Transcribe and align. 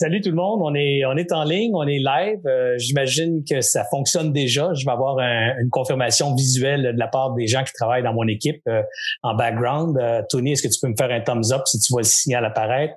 Salut 0.00 0.22
tout 0.22 0.30
le 0.30 0.36
monde, 0.36 0.60
on 0.62 0.74
est 0.74 1.04
on 1.04 1.14
est 1.18 1.30
en 1.30 1.44
ligne, 1.44 1.72
on 1.74 1.86
est 1.86 1.98
live. 1.98 2.40
Euh, 2.46 2.74
j'imagine 2.78 3.44
que 3.44 3.60
ça 3.60 3.84
fonctionne 3.84 4.32
déjà. 4.32 4.72
Je 4.72 4.86
vais 4.86 4.92
avoir 4.92 5.18
une 5.18 5.68
confirmation 5.68 6.34
visuelle 6.34 6.94
de 6.94 6.98
la 6.98 7.06
part 7.06 7.34
des 7.34 7.46
gens 7.46 7.62
qui 7.64 7.74
travaillent 7.74 8.02
dans 8.02 8.14
mon 8.14 8.26
équipe 8.26 8.62
euh, 8.66 8.80
en 9.22 9.34
background. 9.34 9.98
Euh, 9.98 10.22
Tony, 10.30 10.52
est-ce 10.52 10.62
que 10.62 10.68
tu 10.68 10.80
peux 10.80 10.88
me 10.88 10.94
faire 10.96 11.10
un 11.10 11.20
thumbs 11.20 11.52
up 11.52 11.66
si 11.66 11.78
tu 11.80 11.92
vois 11.92 12.00
le 12.00 12.06
signal 12.06 12.46
apparaître? 12.46 12.94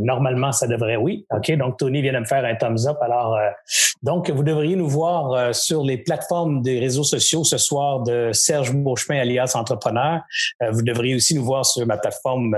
normalement, 0.00 0.52
ça 0.52 0.66
devrait 0.66 0.96
oui. 0.96 1.26
OK, 1.30 1.52
donc 1.58 1.76
Tony 1.76 2.00
vient 2.00 2.14
de 2.14 2.20
me 2.20 2.24
faire 2.24 2.42
un 2.46 2.54
thumbs 2.54 2.88
up. 2.88 2.96
Alors, 3.02 3.36
donc, 4.02 4.30
vous 4.30 4.42
devriez 4.42 4.74
nous 4.74 4.88
voir 4.88 5.54
sur 5.54 5.84
les 5.84 5.98
plateformes 5.98 6.62
des 6.62 6.80
réseaux 6.80 7.04
sociaux 7.04 7.44
ce 7.44 7.58
soir 7.58 8.02
de 8.04 8.30
Serge 8.32 8.72
Beauchemin, 8.72 9.20
alias 9.20 9.52
Entrepreneur. 9.54 10.22
vous 10.70 10.80
devriez 10.80 11.14
aussi 11.14 11.34
nous 11.34 11.44
voir 11.44 11.66
sur 11.66 11.86
ma 11.86 11.98
plateforme 11.98 12.56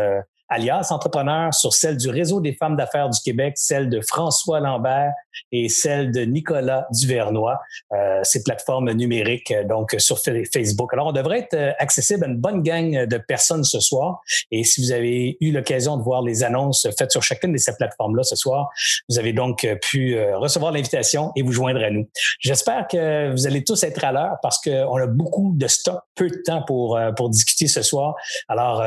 alias 0.51 0.89
entrepreneur, 0.91 1.55
sur 1.55 1.73
celle 1.73 1.97
du 1.97 2.11
Réseau 2.11 2.41
des 2.41 2.53
femmes 2.53 2.77
d'affaires 2.77 3.09
du 3.09 3.21
Québec, 3.21 3.55
celle 3.57 3.89
de 3.89 4.01
François 4.01 4.61
Lambert 4.61 5.13
et 5.53 5.69
celle 5.69 6.11
de 6.11 6.23
Nicolas 6.23 6.87
Duvernois, 6.91 7.61
euh, 7.93 8.21
ces 8.25 8.43
plateformes 8.43 8.91
numériques, 8.93 9.53
euh, 9.53 9.65
donc 9.65 9.95
sur 9.99 10.19
Facebook. 10.19 10.93
Alors, 10.93 11.07
on 11.07 11.13
devrait 11.13 11.41
être 11.41 11.55
euh, 11.55 11.73
accessible 11.79 12.25
à 12.25 12.29
une 12.29 12.37
bonne 12.37 12.63
gang 12.63 13.07
de 13.07 13.17
personnes 13.17 13.65
ce 13.65 13.79
soir. 13.81 14.21
Et 14.51 14.65
si 14.65 14.83
vous 14.83 14.93
avez 14.93 15.37
eu 15.41 15.53
l'occasion 15.53 15.97
de 15.97 16.03
voir 16.03 16.23
les 16.23 16.43
annonces 16.43 16.89
faites 16.99 17.13
sur 17.13 17.23
chacune 17.23 17.53
de 17.53 17.59
ces 17.59 17.77
plateformes-là 17.77 18.25
ce 18.25 18.35
soir, 18.37 18.71
vous 19.09 19.19
avez 19.19 19.33
donc 19.33 19.67
pu 19.83 20.19
recevoir 20.35 20.73
l'invitation 20.73 21.31
et 21.37 21.43
vous 21.43 21.53
joindre 21.53 21.83
à 21.83 21.91
nous. 21.91 22.09
J'espère 22.41 22.89
que 22.89 23.31
vous 23.31 23.47
allez 23.47 23.63
tous 23.63 23.83
être 23.85 24.05
à 24.05 24.13
l'heure 24.13 24.37
parce 24.43 24.61
qu'on 24.61 24.97
a 24.97 25.07
beaucoup 25.07 25.53
de 25.55 25.67
stock, 25.69 26.01
peu 26.15 26.29
de 26.29 26.43
temps 26.45 26.63
pour, 26.63 26.99
pour 27.17 27.31
discuter 27.31 27.69
ce 27.69 27.83
soir. 27.83 28.15
Alors, 28.49 28.83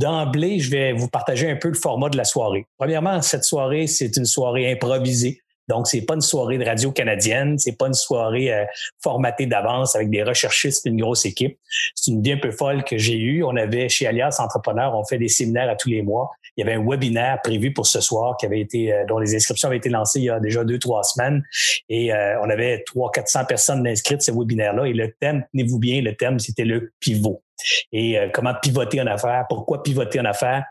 D'emblée, 0.00 0.60
je 0.60 0.70
vais 0.70 0.92
vous 0.94 1.08
partager 1.08 1.50
un 1.50 1.56
peu 1.56 1.68
le 1.68 1.74
format 1.74 2.08
de 2.08 2.16
la 2.16 2.24
soirée. 2.24 2.64
Premièrement, 2.78 3.20
cette 3.20 3.44
soirée, 3.44 3.86
c'est 3.86 4.16
une 4.16 4.24
soirée 4.24 4.72
improvisée. 4.72 5.42
Donc, 5.68 5.88
c'est 5.88 6.00
pas 6.00 6.14
une 6.14 6.22
soirée 6.22 6.56
de 6.56 6.64
radio 6.64 6.90
canadienne, 6.90 7.58
c'est 7.58 7.76
pas 7.76 7.86
une 7.86 7.92
soirée 7.92 8.50
euh, 8.50 8.64
formatée 9.02 9.44
d'avance 9.44 9.94
avec 9.94 10.08
des 10.08 10.22
recherchistes 10.22 10.86
et 10.86 10.88
une 10.88 11.02
grosse 11.02 11.26
équipe. 11.26 11.58
C'est 11.94 12.12
une 12.12 12.20
idée 12.20 12.32
un 12.32 12.38
peu 12.38 12.50
folle 12.50 12.82
que 12.82 12.96
j'ai 12.96 13.18
eue. 13.18 13.44
On 13.44 13.54
avait 13.56 13.90
chez 13.90 14.06
Alias 14.06 14.36
Entrepreneurs, 14.38 14.96
on 14.96 15.04
fait 15.04 15.18
des 15.18 15.28
séminaires 15.28 15.68
à 15.68 15.76
tous 15.76 15.90
les 15.90 16.00
mois. 16.00 16.30
Il 16.56 16.64
y 16.64 16.68
avait 16.68 16.78
un 16.78 16.82
webinaire 16.82 17.38
prévu 17.42 17.74
pour 17.74 17.86
ce 17.86 18.00
soir 18.00 18.38
qui 18.38 18.46
avait 18.46 18.60
été, 18.60 18.94
euh, 18.94 19.04
dont 19.06 19.18
les 19.18 19.36
inscriptions 19.36 19.68
avaient 19.68 19.76
été 19.76 19.90
lancées 19.90 20.20
il 20.20 20.24
y 20.24 20.30
a 20.30 20.40
déjà 20.40 20.64
deux, 20.64 20.78
trois 20.78 21.02
semaines. 21.02 21.44
Et 21.90 22.10
euh, 22.10 22.40
on 22.40 22.48
avait 22.48 22.84
trois, 22.86 23.10
400 23.10 23.44
personnes 23.44 23.86
inscrites 23.86 24.22
à 24.22 24.24
ce 24.24 24.32
webinaire-là. 24.32 24.86
Et 24.86 24.94
le 24.94 25.12
thème, 25.20 25.44
tenez-vous 25.52 25.78
bien, 25.78 26.00
le 26.00 26.16
thème, 26.16 26.38
c'était 26.38 26.64
le 26.64 26.90
pivot. 27.00 27.42
Et 27.92 28.18
comment 28.32 28.54
pivoter 28.60 29.00
en 29.00 29.06
affaires, 29.06 29.44
pourquoi 29.48 29.82
pivoter 29.82 30.20
en 30.20 30.24
affaires. 30.24 30.64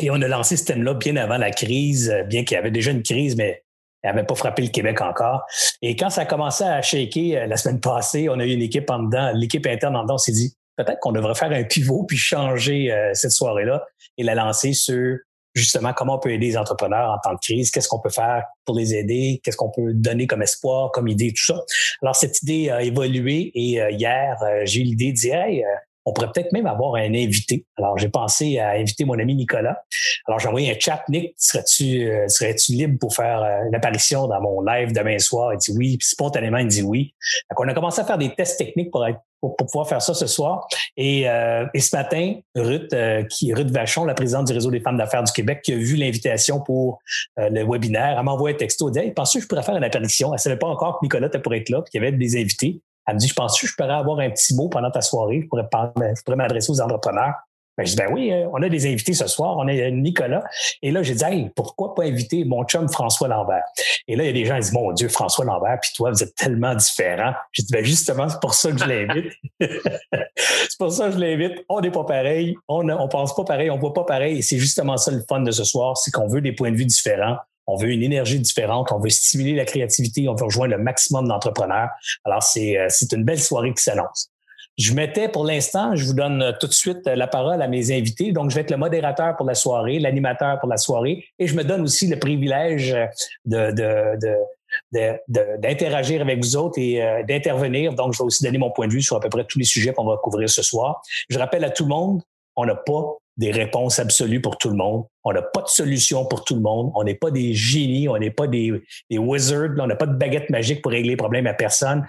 Et 0.00 0.10
on 0.10 0.20
a 0.22 0.28
lancé 0.28 0.56
ce 0.56 0.64
thème-là 0.64 0.94
bien 0.94 1.16
avant 1.16 1.38
la 1.38 1.50
crise, 1.50 2.14
bien 2.28 2.44
qu'il 2.44 2.54
y 2.54 2.58
avait 2.58 2.70
déjà 2.70 2.90
une 2.90 3.02
crise, 3.02 3.36
mais 3.36 3.64
elle 4.02 4.14
n'avait 4.14 4.26
pas 4.26 4.34
frappé 4.34 4.62
le 4.62 4.68
Québec 4.68 5.00
encore. 5.00 5.42
Et 5.82 5.96
quand 5.96 6.10
ça 6.10 6.22
a 6.22 6.24
commencé 6.26 6.64
à 6.64 6.80
shaker 6.82 7.42
euh, 7.42 7.46
la 7.46 7.56
semaine 7.56 7.80
passée, 7.80 8.28
on 8.28 8.38
a 8.38 8.44
eu 8.44 8.52
une 8.52 8.62
équipe 8.62 8.88
en 8.90 9.00
dedans, 9.00 9.32
l'équipe 9.34 9.66
interne 9.66 9.96
en 9.96 10.02
dedans 10.02 10.18
s'est 10.18 10.32
dit 10.32 10.54
peut-être 10.76 11.00
qu'on 11.00 11.12
devrait 11.12 11.34
faire 11.34 11.50
un 11.50 11.64
pivot 11.64 12.04
puis 12.04 12.16
changer 12.16 12.92
euh, 12.92 13.10
cette 13.14 13.32
soirée-là 13.32 13.84
et 14.16 14.22
la 14.22 14.34
lancer 14.34 14.72
sur 14.72 15.18
justement 15.54 15.92
comment 15.92 16.16
on 16.16 16.18
peut 16.20 16.30
aider 16.30 16.46
les 16.46 16.56
entrepreneurs 16.56 17.10
en 17.10 17.18
temps 17.18 17.34
de 17.34 17.40
crise, 17.40 17.72
qu'est-ce 17.72 17.88
qu'on 17.88 17.98
peut 17.98 18.10
faire 18.10 18.44
pour 18.64 18.76
les 18.76 18.94
aider, 18.94 19.40
qu'est-ce 19.42 19.56
qu'on 19.56 19.70
peut 19.70 19.92
donner 19.92 20.28
comme 20.28 20.42
espoir, 20.42 20.92
comme 20.92 21.08
idée, 21.08 21.32
tout 21.32 21.44
ça. 21.44 21.60
Alors 22.00 22.14
cette 22.14 22.40
idée 22.42 22.70
a 22.70 22.82
évolué 22.82 23.50
et 23.54 23.82
euh, 23.82 23.90
hier, 23.90 24.38
j'ai 24.64 24.80
eu 24.80 24.84
l'idée 24.84 25.10
de 25.10 25.16
dire 25.16 25.34
hey, 25.34 25.64
on 26.08 26.12
pourrait 26.12 26.32
peut-être 26.32 26.52
même 26.52 26.66
avoir 26.66 26.94
un 26.94 27.14
invité. 27.14 27.66
Alors, 27.76 27.98
j'ai 27.98 28.08
pensé 28.08 28.58
à 28.58 28.70
inviter 28.70 29.04
mon 29.04 29.18
ami 29.18 29.34
Nicolas. 29.34 29.82
Alors, 30.26 30.38
j'ai 30.38 30.48
envoyé 30.48 30.70
un 30.74 30.78
chat. 30.78 31.02
Nick, 31.10 31.34
serais-tu 31.36 32.10
euh, 32.10 32.26
serais-tu 32.28 32.72
libre 32.72 32.98
pour 32.98 33.14
faire 33.14 33.42
euh, 33.42 33.68
une 33.68 33.74
apparition 33.74 34.26
dans 34.26 34.40
mon 34.40 34.62
live 34.62 34.92
demain 34.92 35.18
soir? 35.18 35.52
Il 35.52 35.58
dit 35.58 35.72
oui. 35.76 35.98
Puis 35.98 36.08
spontanément, 36.08 36.56
il 36.58 36.68
dit 36.68 36.82
oui. 36.82 37.14
Donc, 37.50 37.60
on 37.60 37.68
a 37.68 37.74
commencé 37.74 38.00
à 38.00 38.04
faire 38.04 38.16
des 38.16 38.34
tests 38.34 38.58
techniques 38.58 38.90
pour 38.90 39.54
pouvoir 39.56 39.86
faire 39.86 40.00
ça 40.00 40.14
ce 40.14 40.26
soir. 40.26 40.66
Et, 40.96 41.28
euh, 41.28 41.66
ce 41.78 41.94
matin, 41.94 42.36
Ruth, 42.56 42.94
qui 43.28 43.52
Ruth 43.52 43.70
Vachon, 43.70 44.06
la 44.06 44.14
présidente 44.14 44.46
du 44.46 44.54
réseau 44.54 44.70
des 44.70 44.80
femmes 44.80 44.96
d'affaires 44.96 45.22
du 45.22 45.32
Québec, 45.32 45.60
qui 45.62 45.74
a 45.74 45.76
vu 45.76 45.96
l'invitation 45.96 46.60
pour 46.60 47.00
le 47.36 47.64
webinaire, 47.64 48.16
elle 48.18 48.24
m'a 48.24 48.32
envoyé 48.32 48.54
un 48.54 48.58
texto. 48.58 48.88
Elle 48.88 48.92
dit 48.94 48.98
hey, 49.00 49.14
que 49.14 49.40
je 49.40 49.46
pourrais 49.46 49.62
faire 49.62 49.76
une 49.76 49.84
apparition? 49.84 50.32
Elle 50.32 50.40
savait 50.40 50.56
pas 50.56 50.68
encore 50.68 50.98
que 50.98 51.04
Nicolas 51.04 51.26
était 51.26 51.38
pour 51.38 51.54
être 51.54 51.68
là, 51.68 51.82
qu'il 51.82 52.02
y 52.02 52.04
avait 52.04 52.16
des 52.16 52.40
invités. 52.40 52.80
Elle 53.08 53.14
me 53.14 53.18
dit, 53.18 53.26
je 53.26 53.34
pense 53.34 53.58
que 53.58 53.66
je 53.66 53.74
pourrais 53.74 53.94
avoir 53.94 54.18
un 54.18 54.30
petit 54.30 54.54
mot 54.54 54.68
pendant 54.68 54.90
ta 54.90 55.00
soirée? 55.00 55.40
Je 55.42 55.48
pourrais, 55.48 55.68
pourrais 55.68 56.36
m'adresser 56.36 56.70
aux 56.70 56.80
entrepreneurs. 56.80 57.34
Ben, 57.78 57.86
je 57.86 57.90
dis, 57.92 57.96
ben 57.96 58.08
oui, 58.12 58.32
euh, 58.32 58.48
on 58.52 58.60
a 58.60 58.68
des 58.68 58.86
invités 58.86 59.14
ce 59.14 59.28
soir. 59.28 59.56
On 59.56 59.68
a 59.68 59.90
Nicolas. 59.90 60.42
Et 60.82 60.90
là, 60.90 61.02
j'ai 61.04 61.14
dit, 61.14 61.24
hey, 61.24 61.50
pourquoi 61.54 61.94
pas 61.94 62.02
inviter 62.02 62.44
mon 62.44 62.64
chum 62.64 62.88
François 62.88 63.28
Lambert? 63.28 63.62
Et 64.08 64.16
là, 64.16 64.24
il 64.24 64.26
y 64.26 64.30
a 64.30 64.32
des 64.32 64.44
gens 64.44 64.56
qui 64.56 64.62
disent, 64.62 64.72
mon 64.72 64.92
Dieu, 64.92 65.08
François 65.08 65.44
Lambert, 65.44 65.78
puis 65.80 65.92
toi, 65.94 66.10
vous 66.10 66.22
êtes 66.22 66.34
tellement 66.34 66.74
différents. 66.74 67.32
J'ai 67.52 67.62
dit, 67.62 67.72
ben 67.72 67.84
justement, 67.84 68.28
c'est 68.28 68.40
pour 68.40 68.54
ça 68.54 68.72
que 68.72 68.78
je 68.78 68.84
l'invite. 68.84 69.32
c'est 69.60 70.78
pour 70.78 70.90
ça 70.90 71.06
que 71.06 71.12
je 71.12 71.18
l'invite. 71.18 71.64
On 71.68 71.80
n'est 71.80 71.92
pas 71.92 72.04
pareil. 72.04 72.56
On 72.66 72.82
ne 72.82 72.92
on 72.92 73.06
pense 73.06 73.34
pas 73.34 73.44
pareil. 73.44 73.70
On 73.70 73.78
voit 73.78 73.94
pas 73.94 74.04
pareil. 74.04 74.38
Et 74.38 74.42
c'est 74.42 74.58
justement 74.58 74.96
ça 74.96 75.12
le 75.12 75.22
fun 75.28 75.40
de 75.40 75.52
ce 75.52 75.62
soir, 75.62 75.96
c'est 75.96 76.10
qu'on 76.10 76.26
veut 76.26 76.40
des 76.40 76.52
points 76.52 76.72
de 76.72 76.76
vue 76.76 76.84
différents 76.84 77.36
on 77.68 77.76
veut 77.76 77.90
une 77.90 78.02
énergie 78.02 78.40
différente, 78.40 78.90
on 78.92 78.98
veut 78.98 79.10
stimuler 79.10 79.54
la 79.54 79.66
créativité, 79.66 80.26
on 80.28 80.34
veut 80.34 80.46
rejoindre 80.46 80.74
le 80.74 80.82
maximum 80.82 81.28
d'entrepreneurs. 81.28 81.90
Alors, 82.24 82.42
c'est, 82.42 82.78
euh, 82.78 82.86
c'est 82.88 83.12
une 83.12 83.24
belle 83.24 83.38
soirée 83.38 83.72
qui 83.74 83.82
s'annonce. 83.82 84.30
Je 84.78 84.94
mettais 84.94 85.28
pour 85.28 85.44
l'instant, 85.44 85.94
je 85.94 86.04
vous 86.06 86.14
donne 86.14 86.40
euh, 86.40 86.52
tout 86.58 86.66
de 86.66 86.72
suite 86.72 87.06
euh, 87.06 87.14
la 87.14 87.26
parole 87.26 87.60
à 87.60 87.68
mes 87.68 87.92
invités. 87.92 88.32
Donc, 88.32 88.48
je 88.48 88.54
vais 88.54 88.62
être 88.62 88.70
le 88.70 88.78
modérateur 88.78 89.36
pour 89.36 89.44
la 89.44 89.54
soirée, 89.54 89.98
l'animateur 89.98 90.58
pour 90.60 90.68
la 90.68 90.78
soirée, 90.78 91.26
et 91.38 91.46
je 91.46 91.54
me 91.54 91.62
donne 91.62 91.82
aussi 91.82 92.06
le 92.06 92.18
privilège 92.18 92.96
de, 93.44 93.70
de, 93.70 95.56
d'interagir 95.58 96.22
avec 96.22 96.42
vous 96.42 96.56
autres 96.56 96.78
et 96.78 97.02
d'intervenir. 97.28 97.92
Donc, 97.92 98.14
je 98.14 98.18
vais 98.18 98.24
aussi 98.24 98.44
donner 98.44 98.58
mon 98.58 98.70
point 98.70 98.86
de 98.86 98.92
vue 98.92 99.02
sur 99.02 99.16
à 99.16 99.20
peu 99.20 99.28
près 99.28 99.44
tous 99.44 99.58
les 99.58 99.64
sujets 99.66 99.92
qu'on 99.92 100.06
va 100.06 100.16
couvrir 100.16 100.48
ce 100.48 100.62
soir. 100.62 101.02
Je 101.28 101.38
rappelle 101.38 101.64
à 101.64 101.70
tout 101.70 101.84
le 101.84 101.90
monde, 101.90 102.22
on 102.56 102.64
n'a 102.64 102.74
pas 102.74 103.16
des 103.38 103.50
réponses 103.50 103.98
absolues 103.98 104.42
pour 104.42 104.58
tout 104.58 104.68
le 104.68 104.76
monde. 104.76 105.04
On 105.24 105.32
n'a 105.32 105.42
pas 105.42 105.62
de 105.62 105.68
solution 105.68 106.26
pour 106.26 106.44
tout 106.44 106.54
le 106.54 106.60
monde. 106.60 106.92
On 106.94 107.04
n'est 107.04 107.14
pas 107.14 107.30
des 107.30 107.54
génies, 107.54 108.08
on 108.08 108.18
n'est 108.18 108.30
pas 108.30 108.46
des, 108.46 108.72
des 109.10 109.18
wizards, 109.18 109.70
on 109.78 109.86
n'a 109.86 109.96
pas 109.96 110.06
de 110.06 110.16
baguette 110.16 110.50
magique 110.50 110.82
pour 110.82 110.92
régler 110.92 111.10
les 111.10 111.16
problèmes 111.16 111.46
à 111.46 111.54
personne. 111.54 112.04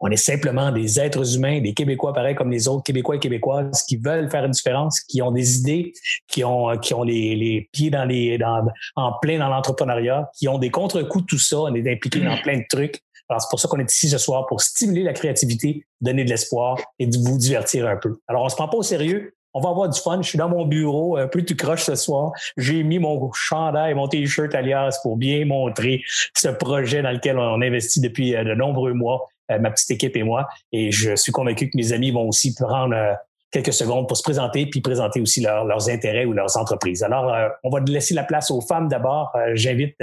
On 0.00 0.10
est 0.10 0.16
simplement 0.16 0.70
des 0.70 1.00
êtres 1.00 1.36
humains, 1.36 1.60
des 1.60 1.72
Québécois 1.72 2.12
pareils 2.12 2.34
comme 2.34 2.50
les 2.50 2.68
autres 2.68 2.82
Québécois 2.82 3.16
et 3.16 3.18
Québécoises 3.18 3.84
qui 3.84 3.96
veulent 3.96 4.28
faire 4.30 4.44
une 4.44 4.50
différence, 4.50 5.00
qui 5.00 5.22
ont 5.22 5.30
des 5.30 5.58
idées, 5.58 5.92
qui 6.28 6.44
ont, 6.44 6.76
qui 6.76 6.92
ont 6.92 7.04
les, 7.04 7.34
les 7.34 7.70
pieds 7.72 7.88
dans 7.88 8.04
les, 8.04 8.36
dans, 8.36 8.66
en 8.96 9.12
plein 9.22 9.38
dans 9.38 9.48
l'entrepreneuriat, 9.48 10.28
qui 10.36 10.46
ont 10.48 10.58
des 10.58 10.70
contre-coups 10.70 11.24
de 11.24 11.26
tout 11.26 11.38
ça. 11.38 11.60
On 11.60 11.74
est 11.74 11.90
impliqués 11.90 12.20
dans 12.20 12.36
plein 12.42 12.58
de 12.58 12.64
trucs. 12.68 13.00
Alors, 13.30 13.40
c'est 13.40 13.48
pour 13.48 13.58
ça 13.58 13.68
qu'on 13.68 13.78
est 13.78 13.90
ici 13.90 14.10
ce 14.10 14.18
soir 14.18 14.44
pour 14.46 14.60
stimuler 14.60 15.02
la 15.02 15.14
créativité, 15.14 15.86
donner 16.02 16.24
de 16.24 16.28
l'espoir 16.28 16.78
et 16.98 17.06
vous 17.06 17.38
divertir 17.38 17.88
un 17.88 17.96
peu. 17.96 18.18
Alors, 18.28 18.42
on 18.42 18.48
se 18.50 18.56
prend 18.56 18.68
pas 18.68 18.76
au 18.76 18.82
sérieux, 18.82 19.34
on 19.54 19.60
va 19.60 19.70
avoir 19.70 19.88
du 19.88 19.98
fun. 19.98 20.20
Je 20.20 20.28
suis 20.28 20.38
dans 20.38 20.48
mon 20.48 20.66
bureau, 20.66 21.16
un 21.16 21.28
peu 21.28 21.42
tout 21.42 21.56
croche 21.56 21.84
ce 21.84 21.94
soir. 21.94 22.32
J'ai 22.56 22.82
mis 22.82 22.98
mon 22.98 23.32
chandail, 23.32 23.94
mon 23.94 24.08
t-shirt 24.08 24.54
alias 24.54 24.98
pour 25.02 25.16
bien 25.16 25.46
montrer 25.46 26.02
ce 26.34 26.48
projet 26.48 27.02
dans 27.02 27.12
lequel 27.12 27.38
on 27.38 27.62
investit 27.62 28.00
depuis 28.00 28.34
euh, 28.34 28.44
de 28.44 28.54
nombreux 28.54 28.92
mois, 28.92 29.28
euh, 29.50 29.58
ma 29.60 29.70
petite 29.70 29.92
équipe 29.92 30.16
et 30.16 30.24
moi. 30.24 30.48
Et 30.72 30.90
je 30.90 31.14
suis 31.14 31.32
convaincu 31.32 31.70
que 31.70 31.76
mes 31.76 31.92
amis 31.92 32.10
vont 32.10 32.28
aussi 32.28 32.54
prendre 32.54 32.94
euh, 32.94 33.14
quelques 33.52 33.72
secondes 33.72 34.08
pour 34.08 34.16
se 34.16 34.24
présenter 34.24 34.66
puis 34.66 34.80
présenter 34.80 35.20
aussi 35.20 35.40
leurs 35.40 35.88
intérêts 35.88 36.24
ou 36.24 36.32
leurs 36.32 36.56
entreprises. 36.56 37.04
Alors, 37.04 37.32
on 37.62 37.70
va 37.70 37.78
laisser 37.86 38.12
la 38.12 38.24
place 38.24 38.50
aux 38.50 38.60
femmes 38.60 38.88
d'abord. 38.88 39.32
J'invite 39.52 39.94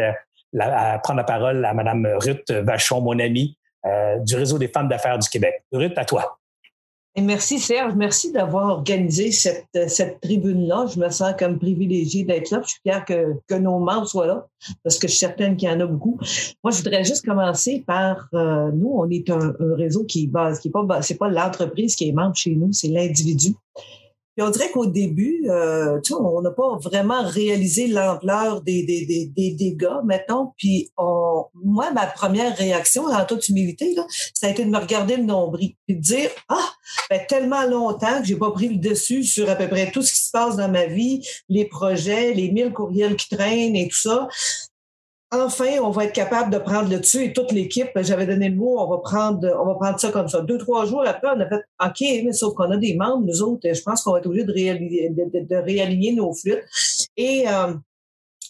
à 0.57 0.99
prendre 0.99 1.17
la 1.17 1.25
parole 1.25 1.65
à 1.65 1.73
Madame 1.73 2.07
Ruth 2.21 2.49
Vachon, 2.49 3.01
mon 3.01 3.19
amie 3.19 3.57
du 4.21 4.35
réseau 4.37 4.57
des 4.57 4.69
femmes 4.69 4.87
d'affaires 4.87 5.19
du 5.19 5.27
Québec. 5.27 5.65
Ruth, 5.73 5.97
à 5.97 6.05
toi 6.05 6.39
merci 7.17 7.59
Serge, 7.59 7.93
merci 7.95 8.31
d'avoir 8.31 8.69
organisé 8.69 9.31
cette, 9.31 9.67
cette 9.87 10.21
tribune-là. 10.21 10.85
Je 10.93 10.99
me 10.99 11.09
sens 11.09 11.33
comme 11.37 11.59
privilégiée 11.59 12.23
d'être 12.23 12.51
là. 12.51 12.61
Je 12.63 12.69
suis 12.69 12.81
fière 12.83 13.03
que, 13.05 13.33
que 13.47 13.55
nos 13.55 13.79
membres 13.79 14.07
soient 14.07 14.27
là 14.27 14.47
parce 14.83 14.97
que 14.97 15.07
je 15.07 15.13
suis 15.13 15.19
certaine 15.19 15.57
qu'il 15.57 15.69
y 15.69 15.71
en 15.71 15.79
a 15.79 15.85
beaucoup. 15.85 16.19
Moi, 16.63 16.71
je 16.71 16.77
voudrais 16.77 17.03
juste 17.03 17.25
commencer 17.25 17.83
par 17.85 18.29
euh, 18.33 18.71
nous, 18.71 18.91
on 18.95 19.09
est 19.09 19.29
un, 19.29 19.53
réseau 19.59 20.05
qui 20.05 20.23
est 20.23 20.27
base, 20.27 20.59
qui 20.59 20.69
est 20.69 20.71
pas, 20.71 21.01
c'est 21.01 21.17
pas 21.17 21.29
l'entreprise 21.29 21.95
qui 21.95 22.07
est 22.07 22.11
membre 22.11 22.35
chez 22.35 22.55
nous, 22.55 22.71
c'est 22.71 22.87
l'individu. 22.87 23.55
Puis 24.35 24.45
on 24.45 24.49
dirait 24.49 24.71
qu'au 24.71 24.85
début, 24.85 25.45
euh, 25.49 25.99
tu 26.01 26.13
vois, 26.13 26.21
on 26.21 26.41
n'a 26.41 26.51
pas 26.51 26.77
vraiment 26.77 27.23
réalisé 27.23 27.87
l'ampleur 27.87 28.61
des, 28.61 28.83
des, 28.83 29.05
des, 29.05 29.25
des 29.25 29.51
dégâts, 29.51 30.03
mettons. 30.05 30.53
Puis 30.57 30.89
on, 30.97 31.45
moi, 31.53 31.91
ma 31.91 32.05
première 32.05 32.55
réaction, 32.55 33.05
en 33.05 33.25
toute 33.25 33.49
humilité, 33.49 33.93
là, 33.93 34.05
ça 34.33 34.47
a 34.47 34.49
été 34.49 34.63
de 34.63 34.69
me 34.69 34.77
regarder 34.77 35.17
le 35.17 35.23
nombril 35.23 35.75
puis 35.85 35.97
de 35.97 36.01
dire 36.01 36.29
Ah, 36.47 36.69
ben, 37.09 37.19
tellement 37.27 37.63
longtemps 37.65 38.21
que 38.21 38.25
j'ai 38.25 38.37
pas 38.37 38.51
pris 38.51 38.69
le 38.69 38.77
dessus 38.77 39.23
sur 39.23 39.49
à 39.49 39.55
peu 39.55 39.67
près 39.67 39.91
tout 39.91 40.01
ce 40.01 40.13
qui 40.13 40.23
se 40.23 40.31
passe 40.31 40.55
dans 40.55 40.69
ma 40.69 40.85
vie, 40.85 41.25
les 41.49 41.65
projets, 41.65 42.33
les 42.33 42.51
mille 42.51 42.71
courriels 42.71 43.15
qui 43.15 43.29
traînent 43.29 43.75
et 43.75 43.87
tout 43.89 43.99
ça 43.99 44.27
enfin, 45.31 45.79
on 45.81 45.91
va 45.91 46.05
être 46.05 46.13
capable 46.13 46.51
de 46.51 46.57
prendre 46.57 46.89
le 46.89 46.99
dessus 46.99 47.23
et 47.23 47.33
toute 47.33 47.51
l'équipe, 47.51 47.87
ben, 47.95 48.03
j'avais 48.03 48.25
donné 48.25 48.49
le 48.49 48.55
mot, 48.55 48.79
on 48.79 48.89
va 48.89 48.97
prendre, 48.97 49.47
on 49.59 49.65
va 49.65 49.75
prendre 49.75 49.99
ça 49.99 50.11
comme 50.11 50.27
ça. 50.27 50.41
Deux, 50.41 50.57
trois 50.57 50.85
jours 50.85 51.03
après, 51.05 51.29
on 51.35 51.39
a 51.39 51.47
fait, 51.47 51.61
OK, 51.83 52.23
mais 52.25 52.33
sauf 52.33 52.53
qu'on 52.53 52.71
a 52.71 52.77
des 52.77 52.95
membres, 52.95 53.25
nous 53.25 53.41
autres, 53.41 53.73
je 53.73 53.81
pense 53.81 54.01
qu'on 54.03 54.11
va 54.11 54.19
être 54.19 54.27
obligé 54.27 54.43
de, 54.43 55.55
réaligner, 55.55 56.13
nos 56.13 56.33
flûtes. 56.33 56.63
Et, 57.17 57.47
euh, 57.47 57.73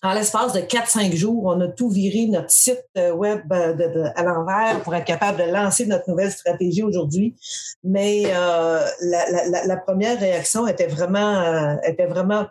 en 0.04 0.14
l'espace 0.14 0.54
de 0.54 0.62
4-5 0.62 1.16
jours, 1.16 1.46
on 1.46 1.62
a 1.62 1.68
tout 1.68 1.90
viré 1.90 2.26
notre 2.26 2.50
site 2.50 2.84
euh, 2.98 3.12
web 3.12 3.42
euh, 3.54 4.10
à 4.16 4.24
l'envers 4.24 4.82
pour 4.82 4.96
être 4.96 5.06
capable 5.06 5.38
de 5.38 5.52
lancer 5.52 5.86
notre 5.86 6.10
nouvelle 6.10 6.32
stratégie 6.32 6.82
aujourd'hui. 6.82 7.36
Mais 7.84 8.24
euh, 8.26 8.84
la, 9.02 9.78
première 9.78 10.20
réaction 10.20 10.66
était 10.68 10.88
vraiment, 10.88 11.80
était 11.84 12.08
vraiment 12.08 12.48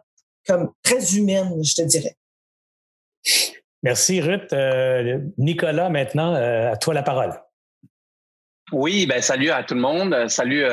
comme 0.46 0.70
très 0.84 1.16
humaine, 1.16 1.62
je 1.64 1.74
te 1.74 1.82
dirais. 1.82 2.16
Merci 3.82 4.20
Ruth. 4.20 4.54
Nicolas, 5.38 5.88
maintenant, 5.88 6.34
à 6.34 6.76
toi 6.76 6.94
la 6.94 7.02
parole. 7.02 7.32
Oui, 8.72 9.06
ben 9.06 9.20
salut 9.20 9.50
à 9.50 9.64
tout 9.64 9.74
le 9.74 9.80
monde, 9.80 10.28
salut 10.28 10.64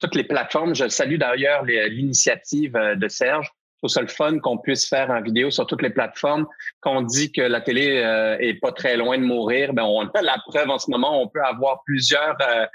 toutes 0.00 0.14
les 0.14 0.24
plateformes. 0.24 0.74
Je 0.74 0.88
salue 0.88 1.16
d'ailleurs 1.16 1.64
l'initiative 1.64 2.72
de 2.72 3.08
Serge 3.08 3.52
trouve 3.82 3.92
ça 3.92 4.00
le 4.00 4.06
fun 4.06 4.38
qu'on 4.38 4.58
puisse 4.58 4.88
faire 4.88 5.10
en 5.10 5.20
vidéo 5.20 5.50
sur 5.50 5.66
toutes 5.66 5.82
les 5.82 5.90
plateformes. 5.90 6.46
Quand 6.80 6.98
on 6.98 7.02
dit 7.02 7.32
que 7.32 7.40
la 7.40 7.60
télé 7.60 7.98
euh, 7.98 8.36
est 8.38 8.54
pas 8.54 8.70
très 8.70 8.96
loin 8.96 9.18
de 9.18 9.24
mourir, 9.24 9.72
ben 9.72 9.82
on 9.82 10.06
a 10.06 10.22
la 10.22 10.38
preuve 10.46 10.70
en 10.70 10.78
ce 10.78 10.90
moment. 10.90 11.20
On 11.20 11.28
peut 11.28 11.42
avoir 11.42 11.82
plusieurs 11.84 12.36
euh, 12.40 12.66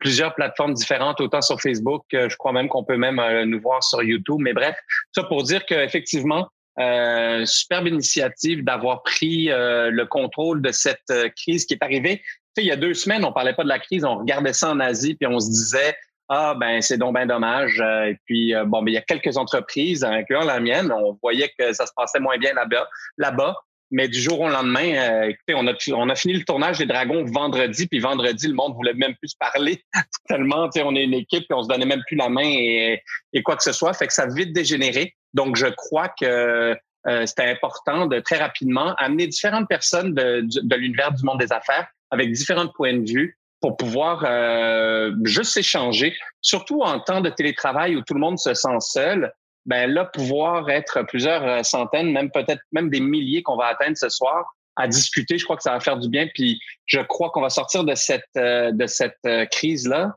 plusieurs 0.00 0.34
plateformes 0.34 0.74
différentes, 0.74 1.20
autant 1.20 1.40
sur 1.40 1.60
Facebook, 1.60 2.04
je 2.12 2.36
crois 2.36 2.52
même 2.52 2.68
qu'on 2.68 2.84
peut 2.84 2.96
même 2.96 3.20
euh, 3.20 3.44
nous 3.44 3.60
voir 3.60 3.82
sur 3.82 4.02
YouTube. 4.02 4.38
Mais 4.40 4.52
bref, 4.52 4.76
ça 5.12 5.22
pour 5.22 5.44
dire 5.44 5.64
qu'effectivement, 5.66 6.48
euh, 6.78 7.44
superbe 7.46 7.88
initiative 7.88 8.64
d'avoir 8.64 9.02
pris 9.02 9.46
le 9.46 10.04
contrôle 10.04 10.62
de 10.62 10.72
cette 10.72 11.12
crise 11.36 11.64
qui 11.64 11.74
est 11.74 11.82
arrivée. 11.82 12.18
Tu 12.18 12.62
sais, 12.62 12.62
il 12.64 12.68
y 12.68 12.72
a 12.72 12.76
deux 12.76 12.94
semaines, 12.94 13.24
on 13.24 13.32
parlait 13.32 13.54
pas 13.54 13.64
de 13.64 13.68
la 13.68 13.78
crise, 13.78 14.04
on 14.04 14.16
regardait 14.16 14.52
ça 14.52 14.70
en 14.70 14.80
Asie, 14.80 15.14
puis 15.14 15.26
on 15.26 15.40
se 15.40 15.48
disait 15.48 15.96
ah 16.28 16.54
ben 16.58 16.80
c'est 16.80 16.98
donc 16.98 17.16
dommage. 17.26 17.80
Euh, 17.80 18.10
et 18.10 18.18
puis 18.24 18.54
euh, 18.54 18.64
bon, 18.64 18.82
mais 18.82 18.92
il 18.92 18.94
y 18.94 18.98
a 18.98 19.02
quelques 19.02 19.36
entreprises, 19.36 20.04
incluant 20.04 20.44
la 20.44 20.60
mienne, 20.60 20.92
on 20.92 21.18
voyait 21.22 21.52
que 21.58 21.72
ça 21.72 21.86
se 21.86 21.92
passait 21.94 22.20
moins 22.20 22.38
bien 22.38 22.52
là-bas. 22.54 22.88
Là-bas, 23.18 23.56
mais 23.90 24.08
du 24.08 24.20
jour 24.20 24.40
au 24.40 24.48
lendemain, 24.48 24.94
euh, 24.96 25.28
écoutez, 25.28 25.54
on 25.54 25.66
a, 25.68 25.72
on 25.94 26.08
a 26.08 26.14
fini 26.16 26.34
le 26.34 26.44
tournage 26.44 26.78
des 26.78 26.86
Dragons 26.86 27.24
vendredi, 27.24 27.86
puis 27.86 28.00
vendredi, 28.00 28.48
le 28.48 28.54
monde 28.54 28.74
voulait 28.74 28.94
même 28.94 29.14
plus 29.14 29.28
se 29.28 29.36
parler 29.38 29.82
tellement, 30.28 30.68
tu 30.68 30.80
sais, 30.80 30.86
on 30.86 30.94
est 30.96 31.04
une 31.04 31.14
équipe, 31.14 31.44
puis 31.48 31.54
on 31.54 31.62
se 31.62 31.68
donnait 31.68 31.86
même 31.86 32.02
plus 32.06 32.16
la 32.16 32.28
main 32.28 32.42
et, 32.44 33.02
et 33.32 33.42
quoi 33.42 33.56
que 33.56 33.62
ce 33.62 33.72
soit. 33.72 33.92
Fait 33.92 34.08
que 34.08 34.12
ça 34.12 34.24
a 34.24 34.28
vite 34.28 34.52
dégénéré. 34.52 35.14
Donc, 35.36 35.56
je 35.56 35.66
crois 35.66 36.08
que 36.08 36.76
c'était 37.24 37.48
important 37.48 38.06
de 38.06 38.18
très 38.18 38.38
rapidement 38.38 38.96
amener 38.96 39.28
différentes 39.28 39.68
personnes 39.68 40.12
de, 40.12 40.40
de 40.44 40.74
l'univers 40.74 41.12
du 41.12 41.24
monde 41.24 41.38
des 41.38 41.52
affaires 41.52 41.86
avec 42.10 42.32
différents 42.32 42.66
points 42.66 42.94
de 42.94 43.08
vue 43.08 43.38
pour 43.60 43.76
pouvoir 43.76 44.24
euh, 44.24 45.12
juste 45.24 45.52
s'échanger, 45.52 46.14
surtout 46.40 46.82
en 46.82 47.00
temps 47.00 47.20
de 47.20 47.30
télétravail 47.30 47.96
où 47.96 48.02
tout 48.02 48.14
le 48.14 48.20
monde 48.20 48.38
se 48.38 48.54
sent 48.54 48.80
seul. 48.80 49.32
Ben 49.64 49.90
là, 49.90 50.04
pouvoir 50.04 50.70
être 50.70 51.02
plusieurs 51.02 51.44
euh, 51.44 51.62
centaines, 51.62 52.12
même 52.12 52.30
peut-être 52.30 52.60
même 52.70 52.90
des 52.90 53.00
milliers 53.00 53.42
qu'on 53.42 53.56
va 53.56 53.66
atteindre 53.66 53.96
ce 53.96 54.08
soir 54.08 54.54
à 54.76 54.86
discuter, 54.86 55.38
je 55.38 55.44
crois 55.44 55.56
que 55.56 55.62
ça 55.62 55.72
va 55.72 55.80
faire 55.80 55.96
du 55.96 56.08
bien. 56.08 56.28
Puis 56.34 56.60
je 56.84 57.00
crois 57.00 57.30
qu'on 57.30 57.40
va 57.40 57.50
sortir 57.50 57.82
de 57.82 57.94
cette 57.94 58.24
euh, 58.36 58.70
de 58.72 58.86
cette 58.86 59.18
crise 59.50 59.88
là 59.88 60.14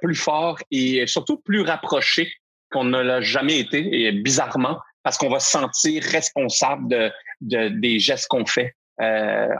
plus 0.00 0.14
fort 0.14 0.58
et 0.70 1.06
surtout 1.06 1.36
plus 1.36 1.60
rapproché 1.60 2.32
qu'on 2.70 2.84
ne 2.84 3.00
l'a 3.00 3.20
jamais 3.20 3.58
été 3.58 4.04
et 4.04 4.12
bizarrement 4.12 4.78
parce 5.02 5.16
qu'on 5.16 5.28
va 5.28 5.40
se 5.40 5.50
sentir 5.50 6.02
responsable 6.02 6.88
de, 6.88 7.12
de 7.40 7.68
des 7.68 7.98
gestes 7.98 8.28
qu'on 8.28 8.46
fait 8.46 8.74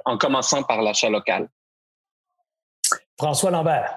en 0.05 0.19
commençant 0.19 0.63
par 0.63 0.83
l'achat 0.83 1.09
local. 1.09 1.49
François 3.19 3.51
Lambert. 3.51 3.95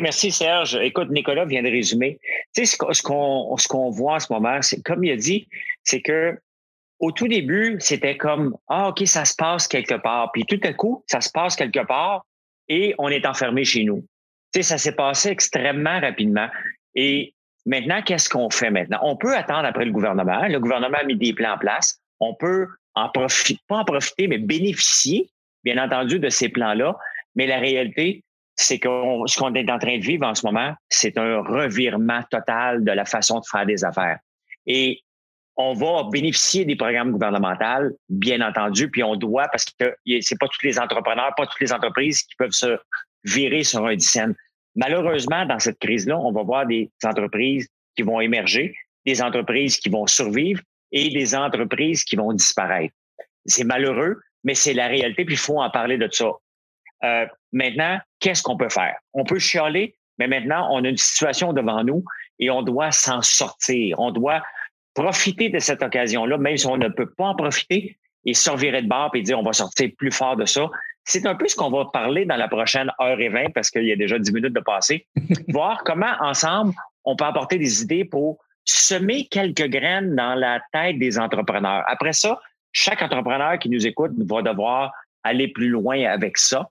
merci 0.00 0.30
Serge. 0.30 0.74
Écoute, 0.76 1.10
Nicolas 1.10 1.44
vient 1.44 1.62
de 1.62 1.70
résumer. 1.70 2.18
Tu 2.54 2.64
sais, 2.64 2.76
ce 2.90 3.02
qu'on 3.02 3.56
ce 3.56 3.68
qu'on 3.68 3.90
voit 3.90 4.14
en 4.14 4.20
ce 4.20 4.32
moment, 4.32 4.60
c'est 4.62 4.82
comme 4.82 5.04
il 5.04 5.12
a 5.12 5.16
dit, 5.16 5.48
c'est 5.84 6.00
que 6.00 6.38
au 6.98 7.12
tout 7.12 7.28
début, 7.28 7.76
c'était 7.80 8.16
comme 8.16 8.56
ah 8.68 8.88
ok, 8.88 9.06
ça 9.06 9.24
se 9.24 9.34
passe 9.34 9.68
quelque 9.68 9.96
part, 9.96 10.30
puis 10.32 10.44
tout 10.44 10.60
à 10.62 10.72
coup, 10.72 11.04
ça 11.08 11.20
se 11.20 11.30
passe 11.30 11.56
quelque 11.56 11.84
part 11.84 12.24
et 12.68 12.94
on 12.96 13.08
est 13.08 13.26
enfermé 13.26 13.64
chez 13.64 13.84
nous. 13.84 14.06
Tu 14.54 14.62
sais, 14.62 14.62
ça 14.62 14.78
s'est 14.78 14.94
passé 14.94 15.28
extrêmement 15.28 16.00
rapidement. 16.00 16.48
Et 16.94 17.34
maintenant, 17.66 18.02
qu'est-ce 18.02 18.28
qu'on 18.28 18.50
fait 18.50 18.70
maintenant? 18.70 18.98
On 19.02 19.16
peut 19.16 19.34
attendre 19.36 19.64
après 19.64 19.84
le 19.84 19.92
gouvernement. 19.92 20.46
Le 20.46 20.58
gouvernement 20.58 20.98
a 20.98 21.04
mis 21.04 21.16
des 21.16 21.32
plans 21.32 21.54
en 21.54 21.58
place. 21.58 22.00
On 22.20 22.34
peut 22.34 22.68
en 22.94 23.08
profiter, 23.08 23.58
pas 23.68 23.78
en 23.78 23.84
profiter, 23.84 24.28
mais 24.28 24.38
bénéficier, 24.38 25.30
bien 25.64 25.82
entendu, 25.82 26.18
de 26.18 26.28
ces 26.28 26.48
plans-là. 26.48 26.96
Mais 27.34 27.46
la 27.46 27.58
réalité, 27.58 28.24
c'est 28.56 28.78
que 28.78 28.88
ce 29.26 29.38
qu'on 29.38 29.54
est 29.54 29.70
en 29.70 29.78
train 29.78 29.98
de 29.98 30.04
vivre 30.04 30.26
en 30.26 30.34
ce 30.34 30.44
moment, 30.46 30.74
c'est 30.88 31.16
un 31.16 31.40
revirement 31.40 32.22
total 32.30 32.84
de 32.84 32.92
la 32.92 33.04
façon 33.04 33.40
de 33.40 33.44
faire 33.50 33.66
des 33.66 33.84
affaires. 33.84 34.18
Et 34.66 35.02
on 35.56 35.74
va 35.74 36.08
bénéficier 36.10 36.64
des 36.64 36.76
programmes 36.76 37.12
gouvernementaux, 37.12 37.96
bien 38.08 38.40
entendu, 38.46 38.90
puis 38.90 39.02
on 39.02 39.16
doit, 39.16 39.48
parce 39.48 39.64
que 39.64 39.94
c'est 40.20 40.38
pas 40.38 40.48
tous 40.48 40.62
les 40.62 40.78
entrepreneurs, 40.78 41.32
pas 41.36 41.46
toutes 41.46 41.60
les 41.60 41.72
entreprises 41.72 42.22
qui 42.22 42.34
peuvent 42.36 42.52
se 42.52 42.78
virer 43.24 43.62
sur 43.62 43.86
un 43.86 43.94
dizaine. 43.94 44.34
Malheureusement, 44.74 45.44
dans 45.46 45.58
cette 45.58 45.78
crise-là, 45.78 46.18
on 46.18 46.32
va 46.32 46.42
voir 46.42 46.66
des 46.66 46.90
entreprises 47.04 47.68
qui 47.96 48.02
vont 48.02 48.20
émerger, 48.20 48.74
des 49.04 49.22
entreprises 49.22 49.76
qui 49.76 49.88
vont 49.88 50.06
survivre 50.06 50.62
et 50.92 51.10
des 51.10 51.34
entreprises 51.34 52.04
qui 52.04 52.16
vont 52.16 52.32
disparaître. 52.32 52.94
C'est 53.46 53.64
malheureux, 53.64 54.20
mais 54.44 54.54
c'est 54.54 54.74
la 54.74 54.86
réalité, 54.86 55.24
puis 55.24 55.34
il 55.34 55.38
faut 55.38 55.60
en 55.60 55.70
parler 55.70 55.98
de 55.98 56.08
ça. 56.10 56.30
Euh, 57.04 57.26
maintenant, 57.52 57.98
qu'est-ce 58.20 58.42
qu'on 58.42 58.56
peut 58.56 58.68
faire? 58.68 58.96
On 59.12 59.24
peut 59.24 59.38
chialer, 59.38 59.96
mais 60.18 60.28
maintenant, 60.28 60.68
on 60.70 60.84
a 60.84 60.88
une 60.88 60.96
situation 60.96 61.52
devant 61.52 61.82
nous 61.84 62.04
et 62.38 62.50
on 62.50 62.62
doit 62.62 62.92
s'en 62.92 63.22
sortir. 63.22 63.98
On 63.98 64.10
doit 64.10 64.42
profiter 64.94 65.48
de 65.48 65.58
cette 65.58 65.82
occasion-là, 65.82 66.38
même 66.38 66.56
si 66.56 66.66
on 66.66 66.76
ne 66.76 66.88
peut 66.88 67.10
pas 67.10 67.26
en 67.26 67.34
profiter, 67.34 67.98
et 68.24 68.34
se 68.34 68.50
de 68.50 68.88
bord 68.88 69.10
et 69.14 69.22
dire 69.22 69.38
on 69.38 69.42
va 69.42 69.52
sortir 69.52 69.90
plus 69.96 70.12
fort 70.12 70.36
de 70.36 70.44
ça. 70.44 70.70
C'est 71.04 71.26
un 71.26 71.34
peu 71.34 71.48
ce 71.48 71.56
qu'on 71.56 71.70
va 71.70 71.86
parler 71.86 72.24
dans 72.24 72.36
la 72.36 72.48
prochaine 72.48 72.90
heure 73.00 73.20
et 73.20 73.28
vingt 73.28 73.50
parce 73.54 73.70
qu'il 73.70 73.84
y 73.84 73.92
a 73.92 73.96
déjà 73.96 74.18
dix 74.18 74.32
minutes 74.32 74.54
de 74.54 74.60
passé. 74.60 75.06
Voir 75.48 75.82
comment 75.84 76.14
ensemble 76.20 76.74
on 77.04 77.16
peut 77.16 77.24
apporter 77.24 77.58
des 77.58 77.82
idées 77.82 78.04
pour 78.04 78.38
semer 78.64 79.26
quelques 79.26 79.68
graines 79.68 80.14
dans 80.14 80.36
la 80.36 80.60
tête 80.72 80.98
des 80.98 81.18
entrepreneurs. 81.18 81.82
Après 81.88 82.12
ça, 82.12 82.40
chaque 82.70 83.02
entrepreneur 83.02 83.58
qui 83.58 83.68
nous 83.68 83.86
écoute 83.86 84.12
va 84.16 84.42
devoir 84.42 84.92
aller 85.24 85.48
plus 85.48 85.68
loin 85.68 86.04
avec 86.04 86.38
ça 86.38 86.68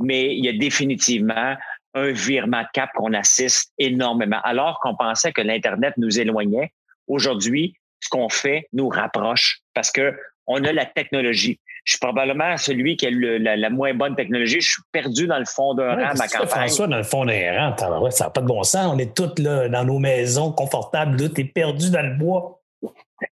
mais 0.00 0.34
il 0.34 0.44
y 0.44 0.48
a 0.48 0.52
définitivement 0.52 1.56
un 1.94 2.12
virement 2.12 2.62
de 2.62 2.68
cap 2.72 2.90
qu'on 2.94 3.12
assiste 3.12 3.72
énormément. 3.78 4.40
Alors 4.42 4.80
qu'on 4.80 4.96
pensait 4.96 5.32
que 5.32 5.42
l'Internet 5.42 5.94
nous 5.98 6.18
éloignait, 6.18 6.72
aujourd'hui, 7.06 7.74
ce 8.00 8.08
qu'on 8.08 8.28
fait 8.28 8.66
nous 8.72 8.88
rapproche 8.88 9.60
parce 9.74 9.90
que 9.90 10.16
on 10.46 10.62
a 10.64 10.72
la 10.72 10.86
technologie. 10.86 11.60
Je 11.84 11.92
suis 11.92 11.98
probablement 11.98 12.56
celui 12.56 12.96
qui 12.96 13.06
a 13.06 13.10
la, 13.10 13.70
moins 13.70 13.94
bonne 13.94 14.14
technologie. 14.14 14.60
Je 14.60 14.72
suis 14.72 14.82
perdu 14.92 15.26
dans 15.26 15.38
le 15.38 15.44
fond 15.44 15.74
d'un 15.74 15.94
rang 15.94 16.14
ma 16.16 16.28
campagne. 16.28 16.48
François, 16.48 16.86
dans 16.86 16.98
le 16.98 17.02
fond 17.02 17.24
d'un 17.24 17.74
rang, 17.74 18.10
ça 18.10 18.24
n'a 18.24 18.30
pas 18.30 18.40
de 18.40 18.46
bon 18.46 18.62
sens. 18.62 18.92
On 18.92 18.98
est 18.98 19.14
tous 19.14 19.42
là 19.42 19.68
dans 19.68 19.84
nos 19.84 19.98
maisons 19.98 20.52
confortables. 20.52 21.32
Tu 21.32 21.40
es 21.40 21.44
perdu 21.44 21.90
dans 21.90 22.02
le 22.02 22.16
bois. 22.16 22.60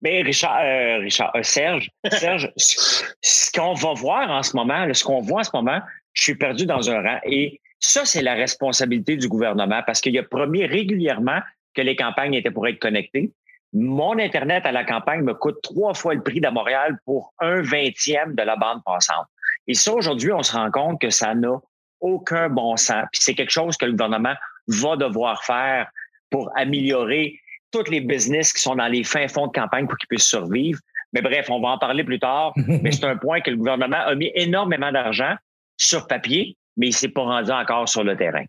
Mais 0.02 0.22
Richard, 0.22 0.60
euh, 0.62 0.98
Richard 0.98 1.32
euh, 1.36 1.42
Serge, 1.42 1.90
Serge, 2.10 2.52
ce 2.56 3.50
qu'on 3.52 3.74
va 3.74 3.92
voir 3.94 4.30
en 4.30 4.42
ce 4.42 4.56
moment, 4.56 4.92
ce 4.92 5.04
qu'on 5.04 5.20
voit 5.20 5.40
en 5.40 5.44
ce 5.44 5.50
moment, 5.54 5.80
je 6.12 6.22
suis 6.22 6.34
perdu 6.34 6.66
dans 6.66 6.90
un 6.90 7.02
rang. 7.02 7.18
Et 7.24 7.60
ça, 7.78 8.04
c'est 8.04 8.22
la 8.22 8.34
responsabilité 8.34 9.16
du 9.16 9.28
gouvernement 9.28 9.82
parce 9.86 10.00
qu'il 10.00 10.16
a 10.18 10.22
promis 10.22 10.64
régulièrement 10.64 11.40
que 11.74 11.82
les 11.82 11.94
campagnes 11.94 12.34
étaient 12.34 12.50
pour 12.50 12.66
être 12.66 12.78
connectées. 12.78 13.30
Mon 13.72 14.18
Internet 14.18 14.64
à 14.64 14.72
la 14.72 14.84
campagne 14.84 15.22
me 15.22 15.34
coûte 15.34 15.58
trois 15.62 15.94
fois 15.94 16.14
le 16.14 16.22
prix 16.22 16.40
de 16.40 16.48
Montréal 16.48 16.98
pour 17.04 17.34
un 17.40 17.62
vingtième 17.62 18.34
de 18.34 18.42
la 18.42 18.56
bande 18.56 18.82
passante. 18.84 19.26
Et 19.66 19.74
ça, 19.74 19.92
aujourd'hui, 19.92 20.32
on 20.32 20.42
se 20.42 20.52
rend 20.52 20.70
compte 20.70 21.00
que 21.00 21.10
ça 21.10 21.34
n'a 21.34 21.60
aucun 22.00 22.48
bon 22.48 22.76
sens. 22.76 23.04
Puis 23.12 23.22
c'est 23.22 23.34
quelque 23.34 23.50
chose 23.50 23.76
que 23.76 23.84
le 23.84 23.92
gouvernement 23.92 24.34
va 24.68 24.96
devoir 24.96 25.44
faire 25.44 25.90
pour 26.30 26.50
améliorer 26.56 27.38
tous 27.72 27.90
les 27.90 28.00
business 28.00 28.52
qui 28.52 28.62
sont 28.62 28.76
dans 28.76 28.86
les 28.86 29.04
fins 29.04 29.28
fonds 29.28 29.48
de 29.48 29.52
campagne 29.52 29.86
pour 29.86 29.96
qu'ils 29.98 30.08
puissent 30.08 30.28
survivre. 30.28 30.80
Mais 31.12 31.22
bref, 31.22 31.50
on 31.50 31.60
va 31.60 31.68
en 31.68 31.78
parler 31.78 32.04
plus 32.04 32.18
tard. 32.18 32.52
mais 32.82 32.92
c'est 32.92 33.04
un 33.04 33.16
point 33.16 33.40
que 33.40 33.50
le 33.50 33.56
gouvernement 33.56 33.98
a 33.98 34.14
mis 34.14 34.30
énormément 34.34 34.92
d'argent 34.92 35.34
sur 35.76 36.06
papier, 36.06 36.56
mais 36.76 36.86
il 36.86 36.90
ne 36.90 36.94
s'est 36.94 37.08
pas 37.08 37.22
rendu 37.22 37.50
encore 37.50 37.88
sur 37.88 38.04
le 38.04 38.16
terrain. 38.16 38.44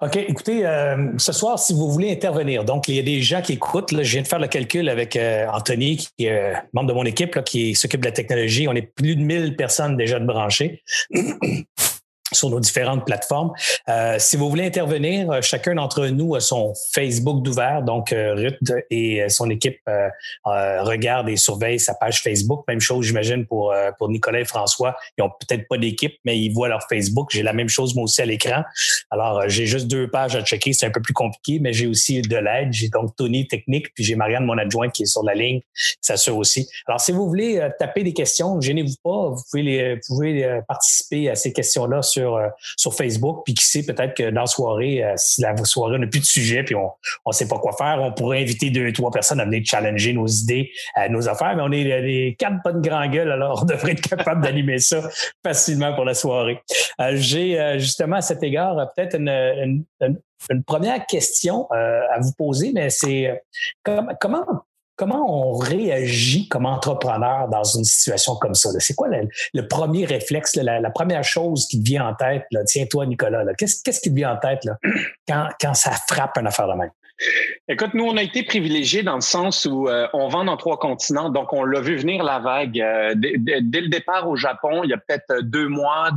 OK, 0.00 0.16
écoutez, 0.16 0.66
euh, 0.66 1.12
ce 1.18 1.32
soir, 1.32 1.58
si 1.58 1.74
vous 1.74 1.90
voulez 1.90 2.10
intervenir, 2.10 2.64
donc 2.64 2.88
il 2.88 2.96
y 2.96 2.98
a 2.98 3.02
des 3.02 3.22
gens 3.22 3.42
qui 3.42 3.54
écoutent. 3.54 3.90
je 3.90 4.12
viens 4.12 4.22
de 4.22 4.26
faire 4.26 4.38
le 4.38 4.48
calcul 4.48 4.88
avec 4.88 5.16
euh, 5.16 5.46
Anthony, 5.52 5.96
qui 5.96 6.26
est 6.26 6.30
euh, 6.30 6.54
membre 6.72 6.88
de 6.88 6.94
mon 6.94 7.04
équipe, 7.04 7.42
qui 7.44 7.74
s'occupe 7.74 8.00
de 8.00 8.06
la 8.06 8.12
technologie. 8.12 8.68
On 8.68 8.74
est 8.74 8.82
plus 8.82 9.16
de 9.16 9.22
1000 9.22 9.56
personnes 9.56 9.96
déjà 9.96 10.18
de 10.18 10.26
branchées. 10.26 10.82
sur 12.36 12.50
nos 12.50 12.60
différentes 12.60 13.04
plateformes. 13.04 13.52
Euh, 13.88 14.16
si 14.18 14.36
vous 14.36 14.48
voulez 14.48 14.66
intervenir, 14.66 15.30
euh, 15.30 15.40
chacun 15.40 15.74
d'entre 15.74 16.06
nous 16.06 16.34
a 16.34 16.40
son 16.40 16.74
Facebook 16.92 17.42
d'ouvert. 17.42 17.82
Donc, 17.82 18.12
euh, 18.12 18.34
Ruth 18.34 18.72
et 18.90 19.28
son 19.28 19.50
équipe 19.50 19.80
regardent 20.44 21.28
et 21.28 21.36
surveillent 21.36 21.80
sa 21.80 21.94
page 21.94 22.22
Facebook. 22.22 22.64
Même 22.68 22.80
chose, 22.80 23.06
j'imagine, 23.06 23.46
pour, 23.46 23.74
pour 23.98 24.08
Nicolas 24.08 24.40
et 24.40 24.44
François. 24.44 24.96
Ils 25.16 25.22
ont 25.22 25.30
peut-être 25.30 25.66
pas 25.68 25.78
d'équipe, 25.78 26.14
mais 26.24 26.38
ils 26.38 26.52
voient 26.52 26.68
leur 26.68 26.82
Facebook. 26.88 27.30
J'ai 27.32 27.42
la 27.42 27.52
même 27.52 27.68
chose, 27.68 27.94
moi 27.94 28.04
aussi, 28.04 28.22
à 28.22 28.26
l'écran. 28.26 28.62
Alors, 29.10 29.48
j'ai 29.48 29.66
juste 29.66 29.86
deux 29.86 30.08
pages 30.08 30.36
à 30.36 30.42
checker. 30.42 30.72
C'est 30.72 30.86
un 30.86 30.90
peu 30.90 31.00
plus 31.00 31.14
compliqué, 31.14 31.58
mais 31.60 31.72
j'ai 31.72 31.86
aussi 31.86 32.22
de 32.22 32.36
l'aide. 32.36 32.72
J'ai 32.72 32.88
donc 32.88 33.16
Tony 33.16 33.46
Technique, 33.46 33.92
puis 33.94 34.04
j'ai 34.04 34.14
Marianne, 34.14 34.44
mon 34.44 34.58
adjointe, 34.58 34.92
qui 34.92 35.04
est 35.04 35.06
sur 35.06 35.24
la 35.24 35.34
ligne. 35.34 35.60
Ça 36.00 36.16
s'assure 36.16 36.36
aussi. 36.36 36.68
Alors, 36.86 37.00
si 37.00 37.12
vous 37.12 37.26
voulez 37.26 37.66
taper 37.78 38.02
des 38.02 38.12
questions, 38.12 38.60
gênez-vous 38.60 38.96
pas. 39.02 39.30
Vous 39.30 39.42
pouvez, 39.50 39.62
les, 39.62 39.94
vous 39.94 40.00
pouvez 40.08 40.60
participer 40.68 41.30
à 41.30 41.34
ces 41.34 41.52
questions-là 41.52 42.02
sur, 42.02 42.25
euh, 42.34 42.48
sur 42.76 42.94
Facebook. 42.94 43.42
Puis 43.44 43.54
qui 43.54 43.64
sait, 43.64 43.84
peut-être 43.84 44.14
que 44.14 44.30
dans 44.30 44.42
la 44.42 44.46
soirée, 44.46 45.04
euh, 45.04 45.12
si 45.16 45.40
la 45.40 45.56
soirée 45.64 45.98
n'a 45.98 46.06
plus 46.06 46.20
de 46.20 46.24
sujet, 46.24 46.62
puis 46.62 46.74
on 46.74 46.90
ne 47.26 47.32
sait 47.32 47.48
pas 47.48 47.58
quoi 47.58 47.72
faire, 47.76 47.98
on 48.00 48.12
pourrait 48.12 48.42
inviter 48.42 48.70
deux, 48.70 48.92
trois 48.92 49.10
personnes 49.10 49.40
à 49.40 49.44
venir 49.44 49.62
challenger 49.64 50.12
nos 50.12 50.26
idées, 50.26 50.70
nos 51.10 51.28
affaires. 51.28 51.56
Mais 51.56 51.62
on 51.62 51.72
est 51.72 51.84
les 51.84 52.36
quatre 52.38 52.56
bonnes 52.64 52.80
grand 52.80 53.08
gueules, 53.08 53.30
alors 53.30 53.62
on 53.62 53.64
devrait 53.66 53.92
être 53.92 54.08
capable 54.08 54.42
d'animer 54.42 54.78
ça 54.78 55.08
facilement 55.44 55.94
pour 55.94 56.04
la 56.04 56.14
soirée. 56.14 56.60
Euh, 57.00 57.12
j'ai 57.14 57.78
justement 57.78 58.16
à 58.16 58.22
cet 58.22 58.42
égard 58.42 58.92
peut-être 58.94 59.16
une, 59.16 59.84
une, 60.00 60.62
première 60.64 61.04
question 61.06 61.66
à 61.70 62.18
vous 62.20 62.32
poser, 62.36 62.72
mais 62.72 62.90
c'est 62.90 63.42
Comment 63.82 64.65
on 65.02 65.52
réagit 65.52 66.48
comme 66.48 66.66
entrepreneur 66.66 67.48
dans 67.48 67.64
une 67.64 67.84
situation 67.84 68.36
comme 68.36 68.54
ça? 68.54 68.70
C'est 68.78 68.94
quoi 68.94 69.08
le, 69.08 69.68
premier 69.68 70.04
réflexe, 70.04 70.56
la, 70.56 70.90
première 70.90 71.24
chose 71.24 71.66
qui 71.68 71.80
vient 71.80 72.08
en 72.08 72.14
tête? 72.14 72.44
Tiens, 72.66 72.86
toi, 72.86 73.06
Nicolas, 73.06 73.44
qu'est-ce 73.58 74.00
qui 74.00 74.10
te 74.10 74.14
vient 74.14 74.32
en 74.32 74.38
tête 74.38 74.66
quand, 75.28 75.74
ça 75.74 75.92
frappe 76.08 76.38
une 76.38 76.46
affaire 76.46 76.68
de 76.68 76.74
même? 76.74 76.90
Écoute, 77.68 77.94
nous, 77.94 78.04
on 78.04 78.16
a 78.16 78.22
été 78.22 78.42
privilégiés 78.42 79.02
dans 79.02 79.14
le 79.14 79.22
sens 79.22 79.64
où 79.64 79.88
euh, 79.88 80.06
on 80.12 80.28
vend 80.28 80.44
dans 80.44 80.58
trois 80.58 80.78
continents, 80.78 81.30
donc 81.30 81.52
on 81.52 81.64
l'a 81.64 81.80
vu 81.80 81.96
venir 81.96 82.22
la 82.22 82.40
vague. 82.40 82.78
Euh, 82.78 83.14
dès, 83.16 83.80
le 83.80 83.88
départ 83.88 84.28
au 84.28 84.36
Japon, 84.36 84.82
il 84.84 84.90
y 84.90 84.92
a 84.92 84.98
peut-être 84.98 85.40
deux 85.42 85.66
mois, 85.66 86.10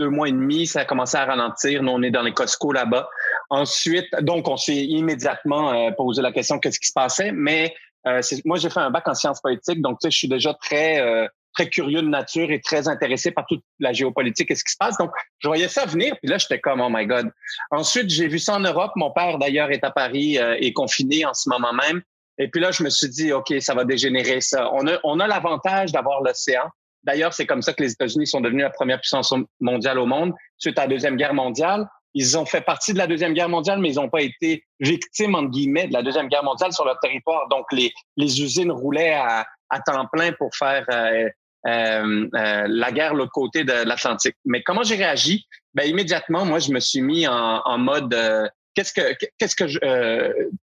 deux 0.00 0.08
mois 0.08 0.28
et 0.28 0.32
demi, 0.32 0.66
ça 0.66 0.80
a 0.80 0.84
commencé 0.84 1.16
à 1.16 1.24
ralentir. 1.24 1.84
Nous, 1.84 1.92
on 1.92 2.02
est 2.02 2.10
dans 2.10 2.22
les 2.22 2.32
Costco 2.32 2.72
là-bas. 2.72 3.08
Ensuite, 3.48 4.08
donc, 4.22 4.48
on 4.48 4.56
s'est 4.56 4.74
immédiatement 4.74 5.72
euh, 5.72 5.92
posé 5.92 6.20
la 6.20 6.32
question 6.32 6.58
qu'est-ce 6.58 6.80
qui 6.80 6.88
se 6.88 6.92
passait, 6.92 7.30
mais 7.32 7.72
euh, 8.06 8.20
moi, 8.44 8.56
j'ai 8.56 8.70
fait 8.70 8.80
un 8.80 8.90
bac 8.90 9.06
en 9.08 9.14
sciences 9.14 9.40
politiques, 9.40 9.82
donc 9.82 9.98
tu 10.00 10.06
sais, 10.06 10.10
je 10.10 10.18
suis 10.18 10.28
déjà 10.28 10.54
très 10.54 11.00
euh, 11.00 11.26
très 11.54 11.68
curieux 11.68 12.02
de 12.02 12.08
nature 12.08 12.50
et 12.50 12.60
très 12.60 12.88
intéressé 12.88 13.30
par 13.30 13.46
toute 13.46 13.62
la 13.78 13.92
géopolitique 13.92 14.50
et 14.50 14.54
ce 14.54 14.64
qui 14.64 14.72
se 14.72 14.76
passe. 14.78 14.96
Donc, 14.98 15.10
je 15.38 15.48
voyais 15.48 15.68
ça 15.68 15.84
venir, 15.84 16.16
puis 16.20 16.30
là, 16.30 16.38
j'étais 16.38 16.60
comme, 16.60 16.80
oh 16.80 16.88
my 16.90 17.06
God. 17.06 17.30
Ensuite, 17.70 18.08
j'ai 18.08 18.28
vu 18.28 18.38
ça 18.38 18.54
en 18.54 18.60
Europe. 18.60 18.92
Mon 18.96 19.10
père, 19.10 19.38
d'ailleurs, 19.38 19.70
est 19.70 19.84
à 19.84 19.90
Paris, 19.90 20.38
euh, 20.38 20.56
est 20.60 20.72
confiné 20.72 21.24
en 21.24 21.34
ce 21.34 21.48
moment 21.48 21.72
même. 21.72 22.02
Et 22.38 22.48
puis 22.48 22.60
là, 22.60 22.70
je 22.70 22.82
me 22.82 22.88
suis 22.88 23.08
dit, 23.08 23.32
OK, 23.32 23.52
ça 23.60 23.74
va 23.74 23.84
dégénérer 23.84 24.40
ça. 24.40 24.70
On 24.72 24.86
a, 24.86 24.98
on 25.04 25.20
a 25.20 25.26
l'avantage 25.26 25.92
d'avoir 25.92 26.22
l'océan. 26.22 26.70
D'ailleurs, 27.02 27.32
c'est 27.32 27.46
comme 27.46 27.62
ça 27.62 27.72
que 27.72 27.82
les 27.82 27.92
États-Unis 27.92 28.26
sont 28.26 28.40
devenus 28.40 28.62
la 28.62 28.70
première 28.70 29.00
puissance 29.00 29.34
mondiale 29.60 29.98
au 29.98 30.06
monde 30.06 30.34
suite 30.58 30.78
à 30.78 30.82
la 30.82 30.88
Deuxième 30.88 31.16
Guerre 31.16 31.34
mondiale. 31.34 31.86
Ils 32.14 32.36
ont 32.36 32.44
fait 32.44 32.60
partie 32.60 32.92
de 32.92 32.98
la 32.98 33.06
Deuxième 33.06 33.34
Guerre 33.34 33.48
mondiale, 33.48 33.78
mais 33.78 33.90
ils 33.90 33.96
n'ont 33.96 34.08
pas 34.08 34.22
été 34.22 34.64
victimes, 34.80 35.34
entre 35.34 35.50
guillemets, 35.50 35.86
de 35.86 35.92
la 35.92 36.02
Deuxième 36.02 36.28
Guerre 36.28 36.44
mondiale 36.44 36.72
sur 36.72 36.84
leur 36.84 36.98
territoire. 37.00 37.48
Donc, 37.48 37.66
les, 37.72 37.92
les 38.16 38.42
usines 38.42 38.72
roulaient 38.72 39.14
à, 39.14 39.46
à 39.70 39.80
temps 39.80 40.06
plein 40.12 40.32
pour 40.32 40.54
faire 40.54 40.84
euh, 40.90 41.28
euh, 41.66 42.28
euh 42.34 42.64
la 42.66 42.92
guerre 42.92 43.14
l'autre 43.14 43.32
côté 43.32 43.64
de 43.64 43.72
l'Atlantique. 43.72 44.36
Mais 44.44 44.62
comment 44.62 44.82
j'ai 44.82 44.96
réagi? 44.96 45.46
Ben, 45.74 45.88
immédiatement, 45.88 46.44
moi, 46.44 46.58
je 46.58 46.72
me 46.72 46.80
suis 46.80 47.00
mis 47.02 47.26
en, 47.28 47.60
en 47.64 47.78
mode 47.78 48.12
euh, 48.12 48.48
qu'est-ce 48.74 48.92
que 48.92 49.14
qu'est-ce 49.38 49.54
que 49.54 49.68
je 49.68 49.78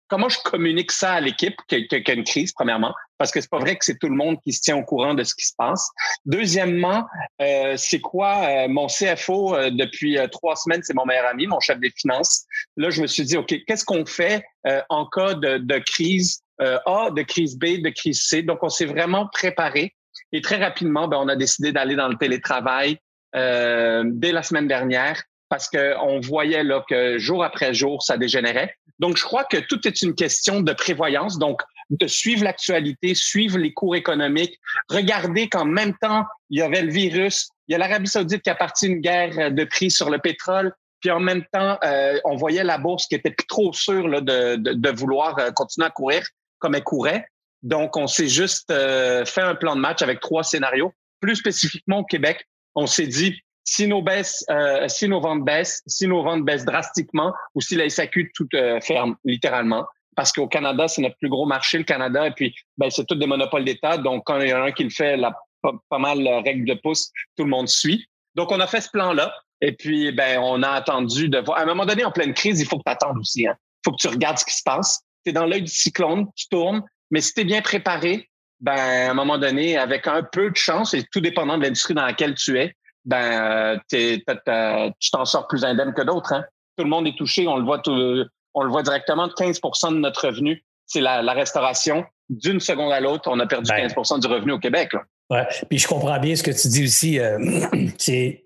comment 0.07 0.29
je 0.29 0.39
communique 0.43 0.91
ça 0.91 1.13
à 1.13 1.21
l'équipe 1.21 1.55
qu'il 1.67 1.87
y 1.89 2.11
a 2.11 2.13
une 2.13 2.23
crise, 2.23 2.53
premièrement, 2.53 2.93
parce 3.17 3.31
que 3.31 3.41
c'est 3.41 3.49
pas 3.49 3.59
vrai 3.59 3.75
que 3.75 3.85
c'est 3.85 3.97
tout 3.97 4.09
le 4.09 4.15
monde 4.15 4.37
qui 4.43 4.53
se 4.53 4.61
tient 4.61 4.77
au 4.77 4.83
courant 4.83 5.13
de 5.13 5.23
ce 5.23 5.33
qui 5.35 5.45
se 5.45 5.53
passe. 5.57 5.89
Deuxièmement, 6.25 7.05
euh, 7.41 7.75
c'est 7.77 7.99
quoi 7.99 8.43
euh, 8.45 8.67
mon 8.67 8.87
CFO 8.87 9.55
euh, 9.55 9.69
depuis 9.71 10.17
trois 10.31 10.55
semaines, 10.55 10.81
c'est 10.83 10.93
mon 10.93 11.05
meilleur 11.05 11.27
ami, 11.27 11.47
mon 11.47 11.59
chef 11.59 11.79
des 11.79 11.91
finances. 11.91 12.45
Là, 12.77 12.89
je 12.89 13.01
me 13.01 13.07
suis 13.07 13.23
dit, 13.23 13.37
OK, 13.37 13.53
qu'est-ce 13.67 13.85
qu'on 13.85 14.05
fait 14.05 14.43
en 14.89 15.05
cas 15.05 15.33
de, 15.33 15.57
de 15.57 15.77
crise 15.79 16.41
A, 16.59 17.09
de 17.11 17.21
crise 17.21 17.57
B, 17.57 17.81
de 17.81 17.89
crise 17.89 18.21
C? 18.21 18.43
Donc, 18.43 18.59
on 18.63 18.69
s'est 18.69 18.85
vraiment 18.85 19.27
préparé. 19.27 19.95
Et 20.31 20.41
très 20.41 20.57
rapidement, 20.57 21.07
ben, 21.07 21.17
on 21.17 21.27
a 21.27 21.35
décidé 21.35 21.71
d'aller 21.71 21.95
dans 21.95 22.07
le 22.07 22.17
télétravail 22.17 22.97
dès 23.33 24.31
la 24.31 24.43
semaine 24.43 24.67
dernière 24.67 25.21
parce 25.49 25.69
qu'on 25.69 26.19
voyait 26.19 26.63
là 26.63 26.83
que 26.89 27.17
jour 27.17 27.43
après 27.43 27.73
jour, 27.73 28.03
ça 28.03 28.17
dégénérait. 28.17 28.75
Donc, 28.99 29.17
je 29.17 29.23
crois 29.23 29.43
que 29.43 29.57
tout 29.57 29.87
est 29.87 30.01
une 30.01 30.15
question 30.15 30.61
de 30.61 30.73
prévoyance. 30.73 31.37
Donc, 31.37 31.61
de 31.89 32.07
suivre 32.07 32.43
l'actualité, 32.43 33.15
suivre 33.15 33.57
les 33.57 33.73
cours 33.73 33.95
économiques, 33.95 34.59
regarder 34.89 35.47
qu'en 35.47 35.65
même 35.65 35.95
temps, 36.01 36.25
il 36.49 36.59
y 36.59 36.61
avait 36.61 36.81
le 36.81 36.91
virus, 36.91 37.49
il 37.67 37.73
y 37.73 37.75
a 37.75 37.77
l'Arabie 37.77 38.09
saoudite 38.09 38.41
qui 38.41 38.49
a 38.49 38.55
parti 38.55 38.87
une 38.87 38.99
guerre 38.99 39.51
de 39.51 39.63
prix 39.63 39.91
sur 39.91 40.09
le 40.09 40.17
pétrole, 40.17 40.73
puis 40.99 41.11
en 41.11 41.19
même 41.19 41.43
temps, 41.53 41.77
euh, 41.83 42.19
on 42.25 42.35
voyait 42.35 42.63
la 42.63 42.77
bourse 42.77 43.07
qui 43.07 43.15
était 43.15 43.31
plus 43.31 43.47
trop 43.47 43.71
sûre 43.71 44.07
là, 44.07 44.19
de, 44.19 44.55
de, 44.55 44.73
de, 44.73 44.89
vouloir 44.89 45.37
euh, 45.37 45.51
continuer 45.51 45.87
à 45.87 45.91
courir 45.91 46.25
comme 46.59 46.75
elle 46.75 46.83
courait. 46.83 47.27
Donc, 47.61 47.97
on 47.97 48.07
s'est 48.07 48.27
juste 48.27 48.71
euh, 48.71 49.23
fait 49.25 49.41
un 49.41 49.55
plan 49.55 49.75
de 49.75 49.81
match 49.81 50.01
avec 50.01 50.19
trois 50.19 50.43
scénarios. 50.43 50.93
Plus 51.19 51.35
spécifiquement 51.35 51.99
au 51.99 52.03
Québec, 52.03 52.47
on 52.75 52.87
s'est 52.87 53.07
dit, 53.07 53.39
si 53.67 53.85
nos, 53.85 54.01
baisses, 54.01 54.45
euh, 54.49 54.87
si 54.87 55.09
nos 55.09 55.19
ventes 55.19 55.43
baissent, 55.43 55.83
si 55.85 56.07
nos 56.07 56.23
ventes 56.23 56.45
baissent 56.45 56.63
drastiquement 56.63 57.33
ou 57.53 57.59
si 57.59 57.75
la 57.75 57.89
SAQ 57.89 58.31
tout 58.33 58.47
euh, 58.53 58.79
ferme, 58.79 59.17
littéralement. 59.25 59.85
Parce 60.15 60.31
qu'au 60.31 60.47
Canada, 60.47 60.87
c'est 60.87 61.01
notre 61.01 61.17
plus 61.17 61.29
gros 61.29 61.45
marché, 61.45 61.77
le 61.77 61.83
Canada, 61.83 62.25
et 62.25 62.31
puis 62.31 62.55
ben, 62.77 62.89
c'est 62.89 63.05
tous 63.05 63.15
des 63.15 63.27
monopoles 63.27 63.65
d'État. 63.65 63.97
Donc, 63.97 64.23
quand 64.25 64.39
il 64.39 64.47
y 64.47 64.53
en 64.53 64.61
a 64.61 64.67
un 64.67 64.71
qui 64.71 64.85
le 64.85 64.89
fait, 64.89 65.17
la, 65.17 65.37
pas, 65.61 65.99
mal 65.99 66.21
la 66.21 66.41
règle 66.41 66.65
de 66.65 66.75
pouce, 66.75 67.11
tout 67.35 67.43
le 67.43 67.49
monde 67.49 67.67
suit. 67.67 68.07
Donc, 68.35 68.51
on 68.51 68.59
a 68.61 68.67
fait 68.67 68.81
ce 68.81 68.89
plan-là. 68.89 69.35
Et 69.59 69.73
puis, 69.73 70.13
ben, 70.13 70.39
on 70.39 70.63
a 70.63 70.69
attendu 70.69 71.27
de 71.27 71.39
voir. 71.39 71.59
À 71.59 71.63
un 71.63 71.65
moment 71.65 71.85
donné, 71.85 72.05
en 72.05 72.11
pleine 72.11 72.33
crise, 72.33 72.61
il 72.61 72.65
faut 72.65 72.77
que 72.77 72.83
tu 72.85 72.91
attendes 72.91 73.17
aussi. 73.17 73.41
Il 73.41 73.47
hein. 73.47 73.57
faut 73.83 73.91
que 73.91 73.97
tu 73.97 74.07
regardes 74.07 74.37
ce 74.37 74.45
qui 74.45 74.55
se 74.55 74.63
passe. 74.63 75.01
Tu 75.25 75.31
es 75.31 75.33
dans 75.33 75.45
l'œil 75.45 75.63
du 75.63 75.71
cyclone, 75.71 76.27
tu 76.35 76.47
tournes. 76.47 76.83
Mais 77.11 77.19
si 77.19 77.33
tu 77.33 77.41
es 77.41 77.43
bien 77.43 77.61
préparé, 77.61 78.29
ben, 78.61 78.77
à 78.77 79.11
un 79.11 79.13
moment 79.13 79.37
donné, 79.37 79.77
avec 79.77 80.07
un 80.07 80.23
peu 80.23 80.49
de 80.51 80.55
chance, 80.55 80.93
et 80.93 81.03
tout 81.11 81.19
dépendant 81.19 81.57
de 81.57 81.63
l'industrie 81.63 81.93
dans 81.93 82.05
laquelle 82.05 82.33
tu 82.33 82.57
es, 82.57 82.73
ben 83.07 83.77
euh, 83.77 83.77
tu 83.89 85.11
t'en 85.11 85.25
sors 85.25 85.47
plus 85.47 85.65
indemne 85.65 85.93
que 85.93 86.03
d'autres. 86.03 86.33
Hein? 86.33 86.45
Tout 86.77 86.83
le 86.83 86.89
monde 86.89 87.07
est 87.07 87.17
touché, 87.17 87.47
on 87.47 87.57
le 87.57 87.63
voit 87.63 87.79
tout, 87.79 88.25
on 88.53 88.63
le 88.63 88.69
voit 88.69 88.83
directement. 88.83 89.27
15% 89.27 89.93
de 89.93 89.99
notre 89.99 90.27
revenu, 90.27 90.63
c'est 90.85 91.01
la, 91.01 91.21
restauration. 91.33 92.05
D'une 92.29 92.59
seconde 92.59 92.91
à 92.91 92.99
l'autre, 92.99 93.29
on 93.31 93.39
a 93.39 93.47
perdu 93.47 93.71
15% 93.71 94.09
ben. 94.09 94.19
du 94.19 94.27
revenu 94.27 94.51
au 94.51 94.59
Québec. 94.59 94.91
Là. 94.91 95.03
Ouais. 95.29 95.47
Puis 95.69 95.79
je 95.79 95.87
comprends 95.87 96.19
bien 96.19 96.35
ce 96.35 96.43
que 96.43 96.51
tu 96.51 96.67
dis 96.67 96.83
aussi. 96.83 97.19
Euh, 97.19 97.37
c'est 97.97 98.43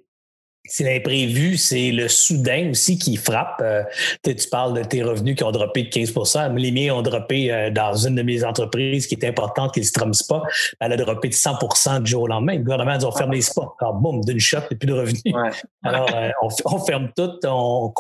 c'est 0.66 0.84
l'imprévu, 0.84 1.58
c'est 1.58 1.92
le 1.92 2.08
soudain 2.08 2.70
aussi 2.70 2.98
qui 2.98 3.16
frappe. 3.16 3.62
Euh, 3.62 3.84
tu 4.24 4.48
parles 4.50 4.78
de 4.78 4.84
tes 4.84 5.02
revenus 5.02 5.36
qui 5.36 5.44
ont 5.44 5.52
droppé 5.52 5.84
de 5.84 5.90
15% 5.90 6.56
Les 6.56 6.72
miens 6.72 6.96
ont 6.96 7.02
droppé 7.02 7.52
euh, 7.52 7.72
dans 7.72 7.96
une 7.96 8.16
de 8.16 8.22
mes 8.22 8.44
entreprises 8.44 9.08
qui 9.08 9.16
est 9.16 9.26
importante, 9.26 9.74
qui 9.74 9.80
est 9.80 9.84
le 9.84 9.88
Strom 9.88 10.14
Spa. 10.14 10.44
Elle 10.80 10.94
a 10.94 10.98
droppé 10.98 11.30
de 11.30 11.34
100% 11.34 12.04
du 12.04 12.12
jour 12.12 12.24
au 12.24 12.28
lendemain. 12.28 12.54
Le 12.54 12.60
gouvernement 12.60 12.92
a 12.92 12.98
dit 13.00 13.06
on 13.06 13.12
ferme 13.12 13.32
les 13.32 13.42
spas. 13.42 13.76
Alors, 13.82 13.96
boum, 13.96 14.24
d'une 14.24 14.40
shot, 14.40 14.60
il 14.70 14.74
n'y 14.74 14.78
plus 14.78 14.88
de 14.88 14.94
revenus. 14.94 15.22
Alors, 15.84 16.08
euh, 16.16 16.30
on, 16.66 16.80
ferme 16.80 17.10
tout. 17.16 17.32
On, 17.44 17.92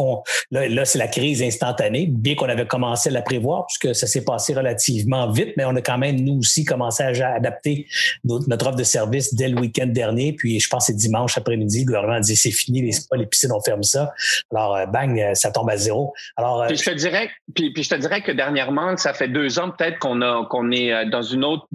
là, 0.51 0.85
c'est 0.85 0.99
la 0.99 1.07
crise 1.07 1.41
instantanée, 1.41 2.05
bien 2.07 2.35
qu'on 2.35 2.49
avait 2.49 2.67
commencé 2.67 3.09
à 3.09 3.11
la 3.11 3.23
prévoir, 3.23 3.65
puisque 3.65 3.95
ça 3.95 4.05
s'est 4.05 4.23
passé 4.23 4.53
relativement 4.53 5.31
vite, 5.31 5.53
mais 5.57 5.65
on 5.65 5.75
a 5.75 5.81
quand 5.81 5.97
même, 5.97 6.19
nous 6.21 6.39
aussi, 6.39 6.63
commencé 6.63 7.01
à 7.01 7.33
adapter 7.33 7.87
notre, 8.23 8.67
offre 8.67 8.75
de 8.75 8.83
service 8.83 9.33
dès 9.33 9.47
le 9.47 9.59
week-end 9.59 9.87
dernier. 9.87 10.33
Puis, 10.33 10.59
je 10.59 10.69
pense 10.69 10.85
que 10.85 10.93
c'est 10.93 10.97
dimanche 10.97 11.37
après-midi, 11.37 11.79
le 11.79 11.85
gouvernement 11.85 12.17
a 12.17 12.19
dit 12.19 12.35
c'est 12.51 12.57
fini, 12.57 12.81
les 12.81 12.91
spas, 12.91 13.15
les 13.15 13.25
piscines, 13.25 13.51
on 13.51 13.61
ferme 13.61 13.83
ça. 13.83 14.13
Alors, 14.51 14.75
euh, 14.75 14.85
bang, 14.85 15.19
euh, 15.19 15.33
ça 15.33 15.51
tombe 15.51 15.69
à 15.69 15.77
zéro. 15.77 16.13
Alors, 16.35 16.63
euh, 16.63 16.67
puis 16.67 16.77
je 16.77 16.83
te 16.83 16.91
dirais, 16.91 17.29
puis, 17.55 17.73
je 17.75 17.89
te 17.89 17.95
dirais 17.95 18.21
que 18.21 18.31
dernièrement, 18.31 18.95
ça 18.97 19.13
fait 19.13 19.27
deux 19.27 19.59
ans 19.59 19.71
peut-être 19.71 19.99
qu'on 19.99 20.21
a 20.21 20.45
qu'on 20.45 20.71
est 20.71 21.05
dans 21.09 21.21
une 21.21 21.43
autre 21.43 21.67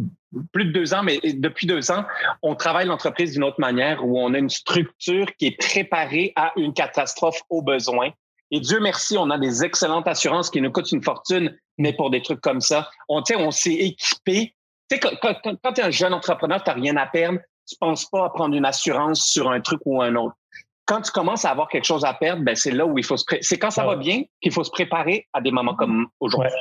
plus 0.53 0.67
de 0.67 0.73
deux 0.73 0.93
ans, 0.93 1.03
mais 1.03 1.19
depuis 1.23 1.67
deux 1.67 1.91
ans, 1.91 2.05
on 2.43 2.55
travaille 2.55 2.87
l'entreprise 2.87 3.33
d'une 3.33 3.45
autre 3.45 3.61
manière 3.61 4.05
où 4.05 4.19
on 4.19 4.35
a 4.35 4.39
une 4.39 4.51
structure 4.51 5.27
qui 5.39 5.47
est 5.47 5.59
préparée 5.59 6.33
à 6.37 6.53
une 6.57 6.75
catastrophe 6.75 7.41
au 7.49 7.63
besoin. 7.63 8.11
Et 8.51 8.61
Dieu 8.61 8.79
merci, 8.81 9.17
on 9.17 9.31
a 9.31 9.39
des 9.39 9.65
excellentes 9.65 10.07
assurances 10.07 10.51
qui 10.51 10.61
nous 10.61 10.71
coûtent 10.71 10.93
une 10.93 11.03
fortune, 11.03 11.57
mais 11.79 11.93
pour 11.93 12.11
des 12.11 12.23
trucs 12.23 12.41
comme 12.41 12.61
ça, 12.61 12.91
on, 13.09 13.23
on 13.39 13.51
s'est 13.51 13.75
équipé. 13.75 14.55
Quand, 14.91 15.35
quand, 15.43 15.73
tu 15.73 15.81
es 15.81 15.85
un 15.85 15.91
jeune 15.91 16.13
entrepreneur, 16.13 16.63
tu 16.63 16.71
n'as 16.71 16.77
rien 16.77 16.97
à 16.97 17.07
perdre, 17.07 17.41
tu 17.67 17.77
penses 17.81 18.09
pas 18.09 18.27
à 18.27 18.31
prendre 18.31 18.55
une 18.55 18.65
assurance 18.65 19.27
sur 19.27 19.51
un 19.51 19.61
truc 19.61 19.81
ou 19.85 20.01
un 20.01 20.15
autre 20.15 20.37
quand 20.87 21.03
tu 21.03 21.11
commences 21.11 21.45
à 21.45 21.51
avoir 21.51 21.69
quelque 21.69 21.85
chose 21.85 22.05
à 22.05 22.15
perdre, 22.15 22.43
ben 22.43 22.55
c'est 22.57 22.71
là 22.71 22.87
où 22.87 22.97
il 22.97 23.05
faut 23.05 23.17
se 23.17 23.25
c'est 23.41 23.59
quand 23.59 23.71
ça 23.71 23.85
va 23.85 23.97
bien 23.97 24.23
qu'il 24.41 24.53
faut 24.53 24.65
se 24.65 24.71
préparer 24.71 25.27
à 25.33 25.41
des 25.41 25.51
moments 25.51 25.75
comme 25.75 26.07
aujourd'hui. 26.21 26.53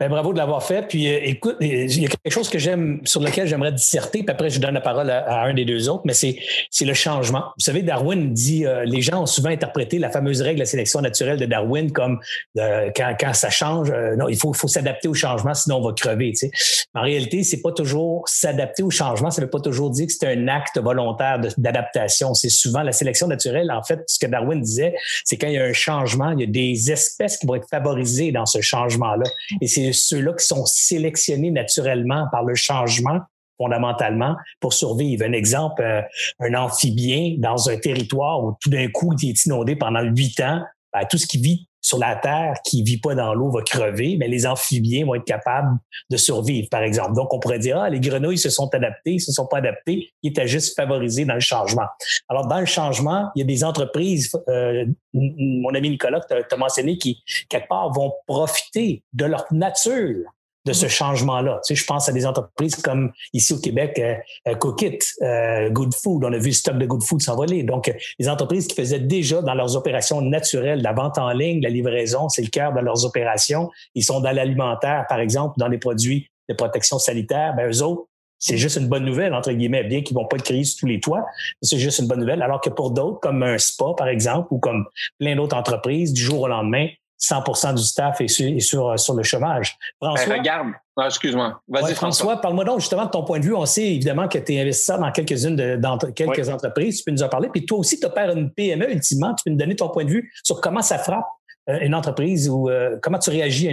Ben, 0.00 0.08
bravo 0.08 0.32
de 0.32 0.38
l'avoir 0.38 0.62
fait. 0.62 0.86
Puis 0.88 1.08
euh, 1.08 1.20
écoute, 1.22 1.56
il 1.60 2.00
y 2.00 2.06
a 2.06 2.08
quelque 2.08 2.32
chose 2.32 2.48
que 2.48 2.58
j'aime, 2.58 3.00
sur 3.04 3.20
lequel 3.20 3.46
j'aimerais 3.46 3.72
disserter, 3.72 4.22
puis 4.22 4.30
après 4.30 4.50
je 4.50 4.60
donne 4.60 4.74
la 4.74 4.80
parole 4.80 5.10
à, 5.10 5.42
un 5.42 5.54
des 5.54 5.64
deux 5.64 5.88
autres, 5.88 6.02
mais 6.04 6.12
c'est, 6.12 6.36
le 6.84 6.94
changement. 6.94 7.44
Vous 7.56 7.64
savez, 7.64 7.82
Darwin 7.82 8.32
dit 8.32 8.64
euh, 8.64 8.84
les 8.84 9.02
gens 9.02 9.22
ont 9.22 9.26
souvent 9.26 9.48
interprété 9.48 9.98
la 9.98 10.10
fameuse 10.10 10.40
règle 10.40 10.56
de 10.56 10.60
la 10.60 10.66
sélection 10.66 11.00
naturelle 11.00 11.38
de 11.38 11.46
Darwin 11.46 11.90
comme 11.90 12.20
euh, 12.58 12.90
quand, 12.94 13.14
quand 13.18 13.34
ça 13.34 13.50
change, 13.50 13.92
non, 14.16 14.28
il 14.28 14.36
faut, 14.36 14.52
faut 14.52 14.68
s'adapter 14.68 15.08
au 15.08 15.14
changement, 15.14 15.54
sinon 15.54 15.78
on 15.78 15.88
va 15.88 15.92
crever. 15.92 16.30
Tu 16.32 16.48
sais. 16.48 16.50
En 16.94 17.02
réalité, 17.02 17.42
c'est 17.42 17.60
pas 17.60 17.72
toujours 17.72 18.22
s'adapter 18.28 18.82
au 18.82 18.90
changement, 18.90 19.30
ça 19.30 19.42
veut 19.42 19.50
pas 19.50 19.60
toujours 19.60 19.90
dire 19.90 20.06
que 20.06 20.12
c'est 20.12 20.26
un 20.26 20.48
acte 20.48 20.78
volontaire 20.78 21.40
d'adaptation. 21.58 22.34
C'est 22.34 22.48
souvent 22.48 22.82
la 22.82 22.92
sélection 22.92 23.26
naturelle. 23.26 23.70
En 23.70 23.82
fait, 23.82 24.02
ce 24.06 24.18
que 24.18 24.26
Darwin 24.26 24.60
disait, 24.60 24.94
c'est 25.24 25.36
quand 25.36 25.48
il 25.48 25.54
y 25.54 25.58
a 25.58 25.64
un 25.64 25.72
changement, 25.72 26.30
il 26.30 26.40
y 26.40 26.44
a 26.44 26.46
des 26.46 26.92
espèces 26.92 27.36
qui 27.38 27.46
vont 27.46 27.56
être 27.56 27.68
favorisées 27.68 28.32
dans 28.32 28.46
ce 28.46 28.60
changement-là. 28.60 29.24
C'est 29.66 29.92
ceux-là 29.92 30.32
qui 30.34 30.44
sont 30.44 30.66
sélectionnés 30.66 31.50
naturellement 31.50 32.26
par 32.30 32.44
le 32.44 32.54
changement 32.54 33.20
fondamentalement 33.58 34.36
pour 34.60 34.72
survivre. 34.72 35.24
Un 35.24 35.32
exemple, 35.32 35.82
euh, 35.82 36.02
un 36.40 36.54
amphibien 36.54 37.36
dans 37.38 37.68
un 37.70 37.78
territoire 37.78 38.44
où 38.44 38.56
tout 38.60 38.70
d'un 38.70 38.88
coup 38.88 39.14
il 39.20 39.30
est 39.30 39.46
inondé 39.46 39.76
pendant 39.76 40.02
huit 40.02 40.40
ans, 40.40 40.62
ben, 40.92 41.06
tout 41.10 41.18
ce 41.18 41.26
qui 41.26 41.38
vit 41.38 41.65
sur 41.86 41.98
la 42.00 42.16
Terre 42.16 42.54
qui 42.64 42.82
vit 42.82 42.98
pas 42.98 43.14
dans 43.14 43.32
l'eau 43.32 43.48
va 43.48 43.62
crever, 43.62 44.16
mais 44.18 44.26
les 44.26 44.44
amphibiens 44.44 45.06
vont 45.06 45.14
être 45.14 45.24
capables 45.24 45.78
de 46.10 46.16
survivre, 46.16 46.66
par 46.68 46.82
exemple. 46.82 47.12
Donc, 47.14 47.32
on 47.32 47.38
pourrait 47.38 47.60
dire, 47.60 47.78
ah, 47.78 47.88
les 47.88 48.00
grenouilles 48.00 48.38
se 48.38 48.50
sont 48.50 48.68
adaptées, 48.74 49.12
ils 49.12 49.20
se 49.20 49.30
sont 49.30 49.46
pas 49.46 49.58
adaptés, 49.58 50.10
ils 50.24 50.30
étaient 50.30 50.48
juste 50.48 50.74
favorisés 50.74 51.24
dans 51.24 51.34
le 51.34 51.40
changement. 51.40 51.86
Alors, 52.28 52.48
dans 52.48 52.58
le 52.58 52.66
changement, 52.66 53.30
il 53.36 53.38
y 53.38 53.42
a 53.42 53.46
des 53.46 53.62
entreprises, 53.62 54.32
euh, 54.48 54.84
mon 55.14 55.72
ami 55.76 55.90
Nicolas, 55.90 56.20
tu 56.28 56.34
as 56.34 56.56
mentionné, 56.56 56.98
qui, 56.98 57.22
quelque 57.48 57.68
part, 57.68 57.92
vont 57.92 58.12
profiter 58.26 59.04
de 59.12 59.26
leur 59.26 59.44
nature 59.52 60.24
de 60.66 60.72
ce 60.72 60.88
changement-là. 60.88 61.60
Tu 61.64 61.74
sais, 61.74 61.80
je 61.80 61.86
pense 61.86 62.08
à 62.08 62.12
des 62.12 62.26
entreprises 62.26 62.74
comme 62.76 63.12
ici 63.32 63.54
au 63.54 63.58
Québec, 63.58 63.98
euh, 63.98 64.16
euh 64.48 64.54
Cookit, 64.56 64.98
euh, 65.22 65.70
Good 65.70 65.94
Food. 65.94 66.24
On 66.24 66.32
a 66.32 66.38
vu 66.38 66.48
le 66.48 66.52
stock 66.52 66.76
de 66.76 66.84
Good 66.84 67.04
Food 67.04 67.22
s'envoler. 67.22 67.62
Donc, 67.62 67.94
les 68.18 68.28
entreprises 68.28 68.66
qui 68.66 68.74
faisaient 68.74 68.98
déjà 68.98 69.40
dans 69.40 69.54
leurs 69.54 69.76
opérations 69.76 70.20
naturelles, 70.20 70.82
la 70.82 70.92
vente 70.92 71.18
en 71.18 71.30
ligne, 71.30 71.62
la 71.62 71.70
livraison, 71.70 72.28
c'est 72.28 72.42
le 72.42 72.48
cœur 72.48 72.74
de 72.74 72.80
leurs 72.80 73.04
opérations. 73.04 73.70
Ils 73.94 74.04
sont 74.04 74.20
dans 74.20 74.32
l'alimentaire, 74.32 75.06
par 75.08 75.20
exemple, 75.20 75.54
dans 75.56 75.68
les 75.68 75.78
produits 75.78 76.28
de 76.48 76.54
protection 76.54 76.98
sanitaire. 76.98 77.54
Ben, 77.56 77.70
eux 77.70 77.82
autres, 77.82 78.08
c'est 78.38 78.58
juste 78.58 78.76
une 78.76 78.88
bonne 78.88 79.04
nouvelle, 79.04 79.32
entre 79.34 79.52
guillemets, 79.52 79.84
bien 79.84 80.02
qu'ils 80.02 80.16
vont 80.16 80.26
pas 80.26 80.36
être 80.36 80.44
créés 80.44 80.64
sur 80.64 80.80
tous 80.80 80.86
les 80.86 81.00
toits, 81.00 81.24
c'est 81.62 81.78
juste 81.78 82.00
une 82.00 82.06
bonne 82.06 82.20
nouvelle. 82.20 82.42
Alors 82.42 82.60
que 82.60 82.70
pour 82.70 82.90
d'autres, 82.90 83.20
comme 83.20 83.42
un 83.42 83.56
spa, 83.56 83.86
par 83.96 84.08
exemple, 84.08 84.48
ou 84.50 84.58
comme 84.58 84.84
plein 85.18 85.36
d'autres 85.36 85.56
entreprises, 85.56 86.12
du 86.12 86.20
jour 86.20 86.42
au 86.42 86.48
lendemain, 86.48 86.88
100% 87.20 87.74
du 87.74 87.82
staff 87.82 88.20
est 88.20 88.28
sur, 88.28 88.98
sur, 88.98 89.14
le 89.14 89.22
chômage. 89.22 89.76
François, 90.00 90.26
ben, 90.26 90.38
regarde, 90.38 90.68
ah, 90.98 91.06
excuse-moi. 91.06 91.60
Vas-y, 91.68 91.94
François. 91.94 92.40
parle-moi 92.40 92.64
donc 92.64 92.80
justement 92.80 93.06
de 93.06 93.10
ton 93.10 93.24
point 93.24 93.38
de 93.38 93.44
vue. 93.44 93.54
On 93.54 93.66
sait 93.66 93.94
évidemment 93.94 94.28
que 94.28 94.38
tu 94.38 94.54
es 94.54 94.60
investisseur 94.60 94.98
dans 94.98 95.10
quelques-unes 95.10 95.56
de, 95.56 95.76
dans 95.76 95.98
quelques 95.98 96.48
entreprises. 96.48 96.98
Tu 96.98 97.04
peux 97.04 97.10
nous 97.10 97.22
en 97.22 97.28
parler. 97.28 97.48
Puis 97.48 97.64
toi 97.66 97.78
aussi, 97.78 97.98
tu 97.98 98.06
opères 98.06 98.30
une 98.30 98.50
PME 98.50 98.90
ultimement. 98.92 99.34
Tu 99.34 99.44
peux 99.44 99.50
nous 99.50 99.56
donner 99.56 99.76
ton 99.76 99.88
point 99.88 100.04
de 100.04 100.10
vue 100.10 100.32
sur 100.42 100.60
comment 100.60 100.82
ça 100.82 100.98
frappe 100.98 101.26
euh, 101.68 101.78
une 101.80 101.94
entreprise 101.94 102.48
ou 102.48 102.68
euh, 102.68 102.98
comment 103.02 103.18
tu 103.18 103.30
réagis 103.30 103.68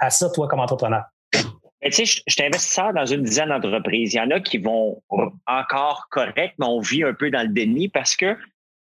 à, 0.00 0.10
ça, 0.10 0.30
toi, 0.30 0.48
comme 0.48 0.60
entrepreneur? 0.60 1.02
Ben, 1.32 1.90
tu 1.90 2.06
sais, 2.06 2.22
je 2.26 2.32
suis 2.32 2.42
investisseur 2.42 2.92
dans 2.94 3.06
une 3.06 3.22
dizaine 3.22 3.50
d'entreprises. 3.50 4.14
Il 4.14 4.16
y 4.16 4.20
en 4.20 4.30
a 4.30 4.40
qui 4.40 4.58
vont 4.58 5.02
encore 5.46 6.06
correct, 6.10 6.54
mais 6.58 6.66
on 6.66 6.80
vit 6.80 7.04
un 7.04 7.12
peu 7.12 7.30
dans 7.30 7.42
le 7.42 7.52
déni 7.52 7.88
parce 7.88 8.16
que 8.16 8.36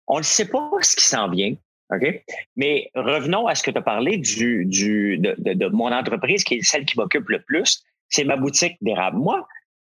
on 0.08 0.18
ne 0.18 0.24
sait 0.24 0.48
pas 0.48 0.70
ce 0.80 0.96
qui 0.96 1.04
s'en 1.04 1.28
vient. 1.28 1.54
OK? 1.90 2.22
Mais 2.56 2.90
revenons 2.94 3.46
à 3.46 3.54
ce 3.54 3.62
que 3.62 3.70
tu 3.70 3.78
as 3.78 3.82
parlé 3.82 4.18
du, 4.18 4.64
du, 4.66 5.18
de, 5.18 5.34
de, 5.38 5.66
mon 5.68 5.92
entreprise, 5.92 6.44
qui 6.44 6.54
est 6.54 6.62
celle 6.62 6.84
qui 6.84 6.98
m'occupe 6.98 7.28
le 7.28 7.40
plus, 7.40 7.82
c'est 8.08 8.24
ma 8.24 8.36
boutique 8.36 8.76
d'érable. 8.80 9.18
Moi, 9.18 9.46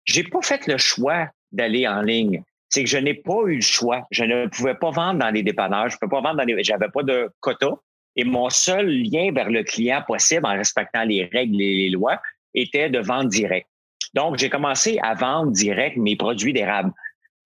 j'ai 0.05 0.23
pas 0.23 0.41
fait 0.41 0.67
le 0.67 0.77
choix 0.77 1.29
d'aller 1.51 1.87
en 1.87 2.01
ligne. 2.01 2.43
C'est 2.69 2.83
que 2.83 2.89
je 2.89 2.97
n'ai 2.97 3.13
pas 3.13 3.43
eu 3.45 3.55
le 3.55 3.61
choix. 3.61 4.05
Je 4.11 4.23
ne 4.23 4.47
pouvais 4.47 4.75
pas 4.75 4.91
vendre 4.91 5.19
dans 5.19 5.29
les 5.29 5.43
dépanneurs, 5.43 5.89
je 5.89 5.97
pouvais 5.97 6.09
pas 6.09 6.21
vendre 6.21 6.37
dans 6.37 6.43
les. 6.43 6.63
J'avais 6.63 6.89
pas 6.89 7.03
de 7.03 7.29
quota. 7.39 7.71
Et 8.17 8.23
mon 8.23 8.49
seul 8.49 8.89
lien 8.89 9.31
vers 9.33 9.49
le 9.49 9.63
client 9.63 10.01
possible, 10.05 10.45
en 10.45 10.53
respectant 10.53 11.03
les 11.03 11.25
règles 11.25 11.61
et 11.61 11.75
les 11.75 11.89
lois, 11.89 12.21
était 12.53 12.89
de 12.89 12.99
vendre 12.99 13.29
direct. 13.29 13.67
Donc, 14.13 14.37
j'ai 14.37 14.49
commencé 14.49 14.97
à 15.03 15.13
vendre 15.13 15.51
direct 15.51 15.97
mes 15.97 16.15
produits 16.15 16.53
d'érable. 16.53 16.91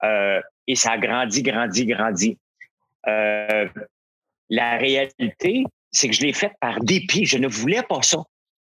Euh, 0.03 0.39
et 0.67 0.75
ça 0.75 0.91
a 0.91 0.97
grandi, 0.97 1.41
grandi, 1.41 1.85
grandi. 1.85 2.37
Euh, 3.07 3.67
la 4.49 4.77
réalité, 4.77 5.63
c'est 5.91 6.07
que 6.07 6.15
je 6.15 6.21
l'ai 6.21 6.33
fait 6.33 6.51
par 6.59 6.79
dépit. 6.81 7.25
Je 7.25 7.37
ne 7.37 7.47
voulais 7.47 7.83
pas 7.83 8.01
ça. 8.01 8.19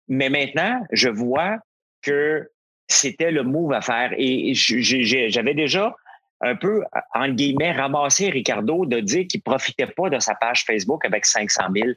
Mais 0.09 0.29
maintenant, 0.29 0.81
je 0.93 1.09
vois 1.09 1.59
que 2.03 2.51
c'était 2.89 3.31
le 3.31 3.43
move 3.43 3.73
à 3.73 3.81
faire. 3.81 4.13
Et 4.17 4.53
j'avais 4.55 5.55
déjà 5.55 5.95
un 6.41 6.57
peu, 6.57 6.83
en 7.15 7.29
guillemets, 7.29 7.73
ramassé 7.73 8.31
Ricardo 8.31 8.85
de 8.85 9.01
dire 9.01 9.27
qu'il 9.29 9.43
profitait 9.43 9.87
pas 9.87 10.11
de 10.11 10.19
sa 10.19 10.35
page 10.35 10.65
Facebook 10.65 11.05
avec 11.05 11.25
500 11.25 11.63
000. 11.75 11.91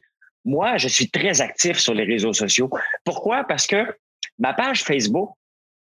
Moi, 0.46 0.78
je 0.78 0.88
suis 0.88 1.10
très 1.10 1.42
actif 1.42 1.78
sur 1.80 1.96
les 1.96 2.04
réseaux 2.04 2.34
sociaux. 2.34 2.70
Pourquoi? 3.04 3.44
Parce 3.44 3.66
que 3.66 3.96
ma 4.38 4.54
page 4.54 4.84
Facebook, 4.84 5.32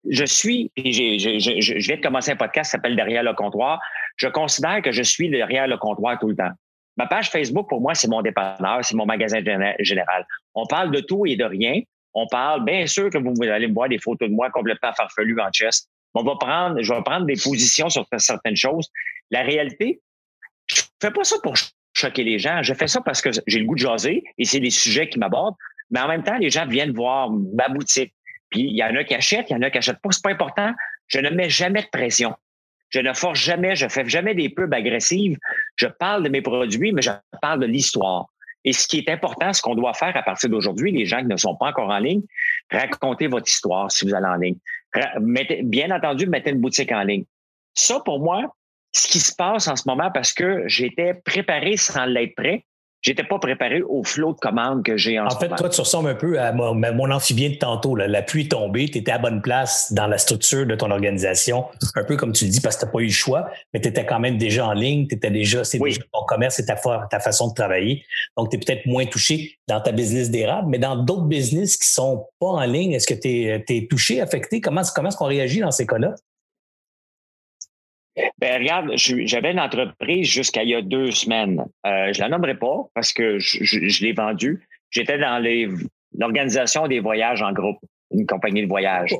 je 0.09 0.25
suis, 0.25 0.71
je, 0.75 1.95
de 1.95 2.01
commencer 2.01 2.31
un 2.31 2.35
podcast 2.35 2.69
qui 2.69 2.71
s'appelle 2.71 2.95
Derrière 2.95 3.23
le 3.23 3.33
comptoir. 3.33 3.79
Je 4.17 4.27
considère 4.27 4.81
que 4.81 4.91
je 4.91 5.03
suis 5.03 5.29
derrière 5.29 5.67
le 5.67 5.77
comptoir 5.77 6.17
tout 6.19 6.29
le 6.29 6.35
temps. 6.35 6.51
Ma 6.97 7.07
page 7.07 7.29
Facebook, 7.29 7.67
pour 7.67 7.81
moi, 7.81 7.93
c'est 7.93 8.07
mon 8.07 8.21
dépanneur, 8.21 8.79
c'est 8.83 8.95
mon 8.95 9.05
magasin 9.05 9.39
général. 9.79 10.25
On 10.53 10.65
parle 10.65 10.91
de 10.91 11.01
tout 11.01 11.25
et 11.25 11.35
de 11.35 11.43
rien. 11.43 11.81
On 12.13 12.27
parle, 12.27 12.63
bien 12.63 12.87
sûr 12.87 13.09
que 13.09 13.17
vous 13.17 13.33
allez 13.43 13.67
me 13.67 13.73
voir 13.73 13.89
des 13.89 13.99
photos 13.99 14.29
de 14.29 14.33
moi 14.33 14.49
complètement 14.49 14.93
farfelues 14.93 15.39
en 15.41 15.51
chest. 15.51 15.89
On 16.13 16.23
va 16.23 16.35
prendre, 16.35 16.81
je 16.81 16.93
vais 16.93 17.03
prendre 17.03 17.25
des 17.25 17.35
positions 17.35 17.89
sur 17.89 18.07
certaines 18.17 18.55
choses. 18.55 18.89
La 19.31 19.41
réalité, 19.41 20.01
je 20.67 20.81
fais 21.01 21.11
pas 21.11 21.25
ça 21.25 21.35
pour 21.43 21.55
choquer 21.93 22.23
les 22.23 22.39
gens. 22.39 22.63
Je 22.63 22.73
fais 22.73 22.87
ça 22.87 23.01
parce 23.01 23.21
que 23.21 23.29
j'ai 23.45 23.59
le 23.59 23.65
goût 23.65 23.75
de 23.75 23.79
jaser 23.79 24.23
et 24.37 24.45
c'est 24.45 24.61
des 24.61 24.69
sujets 24.69 25.09
qui 25.09 25.19
m'abordent. 25.19 25.55
Mais 25.91 25.99
en 25.99 26.07
même 26.07 26.23
temps, 26.23 26.37
les 26.37 26.49
gens 26.49 26.65
viennent 26.65 26.93
voir 26.93 27.29
ma 27.29 27.67
boutique. 27.67 28.13
Puis 28.49 28.61
il 28.61 28.75
y 28.75 28.83
en 28.83 28.95
a 28.95 29.03
qui 29.03 29.13
achètent, 29.13 29.49
il 29.49 29.53
y 29.53 29.55
en 29.57 29.61
a 29.61 29.69
qui 29.69 29.77
achètent 29.77 30.01
pas. 30.01 30.09
C'est 30.11 30.23
pas 30.23 30.31
important. 30.31 30.73
Je 31.07 31.19
ne 31.19 31.29
mets 31.29 31.49
jamais 31.49 31.81
de 31.81 31.89
pression. 31.91 32.33
Je 32.95 33.01
ne 33.01 33.11
force 33.11 33.39
jamais, 33.39 33.75
je 33.75 33.89
fais 33.89 34.07
jamais 34.07 34.33
des 34.35 34.47
pubs 34.47 34.73
agressives. 34.73 35.37
Je 35.75 35.87
parle 35.87 36.23
de 36.23 36.29
mes 36.29 36.41
produits, 36.41 36.93
mais 36.93 37.01
je 37.01 37.11
parle 37.41 37.59
de 37.59 37.65
l'histoire. 37.65 38.27
Et 38.63 38.71
ce 38.71 38.87
qui 38.87 38.99
est 38.99 39.09
important, 39.09 39.51
ce 39.51 39.61
qu'on 39.61 39.75
doit 39.75 39.93
faire 39.93 40.15
à 40.15 40.23
partir 40.23 40.49
d'aujourd'hui, 40.49 40.93
les 40.93 41.05
gens 41.05 41.19
qui 41.19 41.25
ne 41.25 41.35
sont 41.35 41.57
pas 41.57 41.65
encore 41.67 41.89
en 41.89 41.99
ligne, 41.99 42.21
racontez 42.71 43.27
votre 43.27 43.49
histoire 43.49 43.91
si 43.91 44.05
vous 44.05 44.15
allez 44.15 44.27
en 44.27 44.37
ligne. 44.37 44.55
Bien 45.63 45.91
entendu, 45.91 46.25
mettez 46.25 46.51
une 46.51 46.61
boutique 46.61 46.93
en 46.93 47.03
ligne. 47.03 47.25
Ça, 47.73 47.99
pour 47.99 48.21
moi, 48.21 48.55
ce 48.93 49.09
qui 49.09 49.19
se 49.19 49.35
passe 49.35 49.67
en 49.67 49.75
ce 49.75 49.83
moment, 49.89 50.09
parce 50.09 50.31
que 50.31 50.63
j'étais 50.67 51.15
préparé 51.15 51.75
sans 51.75 52.05
l'être 52.05 52.35
prêt, 52.35 52.63
j'étais 53.05 53.23
pas 53.23 53.37
préparé 53.37 53.83
au 53.83 54.03
flot 54.03 54.33
de 54.33 54.39
commandes 54.39 54.83
que 54.83 54.97
j'ai 54.97 55.19
en, 55.19 55.27
en 55.27 55.29
fait, 55.29 55.49
toi, 55.49 55.69
tu 55.69 55.79
ressembles 55.79 56.09
un 56.09 56.15
peu 56.15 56.39
à 56.39 56.51
mon, 56.51 57.11
amphibien 57.11 57.49
de 57.49 57.55
tantôt. 57.55 57.95
La 57.95 58.21
pluie 58.23 58.45
est 58.45 58.51
tombée, 58.51 58.89
tu 58.89 58.97
étais 58.97 59.11
à 59.11 59.19
bonne 59.19 59.41
place 59.41 59.93
dans 59.93 60.07
la 60.07 60.17
structure 60.17 60.65
de 60.65 60.75
ton 60.75 60.89
organisation, 60.89 61.65
un 61.95 62.03
peu 62.03 62.17
comme 62.17 62.31
tu 62.31 62.45
le 62.45 62.51
dis, 62.51 62.61
parce 62.61 62.75
que 62.75 62.81
tu 62.81 62.85
n'as 62.87 62.91
pas 62.91 62.99
eu 62.99 63.05
le 63.05 63.11
choix, 63.11 63.49
mais 63.73 63.79
tu 63.79 63.87
étais 63.87 64.05
quand 64.05 64.19
même 64.19 64.37
déjà 64.37 64.65
en 64.65 64.73
ligne, 64.73 65.07
tu 65.07 65.15
étais 65.15 65.29
déjà, 65.29 65.63
c'est 65.63 65.77
déjà 65.77 66.01
ton 66.11 66.25
commerce 66.25 66.59
et 66.59 66.65
ta, 66.65 66.75
ta 66.75 67.19
façon 67.19 67.49
de 67.49 67.53
travailler. 67.53 68.03
Donc, 68.37 68.49
tu 68.49 68.57
es 68.57 68.59
peut-être 68.59 68.87
moins 68.87 69.05
touché 69.05 69.59
dans 69.67 69.79
ta 69.81 69.91
business 69.91 70.31
d'érable, 70.31 70.69
mais 70.69 70.79
dans 70.79 70.95
d'autres 70.95 71.27
business 71.27 71.77
qui 71.77 71.87
sont 71.87 72.25
pas 72.39 72.47
en 72.47 72.65
ligne, 72.65 72.93
est-ce 72.93 73.07
que 73.07 73.13
tu 73.13 73.29
es, 73.29 73.87
touché, 73.87 74.19
affecté? 74.19 74.61
Comment, 74.61 74.81
comment 74.95 75.09
est-ce 75.09 75.17
qu'on 75.17 75.25
réagit 75.25 75.59
dans 75.59 75.71
ces 75.71 75.85
cas-là? 75.85 76.15
Ben 78.39 78.61
regarde, 78.61 78.91
j'avais 78.95 79.51
une 79.51 79.59
entreprise 79.59 80.27
jusqu'à 80.27 80.63
il 80.63 80.69
y 80.69 80.75
a 80.75 80.81
deux 80.81 81.11
semaines. 81.11 81.65
Euh, 81.85 82.13
je 82.13 82.21
la 82.21 82.29
nommerai 82.29 82.55
pas 82.55 82.85
parce 82.93 83.11
que 83.11 83.39
je, 83.39 83.63
je, 83.63 84.03
l'ai 84.03 84.13
vendue. 84.13 84.65
J'étais 84.89 85.17
dans 85.17 85.43
l'organisation 86.17 86.87
des 86.87 87.01
voyages 87.01 87.41
en 87.41 87.51
groupe, 87.51 87.79
une 88.11 88.25
compagnie 88.25 88.61
de 88.61 88.67
voyage. 88.67 89.13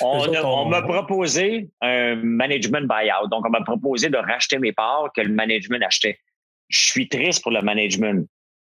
On, 0.00 0.64
m'a 0.66 0.82
proposé 0.82 1.68
un 1.82 2.16
management 2.16 2.88
buyout. 2.88 3.28
Donc, 3.30 3.46
on 3.46 3.50
m'a 3.50 3.62
proposé 3.62 4.08
de 4.08 4.16
racheter 4.16 4.58
mes 4.58 4.72
parts 4.72 5.10
que 5.14 5.20
le 5.20 5.32
management 5.32 5.82
achetait. 5.84 6.18
Je 6.68 6.86
suis 6.86 7.08
triste 7.08 7.42
pour 7.42 7.52
le 7.52 7.60
management. 7.60 8.26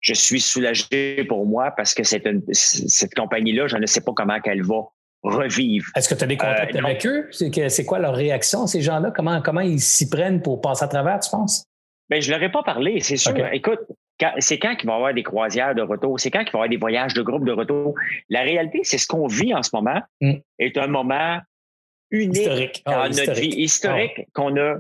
Je 0.01 0.15
suis 0.15 0.41
soulagé 0.41 1.25
pour 1.25 1.47
moi 1.47 1.71
parce 1.71 1.95
que 1.95 2.03
cette 2.03 3.15
compagnie-là, 3.15 3.69
je 3.69 3.77
ne 3.77 3.87
sais 3.87 4.01
pas 4.01 4.13
comment 4.13 4.41
qu'elle 4.41 4.63
va 4.63 4.83
revivre. 5.27 5.87
Est-ce 5.95 6.09
que 6.09 6.15
tu 6.15 6.25
as 6.25 6.27
des 6.27 6.37
contacts 6.37 6.75
euh, 6.75 6.85
avec 6.85 7.07
eux? 7.07 7.29
C'est 7.31 7.85
quoi 7.85 7.99
leur 7.99 8.15
réaction, 8.15 8.67
ces 8.67 8.81
gens-là? 8.81 9.13
Comment, 9.15 9.43
comment 9.43 9.61
ils 9.61 9.81
s'y 9.81 10.09
prennent 10.09 10.43
pour 10.43 10.61
passer 10.61 10.85
à 10.85 10.89
travers, 10.89 11.21
tu 11.21 11.31
penses? 11.31 11.65
Bien, 12.09 12.21
je 12.21 12.31
ne 12.31 12.37
leur 12.37 12.49
ai 12.49 12.53
pas 12.53 12.63
parlé, 12.63 13.01
c'est 13.01 13.17
sûr. 13.17 13.35
Écoute, 13.53 13.81
c'est 14.39 14.59
quand 14.59 14.77
qu'il 14.77 14.87
va 14.87 14.95
y 14.95 14.97
avoir 14.97 15.15
des 15.15 15.23
croisières 15.23 15.75
de 15.75 15.83
retour? 15.83 16.19
C'est 16.21 16.31
quand 16.31 16.45
qu'il 16.45 16.53
va 16.53 16.59
y 16.59 16.61
avoir 16.61 16.69
des 16.69 16.77
voyages 16.77 17.15
de 17.15 17.23
groupe 17.23 17.45
de 17.45 17.53
retour? 17.53 17.95
La 18.29 18.43
réalité, 18.43 18.81
c'est 18.83 18.99
ce 18.99 19.07
qu'on 19.07 19.27
vit 19.27 19.55
en 19.55 19.63
ce 19.63 19.71
moment 19.73 20.01
mm. 20.21 20.35
est 20.59 20.79
un 20.79 20.87
moment 20.87 21.39
unique 22.11 22.37
historique. 22.37 22.83
dans 22.87 23.01
ah, 23.01 23.09
notre 23.09 23.33
vie, 23.33 23.49
historique 23.49 24.15
ah. 24.19 24.31
qu'on 24.35 24.57
a. 24.57 24.77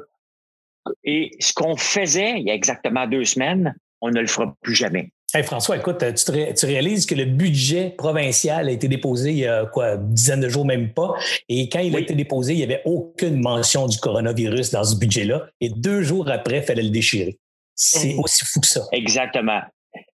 Et 1.02 1.32
ce 1.40 1.52
qu'on 1.52 1.76
faisait 1.76 2.38
il 2.38 2.46
y 2.46 2.50
a 2.50 2.54
exactement 2.54 3.06
deux 3.09 3.24
semaines, 3.24 3.74
on 4.00 4.11
ne 4.11 4.20
le 4.20 4.28
fera 4.28 4.54
plus 4.62 4.74
jamais. 4.74 5.11
François, 5.44 5.77
écoute, 5.77 6.05
tu, 6.14 6.66
réalises 6.66 7.07
que 7.07 7.14
le 7.14 7.25
budget 7.25 7.94
provincial 7.96 8.68
a 8.68 8.70
été 8.70 8.88
déposé 8.88 9.31
il 9.31 9.38
y 9.38 9.46
a 9.46 9.66
quoi, 9.66 9.94
une 9.94 10.14
dizaine 10.14 10.40
de 10.40 10.49
jours, 10.49 10.64
même 10.64 10.92
pas? 10.92 11.14
Et 11.49 11.68
quand 11.68 11.81
il 11.81 11.94
a 11.96 12.01
été 12.01 12.14
déposé, 12.14 12.53
il 12.53 12.59
n'y 12.59 12.64
avait 12.64 12.83
aucune 12.85 13.40
mention 13.40 13.87
du 13.87 13.99
coronavirus 13.99 14.70
dans 14.70 14.85
ce 14.85 14.96
budget-là. 14.96 15.46
Et 15.61 15.70
deux 15.70 16.03
jours 16.03 16.31
après, 16.31 16.59
il 16.59 16.62
fallait 16.62 16.83
le 16.83 16.90
déchirer. 16.90 17.38
C'est 17.75 18.14
mmh. 18.14 18.20
aussi 18.20 18.44
fou 18.44 18.61
que 18.61 18.66
ça. 18.66 18.83
Exactement. 18.92 19.61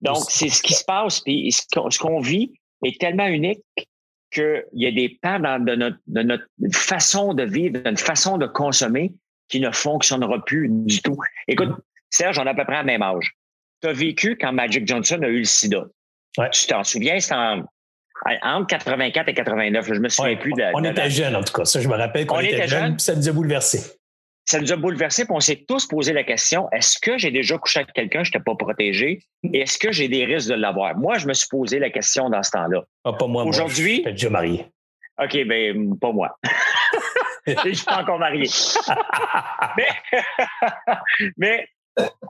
Donc, 0.01 0.25
c'est 0.29 0.49
ce 0.49 0.61
qui 0.61 0.73
se 0.73 0.83
passe. 0.83 1.21
Puis 1.21 1.51
ce 1.51 1.99
qu'on 1.99 2.19
vit 2.19 2.51
est 2.85 2.99
tellement 2.99 3.27
unique 3.27 3.63
qu'il 4.31 4.63
y 4.73 4.85
a 4.85 4.91
des 4.91 5.17
pans 5.21 5.39
de, 5.39 5.75
notre, 5.75 5.97
de 6.07 6.21
notre 6.21 6.45
façon 6.73 7.33
de 7.33 7.43
vivre, 7.43 7.79
de 7.79 7.89
notre 7.89 8.03
façon 8.03 8.37
de 8.37 8.45
consommer 8.45 9.13
qui 9.49 9.59
ne 9.59 9.71
fonctionnera 9.71 10.43
plus 10.43 10.67
du 10.69 11.01
tout. 11.01 11.17
Écoute, 11.47 11.69
Serge, 12.09 12.37
on 12.39 12.45
a 12.45 12.51
à 12.51 12.53
peu 12.53 12.65
près 12.65 12.79
le 12.79 12.85
même 12.85 13.01
âge. 13.01 13.36
Tu 13.81 13.87
as 13.87 13.93
vécu 13.93 14.37
quand 14.39 14.53
Magic 14.53 14.87
Johnson 14.87 15.19
a 15.21 15.27
eu 15.27 15.39
le 15.39 15.45
sida. 15.45 15.85
Ouais. 16.37 16.49
Tu 16.51 16.67
t'en 16.67 16.83
souviens, 16.83 17.19
c'était 17.19 17.35
entre 18.43 18.67
84 18.67 19.29
et 19.29 19.33
89. 19.33 19.93
Je 19.93 19.99
me 19.99 20.09
souviens 20.09 20.35
plus 20.35 20.53
de 20.53 20.63
On 20.73 20.83
était 20.83 21.09
jeunes, 21.09 21.35
en 21.35 21.43
tout 21.43 21.53
cas. 21.53 21.65
Ça, 21.65 21.79
je 21.81 21.87
me 21.87 21.95
rappelle 21.95 22.25
qu'on 22.25 22.39
était, 22.39 22.67
jeunes, 22.67 22.97
ça 22.99 23.15
nous 23.15 23.27
a 23.27 23.31
bouleversé. 23.31 23.97
Ça 24.45 24.61
nous 24.61 24.71
a 24.71 24.77
bouleversé, 24.77 25.25
puis 25.25 25.33
on 25.35 25.41
s'est 25.41 25.65
tous 25.67 25.87
posé 25.87 26.13
la 26.13 26.23
question 26.23 26.69
est-ce 26.71 26.97
que 27.01 27.17
j'ai 27.17 27.31
déjà 27.31 27.57
couché 27.57 27.81
avec 27.81 27.93
quelqu'un, 27.93 28.23
je 28.23 28.29
n'étais 28.29 28.39
pas 28.39 28.55
protégé 28.55 29.19
Et 29.43 29.59
est-ce 29.59 29.77
que 29.77 29.91
j'ai 29.91 30.07
des 30.07 30.23
risques 30.23 30.47
de 30.47 30.53
l'avoir? 30.53 30.95
Moi, 30.95 31.17
je 31.17 31.27
me 31.27 31.33
suis 31.33 31.49
posé 31.49 31.79
la 31.79 31.89
question 31.89 32.29
dans 32.29 32.41
ce 32.41 32.51
temps-là. 32.51 32.81
Ah, 33.03 33.11
pas 33.11 33.27
moi. 33.27 33.43
Aujourd'hui? 33.43 33.97
Je 33.97 34.01
suis 34.03 34.11
déjà 34.13 34.29
marié. 34.29 34.65
OK, 35.21 35.37
ben, 35.45 35.99
pas 35.99 36.13
moi. 36.13 36.37
je 37.45 37.73
suis 37.73 37.85
pas 37.85 38.01
encore 38.01 38.19
marié. 38.19 38.47
mais, 41.37 41.67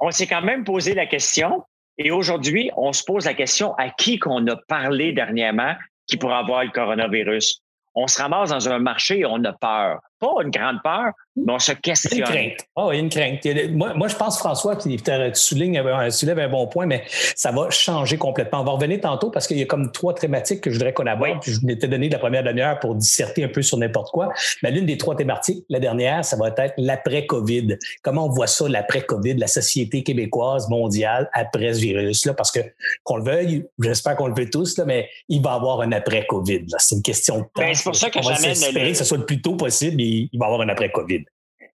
on 0.02 0.12
s'est 0.12 0.28
quand 0.28 0.42
même 0.42 0.64
posé 0.64 0.94
la 0.94 1.06
question. 1.06 1.64
Et 1.98 2.12
aujourd'hui, 2.12 2.70
on 2.78 2.94
se 2.94 3.04
pose 3.04 3.26
la 3.26 3.34
question 3.34 3.74
à 3.76 3.90
qui 3.90 4.20
qu'on 4.20 4.46
a 4.48 4.56
parlé 4.68 5.14
dernièrement 5.14 5.74
qui 6.06 6.18
pourrait 6.18 6.36
avoir 6.36 6.64
le 6.64 6.70
coronavirus. 6.70 7.62
On 7.96 8.08
se 8.08 8.22
ramasse 8.22 8.52
dans 8.52 8.70
un 8.70 8.80
marché 8.80 9.20
et 9.20 9.26
on 9.26 9.44
a 9.44 9.54
peur 9.54 10.00
pas 10.20 10.34
une 10.44 10.50
grande 10.50 10.78
peur, 10.84 11.12
mais 11.36 11.54
on 11.54 11.60
se 11.60 11.72
questionne. 11.74 12.20
Une 12.20 12.26
crainte. 12.26 12.68
Oh, 12.76 12.92
une 12.92 13.10
crainte. 13.10 13.46
Moi, 13.72 13.94
moi, 13.94 14.08
je 14.08 14.16
pense, 14.16 14.38
François, 14.38 14.76
que 14.76 14.84
tu 14.84 15.32
soulignes, 15.36 15.82
soulèves 16.10 16.40
un 16.40 16.50
bon 16.50 16.68
point, 16.68 16.86
mais 16.86 17.04
ça 17.36 17.52
va 17.52 17.70
changer 17.70 18.18
complètement. 18.18 18.62
On 18.62 18.64
va 18.64 18.72
revenir 18.72 19.02
tantôt 19.02 19.30
parce 19.30 19.48
qu'il 19.48 19.58
y 19.58 19.62
a 19.62 19.66
comme 19.66 19.92
trois 19.92 20.14
thématiques 20.14 20.62
que 20.62 20.72
je 20.72 20.76
voudrais 20.76 20.94
qu'on 20.94 21.06
aborde. 21.06 21.42
Puis 21.42 21.54
je 21.54 21.66
m'étais 21.66 21.88
donné 21.88 22.10
la 22.10 22.20
première 22.20 22.44
demi-heure 22.44 22.80
pour 22.80 22.96
disserter 22.96 23.44
un 23.44 23.50
peu 23.50 23.62
sur 23.62 23.78
n'importe 23.78 24.12
quoi. 24.12 24.30
Mais 24.64 24.72
l'une 24.72 24.86
des 24.86 24.98
trois 24.98 25.16
thématiques, 25.16 25.66
la 25.70 25.80
dernière, 25.80 26.26
ça 26.26 26.36
va 26.38 26.50
être 26.50 26.74
l'après-COVID. 26.78 27.78
Comment 28.02 28.26
on 28.26 28.30
voit 28.30 28.48
ça, 28.48 28.68
l'après-COVID, 28.68 29.36
la 29.36 29.48
société 29.48 30.04
québécoise, 30.04 30.70
mondiale, 30.70 31.30
après 31.34 31.74
ce 31.74 31.82
virus-là? 31.82 32.34
Parce 32.34 32.52
que, 32.52 32.60
qu'on 33.04 33.18
le 33.18 33.24
veuille, 33.24 33.66
j'espère 33.80 34.16
qu'on 34.16 34.28
le 34.28 34.36
veut 34.36 34.50
tous, 34.50 34.78
là, 34.78 34.86
mais 34.86 35.10
il 35.30 35.42
va 35.42 35.52
y 35.52 35.56
avoir 35.56 35.82
un 35.82 35.92
après-COVID. 35.92 36.66
C'est 36.78 36.96
une 36.96 37.04
question 37.04 37.38
de 37.38 37.44
temps. 37.44 37.50
Ben, 37.58 37.74
c'est 37.74 37.84
pour 37.84 37.96
ça 37.96 38.10
que 38.10 38.22
j'amène. 38.22 38.92
que 38.92 38.94
ce 38.94 39.04
soit 39.04 39.18
le 39.18 39.26
plus 39.26 39.42
tôt 39.42 39.56
possible 39.56 40.02
il 40.08 40.40
va 40.40 40.46
y 40.46 40.48
avoir 40.48 40.62
un 40.62 40.70
après-COVID. 40.70 41.24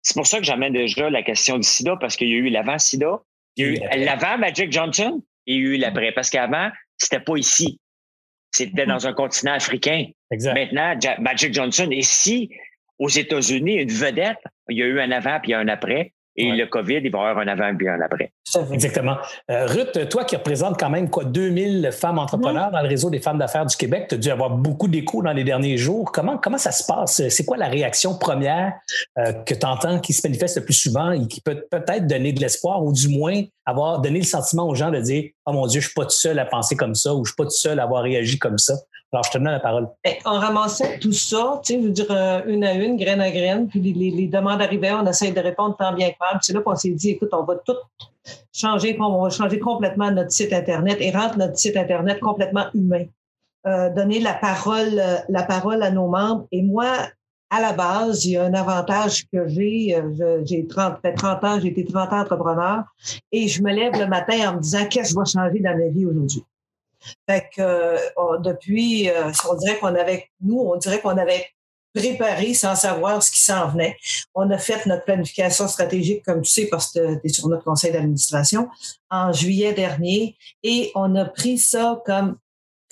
C'est 0.01 0.15
pour 0.15 0.27
ça 0.27 0.39
que 0.39 0.43
j'amène 0.43 0.73
déjà 0.73 1.09
la 1.09 1.23
question 1.23 1.57
du 1.57 1.63
sida, 1.63 1.95
parce 1.99 2.15
qu'il 2.15 2.29
y 2.29 2.33
a 2.33 2.37
eu 2.37 2.49
l'avant-sida, 2.49 3.19
il 3.55 3.65
y 3.65 3.67
a 3.67 3.97
eu 3.97 4.05
l'avant 4.05 4.37
Magic 4.37 4.71
Johnson 4.71 5.21
et 5.47 5.53
il 5.53 5.59
y 5.59 5.65
a 5.65 5.69
eu 5.69 5.77
l'après. 5.77 6.11
Parce 6.11 6.29
qu'avant, 6.29 6.69
c'était 6.97 7.19
pas 7.19 7.37
ici. 7.37 7.79
C'était 8.51 8.85
dans 8.85 9.07
un 9.07 9.13
continent 9.13 9.53
africain. 9.53 10.07
Maintenant, 10.31 10.97
Magic 11.19 11.53
Johnson 11.53 11.89
est 11.91 11.97
ici, 11.97 12.49
aux 12.99 13.09
États-Unis, 13.09 13.75
une 13.75 13.91
vedette. 13.91 14.37
Il 14.69 14.77
y 14.77 14.83
a 14.83 14.85
eu 14.85 14.99
un 14.99 15.11
avant 15.11 15.39
puis 15.39 15.53
un 15.53 15.67
après. 15.67 16.13
Et 16.35 16.51
le 16.51 16.65
COVID, 16.65 16.99
il 17.03 17.11
va 17.11 17.19
y 17.19 17.21
avoir 17.21 17.37
un 17.37 17.47
avant 17.47 17.77
et 17.79 17.87
un 17.87 18.01
après. 18.01 18.31
Exactement. 18.71 19.17
Euh, 19.51 19.67
Ruth, 19.67 20.09
toi 20.09 20.23
qui 20.25 20.35
représentes 20.35 20.79
quand 20.79 20.89
même 20.89 21.09
quoi 21.09 21.25
2000 21.25 21.89
femmes 21.91 22.17
entrepreneurs 22.17 22.71
dans 22.71 22.81
le 22.81 22.87
réseau 22.87 23.09
des 23.09 23.19
femmes 23.19 23.37
d'affaires 23.37 23.65
du 23.65 23.75
Québec, 23.75 24.07
tu 24.09 24.15
as 24.15 24.17
dû 24.17 24.29
avoir 24.31 24.49
beaucoup 24.49 24.87
d'échos 24.87 25.21
dans 25.21 25.31
les 25.31 25.43
derniers 25.43 25.77
jours. 25.77 26.11
Comment, 26.11 26.37
comment 26.37 26.57
ça 26.57 26.71
se 26.71 26.85
passe? 26.85 27.27
C'est 27.29 27.45
quoi 27.45 27.57
la 27.57 27.67
réaction 27.67 28.17
première 28.17 28.73
euh, 29.19 29.33
que 29.33 29.53
tu 29.53 29.65
entends 29.65 29.99
qui 29.99 30.13
se 30.13 30.27
manifeste 30.27 30.57
le 30.57 30.65
plus 30.65 30.73
souvent 30.73 31.11
et 31.11 31.27
qui 31.27 31.41
peut 31.41 31.65
peut-être 31.69 32.07
donner 32.07 32.33
de 32.33 32.39
l'espoir 32.39 32.83
ou 32.83 32.91
du 32.93 33.09
moins 33.09 33.43
avoir 33.65 34.01
donné 34.01 34.19
le 34.19 34.25
sentiment 34.25 34.67
aux 34.67 34.75
gens 34.75 34.91
de 34.91 34.99
dire 34.99 35.29
Oh 35.45 35.53
mon 35.53 35.67
Dieu, 35.67 35.81
je 35.81 35.87
suis 35.87 35.93
pas 35.93 36.05
tout 36.05 36.11
seul 36.11 36.39
à 36.39 36.45
penser 36.45 36.75
comme 36.75 36.95
ça 36.95 37.13
ou 37.13 37.25
je 37.25 37.31
suis 37.31 37.35
pas 37.35 37.45
tout 37.45 37.51
seul 37.51 37.79
à 37.79 37.83
avoir 37.83 38.03
réagi 38.03 38.39
comme 38.39 38.57
ça. 38.57 38.73
Alors, 39.13 39.25
je 39.25 39.31
te 39.31 39.37
donne 39.37 39.51
la 39.51 39.59
parole. 39.59 39.89
Ben, 40.03 40.15
on 40.25 40.39
ramassait 40.39 40.97
tout 40.97 41.11
ça, 41.11 41.61
tu 41.63 41.73
sais, 41.73 41.79
je 41.79 41.85
veux 41.85 41.91
dire, 41.91 42.07
euh, 42.09 42.41
une 42.47 42.63
à 42.63 42.73
une, 42.73 42.97
graine 42.97 43.21
à 43.21 43.29
graine, 43.29 43.67
puis 43.67 43.79
les, 43.79 44.27
demandes 44.27 44.59
arrivaient, 44.59 44.91
on 44.93 45.05
essaie 45.05 45.31
de 45.31 45.39
répondre 45.39 45.75
tant 45.77 45.93
bien 45.93 46.09
que 46.09 46.15
mal. 46.19 46.39
C'est 46.41 46.53
là 46.53 46.61
qu'on 46.61 46.75
s'est 46.75 46.89
dit, 46.89 47.11
écoute, 47.11 47.29
on 47.31 47.43
va 47.43 47.55
tout 47.63 47.75
changer, 48.51 48.97
on 48.99 49.21
va 49.21 49.29
changer 49.29 49.59
complètement 49.59 50.09
notre 50.09 50.31
site 50.31 50.51
Internet 50.51 50.97
et 50.99 51.11
rendre 51.11 51.37
notre 51.37 51.57
site 51.57 51.77
Internet 51.77 52.19
complètement 52.19 52.65
humain. 52.73 53.05
Euh, 53.67 53.93
donner 53.93 54.19
la 54.19 54.33
parole, 54.33 54.99
euh, 54.99 55.17
la 55.29 55.43
parole 55.43 55.83
à 55.83 55.91
nos 55.91 56.07
membres. 56.07 56.47
Et 56.51 56.63
moi, 56.63 56.87
à 57.51 57.61
la 57.61 57.71
base, 57.71 58.25
il 58.25 58.31
y 58.31 58.37
a 58.37 58.45
un 58.45 58.53
avantage 58.55 59.25
que 59.31 59.47
j'ai. 59.47 59.95
J'ai 60.43 60.65
30, 60.65 61.01
fait 61.03 61.13
30 61.13 61.43
ans, 61.43 61.59
j'ai 61.61 61.67
été 61.67 61.85
30 61.85 62.13
ans 62.13 62.19
entrepreneur 62.21 62.83
et 63.31 63.47
je 63.47 63.61
me 63.61 63.71
lève 63.71 63.93
le 63.93 64.07
matin 64.07 64.49
en 64.49 64.55
me 64.55 64.59
disant 64.59 64.87
qu'est-ce 64.89 65.13
que 65.13 65.23
je 65.23 65.37
vais 65.37 65.43
changer 65.43 65.59
dans 65.59 65.77
ma 65.77 65.87
vie 65.89 66.05
aujourd'hui? 66.07 66.43
Fait 67.29 67.49
que 67.55 67.61
euh, 67.61 67.97
depuis, 68.39 69.09
euh, 69.09 69.31
on 69.49 69.55
dirait 69.55 69.77
qu'on 69.79 69.95
avait, 69.95 70.27
nous, 70.41 70.59
on 70.59 70.75
dirait 70.77 70.99
qu'on 70.99 71.17
avait 71.17 71.47
préparé 71.93 72.53
sans 72.53 72.75
savoir 72.75 73.21
ce 73.21 73.31
qui 73.31 73.41
s'en 73.43 73.69
venait. 73.69 73.95
On 74.33 74.49
a 74.49 74.57
fait 74.57 74.85
notre 74.85 75.05
planification 75.05 75.67
stratégique, 75.67 76.23
comme 76.25 76.41
tu 76.41 76.51
sais, 76.51 76.67
parce 76.67 76.91
que 76.91 77.15
tu 77.15 77.27
es 77.27 77.29
sur 77.29 77.47
notre 77.47 77.63
conseil 77.63 77.91
d'administration, 77.91 78.69
en 79.09 79.31
juillet 79.31 79.73
dernier, 79.73 80.35
et 80.63 80.91
on 80.95 81.15
a 81.15 81.25
pris 81.25 81.57
ça 81.57 82.01
comme 82.05 82.37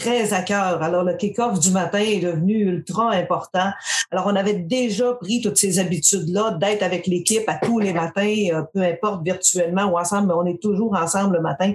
très 0.01 0.33
à 0.33 0.41
cœur. 0.41 0.81
Alors, 0.81 1.03
le 1.03 1.13
kick-off 1.13 1.59
du 1.59 1.69
matin 1.69 1.99
est 1.99 2.19
devenu 2.19 2.55
ultra 2.55 3.11
important. 3.11 3.69
Alors, 4.09 4.25
on 4.25 4.35
avait 4.35 4.55
déjà 4.55 5.13
pris 5.13 5.41
toutes 5.41 5.57
ces 5.57 5.77
habitudes-là 5.77 6.57
d'être 6.59 6.81
avec 6.81 7.05
l'équipe 7.05 7.47
à 7.47 7.59
tous 7.63 7.77
les 7.79 7.93
matins, 7.93 8.35
euh, 8.51 8.63
peu 8.73 8.81
importe 8.81 9.23
virtuellement 9.23 9.85
ou 9.85 9.99
ensemble, 9.99 10.29
mais 10.29 10.33
on 10.33 10.45
est 10.45 10.61
toujours 10.61 10.95
ensemble 10.95 11.35
le 11.35 11.41
matin. 11.41 11.73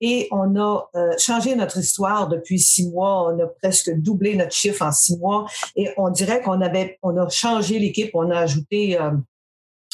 Et 0.00 0.26
on 0.32 0.56
a 0.56 0.88
euh, 0.96 1.12
changé 1.18 1.54
notre 1.54 1.78
histoire 1.78 2.28
depuis 2.28 2.58
six 2.58 2.88
mois. 2.90 3.32
On 3.32 3.38
a 3.38 3.46
presque 3.62 3.90
doublé 3.94 4.34
notre 4.34 4.52
chiffre 4.52 4.84
en 4.84 4.90
six 4.90 5.16
mois. 5.16 5.46
Et 5.76 5.90
on 5.96 6.10
dirait 6.10 6.42
qu'on 6.42 6.60
avait, 6.60 6.98
on 7.02 7.16
a 7.16 7.28
changé 7.28 7.78
l'équipe. 7.78 8.10
On 8.14 8.30
a 8.32 8.40
ajouté 8.40 8.98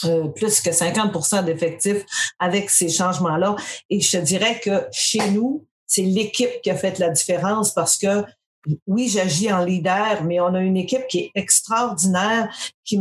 euh, 0.05 0.29
plus 0.29 0.61
que 0.63 0.71
50% 0.71 1.45
d'effectifs 1.45 2.05
avec 2.39 2.71
ces 2.71 2.89
changements-là. 2.89 3.57
Et 3.91 4.01
je 4.01 4.19
te 4.19 4.23
dirais 4.23 4.59
que 4.59 4.87
chez 4.91 5.31
nous, 5.31 5.67
c'est 5.87 6.03
l'équipe 6.03 6.61
qui 6.63 6.71
a 6.71 6.77
fait 6.77 6.99
la 6.99 7.11
différence 7.11 7.73
parce 7.73 7.97
que 7.97 8.25
oui, 8.87 9.09
j'agis 9.09 9.53
en 9.53 9.65
leader, 9.65 10.25
mais 10.25 10.41
on 10.41 10.55
a 10.55 10.61
une 10.61 10.77
équipe 10.77 11.07
qui 11.09 11.19
est 11.19 11.31
extraordinaire, 11.35 12.51
qui, 12.85 12.99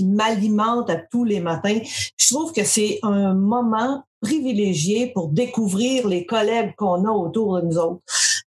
m'alimente 0.00 0.90
à 0.90 0.96
tous 0.96 1.24
les 1.24 1.40
matins. 1.40 1.78
Je 2.16 2.34
trouve 2.34 2.52
que 2.52 2.64
c'est 2.64 2.98
un 3.02 3.34
moment 3.34 4.02
privilégié 4.20 5.12
pour 5.12 5.28
découvrir 5.28 6.08
les 6.08 6.26
collègues 6.26 6.74
qu'on 6.76 7.04
a 7.04 7.10
autour 7.10 7.60
de 7.60 7.66
nous 7.66 7.78
autres. 7.78 8.02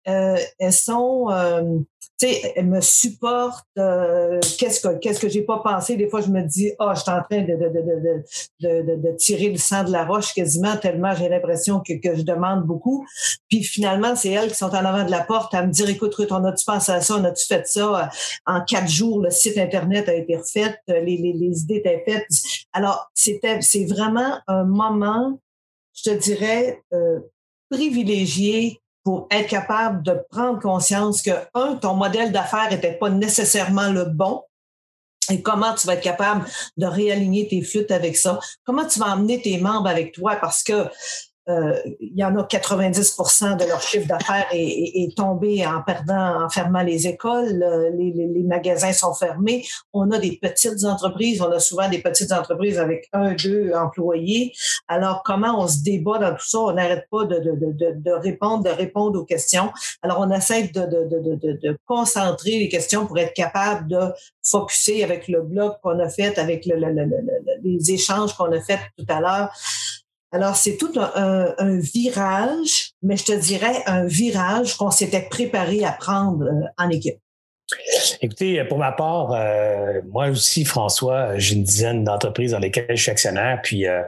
Euh, 0.08 0.38
elles 0.60 0.74
sont, 0.74 1.30
euh, 1.30 1.80
elles 2.23 2.67
me 2.67 2.81
supportent. 2.81 3.65
Euh, 3.77 4.39
qu'est-ce 4.57 4.79
que 4.81 4.97
qu'est-ce 4.99 5.19
que 5.19 5.29
j'ai 5.29 5.43
pas 5.43 5.60
pensé? 5.60 5.95
Des 5.95 6.10
fois, 6.10 6.21
je 6.21 6.29
me 6.29 6.41
dis, 6.41 6.71
ah, 6.79 6.88
oh, 6.88 6.91
je 6.95 7.01
suis 7.01 7.12
en 7.12 7.21
train 7.23 7.41
de 7.41 9.17
tirer 9.17 9.49
le 9.49 9.57
sang 9.57 9.84
de 9.84 9.91
la 9.91 10.05
roche 10.05 10.34
quasiment 10.34 10.77
tellement 10.77 11.13
j'ai 11.15 11.29
l'impression 11.29 11.79
que, 11.79 11.93
je 12.03 12.21
demande 12.23 12.65
beaucoup. 12.65 13.05
Puis 13.49 13.63
finalement, 13.63 14.15
c'est 14.15 14.31
elles 14.31 14.49
qui 14.49 14.55
sont 14.55 14.69
en 14.69 14.86
avant 14.86 15.05
de 15.05 15.12
la 15.12 15.21
porte 15.21 15.53
à 15.53 15.65
me 15.65 15.71
dire, 15.71 15.89
écoute, 15.89 16.13
Ruth, 16.15 16.31
on 16.31 16.43
a-tu 16.45 16.65
pensé 16.65 16.91
à 16.91 17.01
ça? 17.01 17.15
On 17.17 17.23
a-tu 17.23 17.45
fait 17.45 17.67
ça? 17.67 18.10
En 18.45 18.63
quatre 18.63 18.89
jours, 18.89 19.21
le 19.21 19.29
site 19.29 19.57
internet 19.57 20.10
a 20.10 20.13
été 20.13 20.38
refait, 20.38 20.75
les, 20.88 21.17
les, 21.17 21.62
idées 21.62 21.75
étaient 21.75 22.03
faites. 22.05 22.27
Alors, 22.73 23.10
c'était 23.13 23.62
c'est 23.62 23.86
vraiment 23.86 24.39
un 24.47 24.63
moment, 24.63 25.39
je 25.93 26.12
te 26.12 26.15
dirais, 26.15 26.81
euh, 26.93 27.19
privilégié 27.69 28.81
pour 29.04 29.28
être 29.32 29.50
capable 29.50 30.04
de 30.04 30.20
prendre 30.30 30.60
conscience 30.60 31.22
que, 31.22 31.32
un, 31.54 31.76
ton 31.76 31.96
modèle 31.96 32.32
d'affaires 32.32 32.70
n'était 32.70 32.94
pas 32.94 33.10
nécessairement 33.10 33.90
le 33.90 34.06
bon. 34.06 34.44
Et 35.30 35.42
comment 35.42 35.74
tu 35.74 35.88
vas 35.88 35.94
être 35.94 36.04
capable 36.04 36.46
de 36.78 36.86
réaligner 36.86 37.48
tes 37.48 37.62
flûtes 37.62 37.92
avec 37.92 38.18
ça? 38.18 38.40
Comment 38.66 38.86
tu 38.86 39.00
vas 39.00 39.14
emmener 39.14 39.42
tes 39.42 39.58
membres 39.60 39.88
avec 39.88 40.14
toi? 40.14 40.36
Parce 40.36 40.64
que 40.64 40.88
euh, 41.49 41.73
il 41.99 42.15
y 42.15 42.23
en 42.23 42.36
a 42.38 42.43
90% 42.43 43.58
de 43.58 43.65
leur 43.65 43.82
chiffre 43.82 44.08
d'affaires 44.08 44.45
est, 44.51 45.17
tombé 45.17 45.65
en 45.65 45.82
perdant, 45.82 46.43
en 46.43 46.49
fermant 46.49 46.84
les 46.84 47.08
écoles. 47.08 47.65
Les, 47.97 48.43
magasins 48.43 48.93
sont 48.93 49.13
fermés. 49.13 49.65
On 49.93 50.12
a 50.12 50.19
des 50.19 50.38
petites 50.41 50.84
entreprises. 50.84 51.41
On 51.41 51.51
a 51.51 51.60
souvent 51.60 51.89
des 51.89 51.99
petites 51.99 52.32
entreprises 52.32 52.77
avec 52.77 53.08
un, 53.13 53.34
deux 53.34 53.73
employés. 53.73 54.54
Alors, 54.88 55.23
comment 55.23 55.60
on 55.60 55.67
se 55.67 55.82
débat 55.82 56.19
dans 56.19 56.32
tout 56.36 56.47
ça? 56.47 56.60
On 56.60 56.73
n'arrête 56.73 57.08
pas 57.10 57.25
de, 57.25 57.39
de, 57.39 58.12
répondre, 58.12 58.63
de 58.63 58.69
répondre 58.69 59.19
aux 59.19 59.25
questions. 59.25 59.71
Alors, 60.04 60.19
on 60.19 60.30
essaie 60.32 60.67
de, 60.67 60.82
de, 60.82 61.77
concentrer 61.86 62.60
les 62.60 62.69
questions 62.69 63.08
pour 63.08 63.17
être 63.17 63.34
capable 63.34 63.88
de 63.88 63.99
focuser 64.43 65.04
avec 65.04 65.27
le 65.27 65.41
blog 65.41 65.73
qu'on 65.82 65.99
a 65.99 66.10
fait, 66.10 66.38
avec 66.38 66.65
les 66.65 67.91
échanges 67.91 68.34
qu'on 68.34 68.51
a 68.51 68.60
fait 68.62 68.80
tout 68.97 69.06
à 69.10 69.19
l'heure. 69.19 69.51
Alors, 70.32 70.56
c'est 70.56 70.78
tout 70.78 70.94
un, 70.98 71.78
virage 71.80 72.91
mais 73.02 73.17
je 73.17 73.26
te 73.26 73.32
dirais 73.32 73.84
un 73.86 74.06
virage 74.06 74.76
qu'on 74.76 74.91
s'était 74.91 75.28
préparé 75.30 75.84
à 75.84 75.91
prendre 75.91 76.46
euh, 76.46 76.67
en 76.78 76.89
équipe. 76.89 77.17
Écoutez, 78.22 78.63
pour 78.65 78.78
ma 78.78 78.91
part, 78.91 79.32
euh, 79.34 80.02
moi 80.10 80.28
aussi, 80.30 80.65
François, 80.65 81.38
j'ai 81.38 81.56
une 81.56 81.63
dizaine 81.63 82.04
d'entreprises 82.04 82.52
dans 82.52 82.60
lesquelles 82.60 82.86
je 82.89 83.02
suis 83.02 83.12
actionnaire, 83.12 83.60
puis 83.63 83.88
euh, 83.88 84.02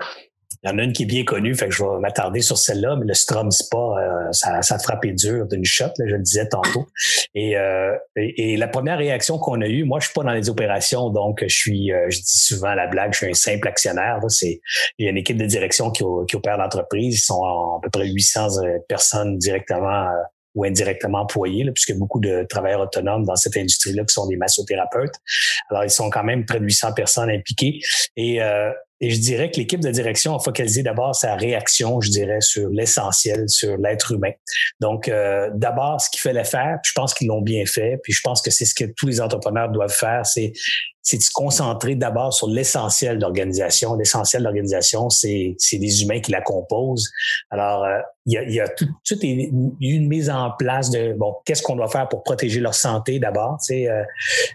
il 0.63 0.69
y 0.69 0.73
en 0.73 0.77
a 0.77 0.83
une 0.83 0.93
qui 0.93 1.03
est 1.03 1.07
bien 1.07 1.23
connue, 1.23 1.55
fait 1.55 1.67
que 1.69 1.73
je 1.73 1.83
vais 1.83 1.99
m'attarder 1.99 2.41
sur 2.41 2.57
celle-là, 2.57 2.97
mais 2.97 3.05
le 3.05 3.13
Strom 3.13 3.51
Spa, 3.51 4.29
ça, 4.31 4.61
ça 4.61 4.75
a 4.75 4.79
frappé 4.79 5.13
dur 5.13 5.47
d'une 5.47 5.63
shot, 5.63 5.85
là, 5.85 6.05
je 6.07 6.15
le 6.15 6.21
disais 6.21 6.47
tantôt. 6.47 6.87
Et, 7.35 7.57
euh, 7.57 7.95
et, 8.15 8.57
la 8.57 8.67
première 8.67 8.97
réaction 8.97 9.39
qu'on 9.39 9.61
a 9.61 9.67
eue, 9.67 9.83
moi, 9.83 9.99
je 9.99 10.05
suis 10.05 10.13
pas 10.13 10.23
dans 10.23 10.33
les 10.33 10.49
opérations, 10.49 11.09
donc 11.09 11.39
je 11.41 11.55
suis, 11.55 11.91
euh, 11.91 12.05
je 12.09 12.17
dis 12.19 12.37
souvent 12.39 12.75
la 12.75 12.87
blague, 12.87 13.13
je 13.13 13.17
suis 13.17 13.29
un 13.29 13.33
simple 13.33 13.67
actionnaire. 13.67 14.19
C'est 14.27 14.61
il 14.99 15.05
y 15.05 15.07
a 15.07 15.11
une 15.11 15.17
équipe 15.17 15.37
de 15.37 15.45
direction 15.45 15.91
qui, 15.91 16.03
opère 16.03 16.57
l'entreprise, 16.57 17.15
ils 17.15 17.21
sont 17.21 17.43
à 17.43 17.79
peu 17.81 17.89
près 17.89 18.07
800 18.07 18.47
personnes 18.87 19.37
directement 19.37 20.07
ou 20.55 20.65
indirectement 20.65 21.21
employés, 21.21 21.63
là, 21.63 21.71
puisque 21.71 21.97
beaucoup 21.97 22.19
de 22.19 22.45
travailleurs 22.49 22.81
autonomes 22.81 23.23
dans 23.25 23.35
cette 23.35 23.57
industrie-là 23.57 24.03
qui 24.05 24.13
sont 24.13 24.27
des 24.27 24.37
massothérapeutes. 24.37 25.15
Alors, 25.69 25.83
ils 25.83 25.89
sont 25.89 26.09
quand 26.09 26.23
même 26.23 26.45
près 26.45 26.59
de 26.59 26.65
800 26.65 26.93
personnes 26.93 27.29
impliquées. 27.29 27.79
Et, 28.15 28.41
euh, 28.41 28.71
et 29.03 29.09
je 29.09 29.19
dirais 29.19 29.51
que 29.51 29.57
l'équipe 29.57 29.81
de 29.81 29.91
direction 29.91 30.33
a 30.33 30.39
focalisé 30.39 30.81
d'abord 30.81 31.13
sa 31.13 31.35
réaction, 31.35 31.99
je 31.99 32.09
dirais, 32.09 32.39
sur 32.39 32.69
l'essentiel, 32.69 33.49
sur 33.49 33.75
l'être 33.75 34.13
humain. 34.13 34.31
Donc, 34.79 35.09
euh, 35.09 35.49
d'abord, 35.53 35.99
ce 35.99 36.09
qu'il 36.09 36.21
fallait 36.21 36.45
faire, 36.45 36.79
je 36.85 36.93
pense 36.95 37.13
qu'ils 37.13 37.27
l'ont 37.27 37.41
bien 37.41 37.65
fait, 37.65 37.99
puis 38.01 38.13
je 38.13 38.21
pense 38.23 38.41
que 38.41 38.49
c'est 38.49 38.63
ce 38.63 38.73
que 38.73 38.85
tous 38.95 39.05
les 39.05 39.19
entrepreneurs 39.19 39.67
doivent 39.67 39.91
faire, 39.93 40.25
c'est 40.25 40.53
c'est 41.03 41.17
de 41.17 41.21
se 41.21 41.31
concentrer 41.31 41.95
d'abord 41.95 42.33
sur 42.33 42.47
l'essentiel 42.47 43.19
d'organisation. 43.19 43.95
L'essentiel 43.95 44.43
d'organisation, 44.43 45.09
c'est 45.09 45.55
c'est 45.57 45.77
les 45.77 46.01
humains 46.01 46.21
qui 46.21 46.31
la 46.31 46.41
composent. 46.41 47.11
Alors, 47.51 47.83
euh, 47.83 47.99
il 48.25 48.33
y 48.33 48.37
a, 48.37 48.43
il 48.43 48.53
y 48.53 48.61
a 48.61 48.69
tout, 48.69 48.87
tout 49.05 49.17
est, 49.21 49.51
une 49.81 50.07
mise 50.07 50.29
en 50.29 50.51
place 50.57 50.89
de 50.89 51.13
bon, 51.13 51.35
qu'est-ce 51.45 51.61
qu'on 51.61 51.75
doit 51.75 51.89
faire 51.89 52.07
pour 52.07 52.23
protéger 52.23 52.61
leur 52.61 52.73
santé 52.73 53.19
d'abord, 53.19 53.57
tu 53.59 53.73
sais, 53.73 53.89
euh, 53.89 54.03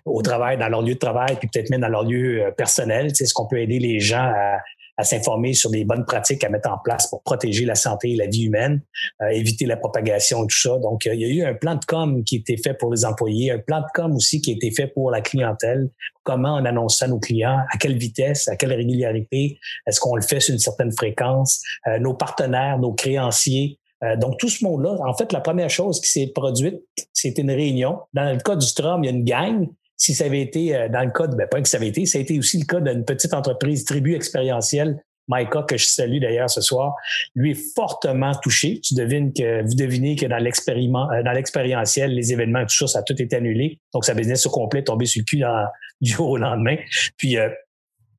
au 0.07 0.23
travail, 0.23 0.57
dans 0.57 0.69
leur 0.69 0.81
lieu 0.81 0.95
de 0.95 0.99
travail, 0.99 1.37
puis 1.39 1.49
peut-être 1.53 1.69
même 1.69 1.83
dans 1.83 1.89
leur 1.89 2.05
lieu 2.05 2.47
euh, 2.47 2.51
personnel. 2.51 3.09
Tu 3.09 3.17
sais, 3.17 3.25
est-ce 3.25 3.35
qu'on 3.35 3.47
peut 3.47 3.61
aider 3.61 3.79
les 3.79 4.01
gens 4.01 4.33
à, 4.35 4.59
à 4.99 5.05
s'informer 5.05 5.55
sur 5.55 5.71
des 5.71 5.85
bonnes 5.85 6.05
pratiques 6.05 6.43
à 6.45 6.49
mettre 6.49 6.69
en 6.69 6.79
place 6.79 7.07
pour 7.07 7.23
protéger 7.23 7.65
la 7.65 7.77
santé 7.77 8.11
et 8.11 8.17
la 8.17 8.27
vie 8.27 8.43
humaine, 8.43 8.83
euh, 9.23 9.29
éviter 9.29 9.65
la 9.65 9.77
propagation 9.77 10.43
et 10.45 10.49
tout 10.49 10.59
ça. 10.59 10.77
Donc, 10.79 11.07
euh, 11.07 11.15
il 11.15 11.21
y 11.21 11.25
a 11.25 11.29
eu 11.29 11.49
un 11.49 11.55
plan 11.55 11.77
de 11.77 11.85
com 11.85 12.25
qui 12.25 12.37
a 12.37 12.39
été 12.41 12.57
fait 12.57 12.75
pour 12.75 12.93
les 12.93 13.05
employés, 13.05 13.53
un 13.53 13.59
plan 13.59 13.81
de 13.81 13.87
com 13.95 14.15
aussi 14.15 14.43
qui 14.43 14.51
a 14.51 14.55
été 14.55 14.73
fait 14.73 14.89
pour 14.89 15.13
la 15.13 15.21
clientèle. 15.21 15.89
Comment 16.25 16.57
on 16.57 16.65
annonce 16.65 16.99
ça 16.99 17.05
à 17.05 17.09
nos 17.09 17.21
clients, 17.21 17.61
à 17.73 17.79
quelle 17.79 17.97
vitesse, 17.97 18.49
à 18.49 18.57
quelle 18.57 18.73
régularité, 18.73 19.59
est-ce 19.87 20.01
qu'on 20.01 20.17
le 20.17 20.23
fait 20.23 20.41
sur 20.41 20.53
une 20.53 20.59
certaine 20.59 20.93
fréquence, 20.93 21.63
euh, 21.87 22.01
nos 22.01 22.15
partenaires, 22.15 22.79
nos 22.79 22.93
créanciers. 22.93 23.79
donc, 24.21 24.39
tout 24.39 24.49
ce 24.49 24.65
monde-là, 24.65 24.97
en 25.05 25.15
fait, 25.15 25.33
la 25.33 25.41
première 25.41 25.71
chose 25.71 26.01
qui 26.01 26.09
s'est 26.09 26.31
produite, 26.33 26.77
c'était 27.13 27.43
une 27.43 27.51
réunion. 27.51 27.99
Dans 28.15 28.33
le 28.33 28.39
cas 28.39 28.55
du 28.55 28.65
Strom, 28.65 29.03
il 29.03 29.07
y 29.09 29.11
a 29.11 29.17
une 29.17 29.25
gang 29.25 29.69
si 29.99 30.15
ça 30.15 30.25
avait 30.25 30.41
été 30.41 30.75
euh, 30.75 30.89
dans 30.89 31.05
le 31.05 31.11
cas 31.11 31.27
de, 31.27 31.37
ben 31.37 31.47
pas 31.49 31.61
que 31.61 31.69
ça 31.69 31.77
avait 31.77 31.89
été, 31.89 32.07
ça 32.07 32.19
a 32.19 32.21
été 32.21 32.39
aussi 32.39 32.59
le 32.59 32.65
cas 32.65 32.81
d'une 32.81 33.05
petite 33.05 33.35
entreprise 33.35 33.85
tribu 33.85 34.15
expérientielle, 34.15 35.03
Maïka, 35.29 35.63
que 35.63 35.77
je 35.77 35.87
salue 35.87 36.21
d'ailleurs 36.21 36.49
ce 36.49 36.61
soir, 36.61 36.95
lui 37.35 37.51
est 37.51 37.75
fortement 37.75 38.33
touché. 38.43 38.81
Tu 38.81 38.95
devines 38.95 39.33
que, 39.33 39.63
vous 39.63 39.75
devinez 39.75 40.17
que 40.17 40.25
dans 40.25 40.39
l'expériment, 40.39 41.11
euh, 41.13 41.23
dans 41.23 41.33
l'expérientiel, 41.33 42.15
les 42.15 42.33
événements, 42.33 42.63
tout 42.63 42.75
ça, 42.75 42.87
ça 42.87 42.99
a 43.01 43.03
tout 43.03 43.21
été 43.21 43.37
annulé. 43.37 43.79
Donc, 43.93 44.05
sa 44.05 44.15
business 44.15 44.47
au 44.47 44.51
complet 44.51 44.81
est 44.81 44.85
tombé 44.85 45.05
sur 45.05 45.21
le 45.21 45.25
cul 45.25 45.39
dans, 45.41 45.67
du 46.01 46.13
jour 46.13 46.31
au 46.31 46.39
lendemain. 46.39 46.77
Puis, 47.19 47.37
euh, 47.37 47.51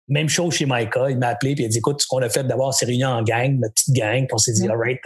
même 0.08 0.30
chose 0.30 0.54
chez 0.56 0.66
Maïka, 0.66 1.10
il 1.10 1.18
m'a 1.18 1.30
appelé 1.30 1.56
puis 1.56 1.64
il 1.64 1.68
a 1.68 1.70
dit, 1.70 1.80
écoute, 1.80 2.02
ce 2.02 2.08
qu'on 2.08 2.20
a 2.20 2.30
fait 2.30 2.44
d'abord, 2.44 2.74
c'est 2.74 2.86
réunir 2.86 3.10
en 3.10 3.24
gang, 3.24 3.60
notre 3.60 3.74
petite 3.74 3.96
gang, 3.96 4.26
puis 4.26 4.34
on 4.34 4.38
s'est 4.38 4.54
dit, 4.54 4.68
mm. 4.68 4.72
all 4.72 4.78
right, 4.78 5.02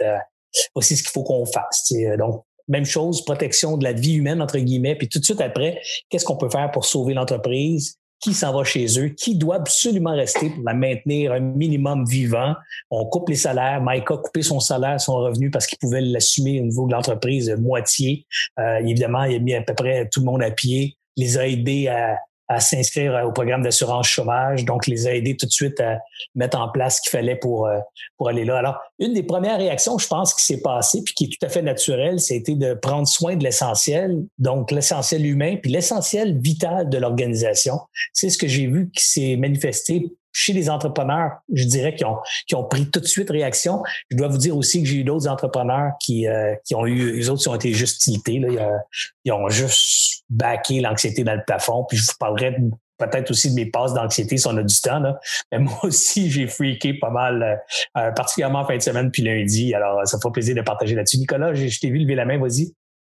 voici 0.74 0.96
ce 0.96 1.02
qu'il 1.02 1.12
faut 1.12 1.22
qu'on 1.22 1.44
fasse. 1.46 1.92
Donc, 2.18 2.44
même 2.68 2.84
chose, 2.84 3.24
protection 3.24 3.76
de 3.76 3.84
la 3.84 3.92
vie 3.92 4.14
humaine, 4.14 4.40
entre 4.40 4.58
guillemets. 4.58 4.94
Puis 4.94 5.08
tout 5.08 5.18
de 5.18 5.24
suite 5.24 5.40
après, 5.40 5.80
qu'est-ce 6.08 6.24
qu'on 6.24 6.36
peut 6.36 6.50
faire 6.50 6.70
pour 6.70 6.84
sauver 6.84 7.14
l'entreprise? 7.14 7.96
Qui 8.20 8.32
s'en 8.32 8.56
va 8.56 8.64
chez 8.64 8.86
eux? 8.98 9.08
Qui 9.08 9.36
doit 9.36 9.56
absolument 9.56 10.14
rester 10.14 10.48
pour 10.48 10.62
la 10.64 10.72
maintenir 10.72 11.32
un 11.32 11.40
minimum 11.40 12.06
vivant? 12.06 12.54
On 12.90 13.04
coupe 13.04 13.28
les 13.28 13.36
salaires. 13.36 13.82
Mike 13.82 14.10
a 14.10 14.16
coupé 14.16 14.40
son 14.40 14.60
salaire, 14.60 14.98
son 14.98 15.16
revenu 15.16 15.50
parce 15.50 15.66
qu'il 15.66 15.78
pouvait 15.78 16.00
l'assumer 16.00 16.60
au 16.60 16.64
niveau 16.64 16.86
de 16.86 16.92
l'entreprise 16.92 17.50
moitié. 17.60 18.26
Euh, 18.58 18.76
évidemment, 18.76 19.24
il 19.24 19.36
a 19.36 19.38
mis 19.40 19.54
à 19.54 19.62
peu 19.62 19.74
près 19.74 20.08
tout 20.10 20.20
le 20.20 20.26
monde 20.26 20.42
à 20.42 20.50
pied, 20.50 20.96
les 21.16 21.36
a 21.36 21.46
aidés 21.46 21.88
à, 21.88 22.16
à 22.48 22.60
s'inscrire 22.60 23.24
au 23.26 23.32
programme 23.32 23.62
d'assurance 23.62 24.06
chômage, 24.06 24.64
donc 24.64 24.86
les 24.86 25.06
a 25.06 25.14
aidés 25.14 25.36
tout 25.36 25.46
de 25.46 25.50
suite 25.52 25.80
à 25.80 25.98
mettre 26.34 26.58
en 26.58 26.68
place 26.68 26.96
ce 26.96 27.02
qu'il 27.02 27.10
fallait 27.10 27.36
pour 27.36 27.66
euh, 27.66 27.78
pour 28.16 28.28
aller 28.28 28.44
là. 28.44 28.58
Alors, 28.58 28.78
une 28.98 29.14
des 29.14 29.22
premières 29.22 29.58
réactions, 29.58 29.98
je 29.98 30.06
pense, 30.06 30.34
qui 30.34 30.44
s'est 30.44 30.60
passée, 30.60 31.02
puis 31.04 31.14
qui 31.14 31.24
est 31.24 31.38
tout 31.38 31.46
à 31.46 31.48
fait 31.48 31.62
naturelle, 31.62 32.20
c'était 32.20 32.54
de 32.54 32.74
prendre 32.74 33.08
soin 33.08 33.36
de 33.36 33.44
l'essentiel, 33.44 34.24
donc 34.38 34.70
l'essentiel 34.70 35.24
humain, 35.26 35.56
puis 35.56 35.70
l'essentiel 35.70 36.38
vital 36.38 36.88
de 36.88 36.98
l'organisation. 36.98 37.78
C'est 38.12 38.30
ce 38.30 38.38
que 38.38 38.46
j'ai 38.46 38.66
vu 38.66 38.90
qui 38.94 39.04
s'est 39.04 39.36
manifesté 39.36 40.12
chez 40.34 40.52
les 40.52 40.68
entrepreneurs, 40.68 41.38
je 41.52 41.64
dirais, 41.64 41.94
qui 41.94 42.04
ont, 42.04 42.18
qui 42.46 42.54
ont 42.56 42.64
pris 42.64 42.90
tout 42.90 43.00
de 43.00 43.06
suite 43.06 43.30
réaction. 43.30 43.82
Je 44.10 44.16
dois 44.16 44.28
vous 44.28 44.36
dire 44.36 44.56
aussi 44.56 44.82
que 44.82 44.88
j'ai 44.88 44.96
eu 44.96 45.04
d'autres 45.04 45.28
entrepreneurs 45.28 45.92
qui, 46.00 46.26
euh, 46.26 46.54
qui 46.64 46.74
ont 46.74 46.84
eu, 46.84 47.16
les 47.16 47.30
autres 47.30 47.40
qui 47.40 47.48
ont 47.48 47.54
été 47.54 47.72
juste 47.72 48.02
tiltés. 48.02 48.40
Là. 48.40 48.80
Ils 49.24 49.32
ont 49.32 49.48
juste 49.48 50.24
baqué 50.28 50.80
l'anxiété 50.80 51.22
dans 51.22 51.34
le 51.34 51.44
plafond. 51.46 51.84
Puis 51.88 51.98
je 51.98 52.02
vous 52.02 52.18
parlerai 52.18 52.56
peut-être 52.98 53.30
aussi 53.30 53.50
de 53.50 53.54
mes 53.54 53.66
passes 53.66 53.94
d'anxiété 53.94 54.36
si 54.36 54.46
on 54.48 54.56
a 54.56 54.62
du 54.62 54.80
temps. 54.80 54.98
Là. 54.98 55.20
Mais 55.52 55.58
moi 55.60 55.78
aussi, 55.84 56.30
j'ai 56.30 56.48
freaké 56.48 56.94
pas 56.94 57.10
mal, 57.10 57.62
euh, 57.96 58.10
particulièrement 58.12 58.60
en 58.60 58.66
fin 58.66 58.76
de 58.76 58.82
semaine 58.82 59.12
puis 59.12 59.22
lundi. 59.22 59.72
Alors, 59.72 60.04
ça 60.04 60.18
fait 60.20 60.30
plaisir 60.32 60.56
de 60.56 60.62
partager 60.62 60.96
là-dessus. 60.96 61.18
Nicolas, 61.18 61.54
je 61.54 61.78
t'ai 61.78 61.90
vu 61.90 61.98
lever 61.98 62.16
la 62.16 62.24
main, 62.24 62.38
vas-y. 62.38 62.74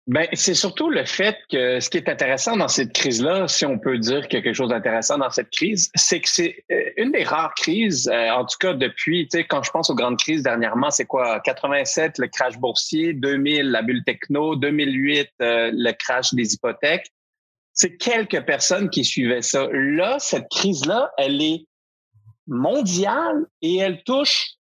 Ben, 0.08 0.26
c'est 0.32 0.54
surtout 0.54 0.88
le 0.88 1.04
fait 1.04 1.36
que 1.50 1.80
ce 1.80 1.90
qui 1.90 1.98
est 1.98 2.08
intéressant 2.08 2.56
dans 2.56 2.68
cette 2.68 2.94
crise-là, 2.94 3.46
si 3.46 3.66
on 3.66 3.78
peut 3.78 3.98
dire 3.98 4.26
quelque 4.28 4.54
chose 4.54 4.70
d'intéressant 4.70 5.18
dans 5.18 5.28
cette 5.28 5.50
crise, 5.50 5.90
c'est 5.94 6.22
que 6.22 6.28
c'est 6.30 6.64
euh, 6.72 6.90
une 6.96 7.12
des 7.12 7.24
rares 7.24 7.52
crises, 7.52 8.08
euh, 8.08 8.30
en 8.30 8.46
tout 8.46 8.56
cas 8.58 8.72
depuis, 8.72 9.28
tu 9.28 9.36
sais, 9.36 9.44
quand 9.44 9.62
je 9.62 9.70
pense 9.70 9.90
aux 9.90 9.94
grandes 9.94 10.16
crises 10.16 10.42
dernièrement, 10.42 10.90
c'est 10.90 11.04
quoi, 11.04 11.40
87, 11.40 12.16
le 12.16 12.28
crash 12.28 12.56
boursier, 12.56 13.12
2000, 13.12 13.70
la 13.70 13.82
bulle 13.82 14.02
techno, 14.02 14.56
2008, 14.56 15.28
euh, 15.42 15.70
le 15.74 15.92
crash 15.92 16.32
des 16.32 16.54
hypothèques. 16.54 17.12
C'est 17.74 17.98
quelques 17.98 18.46
personnes 18.46 18.88
qui 18.88 19.04
suivaient 19.04 19.42
ça. 19.42 19.68
Là, 19.70 20.18
cette 20.18 20.48
crise-là, 20.48 21.12
elle 21.18 21.42
est 21.42 21.66
mondiale 22.46 23.44
et 23.60 23.76
elle 23.76 24.02
touche 24.04 24.58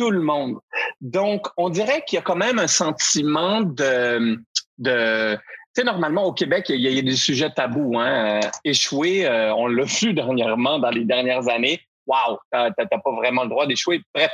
tout 0.00 0.10
le 0.10 0.20
monde. 0.20 0.58
Donc, 1.00 1.46
on 1.58 1.68
dirait 1.68 2.02
qu'il 2.06 2.16
y 2.16 2.18
a 2.18 2.22
quand 2.22 2.34
même 2.34 2.58
un 2.58 2.66
sentiment 2.66 3.60
de 3.60 4.40
de 4.80 5.38
tu 5.72 5.82
sais, 5.82 5.84
normalement, 5.84 6.24
au 6.24 6.32
Québec, 6.32 6.66
il 6.68 6.80
y, 6.80 6.98
a 6.98 7.02
des 7.02 7.14
sujets 7.14 7.50
tabous. 7.50 7.96
Hein? 7.96 8.40
Euh, 8.42 8.48
échouer, 8.64 9.24
euh, 9.24 9.54
on 9.54 9.68
l'a 9.68 9.84
vu 10.00 10.12
dernièrement, 10.12 10.80
dans 10.80 10.90
les 10.90 11.04
dernières 11.04 11.48
années. 11.48 11.80
Waouh, 12.06 12.38
t'as 12.50 12.72
pas 12.72 13.12
vraiment 13.12 13.44
le 13.44 13.50
droit 13.50 13.68
d'échouer. 13.68 14.02
Bref, 14.12 14.32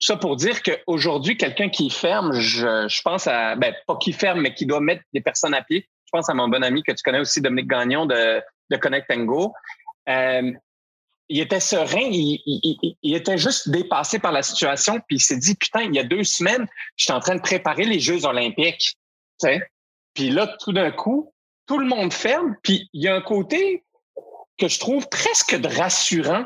ça 0.00 0.16
pour 0.16 0.36
dire 0.36 0.62
qu'aujourd'hui, 0.62 1.36
quelqu'un 1.36 1.68
qui 1.68 1.90
ferme, 1.90 2.32
je, 2.32 2.88
je, 2.88 3.02
pense 3.02 3.26
à, 3.26 3.54
ben, 3.54 3.74
pas 3.86 3.96
qui 3.96 4.14
ferme, 4.14 4.40
mais 4.40 4.54
qui 4.54 4.64
doit 4.64 4.80
mettre 4.80 5.02
des 5.12 5.20
personnes 5.20 5.52
à 5.52 5.62
pied. 5.62 5.86
Je 6.06 6.10
pense 6.10 6.30
à 6.30 6.34
mon 6.34 6.48
bon 6.48 6.64
ami 6.64 6.82
que 6.82 6.92
tu 6.92 7.02
connais 7.02 7.20
aussi, 7.20 7.42
Dominique 7.42 7.68
Gagnon 7.68 8.06
de, 8.06 8.42
de 8.70 8.76
Connect 8.78 9.12
Go. 9.26 9.52
Euh, 10.08 10.52
il 11.28 11.40
était 11.40 11.60
serein, 11.60 12.08
il, 12.10 12.42
il, 12.46 12.96
il, 13.02 13.14
était 13.14 13.38
juste 13.38 13.68
dépassé 13.68 14.18
par 14.18 14.32
la 14.32 14.42
situation, 14.42 15.00
puis 15.06 15.16
il 15.16 15.20
s'est 15.20 15.36
dit, 15.36 15.54
putain, 15.54 15.82
il 15.82 15.94
y 15.94 15.98
a 15.98 16.04
deux 16.04 16.24
semaines, 16.24 16.66
j'étais 16.96 17.12
en 17.12 17.20
train 17.20 17.36
de 17.36 17.40
préparer 17.40 17.84
les 17.84 18.00
Jeux 18.00 18.24
olympiques. 18.24 18.96
Puis 20.14 20.30
là, 20.30 20.54
tout 20.60 20.72
d'un 20.72 20.90
coup, 20.90 21.32
tout 21.66 21.78
le 21.78 21.86
monde 21.86 22.12
ferme. 22.12 22.56
Puis 22.62 22.88
il 22.92 23.02
y 23.02 23.08
a 23.08 23.14
un 23.14 23.20
côté 23.20 23.84
que 24.58 24.68
je 24.68 24.78
trouve 24.78 25.08
presque 25.08 25.58
de 25.58 25.68
rassurant 25.68 26.44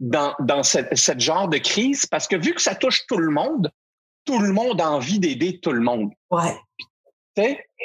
dans, 0.00 0.34
dans 0.40 0.62
cette, 0.62 0.96
cette 0.96 1.20
genre 1.20 1.48
de 1.48 1.58
crise 1.58 2.06
parce 2.06 2.26
que 2.26 2.36
vu 2.36 2.54
que 2.54 2.62
ça 2.62 2.74
touche 2.74 3.06
tout 3.06 3.18
le 3.18 3.30
monde, 3.30 3.70
tout 4.24 4.38
le 4.38 4.52
monde 4.52 4.80
a 4.80 4.90
envie 4.90 5.18
d'aider 5.18 5.60
tout 5.60 5.72
le 5.72 5.80
monde. 5.80 6.10
Ouais. 6.30 6.58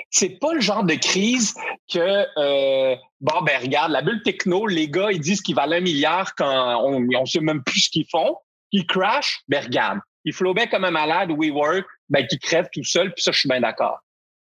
C'est 0.10 0.40
pas 0.42 0.54
le 0.54 0.60
genre 0.60 0.84
de 0.84 0.96
crise 0.96 1.54
que 1.90 2.26
euh, 2.38 2.96
bon 3.22 3.42
ben 3.44 3.62
regarde 3.62 3.92
la 3.92 4.02
bulle 4.02 4.22
techno, 4.22 4.68
les 4.68 4.90
gars 4.90 5.12
ils 5.12 5.22
disent 5.22 5.42
qu'ils 5.42 5.56
valent 5.56 5.78
un 5.78 5.80
milliard 5.80 6.36
quand 6.36 6.84
on 6.84 7.08
on 7.16 7.26
sait 7.26 7.40
même 7.40 7.64
plus 7.64 7.82
ce 7.82 7.90
qu'ils 7.90 8.08
font, 8.12 8.36
ils 8.74 8.86
crash, 8.86 9.40
ben 9.48 9.64
regarde, 9.64 10.00
ils 10.26 10.34
flobaient 10.34 10.68
comme 10.68 10.84
un 10.84 10.92
malade, 10.92 11.32
we 11.32 11.50
work, 11.50 11.86
ben 12.10 12.28
qui 12.28 12.38
crèvent 12.40 12.68
tout 12.74 12.84
seul, 12.84 13.14
puis 13.14 13.24
ça 13.24 13.32
je 13.32 13.40
suis 13.40 13.50
bien 13.50 13.62
d'accord. 13.62 14.00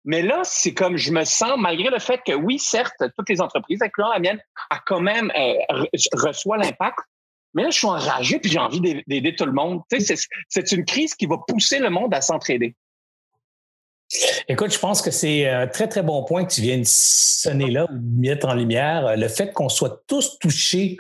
Mais 0.07 0.23
là, 0.23 0.43
c'est 0.45 0.73
comme 0.73 0.97
je 0.97 1.11
me 1.11 1.25
sens, 1.25 1.59
malgré 1.59 1.91
le 1.91 1.99
fait 1.99 2.21
que 2.25 2.33
oui, 2.33 2.61
certes, 2.61 2.95
toutes 3.19 3.29
les 3.29 3.41
entreprises, 3.41 3.83
incluant 3.83 4.09
la 4.09 4.21
mienne, 4.21 4.41
a 4.71 4.79
quand 4.87 5.01
même 5.01 5.33
euh, 5.37 5.85
reçoit 6.13 6.57
l'impact. 6.57 6.99
Mais 7.55 7.65
là, 7.65 7.71
je 7.71 7.79
suis 7.79 7.89
enragé 7.89 8.39
puis 8.39 8.51
j'ai 8.51 8.59
envie 8.59 8.81
d'aider 8.81 9.35
tout 9.35 9.47
le 9.47 9.53
monde. 9.53 9.83
C'est 9.91 10.73
une 10.73 10.85
crise 10.85 11.15
qui 11.15 11.27
va 11.27 11.37
pousser 11.49 11.81
le 11.81 11.91
monde 11.91 12.15
à 12.15 12.21
s'entraider. 12.21 12.77
Écoute, 14.47 14.73
je 14.73 14.79
pense 14.79 15.03
que 15.03 15.11
c'est 15.11 15.49
un 15.49 15.67
très, 15.67 15.89
très 15.89 16.03
bon 16.03 16.23
point 16.23 16.45
que 16.45 16.53
tu 16.53 16.61
viens 16.61 16.79
de 16.79 16.85
sonner 16.85 17.71
là, 17.71 17.89
mettre 17.91 18.47
en 18.47 18.55
lumière. 18.55 19.17
Le 19.17 19.27
fait 19.27 19.53
qu'on 19.53 19.69
soit 19.69 20.05
tous 20.07 20.39
touchés 20.39 20.99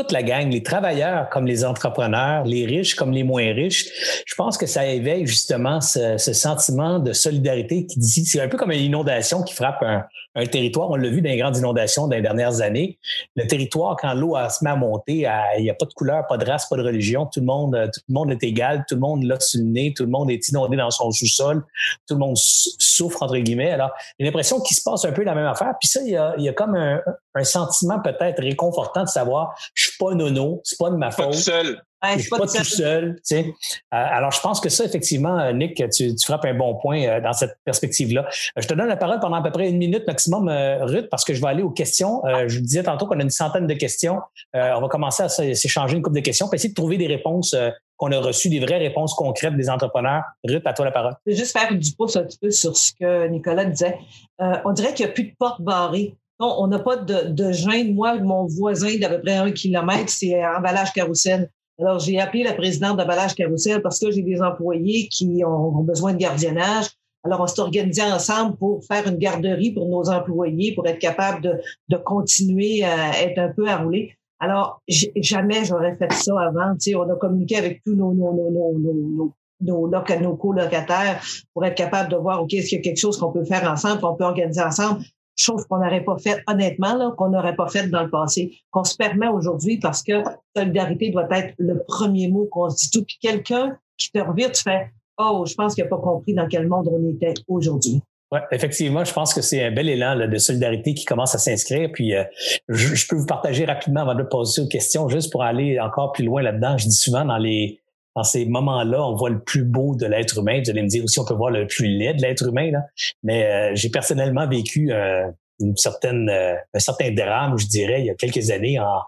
toute 0.00 0.12
la 0.12 0.22
gang, 0.22 0.50
les 0.50 0.62
travailleurs 0.62 1.28
comme 1.28 1.46
les 1.46 1.64
entrepreneurs, 1.64 2.44
les 2.44 2.64
riches 2.64 2.94
comme 2.94 3.12
les 3.12 3.22
moins 3.22 3.52
riches. 3.52 3.86
Je 4.26 4.34
pense 4.34 4.56
que 4.56 4.66
ça 4.66 4.86
éveille 4.86 5.26
justement 5.26 5.80
ce, 5.80 6.16
sentiment 6.16 6.98
de 6.98 7.12
solidarité 7.12 7.86
qui 7.86 7.98
dit, 7.98 8.24
c'est 8.24 8.40
un 8.40 8.48
peu 8.48 8.56
comme 8.56 8.72
une 8.72 8.80
inondation 8.80 9.42
qui 9.42 9.54
frappe 9.54 9.82
un, 9.82 10.06
territoire. 10.46 10.90
On 10.90 10.96
l'a 10.96 11.08
vu 11.08 11.20
dans 11.20 11.28
les 11.28 11.36
grandes 11.36 11.56
inondations 11.56 12.06
les 12.06 12.22
dernières 12.22 12.62
années. 12.62 12.98
Le 13.36 13.46
territoire, 13.46 13.96
quand 14.00 14.14
l'eau 14.14 14.36
se 14.48 14.64
met 14.64 14.70
à 14.70 14.76
monter, 14.76 15.26
il 15.58 15.62
n'y 15.62 15.70
a 15.70 15.74
pas 15.74 15.84
de 15.84 15.92
couleur, 15.92 16.26
pas 16.28 16.38
de 16.38 16.46
race, 16.46 16.66
pas 16.68 16.76
de 16.76 16.82
religion. 16.82 17.26
Tout 17.26 17.40
le 17.40 17.46
monde, 17.46 17.90
tout 17.92 18.00
le 18.08 18.14
monde 18.14 18.30
est 18.30 18.42
égal. 18.42 18.84
Tout 18.88 18.94
le 18.94 19.00
monde 19.00 19.24
l'a 19.24 19.38
sur 19.40 19.60
nez. 19.62 19.92
Tout 19.94 20.04
le 20.04 20.10
monde 20.10 20.30
est 20.30 20.48
inondé 20.48 20.76
dans 20.76 20.90
son 20.90 21.10
sous-sol. 21.10 21.64
Tout 22.08 22.14
le 22.14 22.20
monde 22.20 22.36
souffre, 22.36 23.22
entre 23.22 23.36
guillemets. 23.36 23.72
Alors, 23.72 23.90
j'ai 24.18 24.24
l'impression 24.24 24.60
qu'il 24.60 24.76
se 24.76 24.82
passe 24.82 25.04
un 25.04 25.12
peu 25.12 25.24
la 25.24 25.34
même 25.34 25.46
affaire. 25.46 25.74
Puis 25.80 25.88
ça, 25.88 26.00
il 26.02 26.44
y 26.44 26.48
a 26.48 26.52
comme 26.52 26.76
un, 26.76 27.00
un 27.34 27.44
sentiment 27.44 28.00
peut-être 28.00 28.42
réconfortant 28.42 29.04
de 29.04 29.08
savoir, 29.08 29.54
je 29.74 29.88
suis 29.88 29.98
pas 29.98 30.14
nono, 30.14 30.60
c'est 30.64 30.78
pas 30.78 30.90
de 30.90 30.96
ma 30.96 31.10
faute. 31.10 31.26
Pas 31.26 31.32
tout 31.32 31.38
seul. 31.38 31.82
je 32.16 32.18
suis 32.18 32.30
pas, 32.30 32.38
tout 32.38 32.64
seul. 32.64 33.14
Tu 33.16 33.20
sais. 33.22 33.46
Euh, 33.46 33.52
alors, 33.90 34.32
je 34.32 34.40
pense 34.40 34.60
que 34.60 34.68
ça, 34.68 34.84
effectivement, 34.84 35.52
Nick, 35.52 35.76
tu, 35.90 36.14
tu 36.14 36.26
frappes 36.26 36.44
un 36.44 36.54
bon 36.54 36.74
point 36.76 37.04
euh, 37.04 37.20
dans 37.20 37.32
cette 37.32 37.56
perspective-là. 37.64 38.22
Euh, 38.22 38.60
je 38.60 38.66
te 38.66 38.74
donne 38.74 38.88
la 38.88 38.96
parole 38.96 39.20
pendant 39.20 39.36
à 39.36 39.42
peu 39.42 39.52
près 39.52 39.68
une 39.68 39.78
minute 39.78 40.06
maximum, 40.06 40.48
Ruth, 40.48 41.08
parce 41.10 41.24
que 41.24 41.34
je 41.34 41.40
vais 41.40 41.48
aller 41.48 41.62
aux 41.62 41.70
questions. 41.70 42.22
je 42.46 42.58
vous 42.58 42.64
disais 42.64 42.82
tantôt 42.82 43.06
qu'on 43.06 43.18
a 43.18 43.22
une 43.22 43.30
centaine 43.30 43.66
de 43.66 43.74
questions. 43.74 44.20
on 44.54 44.80
va 44.80 44.88
commencer 44.88 45.22
à 45.22 45.28
s'échanger 45.28 45.96
une 45.96 46.02
couple 46.02 46.16
de 46.16 46.20
questions, 46.22 46.46
pour 46.46 46.54
essayer 46.54 46.70
de 46.70 46.74
trouver 46.74 46.98
des 46.98 47.06
réponses 47.06 47.54
qu'on 47.96 48.12
a 48.12 48.18
reçues, 48.18 48.48
des 48.48 48.60
vraies 48.60 48.78
réponses 48.78 49.14
concrètes 49.14 49.56
des 49.56 49.68
entrepreneurs. 49.68 50.24
Ruth, 50.44 50.66
à 50.66 50.72
toi 50.72 50.84
la 50.86 50.90
parole. 50.90 51.14
Je 51.26 51.32
vais 51.32 51.36
juste 51.36 51.56
faire 51.56 51.72
du 51.72 51.92
pouce 51.92 52.16
un 52.16 52.24
petit 52.24 52.38
peu 52.38 52.50
sur 52.50 52.76
ce 52.76 52.92
que 52.98 53.28
Nicolas 53.28 53.66
disait. 53.66 53.98
on 54.38 54.72
dirait 54.72 54.94
qu'il 54.94 55.04
n'y 55.04 55.12
a 55.12 55.14
plus 55.14 55.24
de 55.24 55.34
porte 55.38 55.60
barrée 55.60 56.14
non, 56.40 56.54
on 56.58 56.66
n'a 56.68 56.78
pas 56.78 56.96
de, 56.96 57.28
de. 57.28 57.92
Moi, 57.92 58.18
mon 58.20 58.46
voisin 58.46 58.96
d'à 58.98 59.10
peu 59.10 59.20
près 59.20 59.36
un 59.36 59.52
kilomètre, 59.52 60.08
c'est 60.08 60.42
emballage 60.44 60.92
carrousel. 60.92 61.50
Alors, 61.78 61.98
j'ai 61.98 62.18
appelé 62.18 62.42
la 62.42 62.54
présidente 62.54 62.96
d'emballage 62.96 63.34
carrousel 63.34 63.82
parce 63.82 63.98
que 63.98 64.10
j'ai 64.10 64.22
des 64.22 64.40
employés 64.40 65.08
qui 65.08 65.42
ont, 65.44 65.82
besoin 65.82 66.12
de 66.12 66.18
gardiennage. 66.18 66.86
Alors, 67.24 67.40
on 67.40 67.46
s'est 67.46 67.60
organisé 67.60 68.02
ensemble 68.02 68.56
pour 68.56 68.82
faire 68.84 69.06
une 69.06 69.18
garderie 69.18 69.72
pour 69.72 69.88
nos 69.88 70.08
employés, 70.08 70.74
pour 70.74 70.86
être 70.86 70.98
capable 70.98 71.42
de, 71.42 71.52
de 71.88 71.96
continuer 71.96 72.84
à 72.84 73.22
être 73.22 73.38
un 73.38 73.52
peu 73.52 73.68
à 73.68 73.78
rouler. 73.78 74.14
Alors, 74.38 74.80
jamais 74.88 75.66
j'aurais 75.66 75.96
fait 75.96 76.12
ça 76.12 76.32
avant. 76.40 76.72
Tu 76.74 76.90
sais, 76.90 76.94
on 76.94 77.02
a 77.02 77.16
communiqué 77.16 77.56
avec 77.56 77.82
tous 77.84 77.94
nos, 77.94 78.14
nos, 78.14 78.32
nos, 78.32 78.50
nos, 78.50 78.78
nos 78.78 79.34
nos, 79.62 79.88
nos 79.88 80.36
colocataires 80.36 81.22
pour 81.52 81.66
être 81.66 81.74
capable 81.74 82.10
de 82.10 82.16
voir, 82.16 82.42
OK, 82.42 82.54
est-ce 82.54 82.68
qu'il 82.70 82.78
y 82.78 82.80
a 82.80 82.82
quelque 82.82 82.98
chose 82.98 83.18
qu'on 83.18 83.30
peut 83.30 83.44
faire 83.44 83.70
ensemble, 83.70 84.00
qu'on 84.00 84.14
peut 84.14 84.24
organiser 84.24 84.62
ensemble 84.62 85.02
chose 85.40 85.64
qu'on 85.66 85.78
n'aurait 85.78 86.04
pas 86.04 86.16
fait, 86.18 86.42
honnêtement, 86.46 87.12
qu'on 87.12 87.30
n'aurait 87.30 87.56
pas 87.56 87.68
fait 87.68 87.88
dans 87.88 88.02
le 88.02 88.10
passé, 88.10 88.52
qu'on 88.70 88.84
se 88.84 88.96
permet 88.96 89.28
aujourd'hui 89.28 89.78
parce 89.78 90.02
que 90.02 90.22
solidarité 90.56 91.10
doit 91.10 91.28
être 91.30 91.54
le 91.58 91.82
premier 91.86 92.28
mot 92.28 92.48
qu'on 92.50 92.70
se 92.70 92.76
dit 92.76 92.90
tout. 92.90 93.04
Puis 93.04 93.18
quelqu'un 93.20 93.76
qui 93.96 94.10
te 94.10 94.18
revient, 94.18 94.50
tu 94.52 94.62
fais 94.62 94.90
Oh, 95.22 95.44
je 95.46 95.54
pense 95.54 95.74
qu'il 95.74 95.84
n'a 95.84 95.90
pas 95.90 95.98
compris 95.98 96.32
dans 96.32 96.48
quel 96.48 96.66
monde 96.66 96.88
on 96.90 97.06
était 97.10 97.34
aujourd'hui. 97.46 98.00
Oui, 98.32 98.38
effectivement, 98.52 99.04
je 99.04 99.12
pense 99.12 99.34
que 99.34 99.42
c'est 99.42 99.62
un 99.62 99.72
bel 99.72 99.88
élan 99.88 100.28
de 100.28 100.38
solidarité 100.38 100.94
qui 100.94 101.04
commence 101.04 101.34
à 101.34 101.38
s'inscrire. 101.38 101.90
Puis 101.92 102.14
euh, 102.14 102.22
je, 102.68 103.06
peux 103.08 103.16
vous 103.16 103.26
partager 103.26 103.64
rapidement 103.64 104.02
avant 104.02 104.14
de 104.14 104.22
poser 104.22 104.62
aux 104.62 104.68
questions, 104.68 105.08
juste 105.08 105.32
pour 105.32 105.42
aller 105.42 105.80
encore 105.80 106.12
plus 106.12 106.24
loin 106.24 106.40
là-dedans. 106.40 106.78
Je 106.78 106.86
dis 106.86 106.94
souvent 106.94 107.24
dans 107.24 107.38
les 107.38 107.79
dans 108.16 108.24
ces 108.24 108.44
moments-là, 108.46 109.04
on 109.04 109.14
voit 109.14 109.30
le 109.30 109.40
plus 109.40 109.64
beau 109.64 109.94
de 109.94 110.06
l'être 110.06 110.38
humain. 110.38 110.60
Vous 110.62 110.70
allez 110.70 110.82
me 110.82 110.88
dire 110.88 111.04
aussi, 111.04 111.20
on 111.20 111.24
peut 111.24 111.34
voir 111.34 111.50
le 111.50 111.66
plus 111.66 111.86
laid 111.86 112.14
de 112.14 112.22
l'être 112.22 112.48
humain. 112.48 112.70
Là. 112.70 112.80
Mais 113.22 113.44
euh, 113.44 113.70
j'ai 113.74 113.90
personnellement 113.90 114.48
vécu 114.48 114.92
euh, 114.92 115.26
une 115.60 115.76
certaine, 115.76 116.28
euh, 116.28 116.54
un 116.74 116.78
certain 116.78 117.12
drame, 117.12 117.56
je 117.58 117.66
dirais, 117.66 118.00
il 118.00 118.06
y 118.06 118.10
a 118.10 118.14
quelques 118.14 118.50
années, 118.50 118.78
en, 118.80 119.00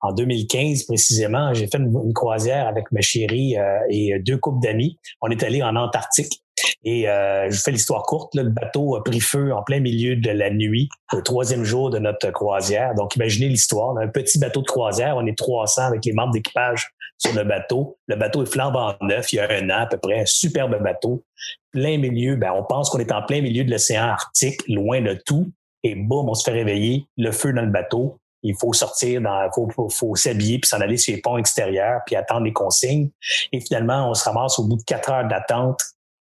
en 0.00 0.12
2015 0.12 0.84
précisément. 0.84 1.54
J'ai 1.54 1.66
fait 1.66 1.78
une, 1.78 2.12
croisière 2.12 2.66
avec 2.66 2.90
ma 2.92 3.00
chérie 3.00 3.56
et 3.88 4.18
deux 4.20 4.36
couples 4.36 4.60
d'amis. 4.62 4.98
On 5.20 5.30
est 5.30 5.42
allé 5.42 5.62
en 5.62 5.76
Antarctique. 5.76 6.42
Et 6.84 7.08
euh, 7.08 7.48
je 7.48 7.56
vous 7.56 7.62
fais 7.62 7.70
l'histoire 7.70 8.02
courte. 8.02 8.34
le 8.34 8.48
bateau 8.48 8.96
a 8.96 9.04
pris 9.04 9.20
feu 9.20 9.52
en 9.52 9.62
plein 9.62 9.80
milieu 9.80 10.16
de 10.16 10.30
la 10.30 10.50
nuit, 10.50 10.88
le 11.12 11.22
troisième 11.22 11.64
jour 11.64 11.90
de 11.90 11.98
notre 11.98 12.30
croisière. 12.30 12.94
Donc, 12.94 13.14
imaginez 13.14 13.48
l'histoire. 13.48 13.96
Un 13.96 14.08
petit 14.08 14.38
bateau 14.38 14.62
de 14.62 14.66
croisière, 14.66 15.16
on 15.16 15.26
est 15.26 15.38
300 15.38 15.82
avec 15.82 16.04
les 16.04 16.12
membres 16.12 16.32
d'équipage 16.32 16.90
sur 17.18 17.34
le 17.34 17.44
bateau. 17.44 17.98
Le 18.08 18.16
bateau 18.16 18.42
est 18.42 18.52
flambant 18.52 18.94
neuf, 19.00 19.32
il 19.32 19.36
y 19.36 19.38
a 19.38 19.48
un 19.48 19.70
an 19.70 19.82
à 19.82 19.86
peu 19.86 19.96
près, 19.96 20.20
un 20.20 20.26
superbe 20.26 20.82
bateau. 20.82 21.24
Plein 21.70 21.98
milieu, 21.98 22.36
ben, 22.36 22.52
on 22.52 22.64
pense 22.64 22.90
qu'on 22.90 22.98
est 22.98 23.12
en 23.12 23.22
plein 23.22 23.40
milieu 23.40 23.64
de 23.64 23.70
l'océan 23.70 24.02
Arctique, 24.02 24.60
loin 24.68 25.00
de 25.00 25.16
tout. 25.24 25.52
Et 25.84 25.94
boum, 25.94 26.28
on 26.28 26.34
se 26.34 26.44
fait 26.44 26.56
réveiller, 26.56 27.06
le 27.16 27.30
feu 27.30 27.52
dans 27.52 27.62
le 27.62 27.70
bateau. 27.70 28.18
Il 28.44 28.56
faut 28.56 28.72
sortir, 28.72 29.20
il 29.20 29.48
faut, 29.54 29.68
faut, 29.70 29.88
faut 29.88 30.16
s'habiller 30.16 30.58
puis 30.58 30.68
s'en 30.68 30.80
aller 30.80 30.96
sur 30.96 31.14
les 31.14 31.20
ponts 31.20 31.38
extérieurs 31.38 32.00
puis 32.06 32.16
attendre 32.16 32.44
les 32.44 32.52
consignes. 32.52 33.10
Et 33.52 33.60
finalement, 33.60 34.10
on 34.10 34.14
se 34.14 34.24
ramasse 34.24 34.58
au 34.58 34.64
bout 34.64 34.76
de 34.76 34.82
quatre 34.82 35.10
heures 35.12 35.28
d'attente 35.28 35.80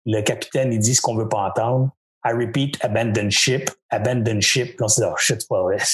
le 0.06 0.22
capitaine, 0.22 0.72
il 0.72 0.78
dit 0.78 0.94
ce 0.94 1.02
qu'on 1.02 1.16
veut 1.16 1.28
pas 1.28 1.48
entendre. 1.48 1.90
I 2.24 2.32
repeat, 2.32 2.76
abandon 2.82 3.30
ship, 3.30 3.70
abandon 3.88 4.40
ship. 4.40 4.80
on 4.80 4.88
s'est 4.88 5.02
dit, 5.02 5.08
oh 5.08 5.16
shit. 5.16 5.46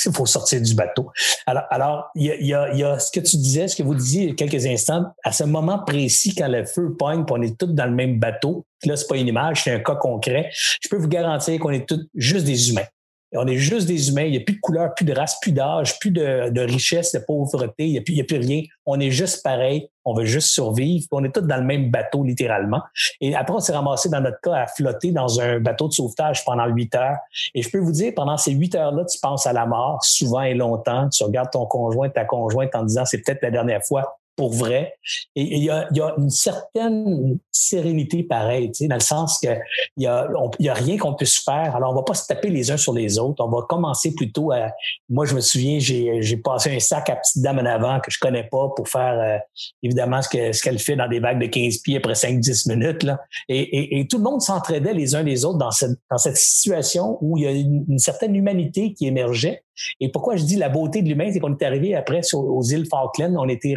Il 0.06 0.12
faut 0.14 0.24
sortir 0.24 0.62
du 0.62 0.74
bateau. 0.74 1.10
Alors, 1.46 1.64
alors, 1.68 2.10
il 2.14 2.24
y 2.24 2.30
a, 2.30 2.40
y, 2.40 2.54
a, 2.54 2.74
y 2.74 2.84
a, 2.84 2.98
ce 2.98 3.10
que 3.10 3.20
tu 3.20 3.36
disais, 3.36 3.68
ce 3.68 3.76
que 3.76 3.82
vous 3.82 3.94
disiez 3.94 4.22
il 4.22 4.28
y 4.30 4.32
a 4.32 4.34
quelques 4.34 4.64
instants, 4.64 5.04
à 5.24 5.32
ce 5.32 5.44
moment 5.44 5.80
précis, 5.80 6.34
quand 6.34 6.48
le 6.48 6.64
feu 6.64 6.94
pogne, 6.98 7.24
on 7.30 7.42
est 7.42 7.58
tous 7.58 7.66
dans 7.66 7.84
le 7.84 7.92
même 7.92 8.18
bateau, 8.18 8.64
là, 8.84 8.96
c'est 8.96 9.08
pas 9.08 9.16
une 9.16 9.28
image, 9.28 9.64
c'est 9.64 9.72
un 9.72 9.80
cas 9.80 9.96
concret. 9.96 10.48
Je 10.80 10.88
peux 10.88 10.96
vous 10.96 11.08
garantir 11.08 11.58
qu'on 11.60 11.70
est 11.70 11.86
tous 11.86 12.08
juste 12.14 12.46
des 12.46 12.70
humains. 12.70 12.86
On 13.34 13.46
est 13.46 13.56
juste 13.56 13.86
des 13.86 14.10
humains. 14.10 14.24
Il 14.24 14.32
n'y 14.32 14.36
a 14.36 14.40
plus 14.40 14.56
de 14.56 14.60
couleur, 14.60 14.94
plus 14.94 15.04
de 15.04 15.12
race, 15.12 15.38
plus 15.40 15.52
d'âge, 15.52 15.98
plus 15.98 16.10
de, 16.10 16.60
richesse, 16.60 17.12
de 17.12 17.18
pauvreté. 17.18 17.86
Il 17.86 17.92
n'y 17.92 18.20
a 18.20 18.24
plus 18.24 18.38
rien. 18.38 18.62
On 18.84 19.00
est 19.00 19.10
juste 19.10 19.42
pareil. 19.42 19.88
On 20.04 20.14
veut 20.14 20.24
juste 20.24 20.48
survivre. 20.48 21.06
On 21.12 21.24
est 21.24 21.32
tous 21.32 21.42
dans 21.42 21.56
le 21.56 21.64
même 21.64 21.90
bateau, 21.90 22.24
littéralement. 22.24 22.82
Et 23.20 23.34
après, 23.34 23.54
on 23.54 23.60
s'est 23.60 23.72
ramassé, 23.72 24.08
dans 24.08 24.20
notre 24.20 24.40
cas, 24.40 24.54
à 24.54 24.66
flotter 24.66 25.12
dans 25.12 25.40
un 25.40 25.60
bateau 25.60 25.88
de 25.88 25.92
sauvetage 25.92 26.44
pendant 26.44 26.66
huit 26.66 26.94
heures. 26.94 27.16
Et 27.54 27.62
je 27.62 27.70
peux 27.70 27.78
vous 27.78 27.92
dire, 27.92 28.12
pendant 28.14 28.36
ces 28.36 28.52
huit 28.52 28.74
heures-là, 28.74 29.04
tu 29.04 29.18
penses 29.20 29.46
à 29.46 29.52
la 29.52 29.64
mort 29.64 30.04
souvent 30.04 30.42
et 30.42 30.54
longtemps. 30.54 31.08
Tu 31.08 31.22
regardes 31.24 31.50
ton 31.50 31.66
conjoint, 31.66 32.08
ta 32.10 32.24
conjointe 32.24 32.74
en 32.74 32.82
disant, 32.82 33.04
c'est 33.04 33.18
peut-être 33.18 33.42
la 33.42 33.50
dernière 33.50 33.82
fois 33.84 34.18
pour 34.36 34.52
vrai. 34.52 34.94
Et 35.36 35.42
il 35.56 35.64
y 35.64 35.70
a, 35.70 35.88
y 35.92 36.00
a, 36.00 36.14
une 36.16 36.30
certaine 36.30 37.38
sérénité 37.50 38.22
pareille, 38.22 38.70
dans 38.80 38.94
le 38.94 39.00
sens 39.00 39.38
que 39.42 39.48
il 39.96 40.04
y 40.04 40.06
a, 40.06 40.28
y 40.58 40.68
a 40.68 40.74
rien 40.74 40.96
qu'on 40.96 41.14
puisse 41.14 41.38
faire. 41.38 41.76
Alors, 41.76 41.92
on 41.92 41.94
va 41.94 42.02
pas 42.02 42.14
se 42.14 42.26
taper 42.26 42.48
les 42.48 42.70
uns 42.70 42.76
sur 42.76 42.92
les 42.92 43.18
autres. 43.18 43.44
On 43.44 43.50
va 43.50 43.62
commencer 43.68 44.14
plutôt 44.14 44.52
à... 44.52 44.70
Moi, 45.08 45.26
je 45.26 45.34
me 45.34 45.40
souviens, 45.40 45.78
j'ai, 45.78 46.36
passé 46.38 46.74
un 46.74 46.80
sac 46.80 47.10
à 47.10 47.16
petite 47.16 47.42
dame 47.42 47.58
en 47.58 47.66
avant 47.66 48.00
que 48.00 48.10
je 48.10 48.18
connais 48.18 48.44
pas 48.44 48.68
pour 48.74 48.88
faire, 48.88 49.18
euh, 49.20 49.38
évidemment, 49.82 50.22
ce, 50.22 50.28
que, 50.28 50.52
ce 50.52 50.62
qu'elle 50.62 50.78
fait 50.78 50.96
dans 50.96 51.08
des 51.08 51.20
vagues 51.20 51.40
de 51.40 51.46
15 51.46 51.78
pieds 51.78 51.98
après 51.98 52.14
5-10 52.14 52.68
minutes. 52.68 53.02
Là. 53.02 53.20
Et, 53.48 54.00
et, 54.00 54.06
tout 54.06 54.18
le 54.18 54.24
monde 54.24 54.40
s'entraidait 54.40 54.94
les 54.94 55.14
uns 55.14 55.22
les 55.22 55.44
autres 55.44 55.58
dans 55.58 55.70
cette, 55.70 55.98
dans 56.10 56.18
cette 56.18 56.36
situation 56.36 57.18
où 57.20 57.38
il 57.38 57.44
y 57.44 57.46
a 57.46 57.50
une 57.50 57.98
certaine 57.98 58.34
humanité 58.34 58.94
qui 58.94 59.06
émergeait. 59.06 59.62
Et 60.00 60.10
pourquoi 60.10 60.36
je 60.36 60.44
dis 60.44 60.56
la 60.56 60.68
beauté 60.68 61.02
de 61.02 61.08
l'humain, 61.08 61.30
c'est 61.32 61.40
qu'on 61.40 61.56
est 61.56 61.64
arrivé 61.64 61.94
après 61.94 62.22
sur, 62.22 62.38
aux 62.40 62.62
îles 62.62 62.86
Falkland, 62.86 63.36
on 63.38 63.48
était 63.48 63.74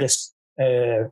euh, 0.60 1.04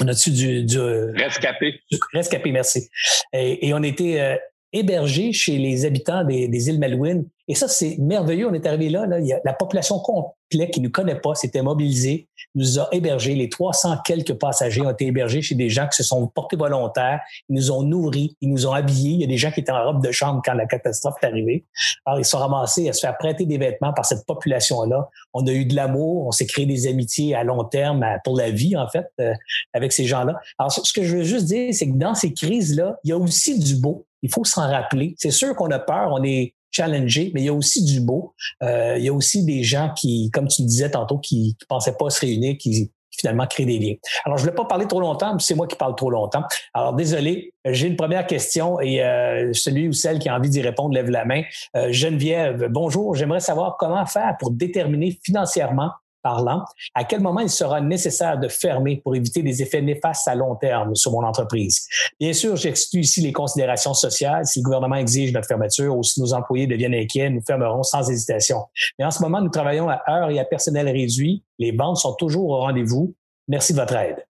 on 0.00 0.08
a-dessus 0.08 0.30
du, 0.30 0.64
du 0.64 0.80
rescapé. 0.80 1.80
Rescapé, 2.12 2.50
merci. 2.50 2.88
Et, 3.32 3.68
et 3.68 3.74
on 3.74 3.82
était 3.82 4.20
euh, 4.20 4.36
hébergés 4.72 5.32
chez 5.32 5.58
les 5.58 5.84
habitants 5.84 6.24
des, 6.24 6.68
îles 6.68 6.78
Malouines 6.78 7.26
et 7.48 7.54
ça, 7.54 7.66
c'est 7.66 7.96
merveilleux. 7.98 8.48
On 8.48 8.54
est 8.54 8.66
arrivé 8.66 8.88
là, 8.88 9.04
là, 9.06 9.18
la 9.44 9.52
population 9.52 9.98
complète 9.98 10.70
qui 10.70 10.80
ne 10.80 10.86
nous 10.86 10.90
connaît 10.90 11.20
pas 11.20 11.34
s'était 11.34 11.62
mobilisée, 11.62 12.28
nous 12.54 12.78
a 12.78 12.88
hébergés. 12.92 13.34
Les 13.34 13.48
300 13.48 13.98
quelques 14.04 14.34
passagers 14.34 14.82
ont 14.82 14.90
été 14.90 15.06
hébergés 15.06 15.42
chez 15.42 15.54
des 15.54 15.68
gens 15.68 15.88
qui 15.88 15.96
se 15.96 16.02
sont 16.02 16.28
portés 16.28 16.56
volontaires. 16.56 17.20
Ils 17.48 17.56
nous 17.56 17.70
ont 17.72 17.82
nourris, 17.82 18.36
ils 18.40 18.48
nous 18.48 18.66
ont 18.66 18.72
habillés. 18.72 19.12
Il 19.12 19.20
y 19.20 19.24
a 19.24 19.26
des 19.26 19.38
gens 19.38 19.50
qui 19.50 19.60
étaient 19.60 19.72
en 19.72 19.84
robe 19.84 20.02
de 20.02 20.12
chambre 20.12 20.40
quand 20.44 20.54
la 20.54 20.66
catastrophe 20.66 21.16
est 21.22 21.26
arrivée. 21.26 21.64
Alors, 22.06 22.20
ils 22.20 22.24
sont 22.24 22.38
ramassés 22.38 22.88
à 22.88 22.92
se 22.92 23.00
faire 23.00 23.16
prêter 23.18 23.44
des 23.44 23.58
vêtements 23.58 23.92
par 23.92 24.06
cette 24.06 24.24
population-là. 24.24 25.08
On 25.34 25.46
a 25.46 25.52
eu 25.52 25.64
de 25.64 25.74
l'amour, 25.74 26.26
on 26.26 26.32
s'est 26.32 26.46
créé 26.46 26.64
des 26.64 26.86
amitiés 26.86 27.34
à 27.34 27.44
long 27.44 27.64
terme, 27.64 28.04
pour 28.24 28.36
la 28.36 28.50
vie, 28.50 28.76
en 28.76 28.88
fait, 28.88 29.08
euh, 29.20 29.34
avec 29.72 29.92
ces 29.92 30.04
gens-là. 30.04 30.38
Alors, 30.58 30.70
ce 30.70 30.92
que 30.92 31.02
je 31.02 31.16
veux 31.16 31.24
juste 31.24 31.46
dire, 31.46 31.74
c'est 31.74 31.88
que 31.88 31.96
dans 31.96 32.14
ces 32.14 32.32
crises-là, 32.32 32.98
il 33.04 33.10
y 33.10 33.12
a 33.12 33.18
aussi 33.18 33.58
du 33.58 33.76
beau. 33.76 34.06
Il 34.22 34.30
faut 34.30 34.44
s'en 34.44 34.68
rappeler. 34.68 35.14
C'est 35.18 35.30
sûr 35.30 35.54
qu'on 35.54 35.70
a 35.70 35.78
peur, 35.78 36.10
on 36.12 36.22
est 36.22 36.54
challenger, 36.70 37.30
mais 37.34 37.42
il 37.42 37.44
y 37.44 37.48
a 37.48 37.54
aussi 37.54 37.84
du 37.84 38.00
beau. 38.00 38.34
Euh, 38.62 38.96
il 38.98 39.04
y 39.04 39.08
a 39.08 39.12
aussi 39.12 39.44
des 39.44 39.62
gens 39.62 39.92
qui, 39.94 40.30
comme 40.32 40.48
tu 40.48 40.62
disais 40.62 40.90
tantôt, 40.90 41.18
qui 41.18 41.56
ne 41.60 41.66
pensaient 41.66 41.96
pas 41.96 42.10
se 42.10 42.20
réunir, 42.20 42.56
qui, 42.58 42.90
finalement 43.18 43.46
créent 43.46 43.66
des 43.66 43.78
liens. 43.78 43.94
Alors, 44.24 44.38
je 44.38 44.42
ne 44.42 44.50
voulais 44.50 44.56
pas 44.56 44.64
parler 44.64 44.86
trop 44.86 45.00
longtemps, 45.00 45.34
mais 45.34 45.40
c'est 45.40 45.54
moi 45.54 45.66
qui 45.66 45.76
parle 45.76 45.94
trop 45.94 46.10
longtemps. 46.10 46.42
Alors, 46.74 46.94
désolé, 46.94 47.52
j'ai 47.64 47.86
une 47.86 47.96
première 47.96 48.26
question 48.26 48.80
et 48.80 49.04
euh, 49.04 49.52
celui 49.52 49.88
ou 49.88 49.92
celle 49.92 50.18
qui 50.18 50.28
a 50.28 50.36
envie 50.36 50.48
d'y 50.48 50.60
répondre 50.60 50.94
lève 50.94 51.10
la 51.10 51.24
main. 51.24 51.42
Euh, 51.76 51.92
Geneviève, 51.92 52.68
bonjour. 52.70 53.14
J'aimerais 53.14 53.40
savoir 53.40 53.76
comment 53.78 54.06
faire 54.06 54.36
pour 54.40 54.50
déterminer 54.50 55.18
financièrement 55.22 55.90
parlant, 56.22 56.64
à 56.94 57.04
quel 57.04 57.20
moment 57.20 57.40
il 57.40 57.50
sera 57.50 57.80
nécessaire 57.80 58.38
de 58.38 58.48
fermer 58.48 59.00
pour 59.02 59.14
éviter 59.14 59.42
des 59.42 59.62
effets 59.62 59.82
néfastes 59.82 60.28
à 60.28 60.34
long 60.34 60.56
terme 60.56 60.94
sur 60.94 61.12
mon 61.12 61.24
entreprise? 61.24 61.86
Bien 62.20 62.32
sûr, 62.32 62.56
j'exclus 62.56 63.00
ici 63.00 63.20
les 63.20 63.32
considérations 63.32 63.94
sociales. 63.94 64.46
Si 64.46 64.60
le 64.60 64.64
gouvernement 64.64 64.96
exige 64.96 65.32
notre 65.32 65.48
fermeture 65.48 65.96
ou 65.96 66.02
si 66.02 66.20
nos 66.20 66.32
employés 66.32 66.66
deviennent 66.66 66.94
inquiets, 66.94 67.30
nous 67.30 67.42
fermerons 67.46 67.82
sans 67.82 68.08
hésitation. 68.08 68.64
Mais 68.98 69.04
en 69.04 69.10
ce 69.10 69.22
moment, 69.22 69.40
nous 69.40 69.50
travaillons 69.50 69.88
à 69.88 70.02
heure 70.08 70.30
et 70.30 70.38
à 70.38 70.44
personnel 70.44 70.88
réduit. 70.88 71.44
Les 71.58 71.72
ventes 71.72 71.98
sont 71.98 72.14
toujours 72.14 72.50
au 72.50 72.58
rendez-vous. 72.58 73.14
Merci 73.48 73.72
de 73.72 73.78
votre 73.78 73.96
aide. 73.96 74.26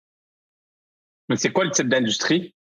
Mais 1.29 1.37
c'est 1.37 1.51
quoi 1.51 1.63
le 1.63 1.71
type 1.71 1.87
d'industrie? 1.87 2.53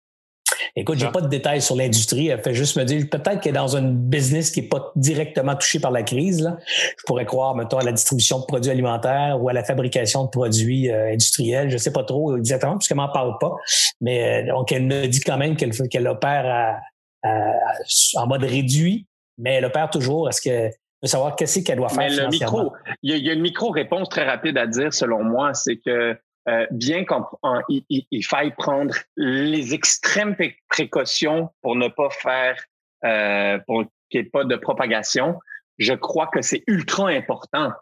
Écoute, 0.76 0.98
j'ai 0.98 1.10
pas 1.10 1.20
de 1.20 1.28
détails 1.28 1.62
sur 1.62 1.76
l'industrie. 1.76 2.28
Elle 2.28 2.42
fait 2.42 2.54
juste 2.54 2.76
me 2.76 2.84
dire 2.84 3.04
peut-être 3.10 3.40
qu'elle 3.40 3.54
est 3.54 3.58
dans 3.58 3.76
un 3.76 3.82
business 3.82 4.50
qui 4.50 4.60
est 4.60 4.68
pas 4.68 4.92
directement 4.96 5.54
touché 5.54 5.80
par 5.80 5.90
la 5.90 6.02
crise. 6.02 6.42
Là. 6.42 6.58
Je 6.66 7.02
pourrais 7.06 7.26
croire, 7.26 7.54
mettons, 7.54 7.78
à 7.78 7.84
la 7.84 7.92
distribution 7.92 8.40
de 8.40 8.44
produits 8.44 8.70
alimentaires 8.70 9.38
ou 9.40 9.48
à 9.48 9.52
la 9.52 9.64
fabrication 9.64 10.24
de 10.24 10.30
produits 10.30 10.90
euh, 10.90 11.12
industriels. 11.12 11.70
Je 11.70 11.78
sais 11.78 11.92
pas 11.92 12.04
trop 12.04 12.36
exactement 12.36 12.78
puisqu'elle 12.78 12.96
m'en 12.96 13.08
parle 13.08 13.36
pas. 13.38 13.54
Mais 14.00 14.42
euh, 14.42 14.52
donc, 14.52 14.72
elle 14.72 14.86
me 14.86 15.06
dit 15.06 15.20
quand 15.20 15.38
même 15.38 15.56
qu'elle 15.56 15.70
qu'elle 15.88 16.06
opère 16.06 16.80
en 17.22 18.26
mode 18.26 18.44
réduit, 18.44 19.06
mais 19.38 19.54
elle 19.54 19.64
opère 19.64 19.90
toujours. 19.90 20.28
Est-ce 20.28 20.40
que 20.40 20.70
de 21.02 21.08
savoir 21.08 21.36
qu'est-ce 21.36 21.60
qu'elle 21.60 21.78
doit 21.78 21.88
faire. 21.88 21.98
Mais 21.98 22.14
le 22.14 22.28
micro, 22.28 22.72
il 23.02 23.16
y, 23.16 23.30
a, 23.30 23.32
une 23.32 23.40
micro-réponse 23.40 24.08
très 24.08 24.24
rapide 24.24 24.58
à 24.58 24.66
dire, 24.66 24.92
selon 24.92 25.24
moi, 25.24 25.54
c'est 25.54 25.76
que 25.76 26.16
euh, 26.48 26.66
bien 26.70 27.04
qu'il 27.04 28.24
faille 28.24 28.52
prendre 28.56 28.94
les 29.16 29.74
extrêmes 29.74 30.34
précautions 30.68 31.50
pour 31.62 31.76
ne 31.76 31.88
pas 31.88 32.08
faire, 32.10 32.62
euh, 33.04 33.58
pour 33.66 33.84
qu'il 34.08 34.20
n'y 34.20 34.26
ait 34.26 34.30
pas 34.30 34.44
de 34.44 34.56
propagation, 34.56 35.38
je 35.78 35.92
crois 35.92 36.28
que 36.28 36.40
c'est 36.40 36.64
ultra 36.66 37.08
important 37.08 37.72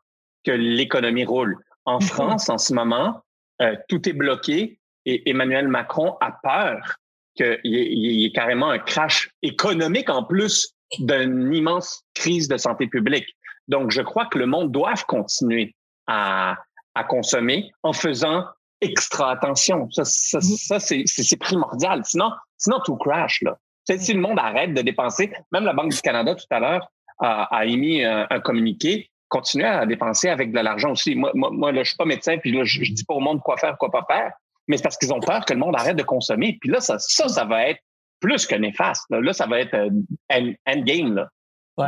que 0.45 0.51
l'économie 0.51 1.25
roule. 1.25 1.57
En 1.85 1.99
mm-hmm. 1.99 2.07
France, 2.07 2.49
en 2.49 2.59
ce 2.59 2.75
moment, 2.75 3.23
euh, 3.63 3.77
tout 3.89 4.09
est 4.09 4.13
bloqué 4.13 4.81
et 5.05 5.31
Emmanuel 5.31 5.69
Macron 5.69 6.17
a 6.21 6.33
peur 6.43 6.97
qu'il 7.37 7.61
y, 7.65 8.25
ait 8.25 8.33
carrément 8.33 8.71
un 8.71 8.79
crash 8.79 9.31
économique 9.43 10.11
en 10.11 10.25
plus 10.25 10.75
d'une 10.99 11.55
immense 11.55 12.03
crise 12.15 12.49
de 12.49 12.57
santé 12.57 12.89
publique. 12.89 13.37
Donc, 13.69 13.91
je 13.93 14.03
crois 14.03 14.27
que 14.27 14.39
le 14.39 14.47
monde 14.47 14.73
doit 14.73 14.95
continuer 15.07 15.77
à, 16.09 16.57
à 16.99 17.05
consommer 17.05 17.71
en 17.83 17.93
faisant 17.93 18.45
extra 18.81 19.33
attention. 19.33 19.89
Ça, 19.91 20.05
ça, 20.05 20.39
mm-hmm. 20.39 21.07
c'est 21.07 21.37
primordial. 21.37 22.03
Sinon, 22.05 22.33
sinon, 22.57 22.81
tout 22.85 22.97
crash. 22.97 23.43
Là. 23.43 23.57
Si 23.85 24.13
le 24.13 24.21
monde 24.21 24.39
arrête 24.39 24.75
de 24.75 24.83
dépenser, 24.83 25.33
même 25.53 25.65
la 25.65 25.73
Banque 25.73 25.93
du 25.93 26.01
Canada 26.01 26.35
tout 26.35 26.45
à 26.51 26.61
l'heure 26.61 26.89
a, 27.21 27.57
a, 27.57 27.65
émis 27.65 28.05
un, 28.05 28.41
communiqué, 28.41 29.11
continuer 29.29 29.67
à 29.67 29.87
dépenser 29.87 30.29
avec 30.29 30.53
de 30.53 30.61
l'argent 30.61 30.93
aussi. 30.93 31.15
Moi, 31.15 31.31
moi, 31.35 31.51
moi 31.51 31.73
là, 31.73 31.83
je 31.83 31.89
suis 31.89 31.97
pas 31.97 32.05
médecin, 32.05 32.39
puis 32.39 32.53
là, 32.53 32.65
je, 32.65 32.81
dis 32.81 33.05
pas 33.05 33.15
au 33.15 33.21
monde 33.21 33.41
quoi 33.43 33.57
faire, 33.57 33.77
quoi 33.79 33.91
pas 33.91 34.05
faire, 34.09 34.33
mais 34.67 34.77
c'est 34.77 34.83
parce 34.83 34.97
qu'ils 34.97 35.13
ont 35.13 35.21
peur 35.21 35.45
que 35.45 35.53
le 35.53 35.59
monde 35.59 35.75
arrête 35.77 35.97
de 35.97 36.03
consommer. 36.03 36.59
Puis 36.61 36.71
là, 36.71 36.81
ça, 36.81 36.99
ça, 36.99 37.29
ça 37.29 37.45
va 37.45 37.69
être 37.69 37.81
plus 38.21 38.47
que 38.47 38.55
néfaste. 38.55 39.05
Là, 39.11 39.33
ça 39.33 39.47
va 39.47 39.61
être 39.61 39.75
un 39.75 40.53
endgame. 40.67 41.15
Là 41.15 41.29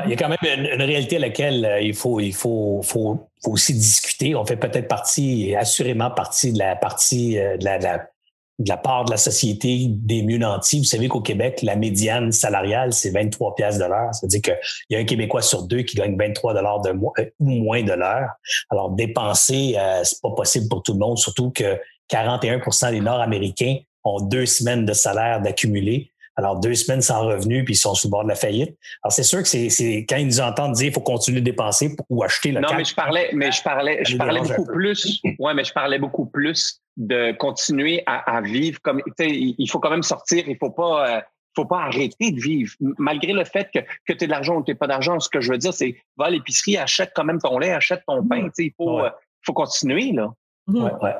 il 0.04 0.10
y 0.10 0.12
a 0.12 0.16
quand 0.16 0.28
même 0.28 0.38
une, 0.42 0.82
réalité 0.82 1.16
à 1.16 1.20
laquelle 1.20 1.64
euh, 1.64 1.80
il 1.80 1.94
faut, 1.94 2.20
il 2.20 2.34
faut, 2.34 2.80
faut, 2.82 3.28
aussi 3.46 3.74
discuter. 3.74 4.34
On 4.34 4.44
fait 4.44 4.56
peut-être 4.56 4.88
partie, 4.88 5.54
assurément 5.56 6.10
partie 6.10 6.52
de 6.52 6.58
la 6.58 6.76
partie 6.76 7.38
euh, 7.38 7.56
de 7.56 7.64
la, 7.64 8.76
part 8.76 9.04
de 9.04 9.10
la 9.10 9.16
société 9.16 9.86
des 9.88 10.22
mieux 10.22 10.38
nantis. 10.38 10.78
Vous 10.78 10.84
savez 10.84 11.08
qu'au 11.08 11.20
Québec, 11.20 11.60
la 11.62 11.76
médiane 11.76 12.30
salariale, 12.30 12.92
c'est 12.92 13.10
23 13.10 13.54
pièces 13.56 13.78
de 13.78 13.84
l'heure. 13.84 14.14
C'est-à-dire 14.14 14.42
qu'il 14.42 14.56
y 14.90 14.96
a 14.96 14.98
un 15.00 15.04
Québécois 15.04 15.42
sur 15.42 15.64
deux 15.64 15.82
qui 15.82 15.96
gagne 15.96 16.16
23 16.16 16.54
dollars 16.54 16.80
de 16.82 16.90
euh, 16.90 17.30
ou 17.40 17.50
moins 17.50 17.82
de 17.82 17.92
l'heure. 17.92 18.30
Alors, 18.70 18.90
dépenser, 18.90 19.76
c'est 20.04 20.20
pas 20.22 20.30
possible 20.30 20.68
pour 20.68 20.82
tout 20.82 20.92
le 20.92 20.98
monde, 20.98 21.18
surtout 21.18 21.50
que 21.50 21.80
41% 22.10 22.90
des 22.90 23.00
Nord-Américains 23.00 23.78
ont 24.04 24.20
deux 24.20 24.46
semaines 24.46 24.84
de 24.84 24.92
salaire 24.92 25.40
d'accumuler. 25.40 26.12
Alors, 26.36 26.58
deux 26.60 26.74
semaines 26.74 27.02
sans 27.02 27.26
revenus, 27.26 27.64
puis 27.64 27.74
ils 27.74 27.78
sont 27.78 27.94
sous 27.94 28.08
le 28.08 28.10
bord 28.10 28.24
de 28.24 28.28
la 28.28 28.34
faillite. 28.34 28.76
Alors, 29.02 29.12
c'est 29.12 29.22
sûr 29.22 29.42
que 29.42 29.48
c'est, 29.48 30.06
quand 30.08 30.16
ils 30.16 30.26
nous 30.26 30.40
entendent 30.40 30.72
dire 30.72 30.86
qu'il 30.86 30.94
faut 30.94 31.00
continuer 31.00 31.40
de 31.40 31.44
dépenser 31.44 31.94
ou 32.08 32.22
acheter 32.22 32.52
le 32.52 32.60
Non, 32.60 32.68
mais 32.76 32.84
je 32.84 32.94
parlais, 32.94 33.30
mais 33.32 33.52
je 33.52 33.62
parlais, 33.62 34.04
je 34.04 34.16
parlais 34.16 34.40
beaucoup 34.40 34.64
plus. 34.64 35.20
Ouais, 35.38 35.54
mais 35.54 35.64
je 35.64 35.72
parlais 35.72 35.98
beaucoup 35.98 36.26
plus 36.26 36.80
de 36.96 37.32
continuer 37.32 38.02
à, 38.06 38.40
vivre 38.42 38.80
comme, 38.82 39.02
tu 39.06 39.12
sais, 39.18 39.30
il 39.30 39.66
faut 39.68 39.78
quand 39.78 39.90
même 39.90 40.02
sortir, 40.02 40.44
il 40.46 40.56
faut 40.58 40.70
pas, 40.70 41.16
euh, 41.16 41.20
faut 41.56 41.64
pas 41.64 41.82
arrêter 41.82 42.30
de 42.30 42.40
vivre. 42.40 42.72
Malgré 42.98 43.32
le 43.32 43.44
fait 43.44 43.68
que, 43.72 43.80
que 44.06 44.12
tu 44.12 44.24
aies 44.24 44.26
de 44.26 44.32
l'argent 44.32 44.56
ou 44.56 44.64
tu 44.64 44.74
pas 44.74 44.86
d'argent, 44.86 45.18
ce 45.18 45.28
que 45.28 45.40
je 45.40 45.50
veux 45.50 45.58
dire, 45.58 45.72
c'est 45.72 45.96
va 46.16 46.26
à 46.26 46.30
l'épicerie, 46.30 46.76
achète 46.76 47.12
quand 47.14 47.24
même 47.24 47.40
ton 47.40 47.58
lait, 47.58 47.72
achète 47.72 48.02
ton 48.06 48.26
pain. 48.26 48.44
Tu 48.44 48.50
sais, 48.54 48.64
il 48.66 48.74
faut, 48.76 49.00
euh, 49.00 49.10
faut 49.42 49.52
continuer, 49.52 50.12
là. 50.12 50.32
Ouais, 50.74 50.92
ouais. 51.02 51.14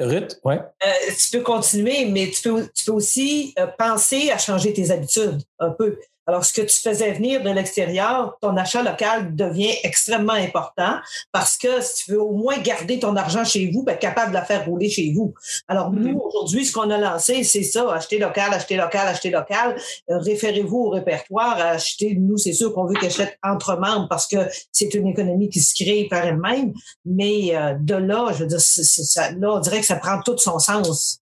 Ruth, 0.00 0.40
ouais. 0.44 0.60
Euh, 0.84 1.12
tu 1.18 1.38
peux 1.38 1.42
continuer, 1.42 2.06
mais 2.06 2.30
tu 2.30 2.42
peux, 2.42 2.68
tu 2.74 2.84
peux 2.84 2.92
aussi 2.92 3.54
euh, 3.58 3.66
penser 3.78 4.30
à 4.30 4.38
changer 4.38 4.72
tes 4.72 4.90
habitudes 4.90 5.42
un 5.58 5.70
peu. 5.70 5.98
Alors, 6.28 6.44
ce 6.44 6.52
que 6.52 6.60
tu 6.60 6.78
faisais 6.78 7.12
venir 7.12 7.42
de 7.42 7.48
l'extérieur, 7.48 8.36
ton 8.42 8.54
achat 8.58 8.82
local 8.82 9.34
devient 9.34 9.72
extrêmement 9.82 10.34
important 10.34 10.98
parce 11.32 11.56
que 11.56 11.80
si 11.80 12.04
tu 12.04 12.12
veux 12.12 12.20
au 12.20 12.32
moins 12.32 12.58
garder 12.58 12.98
ton 12.98 13.16
argent 13.16 13.44
chez 13.44 13.70
vous, 13.70 13.82
ben, 13.82 13.96
capable 13.96 14.32
de 14.32 14.34
la 14.34 14.44
faire 14.44 14.66
rouler 14.66 14.90
chez 14.90 15.10
vous. 15.14 15.32
Alors, 15.68 15.90
nous, 15.90 16.12
mm-hmm. 16.12 16.20
aujourd'hui, 16.20 16.66
ce 16.66 16.72
qu'on 16.74 16.90
a 16.90 16.98
lancé, 16.98 17.44
c'est 17.44 17.62
ça, 17.62 17.90
acheter 17.94 18.18
local, 18.18 18.52
acheter 18.52 18.76
local, 18.76 19.08
acheter 19.08 19.30
local. 19.30 19.76
Euh, 20.10 20.18
référez-vous 20.18 20.76
au 20.76 20.90
répertoire, 20.90 21.58
acheter, 21.58 22.14
nous, 22.20 22.36
c'est 22.36 22.52
sûr 22.52 22.74
qu'on 22.74 22.84
veut 22.84 22.94
qu'elle 22.94 23.08
achète 23.08 23.38
entre 23.42 23.78
membres 23.78 24.08
parce 24.10 24.26
que 24.26 24.36
c'est 24.70 24.92
une 24.92 25.06
économie 25.06 25.48
qui 25.48 25.62
se 25.62 25.82
crée 25.82 26.08
par 26.10 26.26
elle-même. 26.26 26.74
Mais 27.06 27.56
euh, 27.56 27.72
de 27.80 27.94
là, 27.94 28.32
je 28.34 28.40
veux 28.40 28.48
dire, 28.48 28.60
ça, 28.60 29.30
là, 29.30 29.54
on 29.54 29.60
dirait 29.60 29.80
que 29.80 29.86
ça 29.86 29.96
prend 29.96 30.20
tout 30.20 30.36
son 30.36 30.58
sens. 30.58 31.20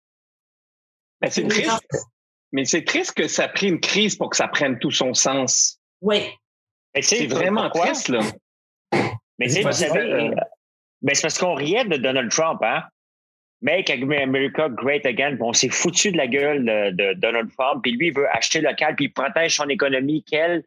Ben, 1.20 1.30
c'est 1.30 1.46
triste. 1.46 1.70
Mais 2.57 2.64
c'est 2.64 2.84
triste 2.84 3.12
que 3.12 3.28
ça 3.28 3.44
a 3.44 3.48
pris 3.48 3.68
une 3.68 3.80
crise 3.80 4.16
pour 4.16 4.30
que 4.30 4.36
ça 4.38 4.48
prenne 4.48 4.78
tout 4.78 4.90
son 4.90 5.12
sens. 5.12 5.78
Oui. 6.00 6.22
C'est 7.02 7.26
vraiment 7.26 7.68
triste, 7.68 8.09
là. 8.09 8.20
Mais 9.38 9.50
c'est, 9.50 9.66
euh, 9.66 10.30
ben, 11.02 11.14
c'est 11.14 11.20
parce 11.20 11.36
qu'on 11.36 11.52
riait 11.52 11.84
de 11.84 11.98
Donald 11.98 12.30
Trump, 12.30 12.62
hein? 12.62 12.82
Make 13.61 13.90
America 13.90 14.70
Great 14.70 15.04
Again. 15.04 15.36
on 15.40 15.52
s'est 15.52 15.68
foutu 15.68 16.12
de 16.12 16.16
la 16.16 16.26
gueule 16.26 16.64
de, 16.64 17.12
Donald 17.12 17.50
Trump. 17.59 17.82
Puis 17.82 17.92
lui, 17.92 18.07
il 18.07 18.14
veut 18.14 18.26
acheter 18.34 18.62
local, 18.62 18.96
puis 18.96 19.04
il 19.04 19.12
protège 19.12 19.57
son 19.57 19.68
économie. 19.68 20.24
Quel, 20.26 20.64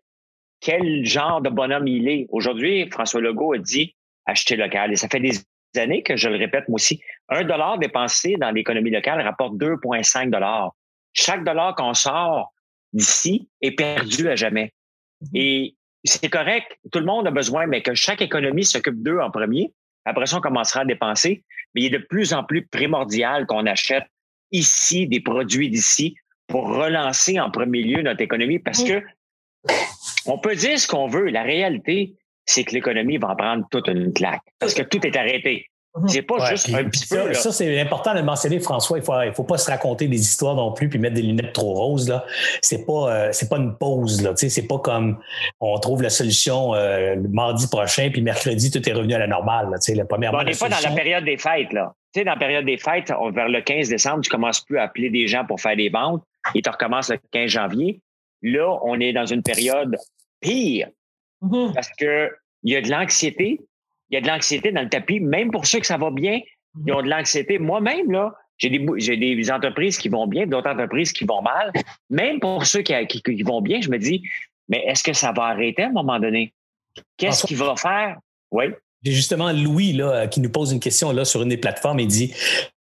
quel 0.59 1.03
genre 1.07 1.41
de 1.41 1.49
bonhomme 1.49 1.87
il 1.87 2.07
est? 2.07 2.27
Aujourd'hui, 2.29 2.87
François 2.91 3.19
Legault 3.19 3.53
a 3.53 3.57
dit 3.57 3.95
acheter 4.27 4.57
local. 4.57 4.93
Et 4.93 4.95
ça 4.95 5.07
fait 5.09 5.19
des 5.19 5.39
années 5.75 6.03
que 6.03 6.15
je 6.15 6.29
le 6.29 6.37
répète 6.37 6.69
moi 6.69 6.75
aussi. 6.75 7.01
Un 7.29 7.43
dollar 7.45 7.79
dépensé 7.79 8.35
dans 8.35 8.51
l'économie 8.51 8.91
locale 8.91 9.21
rapporte 9.21 9.55
2,5 9.55 10.29
dollars 10.29 10.75
chaque 11.13 11.43
dollar 11.43 11.75
qu'on 11.75 11.93
sort 11.93 12.53
d'ici 12.93 13.49
est 13.61 13.71
perdu 13.71 14.29
à 14.29 14.35
jamais. 14.35 14.73
Mhm. 15.21 15.29
Et 15.33 15.75
c'est 16.03 16.29
correct, 16.29 16.77
tout 16.91 16.99
le 16.99 17.05
monde 17.05 17.27
a 17.27 17.31
besoin, 17.31 17.67
mais 17.67 17.81
que 17.81 17.93
chaque 17.93 18.21
économie 18.21 18.65
s'occupe 18.65 19.01
d'eux 19.01 19.19
en 19.19 19.31
premier. 19.31 19.73
Après 20.05 20.25
ça, 20.25 20.37
on 20.37 20.41
commencera 20.41 20.81
à 20.81 20.85
dépenser. 20.85 21.43
Mais 21.75 21.83
il 21.83 21.93
est 21.93 21.99
de 21.99 22.03
plus 22.03 22.33
en 22.33 22.43
plus 22.43 22.65
primordial 22.65 23.45
qu'on 23.45 23.65
achète 23.65 24.05
ici 24.51 25.07
des 25.07 25.19
produits 25.19 25.69
d'ici 25.69 26.15
pour 26.47 26.67
relancer 26.67 27.39
en 27.39 27.51
premier 27.51 27.83
lieu 27.83 28.01
notre 28.01 28.21
économie 28.21 28.57
parce 28.59 28.83
que 28.83 29.03
on 30.25 30.39
peut 30.39 30.55
dire 30.55 30.79
ce 30.79 30.87
qu'on 30.87 31.07
veut. 31.07 31.29
La 31.29 31.43
réalité, 31.43 32.15
c'est 32.45 32.63
que 32.63 32.73
l'économie 32.73 33.17
va 33.17 33.29
en 33.29 33.35
prendre 33.35 33.67
toute 33.69 33.87
une 33.87 34.13
claque 34.13 34.41
parce 34.57 34.73
que 34.73 34.81
tout 34.81 35.05
est 35.05 35.15
arrêté. 35.15 35.67
Mhm. 35.97 36.07
C'est 36.07 36.21
pas 36.21 36.45
juste 36.45 36.69
un 36.73 36.83
petit 36.85 37.07
peu. 37.07 37.33
Ça, 37.33 37.51
c'est 37.51 37.79
important 37.79 38.13
de 38.13 38.19
le 38.19 38.25
mentionner, 38.25 38.59
François. 38.59 38.99
Il 38.99 39.03
faut, 39.03 39.19
il 39.21 39.33
faut 39.33 39.43
pas 39.43 39.57
se 39.57 39.69
raconter 39.69 40.07
des 40.07 40.19
histoires 40.19 40.55
non 40.55 40.71
plus 40.71 40.87
puis 40.87 40.99
mettre 40.99 41.15
des 41.15 41.23
lunettes 41.23 41.53
trop 41.53 41.73
roses. 41.73 42.09
Là. 42.09 42.25
C'est 42.61 42.85
pas, 42.85 43.11
euh, 43.11 43.29
c'est 43.31 43.49
pas 43.49 43.57
une 43.57 43.75
pause. 43.75 44.21
Là. 44.21 44.33
C'est 44.35 44.67
pas 44.67 44.77
comme 44.79 45.19
on 45.59 45.77
trouve 45.79 46.03
la 46.03 46.09
solution 46.09 46.75
euh, 46.75 47.15
le 47.15 47.27
mardi 47.29 47.67
prochain 47.67 48.09
puis 48.11 48.21
mercredi, 48.21 48.69
tout 48.69 48.87
est 48.87 48.93
revenu 48.93 49.15
à 49.15 49.19
la 49.19 49.27
normale. 49.27 49.69
Là, 49.71 49.77
la 49.95 50.05
première 50.05 50.33
on 50.33 50.43
n'est 50.43 50.51
pas 50.51 50.69
dans 50.69 50.89
la 50.89 50.95
période 50.95 51.25
des 51.25 51.37
fêtes. 51.37 51.73
Là. 51.73 51.93
Tu 52.13 52.19
sais, 52.19 52.25
dans 52.25 52.33
la 52.33 52.39
période 52.39 52.65
des 52.65 52.77
fêtes, 52.77 53.11
vers 53.33 53.49
le 53.49 53.61
15 53.61 53.89
décembre, 53.89 54.21
tu 54.21 54.29
commences 54.29 54.61
plus 54.61 54.77
à 54.77 54.83
appeler 54.83 55.09
des 55.09 55.27
gens 55.27 55.45
pour 55.45 55.59
faire 55.59 55.75
des 55.75 55.89
ventes 55.89 56.23
et 56.53 56.61
tu 56.61 56.69
recommences 56.69 57.09
le 57.09 57.19
15 57.31 57.49
janvier. 57.49 57.99
Là, 58.41 58.79
on 58.83 58.99
est 58.99 59.13
dans 59.13 59.25
une 59.25 59.43
période 59.43 59.95
pire 60.39 60.87
mhm. 61.41 61.73
parce 61.73 61.89
que 61.97 62.31
il 62.63 62.73
y 62.73 62.75
a 62.75 62.81
de 62.81 62.89
l'anxiété, 62.89 63.61
il 64.09 64.15
y 64.15 64.17
a 64.17 64.21
de 64.21 64.27
l'anxiété 64.27 64.71
dans 64.71 64.81
le 64.81 64.89
tapis, 64.89 65.19
même 65.19 65.51
pour 65.51 65.65
ceux 65.65 65.79
que 65.79 65.85
ça 65.85 65.97
va 65.97 66.11
bien, 66.11 66.39
ils 66.85 66.93
ont 66.93 67.01
de 67.01 67.09
l'anxiété. 67.09 67.59
Moi-même, 67.59 68.11
là, 68.11 68.33
j'ai 68.57 68.69
des, 68.69 68.85
j'ai 68.97 69.17
des 69.17 69.51
entreprises 69.51 69.97
qui 69.97 70.09
vont 70.09 70.27
bien, 70.27 70.45
d'autres 70.45 70.69
entreprises 70.69 71.13
qui 71.13 71.25
vont 71.25 71.41
mal. 71.41 71.71
Même 72.09 72.39
pour 72.39 72.65
ceux 72.65 72.81
qui, 72.81 72.93
qui, 73.07 73.43
vont 73.43 73.61
bien, 73.61 73.81
je 73.81 73.89
me 73.89 73.97
dis, 73.97 74.23
mais 74.67 74.83
est-ce 74.85 75.03
que 75.03 75.13
ça 75.13 75.31
va 75.31 75.45
arrêter 75.45 75.83
à 75.83 75.87
un 75.87 75.91
moment 75.91 76.19
donné? 76.19 76.53
Qu'est-ce 77.17 77.45
qu'il 77.45 77.57
va 77.57 77.75
faire? 77.75 78.17
Oui. 78.51 78.65
J'ai 79.03 79.13
justement 79.13 79.51
Louis 79.53 79.93
là, 79.93 80.27
qui 80.27 80.41
nous 80.41 80.49
pose 80.49 80.73
une 80.73 80.79
question 80.79 81.11
là, 81.11 81.23
sur 81.23 81.41
une 81.41 81.49
des 81.49 81.57
plateformes. 81.57 81.99
Il 81.99 82.07
dit 82.07 82.33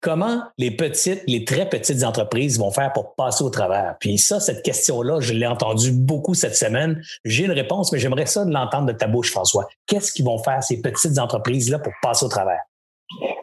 Comment 0.03 0.42
les 0.59 0.72
petites, 0.72 1.22
les 1.28 1.44
très 1.44 1.68
petites 1.68 2.03
entreprises 2.03 2.59
vont 2.59 2.72
faire 2.72 2.92
pour 2.92 3.14
passer 3.14 3.44
au 3.44 3.50
travers? 3.50 3.94
Puis 4.00 4.18
ça, 4.18 4.40
cette 4.40 4.64
question-là, 4.64 5.20
je 5.20 5.32
l'ai 5.32 5.46
entendue 5.46 5.92
beaucoup 5.92 6.34
cette 6.34 6.57
semaine. 6.57 7.00
J'ai 7.24 7.44
une 7.44 7.53
réponse, 7.53 7.92
mais 7.92 8.00
j'aimerais 8.00 8.26
ça 8.26 8.44
de 8.44 8.53
l'entendre 8.53 8.86
de 8.86 8.92
ta 8.92 9.07
bouche, 9.07 9.30
François. 9.30 9.68
Qu'est-ce 9.86 10.12
qu'ils 10.12 10.24
vont 10.24 10.42
faire, 10.42 10.61
ces 10.61 10.82
petites 10.82 11.20
entreprises-là, 11.20 11.78
pour 11.78 11.92
passer 12.03 12.26
au 12.26 12.28
travers? 12.28 12.59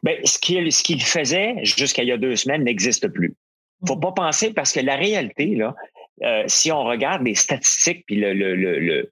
Bien, 0.03 0.15
ce 0.25 0.37
qu'il 0.37 0.69
ce 0.73 0.83
qu'il 0.83 1.01
faisait 1.01 1.55
jusqu'à 1.63 2.03
il 2.03 2.09
y 2.09 2.11
a 2.11 2.17
deux 2.17 2.35
semaines 2.35 2.65
n'existe 2.65 3.07
plus. 3.07 3.37
faut 3.87 3.95
pas 3.95 4.11
penser 4.11 4.51
parce 4.51 4.73
que 4.73 4.81
la 4.81 4.97
réalité, 4.97 5.57
euh, 6.23 6.43
si 6.47 6.73
on 6.73 6.83
regarde 6.83 7.23
les 7.23 7.35
statistiques 7.35 8.03
puis 8.05 8.17
le, 8.17 9.09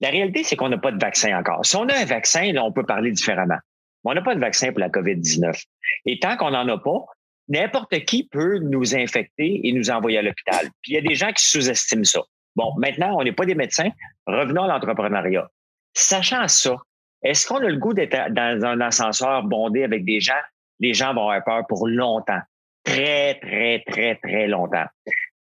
la 0.00 0.10
réalité, 0.10 0.42
c'est 0.42 0.56
qu'on 0.56 0.68
n'a 0.68 0.78
pas 0.78 0.90
de 0.90 0.98
vaccin 0.98 1.38
encore. 1.38 1.64
Si 1.64 1.76
on 1.76 1.88
a 1.88 1.94
un 1.96 2.04
vaccin, 2.06 2.52
on 2.56 2.72
peut 2.72 2.84
parler 2.84 3.12
différemment. 3.12 3.58
On 4.06 4.14
n'a 4.14 4.22
pas 4.22 4.34
de 4.34 4.40
vaccin 4.40 4.70
pour 4.70 4.80
la 4.80 4.88
COVID-19. 4.88 5.64
Et 6.06 6.18
tant 6.20 6.36
qu'on 6.36 6.50
n'en 6.50 6.68
a 6.68 6.78
pas, 6.78 7.04
n'importe 7.48 7.98
qui 8.04 8.24
peut 8.24 8.58
nous 8.58 8.94
infecter 8.94 9.60
et 9.64 9.72
nous 9.72 9.90
envoyer 9.90 10.18
à 10.18 10.22
l'hôpital. 10.22 10.68
Puis 10.82 10.92
il 10.92 10.94
y 10.94 10.98
a 10.98 11.00
des 11.00 11.14
gens 11.14 11.32
qui 11.32 11.44
sous-estiment 11.44 12.04
ça. 12.04 12.20
Bon, 12.54 12.72
maintenant, 12.78 13.16
on 13.18 13.24
n'est 13.24 13.32
pas 13.32 13.44
des 13.44 13.54
médecins. 13.54 13.90
Revenons 14.26 14.64
à 14.64 14.68
l'entrepreneuriat. 14.68 15.50
Sachant 15.92 16.46
ça, 16.48 16.76
est-ce 17.22 17.46
qu'on 17.46 17.56
a 17.56 17.68
le 17.68 17.78
goût 17.78 17.94
d'être 17.94 18.32
dans 18.32 18.64
un 18.64 18.80
ascenseur 18.80 19.42
bondé 19.42 19.82
avec 19.82 20.04
des 20.04 20.20
gens? 20.20 20.34
Les 20.78 20.94
gens 20.94 21.12
vont 21.12 21.28
avoir 21.28 21.44
peur 21.44 21.66
pour 21.68 21.88
longtemps. 21.88 22.40
Très, 22.84 23.40
très, 23.40 23.82
très, 23.86 24.14
très 24.16 24.46
longtemps. 24.46 24.86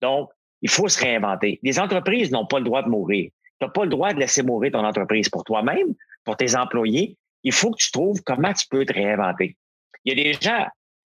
Donc, 0.01 0.30
il 0.61 0.70
faut 0.70 0.88
se 0.88 0.99
réinventer. 0.99 1.59
Les 1.61 1.80
entreprises 1.80 2.32
n'ont 2.32 2.47
pas 2.47 2.57
le 2.57 2.66
droit 2.66 2.82
de 2.82 2.89
mourir. 2.89 3.30
Tu 3.59 3.66
n'as 3.66 3.72
pas 3.72 3.84
le 3.84 3.89
droit 3.89 4.13
de 4.13 4.20
laisser 4.20 4.41
mourir 4.41 4.72
ton 4.72 4.84
entreprise 4.84 5.30
pour 5.30 5.43
toi-même, 5.43 5.93
pour 6.24 6.36
tes 6.36 6.55
employés. 6.55 7.18
Il 7.46 7.54
faut 7.54 7.72
que 7.72 7.78
tu 7.78 7.91
trouves 7.91 8.22
comment 8.24 8.52
tu 8.52 8.66
peux 8.70 8.86
te 8.86 8.93
réinventer. 8.93 9.56
Il 10.04 10.18
y 10.18 10.20
a 10.20 10.24
des 10.24 10.34
gens 10.34 10.66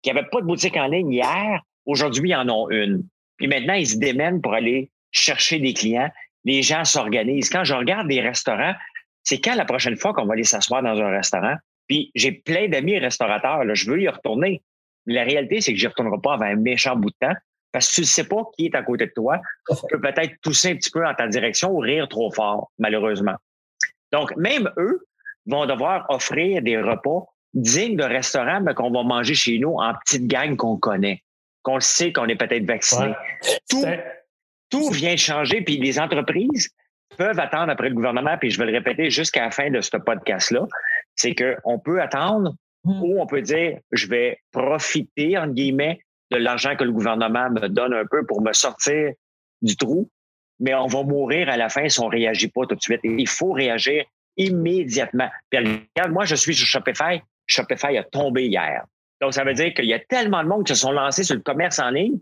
qui 0.03 0.13
n'avaient 0.13 0.29
pas 0.29 0.41
de 0.41 0.47
boutique 0.47 0.77
en 0.77 0.89
ligne 0.89 1.13
hier, 1.13 1.63
aujourd'hui, 1.87 2.31
ils 2.31 2.35
en 2.35 2.49
ont 2.49 2.69
une. 2.71 3.07
Puis 3.37 3.47
maintenant, 3.47 3.75
ils 3.75 3.87
se 3.87 3.99
démènent 3.99 4.41
pour 4.41 4.55
aller 4.55 4.91
chercher 5.11 5.59
des 5.61 5.75
clients. 5.75 6.11
Les 6.45 6.63
gens 6.63 6.85
s'organisent. 6.85 7.51
Quand 7.51 7.65
je 7.65 7.75
regarde 7.75 8.09
des 8.09 8.21
restaurants, 8.21 8.75
c'est 9.23 9.41
quand 9.41 9.55
la 9.55 9.67
prochaine 9.67 9.97
fois 9.97 10.13
qu'on 10.13 10.25
va 10.25 10.33
aller 10.33 10.45
s'asseoir 10.45 10.83
dans 10.83 10.99
un 11.01 11.11
restaurant? 11.11 11.55
Puis 11.87 12.11
j'ai 12.15 12.33
plein 12.33 12.69
d'amis 12.69 12.99
restaurateurs, 12.99 13.63
je 13.75 13.91
veux 13.91 14.01
y 14.01 14.09
retourner. 14.09 14.63
La 15.07 15.25
réalité, 15.25 15.61
c'est 15.61 15.73
que 15.73 15.79
je 15.79 15.85
n'y 15.85 15.89
retournerai 15.89 16.21
pas 16.23 16.35
avant 16.35 16.47
un 16.47 16.57
méchant 16.57 16.97
bout 16.97 17.11
de 17.11 17.17
temps 17.21 17.35
parce 17.73 17.89
que 17.89 17.95
tu 17.97 18.01
ne 18.03 18.07
sais 18.07 18.25
pas 18.25 18.43
qui 18.57 18.67
est 18.67 18.75
à 18.75 18.83
côté 18.83 19.07
de 19.07 19.13
toi. 19.15 19.41
Tu 19.69 19.75
peux 19.91 20.01
peut-être 20.01 20.35
tousser 20.43 20.71
un 20.71 20.77
petit 20.77 20.91
peu 20.91 21.07
en 21.07 21.15
ta 21.15 21.29
direction 21.29 21.71
ou 21.71 21.79
rire 21.79 22.09
trop 22.09 22.33
fort, 22.33 22.71
malheureusement. 22.79 23.35
Donc, 24.13 24.35
même 24.37 24.71
eux 24.77 25.05
vont 25.47 25.67
devoir 25.67 26.07
offrir 26.09 26.63
des 26.63 26.81
repas 26.81 27.27
dignes 27.55 27.97
de 27.97 28.05
restaurants 28.05 28.61
mais 28.61 28.75
qu'on 28.75 28.91
va 28.91 29.03
manger 29.03 29.35
chez 29.35 29.59
nous 29.59 29.75
en 29.75 29.93
petite 29.95 30.27
gang 30.27 30.57
qu'on 30.57 30.77
connaît, 30.77 31.23
qu'on 31.63 31.75
le 31.75 31.81
sait 31.81 32.13
qu'on 32.13 32.27
est 32.27 32.37
peut-être 32.37 32.65
vacciné. 32.65 33.13
Tout, 33.69 33.85
tout 34.71 34.91
vient 34.91 35.17
changer, 35.17 35.63
puis 35.63 35.77
les 35.77 35.99
entreprises 35.99 36.71
peuvent 37.17 37.39
attendre 37.39 37.71
après 37.71 37.91
le 37.91 37.95
gouvernement, 37.95 38.37
puis 38.39 38.51
je 38.51 38.59
vais 38.59 38.67
le 38.67 38.73
répéter 38.73 39.11
jusqu'à 39.11 39.45
la 39.45 39.51
fin 39.51 39.71
de 39.71 39.81
ce 39.81 39.97
podcast-là, 39.97 40.67
c'est 41.15 41.35
qu'on 41.35 41.79
peut 41.79 42.01
attendre 42.01 42.55
mmh. 42.85 43.03
ou 43.03 43.21
on 43.21 43.27
peut 43.27 43.43
dire, 43.43 43.79
je 43.91 44.07
vais 44.07 44.39
profiter, 44.51 45.37
entre 45.37 45.53
guillemets, 45.53 46.01
de 46.31 46.39
l'argent 46.39 46.75
que 46.77 46.85
le 46.85 46.93
gouvernement 46.93 47.51
me 47.51 47.69
donne 47.69 47.93
un 47.93 48.07
peu 48.11 48.25
pour 48.25 48.41
me 48.41 48.55
sortir 48.55 49.13
du 49.61 49.77
trou, 49.77 50.11
mais 50.59 50.75
on 50.75 50.87
va 50.87 51.03
mourir 51.03 51.51
à 51.51 51.59
la 51.59 51.69
fin 51.69 51.89
si 51.89 52.01
on 52.01 52.07
ne 52.07 52.13
réagit 52.13 52.49
pas 52.49 52.63
tout 52.67 52.75
de 52.75 52.81
suite. 52.81 53.01
il 53.05 53.29
faut 53.29 53.53
réagir 53.53 54.05
immédiatement. 54.37 55.29
Puis 55.51 55.59
regarde, 55.59 56.13
moi, 56.13 56.25
je 56.25 56.35
suis 56.35 56.55
sur 56.55 56.67
Shopify. 56.67 57.23
Shopify 57.47 57.97
a 57.99 58.05
tombé 58.05 58.47
hier. 58.47 58.85
Donc, 59.21 59.35
ça 59.35 59.45
veut 59.45 59.55
dire 59.55 59.73
qu'il 59.75 59.87
y 59.87 59.95
a 59.95 60.01
tellement 60.01 60.43
de 60.43 60.49
monde 60.49 60.67
qui 60.67 60.75
se 60.75 60.81
sont 60.81 60.93
lancés 60.93 61.23
sur 61.23 61.37
le 61.37 61.43
commerce 61.43 61.79
en 61.79 61.91
ligne 61.91 62.19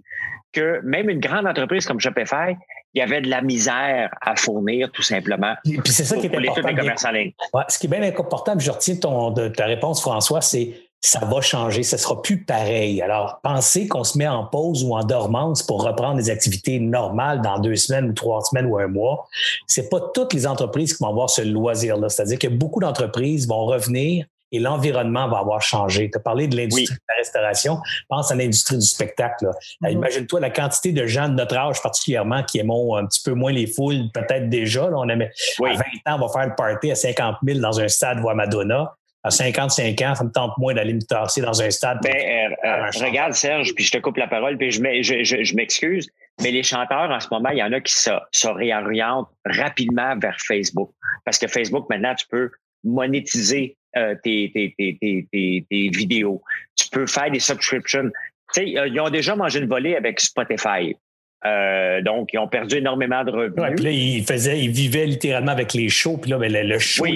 que 0.52 0.80
même 0.82 1.08
une 1.08 1.20
grande 1.20 1.46
entreprise 1.46 1.86
comme 1.86 2.00
Shopify, 2.00 2.56
il 2.92 2.98
y 2.98 3.02
avait 3.02 3.20
de 3.20 3.28
la 3.30 3.40
misère 3.40 4.10
à 4.20 4.34
fournir 4.36 4.90
tout 4.90 5.02
simplement. 5.02 5.54
Puis 5.64 5.80
c'est 5.86 6.04
ça 6.04 6.16
qui 6.16 6.26
est 6.26 6.36
important. 6.36 6.68
Les 6.68 6.74
commerces 6.74 7.04
en 7.04 7.12
ligne. 7.12 7.32
ce 7.68 7.78
qui 7.78 7.86
est 7.86 7.90
bien 7.90 8.02
important, 8.02 8.58
je 8.58 8.70
retiens 8.70 8.96
ton, 8.96 9.30
de 9.30 9.48
ta 9.48 9.66
réponse, 9.66 10.00
François, 10.00 10.40
c'est 10.40 10.74
ça 11.00 11.20
va 11.24 11.40
changer, 11.40 11.82
ça 11.82 11.96
sera 11.96 12.20
plus 12.20 12.44
pareil. 12.44 13.00
Alors, 13.00 13.40
penser 13.42 13.88
qu'on 13.88 14.04
se 14.04 14.18
met 14.18 14.28
en 14.28 14.44
pause 14.44 14.84
ou 14.84 14.94
en 14.94 15.02
dormance 15.02 15.62
pour 15.62 15.82
reprendre 15.82 16.16
des 16.16 16.28
activités 16.28 16.78
normales 16.78 17.40
dans 17.40 17.58
deux 17.58 17.76
semaines 17.76 18.10
ou 18.10 18.12
trois 18.12 18.42
semaines 18.42 18.66
ou 18.66 18.78
un 18.78 18.86
mois, 18.86 19.26
c'est 19.66 19.88
pas 19.88 20.00
toutes 20.14 20.34
les 20.34 20.46
entreprises 20.46 20.94
qui 20.94 21.02
vont 21.02 21.10
avoir 21.10 21.30
ce 21.30 21.42
loisir-là. 21.42 22.08
C'est-à-dire 22.10 22.38
que 22.38 22.48
beaucoup 22.48 22.80
d'entreprises 22.80 23.48
vont 23.48 23.64
revenir 23.64 24.26
et 24.52 24.58
l'environnement 24.58 25.28
va 25.28 25.38
avoir 25.38 25.62
changé. 25.62 26.10
Tu 26.10 26.18
as 26.18 26.20
parlé 26.20 26.48
de 26.48 26.56
l'industrie 26.56 26.96
de 26.96 27.00
la 27.08 27.14
restauration. 27.18 27.78
Pense 28.08 28.30
à 28.32 28.34
l'industrie 28.34 28.76
du 28.76 28.86
spectacle. 28.86 29.46
Mm-hmm. 29.82 29.92
Imagine-toi 29.92 30.40
la 30.40 30.50
quantité 30.50 30.92
de 30.92 31.06
gens 31.06 31.28
de 31.28 31.34
notre 31.34 31.56
âge 31.56 31.80
particulièrement 31.80 32.42
qui 32.42 32.58
aiment 32.58 32.70
un 32.70 33.06
petit 33.06 33.22
peu 33.22 33.32
moins 33.32 33.52
les 33.52 33.66
foules, 33.66 34.10
peut-être 34.12 34.48
déjà. 34.48 34.90
on 34.92 35.08
aimait, 35.08 35.30
À 35.60 35.72
20 35.72 35.78
ans, 35.78 36.18
on 36.20 36.26
va 36.26 36.32
faire 36.32 36.48
le 36.48 36.54
party 36.56 36.90
à 36.90 36.94
50 36.94 37.36
000 37.46 37.60
dans 37.60 37.80
un 37.80 37.88
stade 37.88 38.20
voir 38.20 38.34
Madonna. 38.34 38.96
À 39.22 39.30
55 39.30 40.00
ans, 40.00 40.14
ça 40.14 40.24
me 40.24 40.30
tente 40.30 40.56
moins 40.56 40.72
d'aller 40.72 40.94
me 40.94 41.02
tasser 41.02 41.42
dans 41.42 41.60
un 41.60 41.70
stade. 41.70 41.98
Ben, 42.02 42.14
euh, 42.14 42.68
euh, 42.68 43.06
regarde, 43.06 43.34
Serge, 43.34 43.74
puis 43.74 43.84
je 43.84 43.92
te 43.92 43.98
coupe 43.98 44.16
la 44.16 44.26
parole, 44.26 44.56
puis 44.56 44.70
je, 44.70 44.80
je, 44.80 45.54
m'excuse, 45.54 46.08
mais 46.42 46.50
les 46.50 46.62
chanteurs, 46.62 47.10
en 47.10 47.20
ce 47.20 47.28
moment, 47.30 47.50
il 47.50 47.58
y 47.58 47.62
en 47.62 47.72
a 47.72 47.80
qui 47.80 47.92
se, 47.92 48.10
se 48.32 48.48
réorientent 48.48 49.28
rapidement 49.44 50.16
vers 50.16 50.36
Facebook. 50.40 50.90
Parce 51.26 51.38
que 51.38 51.48
Facebook, 51.48 51.86
maintenant, 51.90 52.14
tu 52.14 52.26
peux 52.28 52.50
monétiser 52.82 53.76
euh, 53.96 54.14
tes, 54.22 54.50
tes, 54.54 54.74
tes, 54.78 55.26
tes, 55.68 55.88
vidéos. 55.90 56.40
Tu 56.76 56.88
peux 56.88 57.06
faire 57.06 57.30
des 57.30 57.40
subscriptions. 57.40 58.10
Tu 58.54 58.62
sais, 58.62 58.66
ils 58.66 59.00
ont 59.00 59.10
déjà 59.10 59.36
mangé 59.36 59.58
une 59.58 59.68
volée 59.68 59.96
avec 59.96 60.20
Spotify. 60.20 60.96
Euh, 61.44 62.02
donc, 62.02 62.30
ils 62.32 62.38
ont 62.38 62.48
perdu 62.48 62.76
énormément 62.76 63.24
de 63.24 63.30
revenus. 63.30 63.58
Ouais, 63.58 63.74
puis 63.74 63.84
là, 63.84 63.90
ils, 63.90 64.24
faisaient, 64.24 64.60
ils 64.60 64.70
vivaient 64.70 65.06
littéralement 65.06 65.52
avec 65.52 65.72
les 65.72 65.88
shows. 65.88 66.18
Puis 66.18 66.30
là, 66.30 66.38
ben, 66.38 66.52
le, 66.52 66.78
show, 66.78 67.06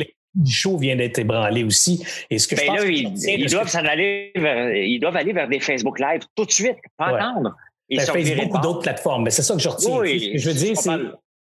show 0.47 0.77
vient 0.77 0.97
d'être 0.97 1.19
ébranlé 1.19 1.65
aussi. 1.65 2.05
Et 2.31 2.39
ce 2.39 2.49
que 2.49 2.57
je 2.57 2.63
ben 2.63 2.77
pense 2.77 2.85
ils, 2.87 3.47
doivent 3.47 3.87
aller 3.87 4.33
vers, 4.35 4.75
ils 4.75 4.99
doivent 4.99 5.17
aller 5.17 5.33
vers 5.33 5.49
des 5.49 5.61
Facebook 5.61 5.99
Live 5.99 6.23
tout 6.35 6.45
de 6.45 6.53
suite, 6.53 6.77
pas 6.97 7.17
attendre. 7.17 7.55
Ils 7.89 7.99
ben, 7.99 8.07
Facebook 8.07 8.55
ou 8.55 8.59
d'autres 8.59 8.81
plateformes, 8.81 9.25
mais 9.25 9.31
c'est 9.31 9.43
ça 9.43 9.55
que 9.55 9.61
je 9.61 9.69
retiens. 9.69 9.99
Oui, 9.99 10.33
je 10.35 10.49
veux 10.49 10.55
dire, 10.57 10.77
c'est 10.77 10.91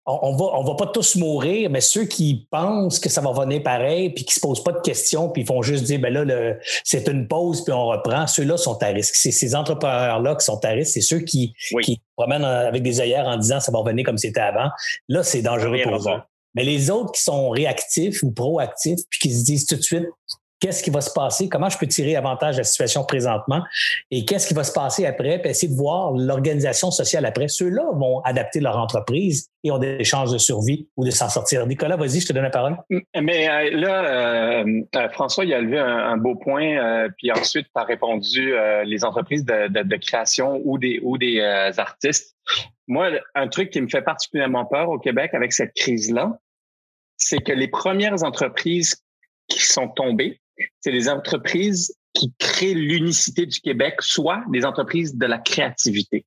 on, 0.07 0.37
va, 0.37 0.45
on 0.59 0.65
va 0.65 0.75
pas 0.75 0.87
tous 0.89 1.17
mourir, 1.17 1.71
mais 1.71 1.81
ceux 1.81 2.05
qui 2.05 2.47
pensent 2.51 2.99
que 2.99 3.09
ça 3.09 3.23
va 3.23 3.33
venir 3.33 3.63
pareil, 3.63 4.11
puis 4.11 4.25
qui 4.25 4.35
se 4.35 4.41
posent 4.41 4.63
pas 4.63 4.73
de 4.73 4.81
questions, 4.81 5.31
puis 5.31 5.43
ils 5.43 5.47
font 5.47 5.63
juste 5.63 5.85
dire, 5.85 5.99
ben 5.99 6.13
là, 6.13 6.55
c'est 6.83 7.09
une 7.09 7.27
pause, 7.27 7.65
puis 7.65 7.73
on 7.73 7.87
reprend, 7.87 8.27
ceux-là 8.27 8.59
sont 8.59 8.83
à 8.83 8.89
risque. 8.89 9.15
C'est 9.15 9.31
ces 9.31 9.55
entrepreneurs-là 9.55 10.37
qui 10.37 10.45
sont 10.45 10.63
à 10.65 10.69
risque, 10.69 10.93
c'est 10.93 11.01
ceux 11.01 11.21
qui, 11.21 11.55
qui 11.83 12.03
promènent 12.17 12.45
avec 12.45 12.83
des 12.83 13.01
œillères 13.01 13.27
en 13.27 13.39
disant 13.39 13.61
ça 13.61 13.73
va 13.73 13.79
revenir 13.79 14.05
comme 14.05 14.19
c'était 14.19 14.41
avant. 14.41 14.69
Là, 15.09 15.23
c'est 15.23 15.43
dangereux 15.43 15.79
pour 15.83 15.95
eux. 15.95 16.21
Mais 16.55 16.65
les 16.65 16.91
autres 16.91 17.13
qui 17.13 17.23
sont 17.23 17.51
réactifs 17.51 18.23
ou 18.23 18.31
proactifs, 18.31 19.01
puis 19.11 19.21
qui 19.21 19.35
se 19.35 19.45
disent 19.45 19.67
tout 19.67 19.77
de 19.77 19.83
suite, 19.83 20.07
qu'est-ce 20.65 20.83
qui 20.83 20.89
va 20.89 21.03
se 21.03 21.13
passer, 21.13 21.51
comment 21.51 21.69
je 21.69 21.77
peux 21.77 21.87
tirer 21.87 22.17
avantage 22.17 22.55
de 22.55 22.61
la 22.61 22.65
situation 22.65 23.05
présentement? 23.05 23.63
Et 24.11 24.25
qu'est-ce 24.25 24.49
qui 24.49 24.55
va 24.55 24.65
se 24.65 24.73
passer 24.73 25.05
après, 25.05 25.39
puis 25.39 25.51
essayer 25.51 25.71
de 25.71 25.77
voir 25.77 26.13
l'organisation 26.13 26.91
sociale 26.91 27.27
après. 27.27 27.49
Ceux-là 27.49 27.85
vont 27.93 28.21
adapter 28.21 28.61
leur 28.61 28.79
entreprise 28.79 29.51
et 29.63 29.71
ont 29.71 29.79
des 29.79 30.05
chances 30.05 30.33
de 30.33 30.39
survie 30.39 30.89
ou 30.97 31.05
de 31.05 31.11
s'en 31.11 31.29
sortir. 31.29 31.67
Nicolas, 31.67 31.97
vas-y, 31.97 32.21
je 32.21 32.29
te 32.29 32.33
donne 32.33 32.45
la 32.45 32.51
parole. 32.51 32.79
Mais 32.89 33.49
euh, 33.49 33.79
là, 33.79 34.63
euh, 34.63 34.83
euh, 34.97 35.09
François, 35.11 35.45
il 35.45 35.53
a 35.53 35.61
levé 35.61 35.79
un, 35.79 36.17
beau 36.17 36.35
point, 36.35 37.09
puis 37.19 37.31
ensuite, 37.31 37.67
tu 37.67 37.81
as 37.81 37.85
répondu 37.85 38.55
les 38.85 39.05
entreprises 39.05 39.45
de, 39.45 39.97
création 39.97 40.63
ou 40.65 40.79
des, 40.79 40.99
ou 41.03 41.19
des 41.19 41.41
artistes. 41.77 42.37
Moi, 42.87 43.11
un 43.35 43.49
truc 43.49 43.71
qui 43.71 43.83
me 43.83 43.89
fait 43.89 44.03
particulièrement 44.03 44.65
peur 44.65 44.89
au 44.89 44.99
Québec 44.99 45.33
avec 45.35 45.53
cette 45.53 45.73
crise-là, 45.75 46.39
c'est 47.17 47.39
que 47.39 47.53
les 47.53 47.69
premières 47.69 48.23
entreprises 48.23 49.03
qui 49.49 49.61
sont 49.61 49.89
tombées, 49.89 50.41
c'est 50.81 50.91
les 50.91 51.09
entreprises 51.09 51.95
qui 52.13 52.33
créent 52.39 52.75
l'unicité 52.75 53.45
du 53.47 53.61
Québec, 53.61 53.97
soit 54.01 54.45
les 54.53 54.65
entreprises 54.65 55.17
de 55.17 55.27
la 55.27 55.39
créativité. 55.39 56.25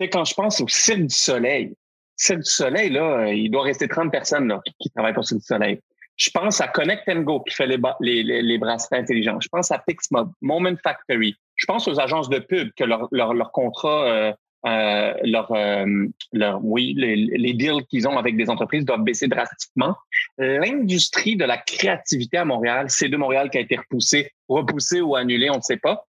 Et 0.00 0.08
quand 0.08 0.24
je 0.24 0.34
pense 0.34 0.60
au 0.60 0.68
Cirque 0.68 1.02
du 1.02 1.14
Soleil, 1.14 1.74
Cirque 2.16 2.40
du 2.40 2.50
Soleil, 2.50 2.90
là, 2.90 3.30
il 3.32 3.50
doit 3.50 3.62
rester 3.62 3.86
30 3.86 4.10
personnes 4.10 4.48
là, 4.48 4.60
qui, 4.80 4.90
travaillent 4.90 5.14
pour 5.14 5.26
Cirque 5.26 5.40
du 5.40 5.46
Soleil. 5.46 5.80
Je 6.16 6.30
pense 6.30 6.60
à 6.60 6.68
Connect 6.68 7.08
Go 7.22 7.40
qui 7.40 7.54
fait 7.54 7.66
les, 7.66 7.78
les, 8.00 8.42
les, 8.42 8.58
bracelets 8.58 8.98
intelligents. 8.98 9.38
Je 9.40 9.48
pense 9.48 9.70
à 9.70 9.78
Pixmob, 9.78 10.30
Moment 10.42 10.76
Factory. 10.82 11.34
Je 11.56 11.66
pense 11.66 11.88
aux 11.88 11.98
agences 11.98 12.28
de 12.28 12.38
pub 12.38 12.70
que 12.76 12.84
leur, 12.84 13.08
leur, 13.10 13.52
contrat 13.52 14.06
euh, 14.06 14.32
euh, 14.66 15.14
leur, 15.22 15.50
euh, 15.52 16.06
leur, 16.32 16.62
oui, 16.62 16.94
les, 16.96 17.16
les 17.16 17.54
deals 17.54 17.86
qu'ils 17.88 18.06
ont 18.06 18.18
avec 18.18 18.36
des 18.36 18.50
entreprises 18.50 18.84
doivent 18.84 19.02
baisser 19.02 19.26
drastiquement. 19.26 19.96
L'industrie 20.38 21.36
de 21.36 21.44
la 21.44 21.56
créativité 21.56 22.36
à 22.36 22.44
Montréal, 22.44 22.86
c'est 22.88 23.08
de 23.08 23.16
Montréal 23.16 23.50
qui 23.50 23.58
a 23.58 23.62
été 23.62 23.76
repoussé, 23.76 24.32
repoussé 24.48 25.00
ou 25.00 25.16
annulé, 25.16 25.50
on 25.50 25.56
ne 25.56 25.62
sait 25.62 25.78
pas. 25.78 26.06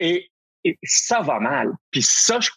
Et, 0.00 0.30
et, 0.64 0.78
ça 0.84 1.20
va 1.20 1.40
mal. 1.40 1.72
Puis 1.90 2.02
ça, 2.02 2.38
je, 2.40 2.50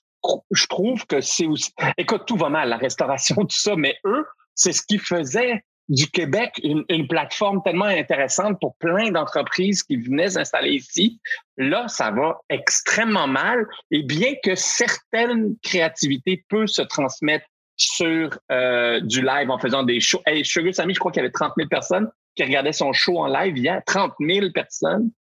je 0.52 0.68
trouve 0.68 1.06
que 1.08 1.22
c'est 1.22 1.48
aussi. 1.48 1.72
Écoute, 1.98 2.24
tout 2.28 2.38
va 2.38 2.50
mal, 2.50 2.70
la 2.70 2.78
restauration, 2.78 3.36
tout 3.36 3.48
ça, 3.50 3.76
mais 3.76 3.98
eux, 4.06 4.26
c'est 4.54 4.74
ce 4.74 4.84
qui 4.84 5.00
faisait 5.00 5.64
du 5.92 6.10
Québec 6.10 6.60
une, 6.64 6.86
une, 6.89 7.06
plateforme 7.06 7.62
tellement 7.64 7.86
intéressante 7.86 8.58
pour 8.62 8.76
plein 8.78 9.12
d'entreprises 9.12 9.84
qui 9.84 9.98
venaient 9.98 10.30
s'installer 10.30 10.72
ici. 10.72 11.20
Là, 11.58 11.88
ça 11.89 12.12
va 12.12 12.39
extrêmement 12.50 13.28
mal. 13.28 13.68
Et 13.92 14.02
bien 14.02 14.34
que 14.42 14.56
certaines 14.56 15.56
créativités 15.62 16.46
peuvent 16.50 16.68
se 16.68 16.82
transmettre 16.82 17.46
sur 17.76 18.39
euh, 18.52 19.02
du 19.02 19.22
live 19.22 19.50
en 19.50 19.60
faisant 19.60 19.84
des 19.84 20.00
shows. 20.00 20.22
Hey, 20.26 20.46
Sugar 20.46 20.74
Sammy, 20.74 20.94
je 20.94 21.00
crois 21.00 21.12
qu'il 21.12 21.22
y 21.22 21.26
avait 21.26 21.32
30 21.32 21.54
000 21.58 21.68
personnes 21.68 22.10
qui 22.36 22.44
regardaient 22.44 22.72
son 22.72 22.94
show 22.94 23.20
en 23.20 23.28
live 23.28 23.58
hier. 23.58 23.82
30 23.86 24.14
000 24.20 24.52
personnes. 24.54 25.12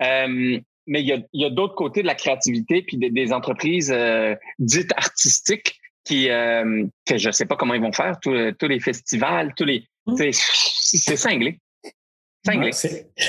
Euh, 0.00 0.58
mais 0.86 1.00
il 1.00 1.06
y 1.06 1.12
a, 1.12 1.18
y 1.32 1.44
a 1.44 1.50
d'autres 1.50 1.74
côtés 1.74 2.02
de 2.02 2.06
la 2.06 2.14
créativité 2.14 2.82
puis 2.82 2.98
des, 2.98 3.10
des 3.10 3.32
entreprises 3.32 3.92
euh, 3.92 4.36
dites 4.60 4.92
artistiques 4.96 5.80
qui 6.04 6.28
euh, 6.28 6.84
que 7.06 7.16
je 7.16 7.30
sais 7.30 7.46
pas 7.46 7.56
comment 7.56 7.74
ils 7.74 7.80
vont 7.80 7.92
faire 7.92 8.20
tous, 8.20 8.52
tous 8.58 8.68
les 8.68 8.78
festivals 8.78 9.54
tous 9.56 9.64
les. 9.64 9.88
C'est 10.16 11.16
cinglé 11.16 11.60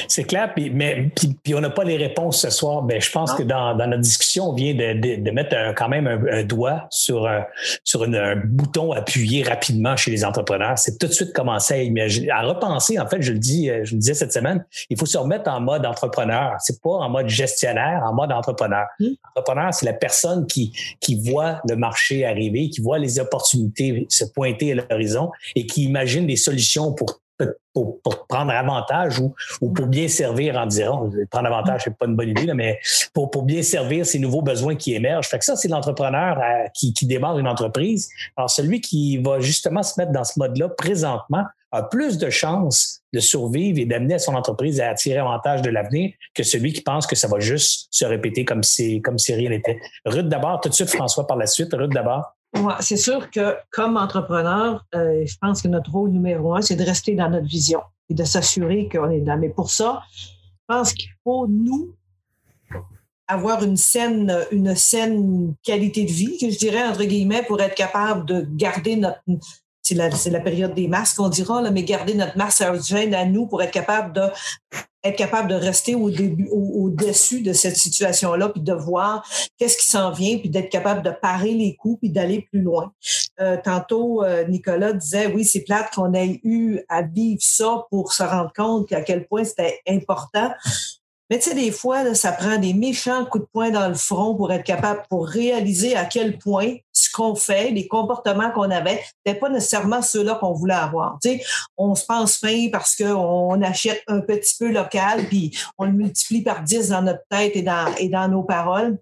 c'est 0.07 0.23
clair, 0.23 0.53
puis, 0.53 0.69
mais 0.69 1.09
puis, 1.43 1.55
on 1.55 1.61
n'a 1.61 1.69
pas 1.69 1.83
les 1.83 1.97
réponses 1.97 2.41
ce 2.41 2.49
soir. 2.49 2.83
Mais 2.83 2.99
je 2.99 3.11
pense 3.11 3.33
que 3.33 3.43
dans, 3.43 3.75
dans, 3.75 3.87
notre 3.87 4.01
discussion, 4.01 4.49
on 4.49 4.53
vient 4.53 4.73
de, 4.73 4.93
de, 4.99 5.23
de 5.23 5.31
mettre 5.31 5.55
quand 5.75 5.89
même 5.89 6.07
un, 6.07 6.43
doigt 6.43 6.87
sur, 6.89 7.27
un, 7.27 7.45
sur 7.83 8.03
un 8.03 8.35
bouton 8.35 8.91
appuyé 8.91 9.43
rapidement 9.43 9.95
chez 9.95 10.11
les 10.11 10.25
entrepreneurs. 10.25 10.77
C'est 10.77 10.97
tout 10.97 11.07
de 11.07 11.13
suite 11.13 11.33
commencer 11.33 11.73
à 11.75 11.83
imaginer, 11.83 12.29
à 12.29 12.41
repenser. 12.41 12.99
En 12.99 13.07
fait, 13.07 13.21
je 13.21 13.31
le 13.31 13.39
dis, 13.39 13.69
je 13.83 13.93
le 13.93 13.99
disais 13.99 14.13
cette 14.13 14.33
semaine, 14.33 14.65
il 14.89 14.97
faut 14.97 15.05
se 15.05 15.17
remettre 15.17 15.49
en 15.49 15.61
mode 15.61 15.85
entrepreneur. 15.85 16.55
C'est 16.59 16.81
pas 16.81 16.89
en 16.89 17.09
mode 17.09 17.29
gestionnaire, 17.29 18.01
en 18.05 18.13
mode 18.13 18.31
entrepreneur. 18.31 18.85
Mmh. 18.99 19.05
Entrepreneur, 19.35 19.73
c'est 19.73 19.85
la 19.85 19.93
personne 19.93 20.45
qui 20.47 20.73
qui 20.99 21.21
voit 21.29 21.61
le 21.67 21.75
marché 21.75 22.25
arriver, 22.25 22.69
qui 22.69 22.81
voit 22.81 22.99
les 22.99 23.19
opportunités 23.19 24.05
se 24.09 24.25
pointer 24.25 24.71
à 24.71 24.75
l'horizon 24.75 25.31
et 25.55 25.65
qui 25.65 25.83
imagine 25.83 26.27
des 26.27 26.35
solutions 26.35 26.93
pour 26.93 27.21
pour, 27.73 27.99
prendre 28.29 28.51
avantage 28.51 29.19
ou, 29.19 29.33
ou 29.61 29.71
pour 29.71 29.87
bien 29.87 30.07
servir 30.07 30.55
en 30.57 30.65
disant 30.65 31.09
prendre 31.29 31.47
avantage 31.47 31.81
c'est 31.83 31.97
pas 31.97 32.05
une 32.05 32.15
bonne 32.15 32.29
idée 32.29 32.53
mais 32.53 32.79
pour, 33.13 33.29
pour 33.29 33.43
bien 33.43 33.61
servir 33.61 34.05
ces 34.05 34.19
nouveaux 34.19 34.41
besoins 34.41 34.75
qui 34.75 34.93
émergent 34.93 35.27
fait 35.27 35.39
que 35.39 35.45
ça 35.45 35.55
c'est 35.55 35.67
l'entrepreneur 35.67 36.37
euh, 36.37 36.67
qui, 36.73 36.93
qui 36.93 37.05
démarre 37.05 37.37
une 37.37 37.47
entreprise 37.47 38.09
alors 38.37 38.49
celui 38.49 38.79
qui 38.79 39.17
va 39.17 39.39
justement 39.39 39.83
se 39.83 39.99
mettre 39.99 40.13
dans 40.13 40.23
ce 40.23 40.39
mode 40.39 40.57
là 40.57 40.69
présentement 40.69 41.43
a 41.75 41.83
plus 41.83 42.17
de 42.17 42.29
chances 42.29 43.01
de 43.13 43.19
survivre 43.19 43.79
et 43.79 43.85
d'amener 43.85 44.17
son 44.19 44.35
entreprise 44.35 44.79
à 44.79 44.89
attirer 44.89 45.19
avantage 45.19 45.61
de 45.61 45.69
l'avenir 45.69 46.13
que 46.33 46.43
celui 46.43 46.73
qui 46.73 46.81
pense 46.81 47.05
que 47.05 47.15
ça 47.15 47.27
va 47.27 47.39
juste 47.39 47.87
se 47.91 48.05
répéter 48.05 48.45
comme 48.45 48.63
si 48.63 49.01
comme 49.01 49.17
si 49.17 49.33
rien 49.33 49.49
n'était. 49.49 49.79
Ruth 50.05 50.27
d'abord, 50.27 50.61
tout 50.61 50.69
de 50.69 50.73
suite 50.73 50.89
François 50.89 51.27
par 51.27 51.37
la 51.37 51.47
suite. 51.47 51.73
Ruth 51.73 51.91
d'abord. 51.93 52.34
C'est 52.79 52.97
sûr 52.97 53.29
que 53.29 53.55
comme 53.71 53.97
entrepreneur, 53.97 54.85
euh, 54.95 55.25
je 55.25 55.35
pense 55.41 55.61
que 55.61 55.67
notre 55.67 55.91
rôle 55.91 56.11
numéro 56.11 56.55
un, 56.55 56.61
c'est 56.61 56.75
de 56.75 56.83
rester 56.83 57.15
dans 57.15 57.29
notre 57.29 57.47
vision 57.47 57.81
et 58.09 58.13
de 58.13 58.23
s'assurer 58.23 58.89
qu'on 58.89 59.09
est 59.09 59.19
là. 59.19 59.35
Mais 59.37 59.49
pour 59.49 59.69
ça, 59.69 60.01
je 60.13 60.27
pense 60.67 60.93
qu'il 60.93 61.09
faut, 61.23 61.47
nous, 61.47 61.95
avoir 63.27 63.63
une 63.63 63.77
saine, 63.77 64.45
une 64.51 65.55
qualité 65.63 66.05
de 66.05 66.11
vie, 66.11 66.37
que 66.39 66.49
je 66.49 66.57
dirais, 66.57 66.87
entre 66.87 67.03
guillemets, 67.03 67.43
pour 67.43 67.59
être 67.61 67.75
capable 67.75 68.25
de 68.25 68.47
garder 68.55 68.95
notre, 68.95 69.21
c'est 69.81 70.29
la, 70.31 70.39
période 70.39 70.73
des 70.73 70.87
masques, 70.87 71.19
on 71.19 71.29
dira, 71.29 71.61
là, 71.61 71.69
mais 71.69 71.83
garder 71.83 72.15
notre 72.15 72.37
masque 72.37 72.61
à 72.61 73.25
nous 73.25 73.45
pour 73.45 73.61
être 73.61 73.71
capable 73.71 74.13
de 74.13 74.21
être 75.05 75.15
capable 75.15 75.49
de 75.49 75.55
rester 75.55 75.95
au 75.95 76.09
début, 76.09 76.49
au, 76.51 76.89
dessus 76.89 77.41
de 77.41 77.53
cette 77.53 77.77
situation-là, 77.77 78.49
puis 78.49 78.61
de 78.61 78.73
voir 78.73 79.25
qu'est-ce 79.57 79.77
qui 79.77 79.87
s'en 79.87 80.11
vient, 80.11 80.37
puis 80.37 80.49
d'être 80.49 80.69
capable 80.69 81.03
de 81.03 81.11
parer 81.11 81.53
les 81.53 81.75
coups, 81.75 81.99
puis 81.99 82.09
d'aller 82.09 82.47
plus 82.51 82.61
loin. 82.61 82.91
Euh, 83.39 83.57
tantôt, 83.63 84.23
euh, 84.23 84.45
Nicolas 84.47 84.93
disait, 84.93 85.27
oui, 85.27 85.45
c'est 85.45 85.61
plate 85.61 85.93
qu'on 85.93 86.13
ait 86.13 86.39
eu 86.43 86.79
à 86.89 87.03
vivre 87.03 87.41
ça 87.41 87.85
pour 87.89 88.13
se 88.13 88.23
rendre 88.23 88.51
compte 88.55 88.91
à 88.91 89.01
quel 89.01 89.27
point 89.27 89.43
c'était 89.43 89.79
important. 89.87 90.51
Mais 91.29 91.39
tu 91.39 91.49
sais, 91.49 91.55
des 91.55 91.71
fois, 91.71 92.13
ça 92.13 92.31
prend 92.31 92.57
des 92.57 92.73
méchants 92.73 93.25
coups 93.25 93.45
de 93.45 93.49
poing 93.51 93.71
dans 93.71 93.87
le 93.87 93.95
front 93.95 94.35
pour 94.35 94.51
être 94.51 94.63
capable, 94.63 95.01
pour 95.09 95.27
réaliser 95.27 95.95
à 95.95 96.05
quel 96.05 96.37
point 96.37 96.75
ce 97.05 97.11
qu'on 97.11 97.35
fait, 97.35 97.71
les 97.71 97.87
comportements 97.87 98.51
qu'on 98.51 98.69
avait, 98.71 99.03
n'étaient 99.25 99.39
pas 99.39 99.49
nécessairement 99.49 100.01
ceux-là 100.01 100.35
qu'on 100.35 100.53
voulait 100.53 100.73
avoir. 100.73 101.17
On 101.77 101.95
se 101.95 102.05
pense 102.05 102.37
fin 102.37 102.69
parce 102.71 102.95
qu'on 102.95 103.61
achète 103.61 104.01
un 104.07 104.21
petit 104.21 104.55
peu 104.57 104.71
local, 104.71 105.27
puis 105.27 105.57
on 105.77 105.85
le 105.85 105.91
multiplie 105.91 106.41
par 106.41 106.61
10 106.61 106.89
dans 106.89 107.01
notre 107.01 107.23
tête 107.29 107.55
et 107.55 107.61
dans, 107.61 107.93
et 107.97 108.09
dans 108.09 108.27
nos 108.27 108.43
paroles. 108.43 108.97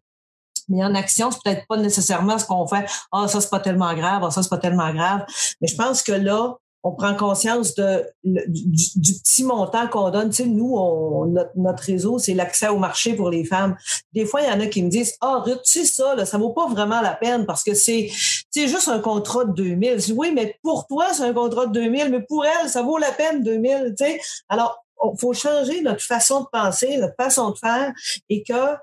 Mais 0.69 0.83
en 0.83 0.95
action, 0.95 1.29
c'est 1.31 1.39
peut-être 1.43 1.67
pas 1.67 1.77
nécessairement 1.77 2.37
ce 2.37 2.45
qu'on 2.45 2.65
fait. 2.67 2.85
Ah, 3.11 3.27
ça, 3.27 3.41
c'est 3.41 3.49
pas 3.49 3.59
tellement 3.59 3.93
grave. 3.93 4.23
Ah, 4.25 4.31
ça, 4.31 4.43
c'est 4.43 4.49
pas 4.49 4.57
tellement 4.57 4.93
grave. 4.93 5.25
Mais 5.61 5.67
je 5.67 5.75
pense 5.75 6.01
que 6.01 6.13
là, 6.13 6.55
on 6.83 6.91
prend 6.91 7.15
conscience 7.15 7.75
de, 7.75 8.05
du, 8.23 9.13
petit 9.13 9.43
montant 9.45 9.87
qu'on 9.87 10.09
donne. 10.09 10.29
Tu 10.29 10.43
sais, 10.43 10.45
nous, 10.45 10.75
on, 10.75 11.33
notre, 11.55 11.83
réseau, 11.83 12.19
c'est 12.19 12.33
l'accès 12.33 12.67
au 12.67 12.77
marché 12.77 13.15
pour 13.15 13.29
les 13.29 13.45
femmes. 13.45 13.77
Des 14.11 14.25
fois, 14.25 14.41
il 14.41 14.49
y 14.49 14.51
en 14.51 14.59
a 14.59 14.67
qui 14.67 14.83
me 14.83 14.89
disent, 14.89 15.15
ah, 15.21 15.43
oh, 15.45 15.49
tu 15.49 15.55
sais 15.63 15.85
ça, 15.85 16.13
là, 16.15 16.25
ça 16.25 16.37
vaut 16.37 16.51
pas 16.51 16.67
vraiment 16.67 16.99
la 16.99 17.13
peine 17.13 17.45
parce 17.45 17.63
que 17.63 17.73
c'est, 17.73 18.09
c'est 18.51 18.67
juste 18.67 18.89
un 18.89 18.99
contrat 18.99 19.45
de 19.45 19.53
2000. 19.53 20.01
Je 20.01 20.05
dis, 20.07 20.13
oui, 20.13 20.31
mais 20.35 20.59
pour 20.61 20.85
toi, 20.87 21.07
c'est 21.13 21.23
un 21.23 21.33
contrat 21.33 21.67
de 21.67 21.71
2000, 21.71 22.11
mais 22.11 22.21
pour 22.21 22.45
elle, 22.45 22.69
ça 22.69 22.81
vaut 22.81 22.97
la 22.97 23.11
peine 23.11 23.43
2000. 23.43 23.95
Tu 23.97 24.03
sais, 24.03 24.19
alors, 24.49 24.83
il 25.03 25.19
faut 25.19 25.33
changer 25.33 25.81
notre 25.81 26.03
façon 26.03 26.41
de 26.41 26.47
penser, 26.51 26.97
notre 26.97 27.15
façon 27.15 27.51
de 27.51 27.57
faire 27.57 27.93
et 28.29 28.43
que 28.43 28.75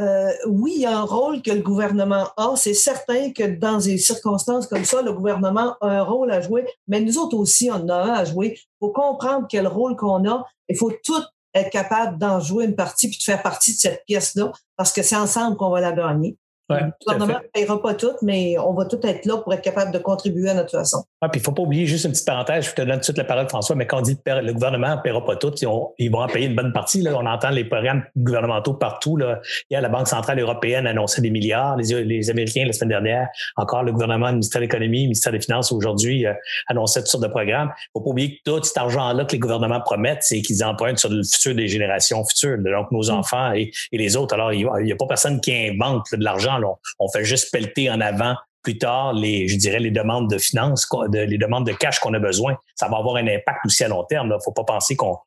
euh, 0.00 0.32
oui, 0.48 0.72
il 0.76 0.80
y 0.82 0.86
a 0.86 0.98
un 0.98 1.04
rôle 1.04 1.40
que 1.40 1.52
le 1.52 1.62
gouvernement 1.62 2.28
a. 2.36 2.54
C'est 2.56 2.74
certain 2.74 3.32
que 3.32 3.44
dans 3.44 3.78
des 3.78 3.98
circonstances 3.98 4.66
comme 4.66 4.84
ça, 4.84 5.02
le 5.02 5.12
gouvernement 5.12 5.76
a 5.80 5.88
un 5.88 6.02
rôle 6.02 6.32
à 6.32 6.40
jouer, 6.40 6.66
mais 6.88 7.00
nous 7.00 7.16
autres 7.18 7.36
aussi, 7.36 7.70
on 7.70 7.88
a 7.88 7.94
un 7.94 8.10
à 8.10 8.24
jouer. 8.24 8.54
Il 8.56 8.76
faut 8.80 8.90
comprendre 8.90 9.46
quel 9.48 9.68
rôle 9.68 9.96
qu'on 9.96 10.28
a. 10.28 10.44
Il 10.68 10.76
faut 10.76 10.92
tout 11.04 11.22
être 11.54 11.70
capable 11.70 12.18
d'en 12.18 12.40
jouer 12.40 12.64
une 12.64 12.74
partie 12.74 13.08
puis 13.08 13.18
de 13.18 13.22
faire 13.22 13.42
partie 13.42 13.74
de 13.74 13.78
cette 13.78 14.04
pièce-là 14.06 14.50
parce 14.76 14.92
que 14.92 15.02
c'est 15.02 15.16
ensemble 15.16 15.56
qu'on 15.56 15.70
va 15.70 15.80
la 15.80 15.92
gagner. 15.92 16.36
Ouais, 16.70 16.80
le 16.80 16.92
gouvernement 17.04 17.40
ne 17.40 17.48
payera 17.52 17.82
pas 17.82 17.94
tout, 17.94 18.12
mais 18.22 18.56
on 18.58 18.72
va 18.72 18.86
tout 18.86 18.98
être 19.04 19.26
là 19.26 19.36
pour 19.36 19.52
être 19.52 19.60
capable 19.60 19.92
de 19.92 19.98
contribuer 19.98 20.48
à 20.48 20.54
notre 20.54 20.70
façon. 20.70 21.04
Ah, 21.20 21.28
puis 21.28 21.38
il 21.38 21.42
ne 21.42 21.44
faut 21.44 21.52
pas 21.52 21.62
oublier 21.62 21.86
juste 21.86 22.06
une 22.06 22.12
petite 22.12 22.26
parenthèse, 22.26 22.66
je 22.66 22.74
te 22.74 22.82
donne 22.82 22.94
tout 22.94 22.98
de 23.00 23.04
suite 23.04 23.18
la 23.18 23.24
parole, 23.24 23.48
François, 23.48 23.76
mais 23.76 23.86
quand 23.86 23.98
on 23.98 24.02
dit 24.02 24.16
que 24.16 24.30
le 24.30 24.52
gouvernement 24.52 24.96
ne 24.96 25.00
paiera 25.02 25.24
pas 25.24 25.36
tout, 25.36 25.52
ils, 25.98 26.10
vont 26.10 26.20
en 26.20 26.26
payer 26.26 26.46
une 26.46 26.54
bonne 26.54 26.72
partie. 26.72 27.02
Là. 27.02 27.12
On 27.14 27.26
entend 27.26 27.50
les 27.50 27.64
programmes 27.64 28.04
gouvernementaux 28.16 28.74
partout. 28.74 29.16
Là. 29.16 29.40
Hier, 29.70 29.80
la 29.80 29.88
Banque 29.88 30.08
centrale 30.08 30.40
européenne 30.40 30.86
annonçait 30.86 31.20
des 31.20 31.30
milliards. 31.30 31.76
Les, 31.76 32.04
les 32.04 32.30
Américains, 32.30 32.64
la 32.66 32.72
semaine 32.72 32.90
dernière, 32.90 33.28
encore 33.56 33.82
le 33.82 33.92
gouvernement, 33.92 34.26
le 34.26 34.32
ministère 34.32 34.60
de 34.60 34.64
l'Économie, 34.64 35.02
le 35.02 35.08
ministère 35.08 35.32
des 35.32 35.40
Finances 35.40 35.70
aujourd'hui 35.72 36.26
euh, 36.26 36.32
annonçaient 36.68 37.00
toutes 37.00 37.08
sortes 37.08 37.24
de 37.24 37.28
programmes. 37.28 37.68
Il 37.68 37.98
ne 37.98 38.00
faut 38.00 38.04
pas 38.04 38.10
oublier 38.10 38.36
que 38.36 38.50
tout 38.50 38.62
cet 38.64 38.78
argent-là 38.78 39.24
que 39.24 39.32
les 39.32 39.38
gouvernements 39.38 39.80
promettent, 39.80 40.22
c'est 40.22 40.40
qu'ils 40.40 40.64
empruntent 40.64 40.98
sur 40.98 41.10
le 41.10 41.22
futur 41.22 41.54
des 41.54 41.68
générations 41.68 42.24
futures, 42.24 42.58
donc 42.58 42.90
nos 42.90 43.10
mm. 43.10 43.14
enfants 43.14 43.52
et, 43.52 43.70
les 43.92 44.16
autres. 44.16 44.34
Alors, 44.34 44.52
il 44.52 44.68
n'y 44.82 44.92
a, 44.92 44.96
pas 44.96 45.06
personne 45.06 45.40
qui 45.40 45.52
invente 45.52 46.06
de 46.12 46.24
l'argent. 46.24 46.58
On, 46.64 46.76
on 46.98 47.08
fait 47.08 47.24
juste 47.24 47.50
pelleter 47.52 47.90
en 47.90 48.00
avant 48.00 48.36
plus 48.64 48.78
tard 48.78 49.12
les, 49.12 49.46
je 49.46 49.56
dirais, 49.56 49.78
les 49.78 49.92
demandes 49.92 50.28
de 50.28 50.38
finances, 50.38 50.88
les 51.12 51.38
demandes 51.38 51.66
de 51.66 51.72
cash 51.72 52.00
qu'on 52.00 52.14
a 52.14 52.18
besoin. 52.18 52.56
Ça 52.74 52.88
va 52.88 52.96
avoir 52.96 53.16
un 53.16 53.28
impact 53.28 53.60
aussi 53.66 53.84
à 53.84 53.88
long 53.88 54.02
terme. 54.04 54.28
Il 54.28 54.34
ne 54.34 54.38
faut 54.42 54.52
pas 54.52 54.64
penser 54.64 54.96
qu'on 54.96 55.18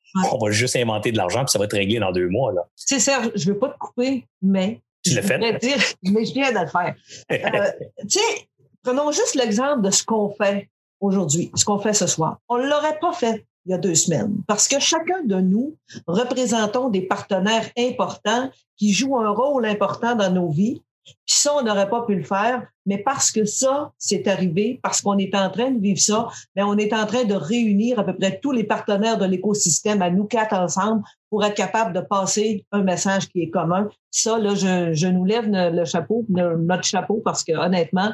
va 0.42 0.52
juste 0.52 0.76
inventer 0.76 1.14
de 1.14 1.18
l'argent 1.18 1.46
puis 1.46 1.52
ça 1.52 1.60
va 1.60 1.66
être 1.66 1.78
réglé 1.78 2.00
dans 2.00 2.12
deux 2.12 2.28
mois. 2.28 2.52
C'est 2.76 3.00
Serge, 3.00 3.32
je 3.36 3.48
ne 3.48 3.54
veux 3.54 3.60
pas 3.60 3.70
te 3.70 3.78
couper, 3.78 4.28
mais 4.42 4.82
tu 5.04 5.16
le 5.16 5.22
fais. 5.22 5.38
Dire, 5.60 5.78
mais 6.04 6.26
je 6.26 6.34
viens 6.34 6.52
de 6.52 6.60
le 6.60 6.68
faire. 6.68 6.96
Euh, 7.32 7.72
tu 8.02 8.20
sais, 8.20 8.48
prenons 8.84 9.12
juste 9.12 9.36
l'exemple 9.36 9.84
de 9.84 9.92
ce 9.92 10.04
qu'on 10.04 10.34
fait 10.34 10.68
aujourd'hui, 11.00 11.52
ce 11.56 11.64
qu'on 11.64 11.80
fait 11.80 11.94
ce 11.94 12.08
soir. 12.08 12.40
On 12.50 12.58
ne 12.58 12.68
l'aurait 12.68 12.98
pas 13.00 13.14
fait 13.14 13.46
il 13.68 13.72
y 13.72 13.74
a 13.74 13.78
deux 13.78 13.96
semaines 13.96 14.36
parce 14.48 14.68
que 14.68 14.80
chacun 14.80 15.24
de 15.24 15.36
nous 15.36 15.76
représentons 16.08 16.90
des 16.90 17.02
partenaires 17.02 17.70
importants 17.78 18.50
qui 18.78 18.94
jouent 18.94 19.18
un 19.18 19.30
rôle 19.30 19.66
important 19.66 20.16
dans 20.16 20.32
nos 20.32 20.50
vies 20.50 20.82
puis 21.26 21.36
ça, 21.36 21.56
on 21.56 21.64
n'aurait 21.64 21.90
pas 21.90 22.04
pu 22.04 22.16
le 22.16 22.24
faire, 22.24 22.66
mais 22.86 22.98
parce 22.98 23.32
que 23.32 23.46
ça, 23.46 23.92
c'est 23.98 24.28
arrivé, 24.28 24.80
parce 24.84 25.02
qu'on 25.02 25.18
est 25.18 25.34
en 25.36 25.50
train 25.50 25.72
de 25.72 25.80
vivre 25.80 26.00
ça, 26.00 26.28
mais 26.56 26.64
on 26.64 26.78
est 26.78 26.94
en 26.94 27.06
train 27.06 27.24
de 27.24 27.34
réunir 27.34 28.00
à 28.00 28.04
peu 28.04 28.16
près 28.16 28.40
tous 28.40 28.52
les 28.52 28.64
partenaires 28.64 29.18
de 29.18 29.26
l'écosystème 29.26 30.02
à 30.02 30.10
nous 30.10 30.26
quatre 30.26 30.54
ensemble 30.54 31.04
pour 31.30 31.44
être 31.44 31.56
capable 31.56 31.94
de 31.94 32.02
passer 32.02 32.66
un 32.72 32.84
message 32.84 33.28
qui 33.30 33.42
est 33.42 33.50
commun. 33.50 33.90
Ça, 34.12 34.38
là, 34.38 34.56
je, 34.56 34.94
je 34.94 35.08
nous 35.08 35.26
lève 35.26 35.46
le 35.50 35.86
chapeau, 35.86 36.26
notre 36.30 36.84
chapeau, 36.84 37.22
parce 37.24 37.44
que 37.44 37.54
honnêtement, 37.54 38.14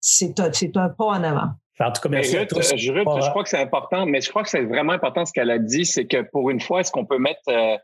c'est 0.00 0.38
un, 0.40 0.52
c'est 0.52 0.76
un 0.76 0.88
pas 0.88 1.06
en 1.06 1.24
avant. 1.24 1.50
En 1.78 1.92
tout 1.92 2.00
cas, 2.00 2.08
merci 2.08 2.38
Ruth, 2.38 2.48
je, 2.54 2.76
je, 2.76 3.30
crois 3.30 3.42
que 3.42 3.50
c'est 3.50 3.60
important, 3.60 4.06
mais 4.06 4.22
je 4.22 4.30
crois 4.30 4.42
que 4.42 4.48
c'est 4.48 4.64
vraiment 4.64 4.92
important 4.92 5.26
ce 5.26 5.32
qu'elle 5.32 5.50
a 5.50 5.58
dit, 5.58 5.84
c'est 5.84 6.06
que 6.06 6.22
pour 6.22 6.48
une 6.48 6.60
fois, 6.60 6.80
est-ce 6.80 6.90
qu'on 6.90 7.04
peut 7.04 7.18
mettre 7.18 7.42
euh, 7.48 7.76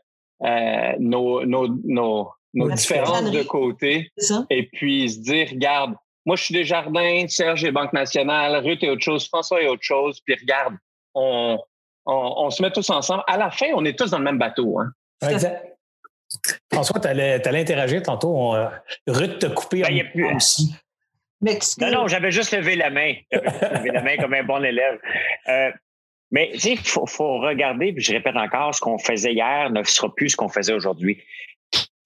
euh, 0.43 0.93
nos, 0.99 1.45
nos, 1.45 1.67
nos, 1.83 2.31
nos 2.53 2.69
différences 2.69 3.31
de 3.31 3.43
côté 3.43 4.11
et 4.49 4.63
puis 4.67 5.09
se 5.09 5.19
dire, 5.19 5.49
regarde, 5.49 5.95
moi 6.25 6.35
je 6.35 6.43
suis 6.43 6.53
des 6.53 6.63
jardins, 6.63 7.25
Serge 7.27 7.63
est 7.63 7.71
Banque 7.71 7.93
nationale, 7.93 8.55
Ruth 8.65 8.83
est 8.83 8.89
autre 8.89 9.03
chose, 9.03 9.27
François 9.27 9.61
est 9.61 9.67
autre 9.67 9.83
chose, 9.83 10.19
puis 10.25 10.35
regarde, 10.39 10.75
on, 11.15 11.59
on, 12.05 12.49
se 12.49 12.61
met 12.61 12.71
tous 12.71 12.89
ensemble. 12.89 13.23
À 13.27 13.37
la 13.37 13.51
fin, 13.51 13.67
on 13.75 13.85
est 13.85 13.97
tous 13.97 14.11
dans 14.11 14.19
le 14.19 14.23
même 14.23 14.39
bateau. 14.39 14.79
Hein. 14.79 14.91
Exact. 15.29 15.69
François, 16.71 16.99
tu 16.99 17.07
allais, 17.07 17.41
interagir 17.43 18.01
tantôt. 18.01 18.55
Ruth 19.07 19.39
t'a 19.39 19.49
coupé 19.49 19.81
ben, 19.81 20.09
plus... 20.11 20.35
aussi. 20.35 20.73
Non, 21.79 21.91
non, 21.91 22.07
j'avais 22.07 22.31
juste 22.31 22.51
levé 22.53 22.75
la 22.75 22.89
main. 22.89 23.13
levé 23.31 23.89
la 23.91 24.01
main 24.01 24.17
comme 24.17 24.33
un 24.33 24.43
bon 24.43 24.63
élève. 24.63 24.99
Euh, 25.49 25.71
mais 26.31 26.51
il 26.53 26.79
faut, 26.79 27.05
faut, 27.05 27.39
regarder, 27.39 27.93
puis 27.93 28.03
je 28.03 28.13
répète 28.13 28.35
encore, 28.35 28.73
ce 28.73 28.81
qu'on 28.81 28.97
faisait 28.97 29.33
hier 29.33 29.69
ne 29.69 29.83
sera 29.83 30.13
plus 30.13 30.29
ce 30.29 30.35
qu'on 30.35 30.49
faisait 30.49 30.73
aujourd'hui. 30.73 31.21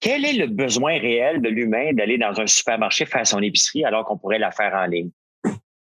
Quel 0.00 0.24
est 0.24 0.34
le 0.34 0.46
besoin 0.46 0.98
réel 0.98 1.42
de 1.42 1.48
l'humain 1.48 1.92
d'aller 1.92 2.18
dans 2.18 2.40
un 2.40 2.46
supermarché 2.46 3.04
faire 3.06 3.26
son 3.26 3.42
épicerie 3.42 3.84
alors 3.84 4.04
qu'on 4.04 4.18
pourrait 4.18 4.38
la 4.38 4.52
faire 4.52 4.74
en 4.74 4.86
ligne? 4.86 5.10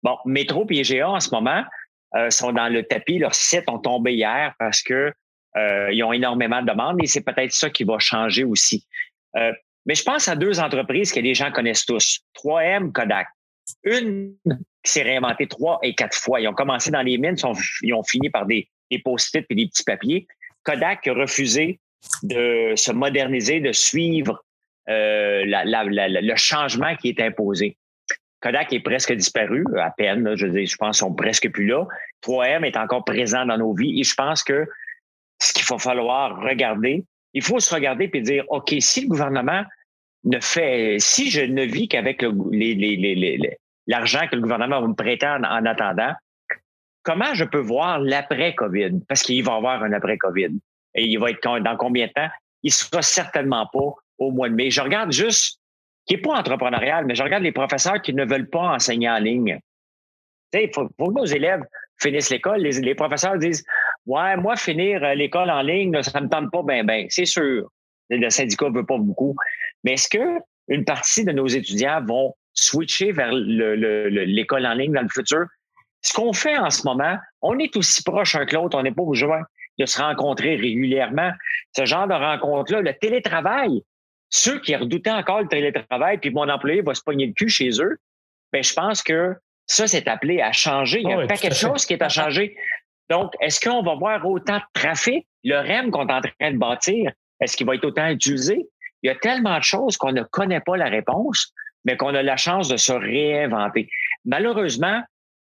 Bon, 0.03 0.17
Métro 0.25 0.65
et 0.69 0.75
IGA 0.79 1.09
en 1.09 1.19
ce 1.19 1.29
moment 1.31 1.63
euh, 2.15 2.29
sont 2.29 2.51
dans 2.53 2.69
le 2.69 2.83
tapis. 2.83 3.19
Leurs 3.19 3.35
sites 3.35 3.69
ont 3.69 3.79
tombé 3.79 4.13
hier 4.13 4.53
parce 4.57 4.81
que 4.81 5.13
Euh, 5.57 5.91
ils 5.91 6.03
ont 6.03 6.13
énormément 6.13 6.61
de 6.61 6.67
demandes 6.67 7.01
et 7.03 7.07
c'est 7.07 7.23
peut-être 7.23 7.51
ça 7.51 7.69
qui 7.69 7.83
va 7.83 7.97
changer 7.99 8.43
aussi. 8.43 8.85
Euh, 9.35 9.51
mais 9.85 9.95
je 9.95 10.03
pense 10.03 10.27
à 10.27 10.35
deux 10.35 10.59
entreprises 10.59 11.11
que 11.11 11.19
les 11.19 11.33
gens 11.33 11.51
connaissent 11.51 11.85
tous. 11.85 12.19
3M, 12.35 12.91
Kodak. 12.91 13.27
Une 13.83 14.35
qui 14.83 14.91
s'est 14.91 15.01
réinventée 15.01 15.47
trois 15.47 15.79
et 15.81 15.93
quatre 15.95 16.15
fois. 16.15 16.39
Ils 16.39 16.47
ont 16.47 16.53
commencé 16.53 16.91
dans 16.91 17.01
les 17.01 17.17
mines, 17.17 17.35
ils 17.81 17.93
ont 17.93 18.03
fini 18.03 18.29
par 18.29 18.45
des, 18.45 18.69
des 18.91 18.99
post-it 18.99 19.45
et 19.49 19.55
des 19.55 19.67
petits 19.67 19.83
papiers. 19.83 20.27
Kodak 20.63 21.07
a 21.07 21.13
refusé 21.13 21.79
de 22.23 22.73
se 22.75 22.91
moderniser, 22.91 23.59
de 23.59 23.71
suivre 23.71 24.43
euh, 24.89 25.43
le 25.45 26.35
changement 26.35 26.95
qui 26.95 27.09
est 27.09 27.21
imposé. 27.21 27.77
Kodak 28.41 28.71
est 28.71 28.79
presque 28.79 29.13
disparu, 29.13 29.65
à 29.77 29.91
peine, 29.91 30.35
je, 30.35 30.47
veux 30.47 30.65
je 30.65 30.77
pense 30.77 30.97
qu'ils 30.97 31.07
sont 31.07 31.13
presque 31.13 31.51
plus 31.51 31.67
là. 31.67 31.85
3M 32.23 32.63
est 32.63 32.77
encore 32.77 33.03
présent 33.03 33.45
dans 33.45 33.57
nos 33.57 33.73
vies 33.73 33.99
et 33.99 34.03
je 34.03 34.15
pense 34.15 34.43
que 34.43 34.65
ce 35.41 35.53
qu'il 35.53 35.65
va 35.69 35.77
falloir 35.77 36.41
regarder, 36.41 37.03
il 37.33 37.43
faut 37.43 37.59
se 37.59 37.73
regarder 37.73 38.09
et 38.13 38.21
dire, 38.21 38.45
OK, 38.49 38.73
si 38.79 39.01
le 39.01 39.07
gouvernement 39.07 39.63
ne 40.23 40.39
fait, 40.39 40.97
si 40.99 41.29
je 41.29 41.41
ne 41.41 41.63
vis 41.63 41.87
qu'avec 41.87 42.23
l'argent 43.87 44.27
que 44.29 44.35
le 44.35 44.41
gouvernement 44.41 44.81
va 44.81 44.87
me 44.87 44.95
prêter 44.95 45.27
en, 45.27 45.65
attendant, 45.65 46.13
comment 47.03 47.33
je 47.33 47.45
peux 47.45 47.59
voir 47.59 47.99
l'après-COVID? 47.99 49.01
Parce 49.07 49.21
qu'il 49.23 49.43
va 49.43 49.53
y 49.53 49.55
avoir 49.55 49.83
un 49.83 49.93
après-COVID. 49.93 50.59
Et 50.95 51.05
il 51.05 51.17
va 51.19 51.29
être 51.31 51.59
dans 51.59 51.77
combien 51.77 52.07
de 52.07 52.11
temps? 52.11 52.29
Il 52.63 52.73
sera 52.73 53.01
certainement 53.01 53.67
pas 53.71 53.93
au 54.17 54.31
mois 54.31 54.49
de 54.49 54.55
mai. 54.55 54.69
Je 54.69 54.81
regarde 54.81 55.11
juste, 55.11 55.59
qui 56.05 56.15
n'est 56.15 56.21
pas 56.21 56.37
entrepreneurial, 56.37 57.05
mais 57.05 57.15
je 57.15 57.23
regarde 57.23 57.43
les 57.43 57.51
professeurs 57.51 58.01
qui 58.01 58.13
ne 58.13 58.25
veulent 58.25 58.49
pas 58.49 58.73
enseigner 58.73 59.09
en 59.09 59.19
ligne. 59.19 59.59
Il 60.53 60.69
faut, 60.73 60.89
faut, 60.97 61.07
que 61.09 61.19
nos 61.19 61.25
élèves 61.25 61.61
finissent 62.01 62.31
l'école. 62.31 62.61
Les, 62.61 62.95
professeurs 62.95 63.37
disent 63.37 63.63
Ouais, 64.05 64.35
moi, 64.37 64.55
finir 64.55 65.03
euh, 65.03 65.13
l'école 65.13 65.49
en 65.49 65.61
ligne, 65.61 66.01
ça 66.01 66.19
ne 66.19 66.25
me 66.25 66.29
tente 66.29 66.51
pas 66.51 66.63
bien, 66.63 66.83
bien. 66.83 67.05
C'est 67.09 67.25
sûr. 67.25 67.69
Le 68.09 68.29
syndicat 68.29 68.69
ne 68.69 68.75
veut 68.75 68.85
pas 68.85 68.97
beaucoup. 68.97 69.35
Mais 69.83 69.93
est-ce 69.93 70.09
que 70.09 70.39
une 70.67 70.83
partie 70.83 71.23
de 71.23 71.31
nos 71.31 71.47
étudiants 71.47 72.03
vont 72.03 72.33
switcher 72.53 73.11
vers 73.11 73.31
l'école 73.31 74.65
en 74.65 74.73
ligne 74.73 74.93
dans 74.93 75.01
le 75.01 75.09
futur? 75.09 75.45
Ce 76.01 76.13
qu'on 76.13 76.33
fait 76.33 76.57
en 76.57 76.69
ce 76.69 76.83
moment, 76.85 77.17
on 77.41 77.59
est 77.59 77.75
aussi 77.75 78.01
proche 78.03 78.35
un 78.35 78.45
que 78.45 78.55
l'autre, 78.55 78.77
on 78.77 78.83
n'est 78.83 78.91
pas 78.91 79.03
obligé 79.03 79.27
de 79.79 79.85
se 79.85 80.01
rencontrer 80.01 80.55
régulièrement. 80.55 81.31
Ce 81.75 81.85
genre 81.85 82.07
de 82.07 82.13
rencontre-là, 82.13 82.81
le 82.81 82.93
télétravail, 82.93 83.81
ceux 84.29 84.59
qui 84.59 84.75
redoutaient 84.75 85.11
encore 85.11 85.41
le 85.41 85.47
télétravail, 85.47 86.17
puis 86.19 86.29
mon 86.29 86.47
employé 86.49 86.81
va 86.81 86.93
se 86.93 87.01
pogner 87.01 87.27
le 87.27 87.33
cul 87.33 87.49
chez 87.49 87.69
eux, 87.81 87.97
ben 88.51 88.63
je 88.63 88.73
pense 88.73 89.01
que 89.01 89.35
ça, 89.65 89.87
c'est 89.87 90.07
appelé 90.07 90.41
à 90.41 90.51
changer. 90.51 91.01
Il 91.01 91.09
y 91.09 91.13
a 91.13 91.19
ah 91.21 91.27
pas 91.27 91.37
quelque 91.37 91.55
chose 91.55 91.85
qui 91.85 91.93
est 91.93 92.01
à 92.01 92.09
changer. 92.09 92.55
Donc, 93.09 93.33
est-ce 93.39 93.59
qu'on 93.59 93.83
va 93.83 93.95
voir 93.95 94.25
autant 94.25 94.57
de 94.57 94.63
trafic? 94.73 95.27
Le 95.43 95.57
REM 95.57 95.91
qu'on 95.91 96.07
est 96.07 96.13
en 96.13 96.21
train 96.21 96.51
de 96.51 96.57
bâtir, 96.57 97.11
est-ce 97.39 97.55
qu'il 97.55 97.65
va 97.65 97.75
être 97.75 97.85
autant 97.85 98.07
utilisé? 98.07 98.67
Il 99.03 99.07
y 99.07 99.09
a 99.09 99.15
tellement 99.15 99.57
de 99.57 99.63
choses 99.63 99.95
qu'on 99.95 100.11
ne 100.11 100.23
connaît 100.23 100.59
pas 100.59 100.75
la 100.75 100.89
réponse, 100.89 101.53
mais 101.85 101.95
qu'on 101.97 102.13
a 102.13 102.21
la 102.21 102.35
chance 102.35 102.67
de 102.67 102.77
se 102.77 102.91
réinventer. 102.91 103.89
Malheureusement, 104.25 105.01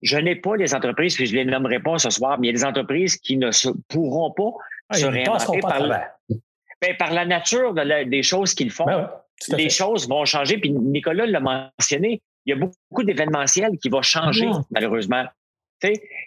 je 0.04 0.18
n'ai 0.18 0.36
pas 0.36 0.56
les 0.56 0.74
entreprises, 0.74 1.16
puis 1.16 1.26
je 1.26 1.34
les 1.34 1.44
nommerai 1.44 1.80
pas 1.80 1.98
ce 1.98 2.10
soir, 2.10 2.38
mais 2.38 2.48
il 2.48 2.50
y 2.50 2.54
a 2.54 2.58
des 2.58 2.64
entreprises 2.64 3.16
qui 3.16 3.36
ne 3.36 3.50
se, 3.50 3.70
pourront 3.88 4.30
pas 4.32 4.50
ah, 4.90 4.94
se 4.94 5.06
réinventer 5.06 5.60
par, 5.60 5.80
ben, 5.88 6.96
par, 6.98 7.12
la 7.12 7.24
nature 7.24 7.74
des 7.74 8.22
choses 8.22 8.54
qu'ils 8.54 8.70
font. 8.70 8.84
Ben 8.84 9.10
les 9.50 9.70
choses 9.70 10.08
vont 10.08 10.24
changer. 10.24 10.58
Puis 10.58 10.70
Nicolas 10.70 11.26
l'a 11.26 11.40
mentionné, 11.40 12.22
il 12.46 12.50
y 12.50 12.52
a 12.52 12.56
beaucoup 12.56 13.02
d'événementiels 13.02 13.78
qui 13.82 13.88
vont 13.88 14.02
changer, 14.02 14.48
malheureusement. 14.70 15.24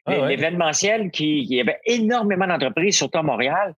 L'événementiel, 0.08 1.10
qui, 1.10 1.40
il 1.40 1.56
y 1.56 1.62
avait 1.62 1.80
énormément 1.86 2.48
d'entreprises, 2.48 2.98
surtout 2.98 3.20
à 3.20 3.24
Montréal, 3.24 3.74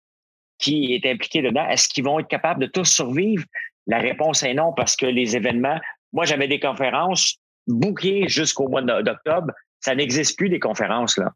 qui 0.58 0.94
est 0.94 1.10
impliqué 1.10 1.42
dedans. 1.42 1.68
Est-ce 1.70 1.88
qu'ils 1.88 2.04
vont 2.04 2.20
être 2.20 2.28
capables 2.28 2.62
de 2.62 2.68
tous 2.68 2.86
survivre? 2.86 3.46
La 3.88 4.00
réponse 4.00 4.44
est 4.44 4.54
non, 4.54 4.74
parce 4.74 4.96
que 4.96 5.06
les 5.06 5.36
événements, 5.36 5.80
moi, 6.12 6.26
j'avais 6.26 6.48
des 6.48 6.60
conférences 6.60 7.38
bouquées 7.68 8.28
jusqu'au 8.28 8.68
mois 8.68 8.82
d'octobre. 8.82 9.54
Ça 9.80 9.96
n'existe 9.96 10.38
plus 10.38 10.50
des 10.50 10.60
conférences, 10.60 11.18
là. 11.18 11.32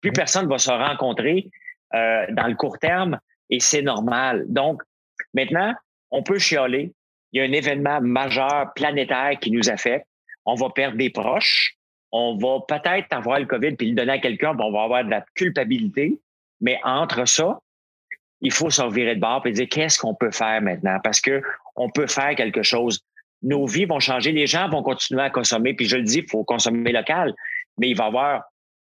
Plus 0.00 0.12
personne 0.12 0.48
va 0.48 0.58
se 0.58 0.70
rencontrer 0.70 1.50
euh, 1.94 2.26
dans 2.30 2.46
le 2.46 2.54
court 2.54 2.78
terme 2.78 3.18
et 3.50 3.60
c'est 3.60 3.82
normal. 3.82 4.44
Donc, 4.48 4.82
maintenant, 5.34 5.74
on 6.10 6.22
peut 6.22 6.38
chialer. 6.38 6.92
Il 7.32 7.40
y 7.40 7.44
a 7.44 7.48
un 7.48 7.52
événement 7.52 8.00
majeur 8.00 8.72
planétaire 8.74 9.32
qui 9.40 9.50
nous 9.50 9.68
affecte. 9.68 10.06
On 10.46 10.54
va 10.54 10.70
perdre 10.70 10.96
des 10.96 11.10
proches. 11.10 11.76
On 12.12 12.36
va 12.36 12.60
peut-être 12.66 13.12
avoir 13.12 13.38
le 13.38 13.46
COVID 13.46 13.76
puis 13.76 13.90
le 13.90 13.94
donner 13.94 14.12
à 14.12 14.18
quelqu'un, 14.18 14.56
on 14.58 14.72
va 14.72 14.82
avoir 14.82 15.04
de 15.04 15.10
la 15.10 15.24
culpabilité. 15.34 16.18
Mais 16.60 16.78
entre 16.82 17.24
ça, 17.26 17.60
il 18.40 18.52
faut 18.52 18.70
se 18.70 18.82
revirer 18.82 19.14
de 19.14 19.20
bord 19.20 19.46
et 19.46 19.52
dire 19.52 19.68
qu'est-ce 19.68 19.98
qu'on 19.98 20.14
peut 20.14 20.30
faire 20.30 20.60
maintenant? 20.62 20.98
Parce 21.04 21.20
que 21.20 21.42
on 21.76 21.90
peut 21.90 22.06
faire 22.06 22.34
quelque 22.34 22.62
chose. 22.62 23.00
Nos 23.42 23.66
vies 23.66 23.84
vont 23.84 24.00
changer, 24.00 24.32
les 24.32 24.46
gens 24.46 24.68
vont 24.68 24.82
continuer 24.82 25.22
à 25.22 25.30
consommer. 25.30 25.74
Puis 25.74 25.86
je 25.86 25.96
le 25.96 26.02
dis, 26.02 26.18
il 26.18 26.28
faut 26.28 26.44
consommer 26.44 26.92
local, 26.92 27.34
mais 27.80 27.88
il 27.90 27.96
va 27.96 28.04
y 28.04 28.06
avoir 28.08 28.42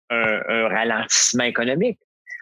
un, 0.10 0.68
ralentissement 0.68 1.44
économique. 1.44 2.00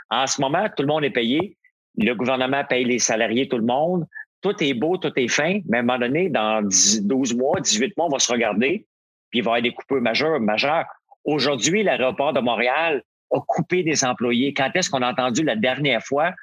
En 0.09 0.27
ce 0.27 0.41
moment, 0.41 0.67
tout 0.75 0.83
le 0.83 0.87
monde 0.87 1.05
est 1.05 1.09
payé. 1.09 1.57
Le 1.97 2.13
gouvernement 2.13 2.63
paye 2.65 2.83
les 2.83 2.99
salariés, 2.99 3.47
tout 3.47 3.57
le 3.57 3.65
monde. 3.65 4.05
Tout 4.41 4.61
est 4.61 4.73
beau, 4.73 4.97
tout 4.97 5.13
est 5.15 5.29
fin. 5.29 5.59
Mais 5.69 5.77
à 5.77 5.79
un 5.79 5.83
moment 5.83 5.99
donné, 5.99 6.29
dans 6.29 6.61
12 6.61 7.35
mois, 7.35 7.61
18 7.61 7.95
mois, 7.95 8.07
on 8.07 8.09
va 8.09 8.19
se 8.19 8.31
regarder, 8.31 8.85
puis 9.29 9.39
il 9.39 9.43
va 9.43 9.51
y 9.51 9.51
avoir 9.51 9.61
des 9.61 9.73
coupures 9.73 10.01
majeures. 10.01 10.39
majeures. 10.41 10.85
Aujourd'hui, 11.23 11.83
l'aéroport 11.83 12.33
de 12.33 12.41
Montréal 12.41 13.01
a 13.31 13.39
coupé 13.47 13.83
des 13.83 14.03
employés. 14.03 14.53
Quand 14.53 14.71
est-ce 14.73 14.89
qu'on 14.89 15.01
a 15.01 15.11
entendu 15.11 15.43
la 15.43 15.55
dernière 15.55 16.03
fois 16.03 16.33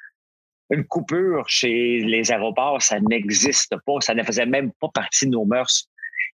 une 0.71 0.85
coupure 0.85 1.47
chez 1.47 1.99
les 1.99 2.31
aéroports, 2.31 2.81
ça 2.81 2.99
n'existe 2.99 3.75
pas. 3.85 4.01
Ça 4.01 4.13
ne 4.13 4.23
faisait 4.23 4.45
même 4.45 4.71
pas 4.79 4.87
partie 4.93 5.25
de 5.25 5.31
nos 5.31 5.45
mœurs. 5.45 5.87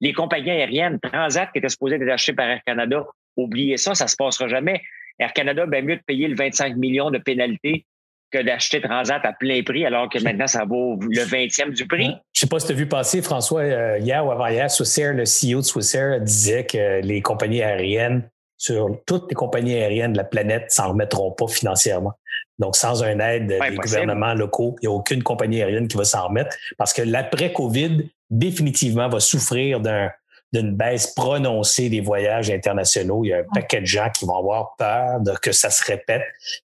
Les 0.00 0.12
compagnies 0.12 0.50
aériennes, 0.50 0.98
Transat, 1.00 1.50
qui 1.52 1.58
était 1.58 1.68
supposé 1.68 1.96
être 1.96 2.08
acheté 2.08 2.32
par 2.32 2.48
Air 2.48 2.60
Canada, 2.66 3.04
oubliez 3.36 3.76
ça, 3.76 3.94
ça 3.94 4.06
se 4.06 4.16
passera 4.16 4.48
jamais. 4.48 4.82
Air 5.18 5.32
Canada, 5.32 5.66
bien 5.66 5.82
mieux 5.82 5.96
de 5.96 6.02
payer 6.02 6.28
le 6.28 6.34
25 6.34 6.76
millions 6.76 7.10
de 7.10 7.18
pénalités 7.18 7.86
que 8.32 8.42
d'acheter 8.42 8.80
Transat 8.80 9.24
à 9.24 9.32
plein 9.32 9.62
prix, 9.62 9.84
alors 9.84 10.08
que 10.08 10.18
maintenant, 10.22 10.46
ça 10.46 10.64
vaut 10.64 10.98
le 11.00 11.22
20e 11.22 11.74
du 11.74 11.86
prix. 11.86 12.16
Je 12.34 12.40
sais 12.40 12.46
pas 12.46 12.58
si 12.58 12.66
tu 12.66 12.72
as 12.72 12.76
vu 12.76 12.86
passer, 12.86 13.20
François, 13.20 13.60
euh, 13.60 13.98
hier 13.98 14.24
ou 14.24 14.30
avant-hier, 14.30 14.70
Swissair, 14.70 15.12
le 15.12 15.24
CEO 15.24 15.58
de 15.58 15.66
Swissair 15.66 16.20
disait 16.20 16.64
que 16.64 17.00
les 17.02 17.20
compagnies 17.20 17.62
aériennes 17.62 18.28
sur 18.56 18.96
toutes 19.06 19.28
les 19.28 19.34
compagnies 19.34 19.74
aériennes 19.74 20.12
de 20.12 20.18
la 20.18 20.24
planète 20.24 20.70
s'en 20.70 20.90
remettront 20.90 21.32
pas 21.32 21.48
financièrement. 21.48 22.12
Donc, 22.58 22.76
sans 22.76 23.02
un 23.02 23.18
aide 23.18 23.48
des 23.48 23.76
gouvernements 23.76 24.34
locaux, 24.34 24.76
il 24.80 24.88
n'y 24.88 24.94
a 24.94 24.96
aucune 24.96 25.22
compagnie 25.22 25.60
aérienne 25.62 25.88
qui 25.88 25.96
va 25.96 26.04
s'en 26.04 26.28
remettre 26.28 26.56
parce 26.78 26.92
que 26.92 27.02
l'après-COVID, 27.02 28.08
définitivement, 28.30 29.08
va 29.08 29.18
souffrir 29.18 29.80
d'un 29.80 30.10
d'une 30.52 30.76
baisse 30.76 31.08
prononcée 31.08 31.88
des 31.88 32.00
voyages 32.00 32.50
internationaux. 32.50 33.24
Il 33.24 33.28
y 33.28 33.32
a 33.32 33.38
un 33.38 33.54
paquet 33.54 33.80
de 33.80 33.86
gens 33.86 34.08
qui 34.10 34.26
vont 34.26 34.36
avoir 34.36 34.74
peur 34.76 35.20
de 35.20 35.32
que 35.40 35.52
ça 35.52 35.70
se 35.70 35.84
répète, 35.84 36.22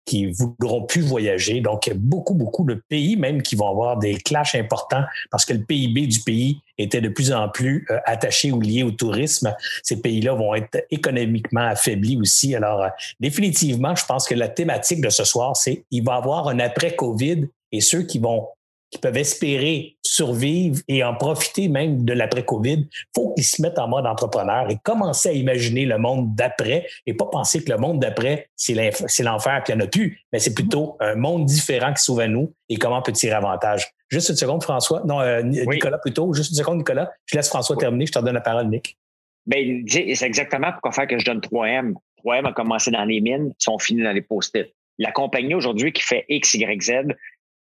qui 0.05 0.27
voudront 0.31 0.85
plus 0.85 1.01
voyager. 1.01 1.61
Donc, 1.61 1.87
il 1.87 1.91
y 1.91 1.93
a 1.93 1.99
beaucoup, 1.99 2.33
beaucoup 2.33 2.65
de 2.65 2.81
pays 2.89 3.15
même 3.15 3.41
qui 3.41 3.55
vont 3.55 3.69
avoir 3.69 3.97
des 3.97 4.15
clashs 4.15 4.55
importants 4.55 5.03
parce 5.31 5.45
que 5.45 5.53
le 5.53 5.63
PIB 5.63 6.07
du 6.07 6.19
pays 6.21 6.61
était 6.77 7.01
de 7.01 7.09
plus 7.09 7.31
en 7.31 7.47
plus 7.49 7.85
euh, 7.89 7.99
attaché 8.05 8.51
ou 8.51 8.59
lié 8.59 8.83
au 8.83 8.91
tourisme. 8.91 9.55
Ces 9.83 10.01
pays-là 10.01 10.33
vont 10.33 10.55
être 10.55 10.85
économiquement 10.89 11.67
affaiblis 11.67 12.17
aussi. 12.17 12.55
Alors, 12.55 12.81
euh, 12.81 12.89
définitivement, 13.19 13.95
je 13.95 14.05
pense 14.05 14.27
que 14.27 14.35
la 14.35 14.49
thématique 14.49 15.01
de 15.01 15.09
ce 15.09 15.23
soir, 15.23 15.55
c'est 15.55 15.85
il 15.91 16.03
va 16.03 16.15
y 16.15 16.17
avoir 16.17 16.47
un 16.49 16.59
après-COVID 16.59 17.47
et 17.71 17.81
ceux 17.81 18.03
qui 18.03 18.19
vont 18.19 18.47
qui 18.95 19.01
peuvent 19.01 19.17
espérer 19.17 19.97
survivre 20.01 20.81
et 20.87 21.03
en 21.03 21.13
profiter 21.15 21.67
même 21.67 22.05
de 22.05 22.13
l'après-COVID, 22.13 22.87
faut 23.13 23.33
qu'ils 23.33 23.43
se 23.43 23.61
mettent 23.61 23.77
en 23.77 23.89
mode 23.89 24.05
entrepreneur 24.05 24.69
et 24.69 24.77
commencer 24.81 25.29
à 25.29 25.31
imaginer 25.33 25.85
le 25.85 25.97
monde 25.97 26.33
d'après 26.33 26.87
et 27.05 27.13
pas 27.13 27.25
penser 27.25 27.61
que 27.61 27.69
le 27.69 27.77
monde 27.77 27.99
d'après, 27.99 28.47
c'est 28.55 28.73
l'enfer 28.73 29.61
puis 29.63 29.73
il 29.73 29.77
n'y 29.77 29.83
en 29.83 29.85
a 29.85 29.89
plus, 29.89 30.21
mais 30.31 30.39
c'est 30.39 30.53
plutôt 30.53 30.95
un 31.01 31.15
monde 31.15 31.45
différent 31.45 31.93
qui 31.93 32.01
s'ouvre 32.01 32.21
à 32.21 32.27
nous 32.27 32.53
et 32.69 32.77
comment 32.77 32.99
on 32.99 33.01
peut 33.01 33.11
tirer 33.11 33.35
avantage. 33.35 33.91
Juste 34.09 34.29
une 34.29 34.35
seconde, 34.37 34.63
François. 34.63 35.01
Non, 35.05 35.19
euh, 35.19 35.41
Nicolas 35.41 35.97
plutôt. 35.97 36.31
Juste 36.33 36.51
une 36.51 36.57
seconde, 36.57 36.77
Nicolas. 36.77 37.11
Je 37.25 37.35
laisse 37.35 37.49
François 37.49 37.75
terminer. 37.75 38.05
Je 38.05 38.13
te 38.13 38.19
donne 38.19 38.35
la 38.35 38.41
parole, 38.41 38.69
Nick. 38.69 38.97
Ben, 39.45 39.83
c'est 39.87 40.21
exactement 40.21 40.71
pourquoi 40.71 40.91
faire 40.91 41.07
que 41.07 41.19
je 41.19 41.25
donne 41.25 41.39
3M. 41.39 41.95
3M 42.23 42.47
a 42.47 42.53
commencé 42.53 42.91
dans 42.91 43.03
les 43.03 43.19
mines, 43.19 43.53
sont 43.57 43.77
finis 43.77 44.03
dans 44.03 44.11
les 44.11 44.21
post-it. 44.21 44.73
La 44.97 45.11
compagnie 45.11 45.53
aujourd'hui 45.53 45.91
qui 45.91 46.03
fait 46.03 46.25
X, 46.29 46.53
Y, 46.53 46.81
Z, 46.81 46.91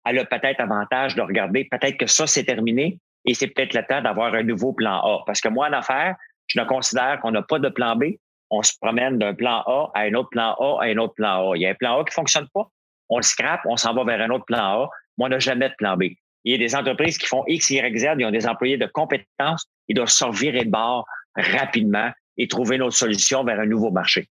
elle 0.05 0.19
a 0.19 0.25
peut-être 0.25 0.61
avantage 0.61 1.15
de 1.15 1.23
regarder, 1.23 1.67
peut-être 1.71 1.97
que 1.97 2.07
ça, 2.07 2.27
c'est 2.27 2.45
terminé 2.45 2.99
et 3.25 3.35
c'est 3.35 3.49
peut-être 3.49 3.75
le 3.75 3.85
temps 3.87 4.01
d'avoir 4.01 4.35
un 4.35 4.43
nouveau 4.43 4.73
plan 4.73 4.99
A. 4.99 5.23
Parce 5.27 5.41
que 5.41 5.49
moi, 5.49 5.69
en 5.69 5.73
affaires, 5.73 6.17
je 6.47 6.59
ne 6.59 6.65
considère 6.65 7.21
qu'on 7.21 7.31
n'a 7.31 7.43
pas 7.43 7.59
de 7.59 7.69
plan 7.69 7.97
B. 7.97 8.05
On 8.51 8.63
se 8.63 8.73
promène 8.81 9.19
d'un 9.19 9.35
plan 9.35 9.63
A 9.67 9.91
à 9.95 10.01
un 10.03 10.15
autre 10.15 10.31
plan 10.31 10.55
A 10.55 10.85
à 10.85 10.87
un 10.87 10.97
autre 10.97 11.15
plan 11.15 11.51
A. 11.51 11.57
Il 11.57 11.63
y 11.63 11.67
a 11.67 11.71
un 11.71 11.75
plan 11.75 12.01
A 12.01 12.05
qui 12.05 12.15
fonctionne 12.15 12.49
pas. 12.53 12.69
On 13.09 13.19
le 13.19 13.23
scrape, 13.23 13.61
on 13.67 13.77
s'en 13.77 13.95
va 13.95 14.05
vers 14.05 14.21
un 14.21 14.31
autre 14.31 14.47
plan 14.47 14.83
A. 14.83 14.91
Moi, 15.19 15.27
on 15.27 15.29
n'a 15.29 15.39
jamais 15.39 15.69
de 15.69 15.75
plan 15.77 15.97
B. 15.97 16.05
Il 16.45 16.53
y 16.53 16.55
a 16.55 16.59
des 16.59 16.75
entreprises 16.75 17.19
qui 17.19 17.27
font 17.27 17.45
X, 17.47 17.71
Y, 17.71 17.99
Z, 17.99 18.07
ils 18.19 18.25
ont 18.25 18.31
des 18.31 18.47
employés 18.47 18.79
de 18.79 18.87
compétences, 18.87 19.67
ils 19.89 19.95
doivent 19.95 20.11
virer 20.33 20.65
de 20.65 20.71
bord 20.71 21.05
rapidement 21.37 22.11
et 22.39 22.49
trouver 22.49 22.77
une 22.77 22.83
autre 22.83 22.97
solution 22.97 23.45
vers 23.45 23.61
un 23.61 23.67
nouveau 23.67 23.91
marché. 23.91 24.29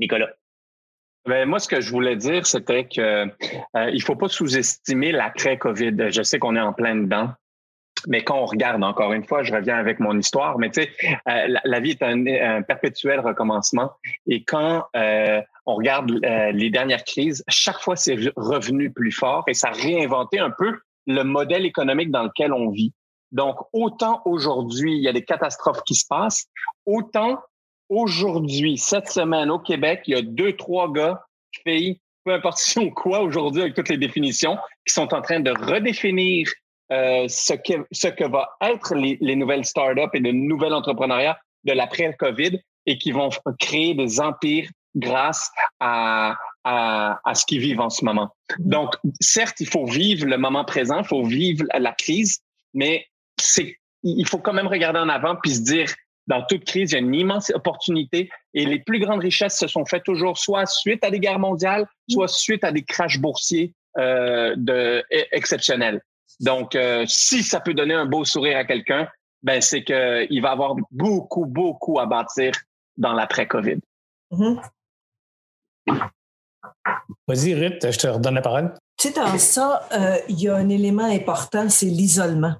Nicolas. 0.00 0.30
Ben, 1.26 1.48
moi, 1.48 1.58
ce 1.58 1.68
que 1.68 1.80
je 1.80 1.90
voulais 1.90 2.16
dire, 2.16 2.46
c'était 2.46 2.86
que 2.86 3.00
euh, 3.00 3.90
il 3.92 4.02
faut 4.02 4.16
pas 4.16 4.28
sous-estimer 4.28 5.10
l'après-COVID. 5.10 6.10
Je 6.10 6.22
sais 6.22 6.38
qu'on 6.38 6.56
est 6.56 6.60
en 6.60 6.72
plein 6.72 6.96
dedans. 6.96 7.30
Mais 8.06 8.22
quand 8.22 8.38
on 8.38 8.46
regarde, 8.46 8.82
encore 8.82 9.12
une 9.12 9.24
fois, 9.24 9.42
je 9.42 9.52
reviens 9.52 9.76
avec 9.76 9.98
mon 10.00 10.18
histoire, 10.18 10.58
mais 10.58 10.70
tu 10.70 10.82
sais, 10.82 10.90
euh, 11.28 11.58
la, 11.64 11.80
vie 11.80 11.90
est 11.90 12.02
un, 12.02 12.62
perpétuel 12.62 13.20
recommencement. 13.20 13.92
Et 14.26 14.44
quand 14.44 14.84
euh, 14.96 15.40
on 15.66 15.76
regarde 15.76 16.10
euh, 16.10 16.52
les 16.52 16.70
dernières 16.70 17.04
crises, 17.04 17.44
chaque 17.48 17.78
fois, 17.78 17.96
c'est 17.96 18.16
revenu 18.36 18.92
plus 18.92 19.12
fort 19.12 19.44
et 19.46 19.54
ça 19.54 19.68
a 19.68 19.72
réinventé 19.72 20.38
un 20.38 20.50
peu 20.50 20.78
le 21.06 21.22
modèle 21.22 21.64
économique 21.64 22.10
dans 22.10 22.24
lequel 22.24 22.52
on 22.52 22.70
vit. 22.70 22.92
Donc, 23.32 23.56
autant 23.72 24.22
aujourd'hui, 24.24 24.94
il 24.94 25.02
y 25.02 25.08
a 25.08 25.12
des 25.12 25.24
catastrophes 25.24 25.82
qui 25.84 25.94
se 25.94 26.06
passent, 26.06 26.46
autant 26.86 27.40
aujourd'hui, 27.88 28.78
cette 28.78 29.08
semaine 29.08 29.50
au 29.50 29.58
Québec, 29.58 30.02
il 30.06 30.14
y 30.14 30.16
a 30.16 30.22
deux, 30.22 30.56
trois 30.56 30.92
gars, 30.92 31.24
filles, 31.66 32.00
peu 32.24 32.32
importe 32.32 32.58
si 32.58 32.78
on 32.78 32.90
quoi 32.90 33.20
aujourd'hui 33.20 33.62
avec 33.62 33.74
toutes 33.74 33.88
les 33.88 33.98
définitions, 33.98 34.56
qui 34.86 34.94
sont 34.94 35.12
en 35.14 35.20
train 35.20 35.40
de 35.40 35.50
redéfinir 35.50 36.48
euh, 36.92 37.26
ce, 37.28 37.54
que, 37.54 37.86
ce 37.92 38.08
que 38.08 38.24
va 38.24 38.48
être 38.60 38.94
les, 38.94 39.18
les 39.20 39.36
nouvelles 39.36 39.64
startups 39.64 40.10
et 40.14 40.20
le 40.20 40.32
nouvel 40.32 40.72
entrepreneuriat 40.72 41.38
de 41.64 41.72
l'après-COVID 41.72 42.60
et 42.86 42.98
qui 42.98 43.10
vont 43.12 43.30
créer 43.58 43.94
des 43.94 44.20
empires 44.20 44.68
grâce 44.94 45.50
à, 45.80 46.36
à, 46.62 47.20
à 47.24 47.34
ce 47.34 47.44
qu'ils 47.46 47.60
vivent 47.60 47.80
en 47.80 47.90
ce 47.90 48.04
moment. 48.04 48.30
Mm-hmm. 48.50 48.68
Donc, 48.68 48.94
certes, 49.20 49.60
il 49.60 49.68
faut 49.68 49.86
vivre 49.86 50.26
le 50.26 50.36
moment 50.36 50.64
présent, 50.64 50.98
il 50.98 51.06
faut 51.06 51.24
vivre 51.24 51.64
la 51.72 51.92
crise, 51.92 52.40
mais 52.74 53.06
c'est, 53.40 53.76
il 54.02 54.26
faut 54.26 54.38
quand 54.38 54.52
même 54.52 54.66
regarder 54.66 55.00
en 55.00 55.08
avant 55.08 55.36
puis 55.36 55.52
se 55.52 55.62
dire, 55.62 55.92
dans 56.26 56.42
toute 56.44 56.64
crise, 56.64 56.92
il 56.92 56.94
y 56.94 56.96
a 56.96 57.00
une 57.00 57.14
immense 57.14 57.50
opportunité 57.54 58.30
et 58.54 58.64
les 58.64 58.78
plus 58.78 58.98
grandes 58.98 59.20
richesses 59.20 59.58
se 59.58 59.66
sont 59.66 59.84
faites 59.84 60.04
toujours 60.04 60.38
soit 60.38 60.66
suite 60.66 61.04
à 61.04 61.10
des 61.10 61.20
guerres 61.20 61.38
mondiales, 61.38 61.86
soit 62.08 62.28
suite 62.28 62.64
à 62.64 62.72
des 62.72 62.82
crashs 62.82 63.18
boursiers 63.18 63.74
euh, 63.98 64.54
de, 64.56 65.04
e, 65.12 65.24
exceptionnels. 65.32 66.00
Donc, 66.40 66.74
euh, 66.74 67.04
si 67.06 67.42
ça 67.42 67.60
peut 67.60 67.74
donner 67.74 67.94
un 67.94 68.06
beau 68.06 68.24
sourire 68.24 68.56
à 68.56 68.64
quelqu'un, 68.64 69.08
ben 69.42 69.60
c'est 69.60 69.84
qu'il 69.84 70.40
va 70.42 70.50
avoir 70.50 70.74
beaucoup, 70.90 71.44
beaucoup 71.44 72.00
à 72.00 72.06
bâtir 72.06 72.52
dans 72.96 73.12
l'après-COVID. 73.12 73.78
Mm-hmm. 74.32 74.60
Vas-y, 77.28 77.54
Ruth, 77.54 77.90
je 77.90 77.98
te 77.98 78.06
redonne 78.06 78.34
la 78.34 78.42
parole. 78.42 78.74
Tu 78.98 79.08
sais, 79.08 79.14
dans 79.14 79.38
ça, 79.38 79.86
euh, 79.92 80.18
il 80.28 80.40
y 80.40 80.48
a 80.48 80.56
un 80.56 80.68
élément 80.68 81.04
important, 81.04 81.68
c'est 81.68 81.86
l'isolement. 81.86 82.54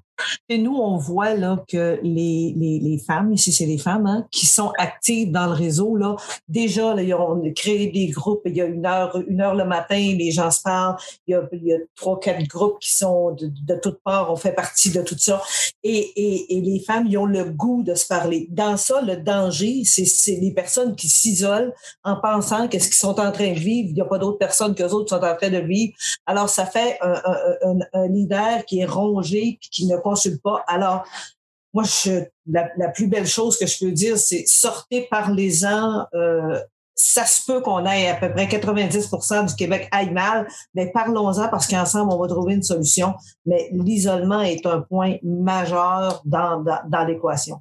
Et 0.49 0.59
nous, 0.59 0.75
on 0.75 0.97
voit 0.97 1.35
là, 1.35 1.65
que 1.69 1.99
les, 2.03 2.55
les, 2.57 2.79
les 2.79 2.99
femmes, 2.99 3.33
ici 3.33 3.53
c'est 3.53 3.67
les 3.67 3.79
femmes, 3.79 4.07
hein, 4.07 4.27
qui 4.31 4.47
sont 4.47 4.73
actives 4.79 5.33
dans 5.33 5.47
le 5.47 5.53
réseau, 5.53 5.97
là, 5.97 6.17
déjà, 6.49 6.95
là, 6.95 7.03
ils 7.03 7.15
ont 7.15 7.43
créé 7.55 7.89
des 7.89 8.09
groupes, 8.09 8.43
il 8.45 8.57
y 8.57 8.61
a 8.61 8.67
une 8.67 8.87
heure, 8.87 9.17
une 9.29 9.41
heure 9.41 9.55
le 9.55 9.65
matin, 9.65 9.97
les 9.97 10.31
gens 10.31 10.51
se 10.51 10.63
parlent, 10.63 10.97
il 11.27 11.33
y 11.33 11.35
a, 11.35 11.43
il 11.53 11.65
y 11.65 11.73
a 11.73 11.79
trois, 11.97 12.19
quatre 12.21 12.47
groupes 12.47 12.79
qui 12.81 12.95
sont 12.95 13.33
de, 13.33 13.51
de 13.67 13.79
toutes 13.81 14.01
parts, 14.03 14.31
on 14.31 14.37
fait 14.37 14.53
partie 14.53 14.91
de 14.91 15.03
tout 15.03 15.19
ça. 15.19 15.43
Et, 15.83 16.55
et, 16.57 16.61
les 16.61 16.81
femmes, 16.81 17.07
ils 17.07 17.19
ont 17.19 17.27
le 17.27 17.45
goût 17.45 17.83
de 17.83 17.95
se 17.95 18.07
parler. 18.07 18.47
Dans 18.51 18.77
ça, 18.77 19.03
le 19.03 19.17
danger, 19.17 19.83
c'est 19.85 20.37
les 20.41 20.53
personnes 20.53 20.97
qui 20.97 21.09
s'isolent 21.09 21.73
en 22.05 22.17
pensant 22.17 22.69
qu'est-ce 22.69 22.87
qu'ils 22.87 22.97
sont 22.97 23.21
en 23.21 23.33
train 23.33 23.53
de 23.53 23.59
vivre, 23.59 23.89
il 23.91 23.95
n'y 23.95 24.01
a 24.01 24.07
pas 24.07 24.19
d'autres 24.19 24.39
personnes 24.39 24.75
qu'eux 24.75 24.91
autres 24.91 25.11
sont 25.11 25.25
en 25.25 25.37
train 25.37 25.51
de 25.51 25.59
vivre. 25.59 25.95
Alors, 26.27 26.49
ça 26.49 26.67
fait 26.67 26.99
un, 27.01 27.21
un, 27.63 27.79
un, 27.93 28.09
leader 28.09 28.65
qui 28.65 28.81
est 28.81 28.87
rongé, 28.87 29.59
qui 29.61 29.87
ne 29.87 29.97
consulte 30.05 30.43
pas. 30.43 30.63
Alors, 30.69 31.05
moi, 31.73 31.83
je, 31.83 32.25
la, 32.47 32.69
la, 32.77 32.89
plus 32.89 33.09
belle 33.09 33.27
chose 33.27 33.59
que 33.59 33.67
je 33.67 33.85
peux 33.85 33.91
dire, 33.91 34.17
c'est 34.17 34.45
sortez, 34.47 35.09
parlez-en. 35.11 36.07
Euh, 36.15 36.61
ça 36.95 37.27
se 37.27 37.45
peut 37.45 37.61
qu'on 37.61 37.85
ait 37.87 38.09
à 38.09 38.15
peu 38.15 38.31
près 38.31 38.47
90% 38.47 39.49
du 39.49 39.55
Québec 39.57 39.89
aille 39.91 40.13
mal, 40.13 40.47
mais 40.75 40.93
parlons-en 40.93 41.49
parce 41.49 41.67
qu'ensemble, 41.67 42.13
on 42.13 42.19
va 42.19 42.29
trouver 42.29 42.55
une 42.55 42.63
solution. 42.63 43.15
Mais 43.47 43.69
l'isolement 43.73 44.43
est 44.43 44.65
un 44.67 44.83
point 44.83 45.17
majeur 45.25 46.23
dans, 46.25 46.63
dans, 46.63 46.79
dans 46.89 47.05
l'équation. 47.05 47.61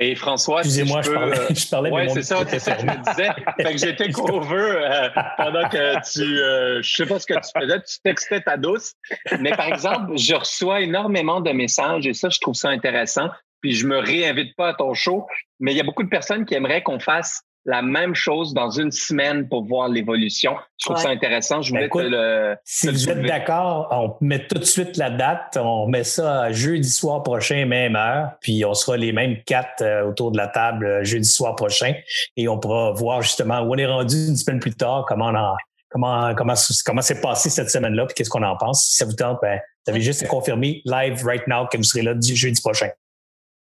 Et 0.00 0.14
François, 0.16 0.60
excusez-moi, 0.60 1.02
je, 1.04 1.10
parlais, 1.10 1.38
euh, 1.38 1.54
je 1.54 1.68
parlais 1.68 1.90
ouais, 1.90 2.08
c'est 2.08 2.22
ça, 2.22 2.44
c'est 2.48 2.58
ça 2.58 2.74
que 2.74 2.80
je 2.80 2.86
me 2.86 3.04
disais. 3.04 3.30
fait 3.62 3.72
que 3.72 3.78
j'étais 3.78 4.10
cover 4.10 4.56
euh, 4.56 5.08
pendant 5.36 5.68
que 5.68 6.12
tu, 6.12 6.40
euh, 6.40 6.82
je 6.82 6.94
sais 6.96 7.06
pas 7.06 7.20
ce 7.20 7.26
que 7.26 7.34
tu 7.34 7.60
faisais, 7.60 7.80
tu 7.80 8.00
textais 8.02 8.40
ta 8.40 8.56
douce. 8.56 8.94
Mais 9.40 9.52
par 9.52 9.68
exemple, 9.68 10.16
je 10.16 10.34
reçois 10.34 10.80
énormément 10.80 11.40
de 11.40 11.52
messages 11.52 12.06
et 12.06 12.14
ça, 12.14 12.28
je 12.28 12.40
trouve 12.40 12.54
ça 12.54 12.70
intéressant. 12.70 13.28
Puis 13.60 13.72
je 13.72 13.86
me 13.86 13.98
réinvite 13.98 14.54
pas 14.56 14.70
à 14.70 14.74
ton 14.74 14.92
show, 14.94 15.26
mais 15.60 15.72
il 15.72 15.76
y 15.76 15.80
a 15.80 15.84
beaucoup 15.84 16.02
de 16.02 16.08
personnes 16.08 16.44
qui 16.44 16.54
aimeraient 16.54 16.82
qu'on 16.82 16.98
fasse 16.98 17.42
la 17.66 17.82
même 17.82 18.14
chose 18.14 18.52
dans 18.52 18.70
une 18.70 18.90
semaine 18.90 19.48
pour 19.48 19.64
voir 19.64 19.88
l'évolution. 19.88 20.56
Je 20.78 20.86
trouve 20.86 20.98
ça 20.98 21.08
intéressant. 21.08 21.62
Je 21.62 21.70
voulais 21.70 21.88
ben, 21.88 22.10
le. 22.10 22.56
Si 22.64 22.88
vous 22.88 23.08
êtes 23.08 23.22
d'accord, 23.22 23.88
on 23.90 24.24
met 24.24 24.46
tout 24.46 24.58
de 24.58 24.64
suite 24.64 24.96
la 24.96 25.10
date. 25.10 25.56
On 25.60 25.88
met 25.88 26.04
ça 26.04 26.52
jeudi 26.52 26.88
soir 26.88 27.22
prochain, 27.22 27.64
même 27.64 27.96
heure. 27.96 28.32
Puis 28.40 28.64
on 28.64 28.74
sera 28.74 28.96
les 28.96 29.12
mêmes 29.12 29.42
quatre 29.44 29.82
euh, 29.82 30.08
autour 30.08 30.30
de 30.30 30.36
la 30.36 30.48
table 30.48 30.86
euh, 30.86 31.04
jeudi 31.04 31.28
soir 31.28 31.56
prochain. 31.56 31.94
Et 32.36 32.48
on 32.48 32.58
pourra 32.58 32.92
voir 32.92 33.22
justement 33.22 33.60
où 33.60 33.74
on 33.74 33.76
est 33.76 33.86
rendu 33.86 34.14
une 34.28 34.36
semaine 34.36 34.60
plus 34.60 34.74
tard, 34.74 35.04
comment 35.08 35.28
on 35.28 35.56
comment 35.88 36.34
comment 36.34 36.54
comment 36.84 37.02
s'est 37.02 37.20
passé 37.20 37.48
cette 37.48 37.70
semaine-là, 37.70 38.06
puis 38.06 38.14
qu'est-ce 38.14 38.30
qu'on 38.30 38.42
en 38.42 38.56
pense. 38.56 38.84
Si 38.84 38.96
ça 38.96 39.06
vous 39.06 39.14
tente, 39.14 39.38
ben, 39.40 39.58
vous 39.86 39.92
avez 39.92 40.02
juste 40.02 40.22
à 40.22 40.26
confirmer 40.26 40.82
live 40.84 41.24
right 41.24 41.46
now 41.46 41.66
que 41.66 41.78
vous 41.78 41.84
serez 41.84 42.02
là 42.02 42.14
jeudi 42.20 42.60
prochain. 42.60 42.90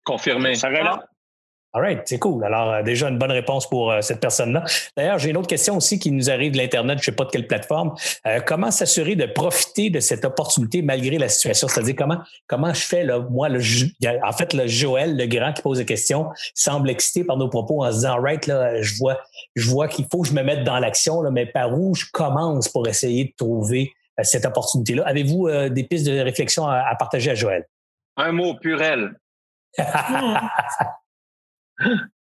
Confirmé. 0.04 0.54
Ça 0.54 0.70
va 0.70 0.82
là. 0.82 1.04
All 1.74 1.82
right, 1.82 2.00
c'est 2.06 2.18
cool. 2.18 2.42
Alors, 2.44 2.72
euh, 2.72 2.82
déjà 2.82 3.10
une 3.10 3.18
bonne 3.18 3.30
réponse 3.30 3.68
pour 3.68 3.92
euh, 3.92 4.00
cette 4.00 4.20
personne-là. 4.20 4.64
D'ailleurs, 4.96 5.18
j'ai 5.18 5.28
une 5.28 5.36
autre 5.36 5.48
question 5.48 5.76
aussi 5.76 5.98
qui 5.98 6.10
nous 6.10 6.30
arrive 6.30 6.52
de 6.52 6.56
l'Internet, 6.56 6.96
je 6.96 7.02
ne 7.02 7.04
sais 7.04 7.12
pas 7.12 7.24
de 7.24 7.30
quelle 7.30 7.46
plateforme. 7.46 7.94
Euh, 8.26 8.40
comment 8.40 8.70
s'assurer 8.70 9.16
de 9.16 9.26
profiter 9.26 9.90
de 9.90 10.00
cette 10.00 10.24
opportunité 10.24 10.80
malgré 10.80 11.18
la 11.18 11.28
situation? 11.28 11.68
C'est-à-dire, 11.68 11.94
comment, 11.94 12.20
comment 12.46 12.72
je 12.72 12.80
fais, 12.80 13.04
là, 13.04 13.18
moi, 13.18 13.50
le, 13.50 13.60
en 14.24 14.32
fait, 14.32 14.54
le 14.54 14.66
Joël, 14.66 15.14
le 15.18 15.26
grand 15.26 15.52
qui 15.52 15.60
pose 15.60 15.78
la 15.78 15.84
question, 15.84 16.28
semble 16.54 16.88
excité 16.88 17.22
par 17.22 17.36
nos 17.36 17.50
propos 17.50 17.84
en 17.84 17.90
se 17.90 17.96
disant, 17.96 18.14
all 18.14 18.22
right, 18.22 18.46
là, 18.46 18.80
je 18.80 18.96
vois, 18.96 19.18
je 19.54 19.68
vois 19.68 19.88
qu'il 19.88 20.06
faut 20.10 20.22
que 20.22 20.28
je 20.28 20.32
me 20.32 20.42
mette 20.42 20.64
dans 20.64 20.78
l'action, 20.78 21.22
mais 21.30 21.44
par 21.44 21.78
où 21.78 21.94
je 21.94 22.06
commence 22.10 22.70
pour 22.70 22.88
essayer 22.88 23.24
de 23.24 23.32
trouver 23.36 23.92
cette 24.22 24.46
opportunité-là? 24.46 25.06
Avez-vous 25.06 25.68
des 25.68 25.84
pistes 25.84 26.06
de 26.06 26.18
réflexion 26.18 26.66
à, 26.66 26.78
à 26.78 26.94
partager 26.96 27.30
à 27.30 27.34
Joël? 27.34 27.66
Un 28.16 28.32
mot, 28.32 28.54
purel. 28.54 29.12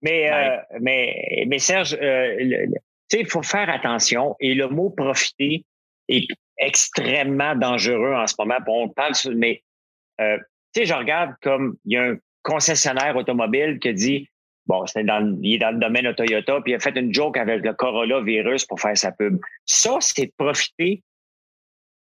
mais, 0.02 0.32
euh, 0.32 0.56
mais, 0.80 1.44
mais 1.46 1.58
Serge, 1.58 1.96
euh, 2.00 2.66
il 3.12 3.26
faut 3.26 3.42
faire 3.42 3.68
attention 3.68 4.36
et 4.40 4.54
le 4.54 4.68
mot 4.68 4.90
profiter 4.90 5.64
est 6.08 6.26
extrêmement 6.58 7.54
dangereux 7.54 8.14
en 8.14 8.26
ce 8.26 8.34
moment. 8.38 8.56
On 8.66 8.88
parle, 8.88 9.12
mais 9.34 9.62
euh, 10.20 10.38
tu 10.74 10.80
sais, 10.80 10.86
je 10.86 10.94
regarde 10.94 11.34
comme 11.42 11.76
il 11.84 11.92
y 11.92 11.96
a 11.96 12.04
un 12.04 12.16
concessionnaire 12.42 13.16
automobile 13.16 13.78
qui 13.78 13.94
dit 13.94 14.28
bon, 14.66 14.86
c'est 14.86 15.04
dans, 15.04 15.38
il 15.42 15.54
est 15.54 15.58
dans 15.58 15.72
le 15.72 15.78
domaine 15.78 16.04
de 16.04 16.12
Toyota, 16.12 16.60
puis 16.62 16.72
il 16.72 16.76
a 16.76 16.80
fait 16.80 16.96
une 16.96 17.12
joke 17.12 17.36
avec 17.36 17.64
le 17.64 17.72
Corolla 17.74 18.20
virus 18.20 18.64
pour 18.64 18.80
faire 18.80 18.96
sa 18.96 19.12
pub. 19.12 19.38
Ça, 19.66 19.98
c'est 20.00 20.32
profiter 20.36 21.02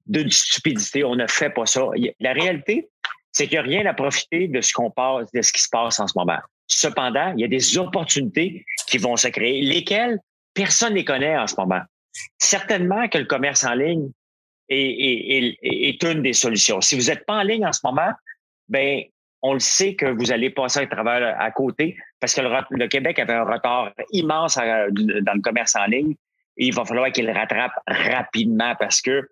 d'une 0.05 0.31
stupidité. 0.31 1.03
On 1.03 1.15
ne 1.15 1.27
fait 1.27 1.51
pas 1.51 1.65
ça. 1.65 1.87
La 2.19 2.33
réalité, 2.33 2.89
c'est 3.31 3.47
qu'il 3.47 3.59
n'y 3.59 3.59
a 3.59 3.79
rien 3.79 3.85
à 3.85 3.93
profiter 3.93 4.47
de 4.47 4.61
ce 4.61 4.73
qu'on 4.73 4.89
passe, 4.89 5.31
de 5.31 5.41
ce 5.41 5.53
qui 5.53 5.61
se 5.61 5.69
passe 5.69 5.99
en 5.99 6.07
ce 6.07 6.17
moment. 6.17 6.39
Cependant, 6.69 7.33
il 7.35 7.41
y 7.41 7.43
a 7.43 7.47
des 7.47 7.77
opportunités 7.77 8.63
qui 8.87 8.99
vont 8.99 9.17
se 9.17 9.27
créer, 9.27 9.61
lesquelles 9.61 10.19
personne 10.53 10.91
ne 10.91 10.99
les 10.99 11.05
connaît 11.05 11.37
en 11.37 11.47
ce 11.47 11.55
moment. 11.57 11.81
Certainement 12.37 13.07
que 13.07 13.17
le 13.17 13.25
commerce 13.25 13.63
en 13.63 13.73
ligne 13.73 14.11
est, 14.69 16.03
une 16.03 16.21
des 16.21 16.33
solutions. 16.33 16.79
Si 16.79 16.95
vous 16.95 17.07
n'êtes 17.07 17.25
pas 17.25 17.39
en 17.39 17.43
ligne 17.43 17.65
en 17.65 17.73
ce 17.73 17.81
moment, 17.83 18.11
ben 18.67 19.01
on 19.41 19.53
le 19.53 19.59
sait 19.59 19.95
que 19.95 20.05
vous 20.05 20.31
allez 20.31 20.51
passer 20.51 20.81
à 20.81 20.87
travers 20.87 21.39
à 21.39 21.49
côté 21.51 21.97
parce 22.19 22.35
que 22.35 22.41
le, 22.41 22.87
Québec 22.87 23.17
avait 23.19 23.33
un 23.33 23.45
retard 23.45 23.91
immense 24.11 24.57
dans 24.57 25.33
le 25.33 25.41
commerce 25.41 25.75
en 25.75 25.85
ligne 25.85 26.11
et 26.57 26.67
il 26.67 26.75
va 26.75 26.85
falloir 26.85 27.11
qu'il 27.11 27.29
rattrape 27.31 27.71
rapidement 27.87 28.75
parce 28.77 29.01
que 29.01 29.27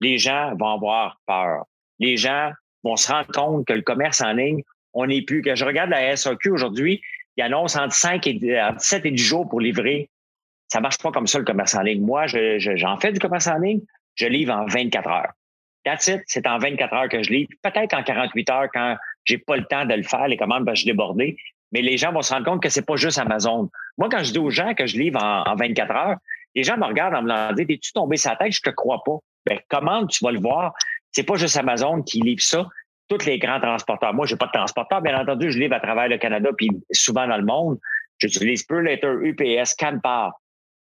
les 0.00 0.18
gens 0.18 0.54
vont 0.56 0.74
avoir 0.74 1.20
peur. 1.26 1.64
Les 2.00 2.16
gens 2.16 2.50
vont 2.82 2.96
se 2.96 3.10
rendre 3.10 3.28
compte 3.28 3.66
que 3.66 3.72
le 3.72 3.82
commerce 3.82 4.20
en 4.20 4.32
ligne, 4.32 4.62
on 4.94 5.06
n'est 5.06 5.22
plus. 5.22 5.42
Que 5.42 5.54
je 5.54 5.64
regarde 5.64 5.90
la 5.90 6.16
SAQ 6.16 6.50
aujourd'hui, 6.50 7.02
il 7.36 7.42
annonce 7.42 7.76
entre 7.76 7.94
5 7.94 8.26
et 8.26 8.60
entre 8.60 8.80
7 8.80 9.06
et 9.06 9.10
10 9.10 9.22
jours 9.22 9.48
pour 9.48 9.60
livrer. 9.60 10.10
Ça 10.68 10.80
marche 10.80 10.98
pas 10.98 11.12
comme 11.12 11.26
ça, 11.26 11.38
le 11.38 11.44
commerce 11.44 11.74
en 11.74 11.82
ligne. 11.82 12.02
Moi, 12.02 12.26
j'en 12.26 12.58
je, 12.58 12.96
fais 13.00 13.12
du 13.12 13.18
commerce 13.18 13.46
en 13.46 13.58
ligne, 13.58 13.80
je 14.14 14.26
livre 14.26 14.54
en 14.54 14.66
24 14.66 15.08
heures. 15.08 15.32
That's 15.84 16.06
it, 16.06 16.22
c'est 16.26 16.46
en 16.46 16.58
24 16.58 16.94
heures 16.94 17.08
que 17.08 17.22
je 17.22 17.30
livre. 17.30 17.50
Peut-être 17.62 17.94
en 17.94 18.02
48 18.02 18.50
heures 18.50 18.68
quand 18.72 18.96
j'ai 19.24 19.38
pas 19.38 19.56
le 19.56 19.64
temps 19.64 19.84
de 19.84 19.94
le 19.94 20.02
faire, 20.02 20.28
les 20.28 20.36
commandes, 20.36 20.64
ben, 20.64 20.74
je 20.74 20.82
suis 20.82 20.90
débordé. 20.90 21.36
Mais 21.72 21.82
les 21.82 21.96
gens 21.96 22.12
vont 22.12 22.22
se 22.22 22.32
rendre 22.32 22.46
compte 22.46 22.62
que 22.62 22.68
c'est 22.68 22.86
pas 22.86 22.96
juste 22.96 23.18
Amazon. 23.18 23.70
Moi, 23.98 24.08
quand 24.10 24.22
je 24.22 24.32
dis 24.32 24.38
aux 24.38 24.50
gens 24.50 24.74
que 24.74 24.86
je 24.86 24.96
livre 24.96 25.22
en, 25.22 25.56
24 25.56 25.90
heures, 25.90 26.16
les 26.54 26.62
gens 26.62 26.76
me 26.76 26.84
regardent 26.84 27.14
en 27.14 27.22
me 27.22 27.54
disant, 27.54 27.66
t'es-tu 27.66 27.92
tombé 27.92 28.16
sa 28.16 28.36
tête? 28.36 28.52
Je 28.52 28.60
te 28.60 28.70
crois 28.70 29.02
pas. 29.04 29.18
Ben, 29.46 29.58
comment 29.68 30.06
tu 30.06 30.24
vas 30.24 30.30
le 30.30 30.38
voir? 30.38 30.74
C'est 31.10 31.24
pas 31.24 31.36
juste 31.36 31.56
Amazon 31.56 32.02
qui 32.02 32.20
livre 32.20 32.42
ça 32.42 32.66
tous 33.18 33.26
les 33.26 33.38
grands 33.38 33.60
transporteurs. 33.60 34.14
Moi, 34.14 34.26
j'ai 34.26 34.36
pas 34.36 34.46
de 34.46 34.52
transporteur, 34.52 35.02
bien 35.02 35.18
entendu, 35.20 35.50
je 35.50 35.58
livre 35.58 35.74
à 35.74 35.80
travers 35.80 36.08
le 36.08 36.18
Canada 36.18 36.50
puis 36.56 36.70
souvent 36.92 37.26
dans 37.26 37.36
le 37.36 37.44
monde. 37.44 37.78
J'utilise 38.18 38.64
Letter, 38.70 39.14
UPS, 39.20 39.74
Canpar, 39.74 40.32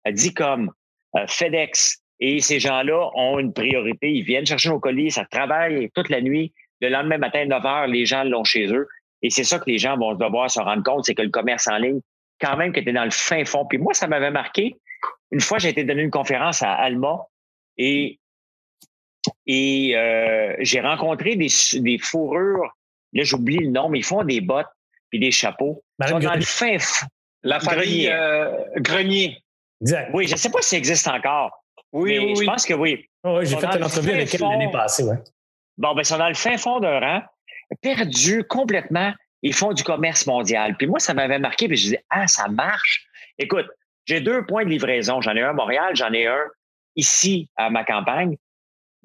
Dicom, 0.10 0.72
euh, 1.16 1.26
FedEx. 1.28 2.02
Et 2.20 2.40
ces 2.40 2.60
gens-là 2.60 3.12
ont 3.14 3.38
une 3.38 3.54
priorité. 3.54 4.12
Ils 4.12 4.24
viennent 4.24 4.46
chercher 4.46 4.70
nos 4.70 4.80
colis, 4.80 5.12
ça 5.12 5.26
travaille 5.26 5.90
toute 5.94 6.10
la 6.10 6.20
nuit. 6.20 6.52
Le 6.82 6.90
lendemain 6.90 7.18
matin, 7.18 7.46
9 7.46 7.66
heures, 7.66 7.88
les 7.88 8.06
gens 8.06 8.24
l'ont 8.24 8.44
chez 8.44 8.74
eux. 8.74 8.88
Et 9.22 9.30
c'est 9.30 9.44
ça 9.44 9.60
que 9.60 9.70
les 9.70 9.78
gens 9.78 9.98
vont 9.98 10.14
devoir 10.16 10.50
se 10.50 10.60
rendre 10.60 10.84
compte, 10.84 11.06
c'est 11.06 11.16
que 11.16 11.22
le 11.22 11.30
commerce 11.30 11.68
en 11.68 11.78
ligne, 11.78 12.02
quand 12.42 12.58
même, 12.58 12.72
que 12.72 12.80
tu 12.80 12.90
es 12.90 12.94
dans 12.94 13.06
le 13.06 13.12
fin 13.12 13.46
fond. 13.46 13.66
Puis 13.66 13.78
moi, 13.78 13.94
ça 13.94 14.08
m'avait 14.08 14.32
marqué. 14.32 14.76
Une 15.32 15.42
fois, 15.42 15.58
j'ai 15.60 15.70
été 15.70 15.84
donner 15.84 16.04
une 16.04 16.12
conférence 16.12 16.62
à 16.62 16.74
Alma 16.74 17.20
et, 17.78 18.20
et 19.46 19.96
euh, 19.96 20.56
j'ai 20.60 20.82
rencontré 20.82 21.36
des, 21.36 21.50
des 21.74 21.98
fourrures. 21.98 22.72
Là, 23.14 23.24
j'oublie 23.24 23.58
le 23.58 23.70
nom, 23.70 23.90
mais 23.90 24.00
ils 24.00 24.06
font 24.06 24.24
des 24.24 24.42
bottes 24.42 24.68
puis 25.10 25.20
des 25.20 25.32
chapeaux. 25.32 25.84
Ils 26.02 26.10
sont 26.10 26.20
dans 26.20 26.34
le 26.34 26.42
fin 26.42 26.78
La 27.44 27.60
famille 27.60 28.10
euh, 28.10 28.52
Grenier. 28.78 29.38
Exact. 29.82 30.12
Oui, 30.14 30.28
je 30.28 30.34
ne 30.34 30.38
sais 30.38 30.50
pas 30.50 30.62
si 30.62 30.70
ça 30.70 30.78
existe 30.78 31.08
encore. 31.08 31.64
Oui, 31.94 32.20
oui, 32.20 32.36
Je 32.36 32.44
pense 32.44 32.66
que 32.66 32.74
oui. 32.74 33.06
oui, 33.24 33.46
j'ai 33.46 33.58
fait 33.58 33.66
une 33.66 33.84
entrevue 33.84 34.12
avec 34.12 34.34
elle 34.34 34.42
l'année 34.42 34.72
passée, 34.72 35.04
ouais. 35.04 35.18
Bon, 35.78 35.94
ben, 35.94 36.02
ils 36.02 36.06
sont 36.06 36.18
dans 36.18 36.28
le 36.28 36.34
fin 36.34 36.58
fond 36.58 36.80
d'un 36.80 37.00
rang, 37.00 37.22
perdus 37.82 38.44
complètement. 38.44 39.14
Ils 39.44 39.54
font 39.54 39.72
du 39.72 39.84
commerce 39.84 40.26
mondial. 40.26 40.76
Puis 40.78 40.88
moi, 40.88 41.00
ça 41.00 41.14
m'avait 41.14 41.40
marqué, 41.40 41.68
puis 41.68 41.78
je 41.78 41.84
disais, 41.84 42.06
ah, 42.10 42.28
ça 42.28 42.48
marche. 42.48 43.06
Écoute, 43.38 43.68
j'ai 44.06 44.20
deux 44.20 44.46
points 44.46 44.66
de 44.66 44.70
livraison. 44.70 45.22
J'en 45.22 45.36
ai 45.36 45.42
un 45.42 45.50
à 45.50 45.54
Montréal, 45.54 45.96
j'en 45.96 46.12
ai 46.12 46.26
un 46.26 46.44
ici 46.96 47.50
à 47.56 47.70
ma 47.70 47.84
campagne. 47.84 48.36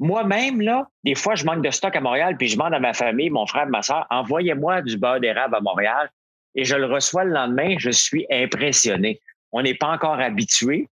Moi-même, 0.03 0.61
là, 0.61 0.89
des 1.05 1.15
fois, 1.15 1.37
je 1.37 1.45
manque 1.45 1.65
de 1.65 1.71
stock 1.71 1.95
à 1.95 2.01
Montréal, 2.01 2.37
puis 2.37 2.49
je 2.49 2.57
demande 2.57 2.75
à 2.75 2.81
ma 2.81 2.93
famille, 2.93 3.31
mon 3.31 3.47
frère, 3.47 3.69
ma 3.69 3.83
soeur, 3.83 4.05
envoyez-moi 4.11 4.83
du 4.83 4.99
beurre 4.99 5.21
d'érable 5.21 5.55
à 5.55 5.61
Montréal. 5.61 6.11
Et 6.57 6.65
je 6.65 6.75
le 6.75 6.87
reçois 6.87 7.23
le 7.23 7.31
lendemain, 7.31 7.77
je 7.79 7.91
suis 7.91 8.27
impressionné. 8.29 9.21
On 9.53 9.63
n'est 9.63 9.77
pas 9.77 9.87
encore 9.87 10.19
habitué 10.19 10.89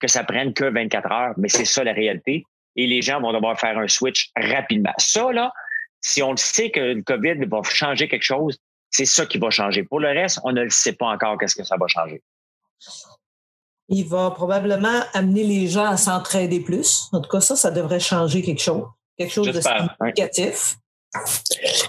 que 0.00 0.08
ça 0.08 0.24
prenne 0.24 0.54
que 0.54 0.64
24 0.64 1.12
heures, 1.12 1.34
mais 1.36 1.50
c'est 1.50 1.66
ça 1.66 1.84
la 1.84 1.92
réalité. 1.92 2.46
Et 2.74 2.86
les 2.86 3.02
gens 3.02 3.20
vont 3.20 3.34
devoir 3.34 3.60
faire 3.60 3.76
un 3.76 3.86
switch 3.86 4.30
rapidement. 4.34 4.94
Ça, 4.96 5.30
là, 5.30 5.52
si 6.00 6.22
on 6.22 6.30
le 6.30 6.38
sait 6.38 6.70
que 6.70 6.80
le 6.80 7.02
COVID 7.02 7.44
va 7.50 7.60
changer 7.64 8.08
quelque 8.08 8.22
chose, 8.22 8.58
c'est 8.88 9.04
ça 9.04 9.26
qui 9.26 9.36
va 9.36 9.50
changer. 9.50 9.82
Pour 9.82 10.00
le 10.00 10.08
reste, 10.08 10.40
on 10.42 10.52
ne 10.52 10.62
le 10.62 10.70
sait 10.70 10.94
pas 10.94 11.08
encore 11.08 11.36
qu'est-ce 11.36 11.54
que 11.54 11.64
ça 11.64 11.76
va 11.76 11.86
changer. 11.86 12.22
Il 13.88 14.04
va 14.04 14.30
probablement 14.30 15.00
amener 15.14 15.44
les 15.44 15.66
gens 15.66 15.86
à 15.86 15.96
s'entraider 15.96 16.60
plus. 16.60 17.08
En 17.12 17.20
tout 17.20 17.30
cas, 17.30 17.40
ça, 17.40 17.56
ça 17.56 17.70
devrait 17.70 18.00
changer 18.00 18.42
quelque 18.42 18.60
chose. 18.60 18.84
Quelque 19.16 19.32
chose 19.32 19.46
de 19.46 19.60
significatif. 19.60 20.76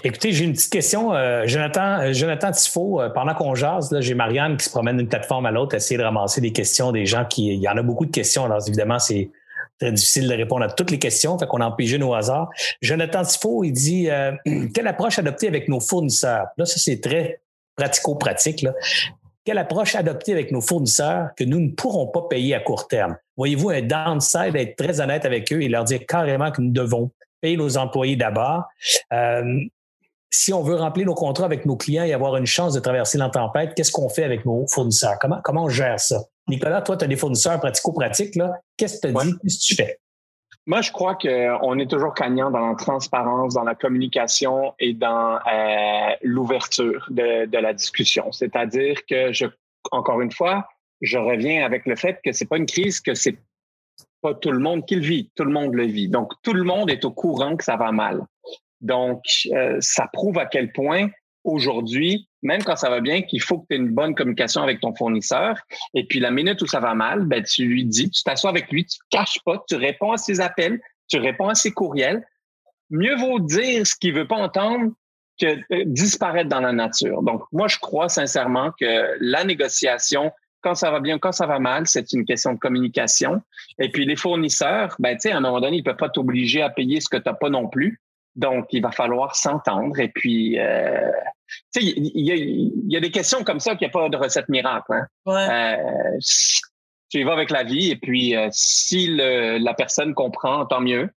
Écoutez, 0.02 0.32
j'ai 0.32 0.44
une 0.44 0.54
petite 0.54 0.72
question. 0.72 1.14
Euh, 1.14 1.46
Jonathan, 1.46 2.00
euh, 2.00 2.12
Jonathan 2.12 2.50
Tifo, 2.52 3.00
euh, 3.00 3.10
pendant 3.10 3.34
qu'on 3.34 3.54
jase, 3.54 3.94
j'ai 4.00 4.14
Marianne 4.14 4.56
qui 4.56 4.64
se 4.64 4.70
promène 4.70 4.96
d'une 4.96 5.08
plateforme 5.08 5.44
à 5.46 5.50
l'autre, 5.50 5.74
essayer 5.74 5.98
de 5.98 6.02
ramasser 6.02 6.40
des 6.40 6.52
questions 6.52 6.90
des 6.90 7.04
gens 7.04 7.26
qui. 7.26 7.48
Il 7.48 7.60
y 7.60 7.68
en 7.68 7.76
a 7.76 7.82
beaucoup 7.82 8.06
de 8.06 8.10
questions. 8.10 8.46
Alors, 8.46 8.66
évidemment, 8.66 8.98
c'est 8.98 9.30
très 9.78 9.92
difficile 9.92 10.26
de 10.26 10.34
répondre 10.34 10.64
à 10.64 10.68
toutes 10.70 10.90
les 10.90 10.98
questions, 10.98 11.38
fait 11.38 11.46
qu'on 11.46 11.60
en 11.60 11.72
pige 11.72 11.92
une 11.92 12.02
au 12.02 12.14
hasard. 12.14 12.48
Jonathan 12.80 13.22
Tifo, 13.22 13.62
il 13.62 13.72
dit 13.72 14.08
quelle 14.74 14.86
approche 14.86 15.18
adopter 15.18 15.48
avec 15.48 15.68
nos 15.68 15.80
fournisseurs? 15.80 16.46
Là, 16.56 16.64
ça, 16.64 16.78
c'est 16.78 17.00
très 17.00 17.42
pratico-pratique. 17.76 18.66
Quelle 19.44 19.58
approche 19.58 19.94
adopter 19.94 20.32
avec 20.32 20.52
nos 20.52 20.60
fournisseurs 20.60 21.30
que 21.36 21.44
nous 21.44 21.60
ne 21.60 21.70
pourrons 21.70 22.08
pas 22.08 22.22
payer 22.28 22.54
à 22.54 22.60
court 22.60 22.88
terme? 22.88 23.16
Voyez-vous 23.36 23.70
un 23.70 23.82
downside 23.82 24.52
d'être 24.52 24.76
très 24.76 25.00
honnête 25.00 25.24
avec 25.24 25.50
eux 25.52 25.62
et 25.62 25.68
leur 25.68 25.84
dire 25.84 26.00
carrément 26.06 26.50
que 26.50 26.60
nous 26.60 26.72
devons 26.72 27.10
payer 27.40 27.56
nos 27.56 27.78
employés 27.78 28.16
d'abord. 28.16 28.64
Euh, 29.12 29.60
si 30.30 30.52
on 30.52 30.62
veut 30.62 30.76
remplir 30.76 31.06
nos 31.06 31.14
contrats 31.14 31.46
avec 31.46 31.66
nos 31.66 31.76
clients 31.76 32.04
et 32.04 32.12
avoir 32.12 32.36
une 32.36 32.46
chance 32.46 32.74
de 32.74 32.80
traverser 32.80 33.18
la 33.18 33.30
tempête, 33.30 33.74
qu'est-ce 33.74 33.90
qu'on 33.90 34.08
fait 34.08 34.24
avec 34.24 34.44
nos 34.44 34.66
fournisseurs? 34.68 35.18
Comment, 35.20 35.40
comment 35.42 35.64
on 35.64 35.68
gère 35.68 35.98
ça? 35.98 36.22
Nicolas, 36.46 36.82
toi, 36.82 36.96
tu 36.96 37.04
as 37.04 37.08
des 37.08 37.16
fournisseurs 37.16 37.58
pratico-pratiques. 37.58 38.38
Qu'est-ce 38.76 39.00
que 39.00 39.08
tu 39.08 39.14
dis? 39.14 39.34
Qu'est-ce 39.42 39.58
que 39.58 39.64
tu 39.64 39.74
fais? 39.74 39.98
Moi, 40.66 40.82
je 40.82 40.92
crois 40.92 41.14
qu'on 41.14 41.78
est 41.78 41.90
toujours 41.90 42.14
gagnant 42.14 42.50
dans 42.50 42.68
la 42.68 42.74
transparence, 42.74 43.54
dans 43.54 43.64
la 43.64 43.74
communication 43.74 44.74
et 44.78 44.92
dans 44.92 45.36
euh, 45.36 46.14
l'ouverture 46.22 47.06
de, 47.10 47.46
de, 47.46 47.58
la 47.58 47.72
discussion. 47.72 48.30
C'est-à-dire 48.30 49.04
que, 49.06 49.32
je, 49.32 49.46
encore 49.90 50.20
une 50.20 50.30
fois, 50.30 50.68
je 51.00 51.18
reviens 51.18 51.64
avec 51.64 51.86
le 51.86 51.96
fait 51.96 52.20
que 52.22 52.32
c'est 52.32 52.44
pas 52.44 52.58
une 52.58 52.66
crise, 52.66 53.00
que 53.00 53.14
c'est 53.14 53.38
pas 54.20 54.34
tout 54.34 54.52
le 54.52 54.58
monde 54.58 54.84
qui 54.86 54.96
le 54.96 55.02
vit, 55.02 55.30
tout 55.34 55.44
le 55.44 55.52
monde 55.52 55.74
le 55.74 55.86
vit. 55.86 56.08
Donc, 56.08 56.32
tout 56.42 56.52
le 56.52 56.62
monde 56.62 56.90
est 56.90 57.04
au 57.04 57.10
courant 57.10 57.56
que 57.56 57.64
ça 57.64 57.76
va 57.76 57.90
mal. 57.90 58.26
Donc, 58.80 59.22
euh, 59.52 59.78
ça 59.80 60.08
prouve 60.12 60.38
à 60.38 60.46
quel 60.46 60.72
point 60.72 61.08
aujourd'hui, 61.44 62.28
même 62.42 62.62
quand 62.62 62.76
ça 62.76 62.90
va 62.90 63.00
bien, 63.00 63.22
qu'il 63.22 63.40
faut 63.40 63.58
que 63.58 63.66
tu 63.68 63.74
aies 63.74 63.78
une 63.78 63.90
bonne 63.90 64.14
communication 64.14 64.62
avec 64.62 64.80
ton 64.80 64.94
fournisseur. 64.94 65.56
Et 65.94 66.06
puis, 66.06 66.20
la 66.20 66.30
minute 66.30 66.60
où 66.62 66.66
ça 66.66 66.80
va 66.80 66.94
mal, 66.94 67.24
ben, 67.26 67.42
tu 67.42 67.64
lui 67.64 67.84
dis, 67.84 68.10
tu 68.10 68.22
t'assois 68.22 68.50
avec 68.50 68.70
lui, 68.70 68.86
tu 68.86 68.98
ne 68.98 69.18
caches 69.18 69.38
pas, 69.44 69.62
tu 69.68 69.76
réponds 69.76 70.12
à 70.12 70.16
ses 70.16 70.40
appels, 70.40 70.80
tu 71.08 71.18
réponds 71.18 71.48
à 71.48 71.54
ses 71.54 71.72
courriels. 71.72 72.26
Mieux 72.90 73.16
vaut 73.16 73.40
dire 73.40 73.86
ce 73.86 73.94
qu'il 73.94 74.14
veut 74.14 74.26
pas 74.26 74.36
entendre 74.36 74.92
que 75.40 75.46
euh, 75.72 75.84
disparaître 75.86 76.48
dans 76.48 76.60
la 76.60 76.72
nature. 76.72 77.22
Donc, 77.22 77.42
moi, 77.52 77.68
je 77.68 77.78
crois 77.78 78.08
sincèrement 78.08 78.72
que 78.78 79.16
la 79.20 79.44
négociation, 79.44 80.32
quand 80.60 80.74
ça 80.74 80.90
va 80.90 81.00
bien, 81.00 81.18
quand 81.18 81.32
ça 81.32 81.46
va 81.46 81.58
mal, 81.58 81.86
c'est 81.86 82.12
une 82.12 82.24
question 82.24 82.52
de 82.52 82.58
communication. 82.58 83.40
Et 83.78 83.90
puis 83.90 84.04
les 84.04 84.16
fournisseurs, 84.16 84.96
ben, 84.98 85.14
tu 85.16 85.22
sais, 85.22 85.32
à 85.32 85.38
un 85.38 85.40
moment 85.40 85.60
donné, 85.60 85.78
ils 85.78 85.82
peuvent 85.82 85.96
pas 85.96 86.10
t'obliger 86.10 86.62
à 86.62 86.68
payer 86.68 87.00
ce 87.00 87.08
que 87.08 87.16
tu 87.16 87.22
n'as 87.26 87.34
pas 87.34 87.48
non 87.48 87.68
plus. 87.68 88.00
Donc, 88.36 88.66
il 88.70 88.82
va 88.82 88.90
falloir 88.90 89.34
s'entendre. 89.34 89.98
Et 89.98 90.08
puis, 90.08 90.58
euh, 90.58 91.10
tu 91.72 91.80
sais, 91.80 91.86
il 91.96 92.86
y, 92.88 92.96
a, 92.96 93.00
des 93.00 93.10
questions 93.10 93.42
comme 93.42 93.60
ça 93.60 93.74
qu'il 93.74 93.86
n'y 93.86 93.90
a 93.90 93.92
pas 93.92 94.08
de 94.08 94.16
recette 94.16 94.48
miracle. 94.48 94.92
Hein. 94.92 95.06
Ouais. 95.26 95.48
Euh, 95.50 96.18
tu 97.10 97.18
y 97.18 97.22
vas 97.24 97.32
avec 97.32 97.50
la 97.50 97.64
vie. 97.64 97.90
Et 97.90 97.96
puis, 97.96 98.36
euh, 98.36 98.48
si 98.52 99.08
le, 99.08 99.58
la 99.58 99.74
personne 99.74 100.14
comprend, 100.14 100.64
tant 100.66 100.80
mieux. 100.80 101.10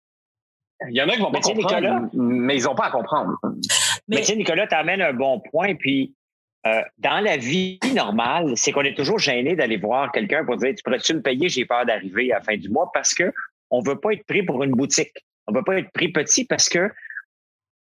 Il 0.90 0.96
y 0.96 1.02
en 1.02 1.10
a 1.10 1.14
qui 1.14 1.20
vont 1.20 1.32
pas 1.32 1.42
comprendre, 1.42 2.10
mais 2.14 2.58
ils 2.58 2.64
n'ont 2.64 2.74
pas 2.74 2.88
à 2.88 2.92
comprendre. 2.92 3.38
Mais, 3.44 3.52
mais 4.08 4.18
tu 4.22 4.26
sais, 4.26 4.36
Nicolas, 4.36 4.66
tu 4.66 4.74
amènes 4.74 5.02
un 5.02 5.14
bon 5.14 5.40
point. 5.40 5.76
Puis, 5.76 6.16
euh, 6.66 6.82
dans 6.98 7.20
la 7.20 7.38
vie 7.38 7.80
normale, 7.94 8.54
c'est 8.56 8.72
qu'on 8.72 8.82
est 8.82 8.96
toujours 8.96 9.20
gêné 9.20 9.56
d'aller 9.56 9.78
voir 9.78 10.12
quelqu'un 10.12 10.46
pour 10.46 10.58
dire 10.58 10.74
Tu 10.76 10.84
pourrais-tu 10.84 11.14
me 11.16 11.22
payer? 11.22 11.50
J'ai 11.50 11.66
peur 11.66 11.86
d'arriver 11.86 12.32
à 12.32 12.38
la 12.38 12.44
fin 12.44 12.58
du 12.58 12.70
mois 12.70 12.90
parce 12.94 13.14
que 13.14 13.32
on 13.70 13.82
veut 13.82 14.00
pas 14.00 14.14
être 14.14 14.26
pris 14.26 14.44
pour 14.44 14.64
une 14.64 14.72
boutique. 14.72 15.14
On 15.48 15.54
veut 15.54 15.64
pas 15.64 15.78
être 15.78 15.92
pris 15.92 16.12
petit 16.12 16.46
parce 16.46 16.70
que 16.70 16.90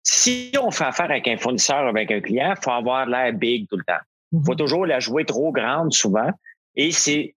si 0.03 0.53
on 0.61 0.71
fait 0.71 0.85
affaire 0.85 1.11
avec 1.11 1.29
un 1.29 1.37
fournisseur 1.37 1.85
ou 1.85 1.89
avec 1.89 2.11
un 2.11 2.21
client, 2.21 2.55
il 2.57 2.63
faut 2.63 2.71
avoir 2.71 3.07
l'air 3.07 3.33
big 3.33 3.69
tout 3.69 3.77
le 3.77 3.85
temps. 3.85 4.01
Il 4.33 4.41
faut 4.45 4.53
mhm. 4.53 4.59
toujours 4.59 4.87
la 4.87 5.01
jouer 5.01 5.25
trop 5.25 5.53
grande 5.53 5.93
souvent. 5.93 6.31
Et 6.77 6.93
c'est 6.93 7.35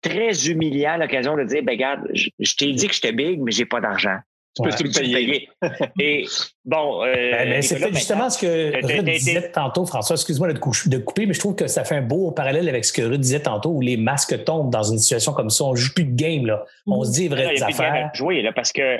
très 0.00 0.48
humiliant 0.48 0.96
l'occasion 0.96 1.36
de 1.36 1.44
dire 1.44 1.62
ben, 1.62 1.72
regarde, 1.72 2.08
je, 2.12 2.28
je 2.38 2.56
t'ai 2.56 2.72
dit 2.72 2.88
que 2.88 2.94
j'étais 2.94 3.12
big, 3.12 3.40
mais 3.40 3.52
j'ai 3.52 3.66
pas 3.66 3.80
d'argent. 3.80 4.18
Tu 4.54 4.62
peux 4.62 4.70
te 4.70 4.98
payer. 4.98 5.48
Et 6.00 6.26
bon. 6.64 7.02
Euh, 7.04 7.14
ben, 7.32 7.62
c'est 7.62 7.78
justement 7.94 8.28
ce 8.28 8.38
que 8.38 8.86
Ruth 8.86 9.04
disait 9.04 9.50
tantôt, 9.50 9.86
François. 9.86 10.16
Excuse-moi 10.16 10.52
de, 10.52 10.88
de 10.88 10.98
couper, 10.98 11.24
mais 11.24 11.32
je 11.32 11.38
trouve 11.38 11.54
que 11.54 11.66
ça 11.66 11.84
fait 11.84 11.96
un 11.96 12.02
beau 12.02 12.32
parallèle 12.32 12.68
avec 12.68 12.84
ce 12.84 12.92
que 12.92 13.00
Ruth 13.00 13.20
disait 13.20 13.40
tantôt, 13.40 13.70
où 13.70 13.80
les 13.80 13.96
masques 13.96 14.44
tombent 14.44 14.70
dans 14.70 14.82
une 14.82 14.98
situation 14.98 15.32
comme 15.32 15.48
ça. 15.48 15.64
On 15.64 15.74
joue 15.74 15.94
plus 15.94 16.04
de 16.04 16.14
game, 16.14 16.44
là. 16.44 16.64
On 16.86 17.02
se 17.02 17.12
dit 17.12 17.28
vraies 17.28 17.62
affaires. 17.62 18.10
à 18.12 18.16
jouer, 18.16 18.42
là, 18.42 18.52
parce 18.52 18.72
que. 18.72 18.98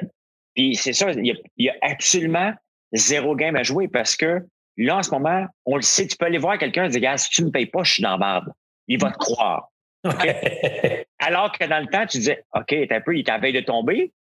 Puis 0.55 0.77
c'est 0.77 0.93
ça, 0.93 1.11
il 1.13 1.37
y, 1.57 1.69
a, 1.69 1.75
absolument 1.83 2.53
zéro 2.93 3.35
game 3.35 3.57
à 3.57 3.63
jouer 3.63 3.89
parce 3.89 4.17
que 4.17 4.41
là, 4.77 4.99
en 4.99 5.03
ce 5.03 5.11
moment, 5.11 5.47
on 5.65 5.77
le 5.77 5.83
sait, 5.83 6.07
tu 6.07 6.17
peux 6.17 6.27
aller 6.27 6.39
voir 6.39 6.59
quelqu'un 6.59 6.85
et 6.85 6.89
dire, 6.89 7.01
gars, 7.01 7.17
si 7.17 7.31
tu 7.31 7.43
ne 7.43 7.47
me 7.47 7.53
payes 7.53 7.67
pas, 7.67 7.83
je 7.83 7.95
suis 7.95 8.03
dans 8.03 8.17
la 8.17 8.43
Il 8.89 9.01
va 9.01 9.11
te 9.11 9.19
croire. 9.19 9.69
Alors 11.19 11.53
que 11.53 11.65
dans 11.67 11.79
le 11.81 11.87
temps, 11.87 12.07
tu 12.07 12.19
disais, 12.19 12.45
OK, 12.55 12.67
t'es 12.67 12.93
un 12.93 13.01
peu, 13.01 13.17
il 13.17 13.25
veille 13.41 13.53
de 13.53 13.61
tomber. 13.61 14.13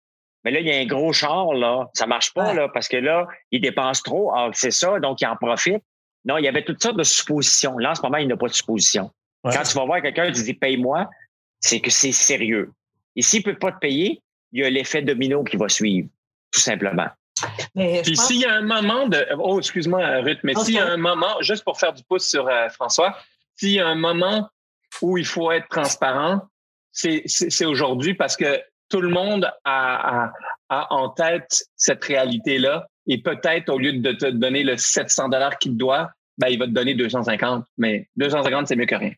Mais 0.44 0.52
là, 0.52 0.60
il 0.60 0.68
y 0.68 0.72
a 0.72 0.78
un 0.78 0.86
gros 0.86 1.14
char, 1.14 1.54
là. 1.54 1.90
Ça 1.94 2.08
marche 2.08 2.34
pas, 2.34 2.54
là, 2.54 2.70
parce 2.70 2.88
que 2.88 2.98
là, 2.98 3.28
il 3.52 3.62
dépense 3.62 4.02
trop. 4.02 4.32
Ah, 4.34 4.50
c'est 4.54 4.72
ça, 4.72 5.00
donc 5.00 5.22
il 5.22 5.28
en 5.28 5.36
profite. 5.36 5.84
Non, 6.26 6.38
il 6.38 6.46
y 6.46 6.48
avait 6.48 6.64
toutes 6.64 6.82
sortes 6.82 6.98
de 6.98 7.04
suppositions. 7.04 7.78
Là, 7.78 7.92
en 7.92 7.96
ce 7.96 8.02
moment, 8.02 8.18
il 8.18 8.28
n'a 8.28 8.38
pas 8.38 8.48
de 8.48 8.54
supposition. 8.54 9.12
Quand 9.44 9.64
tu 9.64 9.76
vas 9.76 9.86
voir 9.86 10.02
quelqu'un, 10.02 10.32
tu 10.32 10.44
dis 10.44 10.54
paye-moi, 10.54 11.10
c'est 11.60 11.80
que 11.80 11.90
c'est 11.90 12.12
sérieux. 12.12 12.72
Et 13.16 13.22
s'il 13.22 13.40
ne 13.40 13.52
peut 13.52 13.58
pas 13.58 13.72
te 13.72 13.80
payer, 13.80 14.22
il 14.52 14.62
y 14.62 14.66
a 14.66 14.70
l'effet 14.70 15.02
domino 15.02 15.44
qui 15.44 15.58
va 15.58 15.68
suivre, 15.68 16.10
tout 16.52 16.60
simplement. 16.60 17.08
Mais 17.76 18.02
Puis 18.04 18.18
s'il 18.18 18.40
y 18.40 18.46
a 18.46 18.54
un 18.54 18.62
moment 18.62 19.08
de. 19.08 19.26
Oh, 19.38 19.60
excuse-moi, 19.60 20.22
Ruth, 20.22 20.40
mais 20.44 20.54
s'il 20.56 20.76
y 20.76 20.80
a 20.80 20.88
un 20.88 20.98
moment, 20.98 21.42
juste 21.42 21.64
pour 21.64 21.80
faire 21.80 21.94
du 21.94 22.04
pouce 22.04 22.28
sur 22.28 22.48
euh, 22.48 22.70
François, 22.70 23.18
s'il 23.56 23.72
y 23.72 23.80
a 23.80 23.88
un 23.88 23.96
moment 23.96 24.50
où 25.02 25.18
il 25.18 25.26
faut 25.26 25.52
être 25.52 25.68
transparent, 25.70 26.42
c'est 26.92 27.66
aujourd'hui 27.66 28.14
parce 28.14 28.36
que 28.36 28.62
tout 28.90 29.02
le 29.02 29.10
monde 29.10 29.50
a, 29.64 30.32
en 30.70 31.10
tête 31.10 31.64
cette 31.76 32.04
réalité-là. 32.04 32.88
Et 33.08 33.22
peut-être, 33.22 33.70
au 33.70 33.80
lieu 33.80 33.94
de 33.94 34.12
te 34.12 34.28
donner 34.28 34.64
le 34.64 34.78
700 34.78 35.30
dollars 35.30 35.58
qu'il 35.58 35.72
te 35.72 35.78
doit, 35.78 36.12
ben, 36.38 36.50
il 36.50 36.60
va 36.60 36.66
te 36.66 36.72
donner 36.72 36.94
250. 36.94 37.66
Mais 37.78 38.08
250, 38.18 38.68
c'est 38.68 38.76
mieux 38.76 38.86
que 38.86 38.96
rien. 38.96 39.14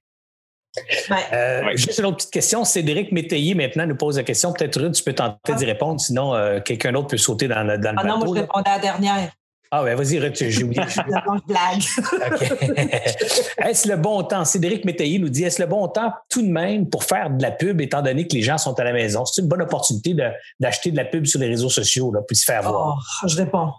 Euh, 1.34 1.76
juste 1.76 2.00
une 2.00 2.06
autre 2.06 2.18
petite 2.18 2.32
question. 2.32 2.66
Cédric 2.66 3.12
Métayer, 3.12 3.54
maintenant, 3.54 3.86
nous 3.86 3.96
pose 3.96 4.18
la 4.18 4.24
question. 4.24 4.54
Peut-être, 4.54 4.90
tu 4.90 5.04
peux 5.04 5.14
tenter 5.14 5.54
d'y 5.54 5.66
répondre, 5.66 6.00
sinon 6.00 6.34
euh, 6.34 6.60
quelqu'un 6.60 6.92
d'autre 6.92 7.10
peut 7.10 7.18
sauter 7.18 7.48
dans, 7.48 7.66
dans 7.66 7.92
le 7.92 7.98
ah 7.98 8.04
Non, 8.04 8.18
moi, 8.18 8.28
je 8.28 8.42
répondais 8.42 8.70
à 8.70 8.76
la 8.76 8.80
dernière. 8.80 9.32
Ah 9.76 9.84
ouais, 9.84 9.96
vas-y, 9.96 10.36
j'ai 10.36 10.64
oublié. 10.64 10.84
blague. 11.48 11.82
est-ce 13.58 13.88
le 13.88 13.96
bon 13.96 14.22
temps? 14.22 14.46
Cédric 14.46 14.86
Métayer 14.86 15.18
nous 15.18 15.30
dit, 15.30 15.44
est-ce 15.46 15.60
le 15.60 15.68
bon 15.68 15.88
temps 15.88 16.14
tout 16.30 16.44
de 16.44 16.48
même 16.48 16.88
pour 16.88 17.04
faire 17.04 17.32
de 17.32 17.42
la 17.42 17.50
pub 17.50 17.82
étant 17.82 18.04
donné 18.04 18.28
que 18.28 18.36
les 18.36 18.44
gens 18.44 18.60
sont 18.60 18.80
à 18.80 18.84
la 18.84 18.94
maison? 18.94 19.26
C'est 19.26 19.42
une 19.42 19.48
bonne 19.48 19.64
opportunité 19.64 20.16
d'acheter 20.60 20.92
de, 20.92 20.98
la 20.98 21.06
pub 21.06 21.26
sur 21.26 21.40
les 21.40 21.48
réseaux 21.48 21.70
sociaux, 21.72 22.14
là, 22.14 22.22
puis 22.28 22.36
se 22.36 22.46
faire 22.46 22.62
voir. 22.62 23.00
Oh, 23.24 23.28
je 23.28 23.36
réponds. 23.36 23.74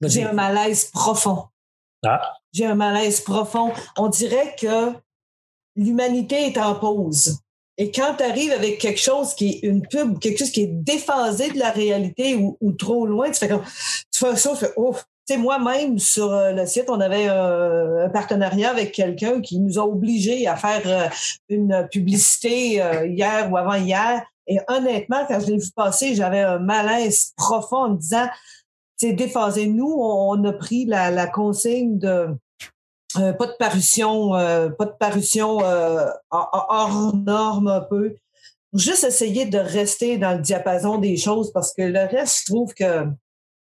J'ai 0.00 0.24
un 0.24 0.32
malaise 0.32 0.86
profond. 0.86 1.44
Ah. 2.02 2.32
J'ai 2.54 2.64
un 2.64 2.74
malaise 2.74 3.20
profond. 3.20 3.72
On 3.98 4.08
dirait 4.08 4.56
que 4.58 4.94
l'humanité 5.76 6.46
est 6.46 6.58
en 6.58 6.74
pause. 6.74 7.38
Et 7.80 7.90
quand 7.90 8.14
tu 8.18 8.24
arrives 8.24 8.52
avec 8.52 8.78
quelque 8.78 9.00
chose 9.00 9.34
qui 9.34 9.48
est 9.48 9.66
une 9.66 9.80
pub, 9.80 10.18
quelque 10.18 10.40
chose 10.40 10.50
qui 10.50 10.64
est 10.64 10.70
déphasé 10.70 11.50
de 11.50 11.58
la 11.58 11.70
réalité 11.70 12.36
ou, 12.36 12.72
trop 12.72 13.06
loin, 13.06 13.30
tu 13.30 13.38
fais 13.38 13.48
comme, 13.48 13.64
tu 13.64 14.18
fais 14.18 14.36
ça, 14.36 14.50
tu 14.50 14.66
fais, 14.66 14.72
ouf. 14.76 15.02
Tu 15.26 15.34
sais, 15.34 15.40
moi-même, 15.40 15.98
sur 15.98 16.30
euh, 16.30 16.52
le 16.52 16.66
site, 16.66 16.90
on 16.90 17.00
avait 17.00 17.28
un, 17.28 18.10
partenariat 18.10 18.70
avec 18.70 18.92
quelqu'un 18.92 19.40
qui 19.40 19.58
nous 19.60 19.78
a 19.78 19.82
obligés 19.82 20.46
à 20.46 20.56
faire 20.56 20.82
euh, 20.84 21.08
une 21.48 21.88
publicité 21.90 22.82
euh, 22.82 23.06
hier 23.06 23.50
ou 23.50 23.56
avant-hier. 23.56 24.26
Et 24.46 24.58
honnêtement, 24.68 25.24
quand 25.26 25.40
je 25.40 25.46
l'ai 25.46 25.56
vu 25.56 25.70
passer, 25.74 26.14
j'avais 26.14 26.40
un 26.40 26.58
malaise 26.58 27.32
profond 27.34 27.84
en 27.84 27.90
me 27.92 27.96
disant, 27.96 28.26
c'est 28.98 29.14
déphasé. 29.14 29.66
Nous, 29.66 29.90
on, 29.90 30.44
a 30.44 30.52
pris 30.52 30.84
la 30.84 31.26
consigne 31.28 31.98
de 31.98 32.28
euh, 33.18 33.32
pas 33.32 33.46
de 33.46 33.56
parution, 33.58 34.34
euh, 34.34 34.68
pas 34.68 34.84
de 34.84 34.94
parution 34.98 35.64
euh, 35.64 36.06
hors 36.30 37.14
norme 37.16 37.68
un 37.68 37.80
peu. 37.80 38.16
Juste 38.72 39.04
essayer 39.04 39.46
de 39.46 39.58
rester 39.58 40.16
dans 40.16 40.36
le 40.36 40.42
diapason 40.42 40.98
des 40.98 41.16
choses 41.16 41.52
parce 41.52 41.72
que 41.72 41.82
le 41.82 42.00
reste, 42.00 42.42
je 42.46 42.52
trouve 42.52 42.72
que 42.72 43.06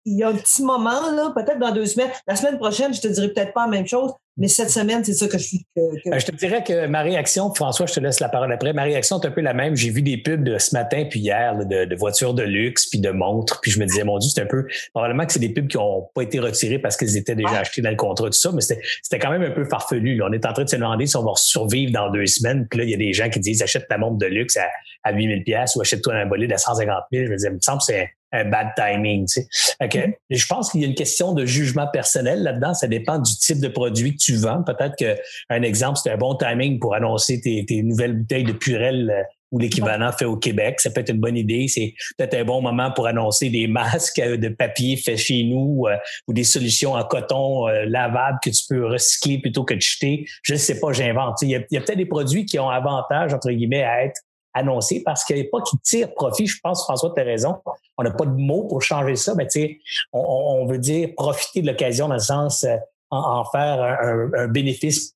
il 0.06 0.18
y 0.18 0.24
a 0.24 0.30
un 0.30 0.36
petit 0.36 0.64
moment, 0.64 1.12
là, 1.12 1.34
peut-être 1.36 1.60
dans 1.60 1.74
deux 1.74 1.86
semaines. 1.86 2.10
La 2.28 2.38
semaine 2.38 2.58
prochaine, 2.58 2.94
je 2.94 3.02
te 3.02 3.10
dirais 3.10 3.28
peut-être 3.28 3.54
pas 3.54 3.66
la 3.66 3.72
même 3.72 3.86
chose, 3.86 4.14
mais 4.38 4.48
cette 4.48 4.70
semaine, 4.70 5.04
c'est 5.04 5.14
ça 5.14 5.28
que 5.28 5.38
je 5.38 5.44
suis. 5.44 5.66
Ben, 5.76 6.20
je 6.20 6.26
te 6.26 6.36
dirais 6.36 6.64
que 6.64 6.86
ma 6.86 7.02
réaction, 7.02 7.54
François, 7.54 7.88
je 7.88 7.94
te 7.94 8.00
laisse 8.00 8.20
la 8.20 8.30
parole 8.30 8.52
après. 8.52 8.72
Ma 8.72 8.84
réaction 8.84 9.20
est 9.20 9.26
un 9.26 9.32
peu 9.32 9.42
la 9.42 9.54
même. 9.54 9.76
J'ai 9.76 9.90
vu 9.90 10.04
des 10.04 10.18
pubs 10.18 10.44
de 10.44 10.58
ce 10.60 10.76
matin 10.76 11.06
puis 11.10 11.22
hier 11.22 11.58
de, 11.58 11.96
voitures 11.96 12.36
de 12.36 12.44
luxe 12.44 12.86
puis 12.86 13.00
de 13.00 13.10
montres. 13.10 13.60
Puis 13.62 13.72
je 13.72 13.80
me 13.80 13.86
disais, 13.86 14.04
mon 14.04 14.20
Dieu, 14.20 14.30
c'est 14.34 14.42
un 14.42 14.46
peu. 14.46 14.68
Probablement 14.94 15.26
que 15.26 15.34
c'est 15.34 15.40
des 15.40 15.50
pubs 15.50 15.68
qui 15.68 15.78
n'ont 15.78 16.08
pas 16.14 16.22
été 16.22 16.40
retirées 16.40 16.78
parce 16.78 16.98
qu'elles 16.98 17.18
étaient 17.18 17.36
déjà 17.36 17.60
achetées 17.60 17.82
dans 17.82 17.90
le 17.90 17.96
contrat, 17.96 18.28
tout 18.28 18.34
ça, 18.34 18.52
mais 18.54 18.62
c'était 18.62 19.20
quand 19.20 19.32
même 19.32 19.42
un 19.42 19.52
peu 19.52 19.66
farfelu. 19.66 20.22
On 20.22 20.32
est 20.32 20.46
en 20.46 20.54
train 20.54 20.66
de 20.66 20.70
se 20.70 20.76
demander 20.76 21.08
si 21.08 21.18
on 21.18 21.24
va 21.24 21.32
survivre 21.36 21.92
dans 21.92 22.12
deux 22.12 22.28
semaines. 22.28 22.68
Puis 22.70 22.80
là, 22.80 22.86
il 22.86 22.92
y 22.92 22.94
a 22.94 22.98
des 22.98 23.14
gens 23.14 23.30
qui 23.30 23.40
disent 23.40 23.64
achète 23.64 23.88
ta 23.88 23.98
montre 23.98 24.18
de 24.18 24.28
luxe 24.28 24.58
à, 24.58 24.68
à 25.04 25.14
8000 25.14 25.44
pièces 25.44 25.76
ou 25.76 25.82
achète-toi 25.82 26.14
un 26.14 26.26
bolide 26.28 26.54
à 26.54 26.58
150 26.58 26.96
000. 27.12 27.26
Je 27.26 27.32
me 27.32 27.36
disais, 27.38 27.50
il 27.50 27.56
me 27.56 27.60
semble 27.60 27.80
que 27.80 27.86
c'est 27.86 28.10
un 28.32 28.46
bad 28.46 28.70
timing. 28.76 29.26
Tu 29.26 29.42
sais. 29.50 29.76
Mm-hmm. 29.82 30.14
Je 30.30 30.46
pense 30.48 30.72
qu'il 30.72 30.82
y 30.82 30.84
a 30.86 30.88
une 30.88 30.96
question 30.96 31.34
de 31.34 31.46
jugement 31.46 31.88
personnel 31.88 32.44
là-dedans. 32.44 32.74
Ça 32.74 32.88
dépend 32.88 33.20
du 33.20 33.32
type 33.38 33.60
de 33.60 33.68
produit 33.68 34.14
que 34.14 34.22
tu 34.22 34.36
vends. 34.36 34.64
Peut-être 34.64 34.96
qu'un 34.96 35.62
exemple, 35.62 36.00
c'est 36.02 36.12
un 36.12 36.18
bon 36.18 36.36
timing 36.36 36.80
pour 36.80 36.96
annoncer 36.96 37.42
tes, 37.42 37.84
nouvelles 37.84 38.18
bouteilles 38.18 38.44
de 38.44 38.54
Purel 38.54 39.10
euh, 39.10 39.24
ou 39.52 39.60
l'équivalent 39.60 40.12
fait 40.12 40.26
au 40.26 40.36
Québec. 40.36 40.82
Ça 40.82 40.90
peut 40.90 41.02
être 41.02 41.10
une 41.10 41.22
bonne 41.22 41.38
idée. 41.38 41.68
C'est 41.70 41.94
peut-être 42.18 42.34
un 42.34 42.44
bon 42.44 42.62
moment 42.62 42.92
pour 42.92 43.08
annoncer 43.08 43.50
des 43.50 43.68
masques 43.68 44.20
euh, 44.20 44.36
de 44.36 44.50
papier 44.50 44.98
faits 44.98 45.18
chez 45.18 45.44
nous 45.44 45.86
euh, 45.88 45.96
ou 46.28 46.34
des 46.34 46.44
solutions 46.44 46.94
en 46.94 47.04
coton 47.06 47.68
lavable 47.68 48.40
que 48.44 48.50
tu 48.50 48.64
peux 48.68 48.88
recycler 48.88 49.40
plutôt 49.40 49.64
que 49.64 49.74
de 49.74 49.82
jeter. 49.82 50.26
Je 50.44 50.54
ne 50.54 50.58
sais 50.58 50.80
pas, 50.80 50.92
j'invente. 50.92 51.38
Il 51.42 51.50
y 51.50 51.56
a, 51.56 51.60
a 51.60 51.62
peut-être 51.62 51.98
des 51.98 52.06
produits 52.06 52.46
qui 52.46 52.60
ont 52.60 52.70
avantage, 52.70 53.34
entre 53.34 53.50
guillemets, 53.52 53.84
à 53.84 54.04
être 54.04 54.22
annoncé 54.54 55.04
parce 55.04 55.24
qu'il 55.24 55.36
n'y 55.36 55.44
a 55.44 55.46
pas 55.52 55.62
qui 55.62 55.78
tire 55.80 56.14
profit. 56.14 56.48
Je 56.48 56.60
pense, 56.62 56.84
François, 56.84 57.12
tu 57.16 57.22
as 57.22 57.24
raison. 57.24 57.56
On 57.98 58.04
n'a 58.04 58.12
pas 58.12 58.26
de 58.26 58.36
mots 58.36 58.66
pour 58.68 58.82
changer 58.82 59.16
ça, 59.16 59.34
mais 59.36 59.46
tu 59.46 59.60
sais, 59.60 59.80
on, 60.14 60.66
veut 60.66 60.80
dire 60.80 61.10
profiter 61.16 61.62
de 61.62 61.68
l'occasion 61.68 62.08
dans 62.08 62.16
le 62.16 62.20
sens 62.20 62.64
euh, 62.64 62.78
en, 63.10 63.44
faire 63.46 63.82
un, 64.02 64.48
bénéfice. 64.48 65.16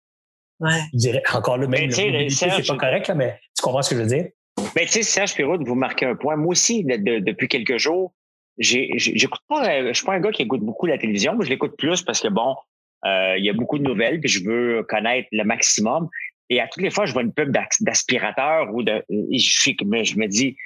Ouais. 0.60 0.80
Je 0.94 0.98
dirais 0.98 1.24
encore 1.34 1.58
le 1.58 1.68
même. 1.68 1.92
C'est 1.92 2.68
pas 2.68 2.78
correct, 2.78 3.08
là, 3.08 3.16
mais 3.16 3.40
tu 3.56 3.64
comprends 3.64 3.82
ce 3.82 3.90
que 3.92 3.96
je 3.96 4.02
veux 4.02 4.08
dire? 4.08 4.28
Ben, 4.76 4.86
tu 4.86 4.92
sais, 4.92 5.04
Serge 5.04 5.34
Pirot, 5.34 5.58
vous 5.64 5.76
marquez 5.76 6.06
un 6.06 6.16
point. 6.16 6.36
Moi 6.36 6.52
aussi, 6.52 6.84
depuis 6.84 7.48
quelques 7.48 7.78
jours, 7.78 8.14
j'écoute 8.58 9.42
pas, 9.48 9.70
euh, 9.70 9.88
je 9.88 9.94
suis 9.94 10.06
pas 10.06 10.14
un 10.14 10.20
gars 10.20 10.32
qui 10.32 10.44
écoute 10.44 10.62
beaucoup 10.62 10.86
la 10.86 10.98
télévision, 10.98 11.36
mais 11.36 11.46
je 11.46 11.50
l'écoute 11.50 11.76
plus 11.78 12.02
parce 12.04 12.22
que 12.22 12.28
bon, 12.28 12.56
euh, 13.06 13.36
il 13.38 13.46
y 13.46 13.50
a 13.50 13.54
beaucoup 13.54 13.80
de 13.80 13.84
nouvelles, 13.84 14.20
puis 14.20 14.30
je 14.30 14.44
veux 14.44 14.84
connaître 14.84 15.28
le 15.32 15.44
maximum. 15.44 16.10
Et 16.52 16.60
à 16.60 16.68
toutes 16.68 16.84
les 16.84 16.92
fois, 16.92 17.06
je 17.06 17.14
vois 17.14 17.22
une 17.22 17.34
pub 17.34 17.56
d'aspirateur 17.80 18.68
ou 18.74 18.84
de, 18.84 19.02
je, 19.10 19.72
je 19.72 20.18
me 20.18 20.28
dis, 20.28 20.58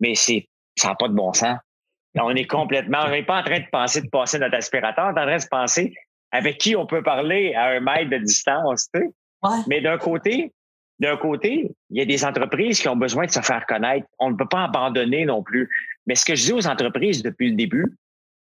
mais 0.00 0.14
c'est, 0.14 0.48
ça 0.76 0.88
n'a 0.88 0.94
pas 0.94 1.08
de 1.08 1.12
bon 1.12 1.34
sens. 1.34 1.58
On 2.14 2.34
est 2.34 2.46
complètement, 2.46 3.00
on 3.04 3.10
n'est 3.10 3.22
pas 3.22 3.40
en 3.40 3.42
train 3.42 3.60
de 3.60 3.66
penser 3.70 4.00
de 4.00 4.08
passer 4.08 4.38
notre 4.38 4.56
aspirateur, 4.56 5.12
on 5.12 5.16
est 5.16 5.20
en 5.20 5.26
train 5.26 5.36
de 5.36 5.42
se 5.42 5.48
penser 5.48 5.94
avec 6.32 6.56
qui 6.56 6.74
on 6.74 6.86
peut 6.86 7.02
parler 7.02 7.52
à 7.52 7.66
un 7.66 7.80
mètre 7.80 8.08
de 8.08 8.16
distance, 8.16 8.88
tu 8.94 9.00
sais. 9.00 9.62
Mais 9.66 9.82
d'un 9.82 9.98
côté, 9.98 10.54
d'un 11.00 11.18
côté, 11.18 11.70
il 11.90 11.98
y 11.98 12.00
a 12.00 12.06
des 12.06 12.24
entreprises 12.24 12.80
qui 12.80 12.88
ont 12.88 12.96
besoin 12.96 13.26
de 13.26 13.30
se 13.30 13.40
faire 13.40 13.66
connaître. 13.66 14.06
On 14.18 14.30
ne 14.30 14.36
peut 14.36 14.48
pas 14.48 14.64
abandonner 14.64 15.26
non 15.26 15.42
plus. 15.42 15.68
Mais 16.06 16.14
ce 16.14 16.24
que 16.24 16.34
je 16.34 16.46
dis 16.46 16.52
aux 16.52 16.66
entreprises 16.66 17.22
depuis 17.22 17.50
le 17.50 17.56
début, 17.56 17.94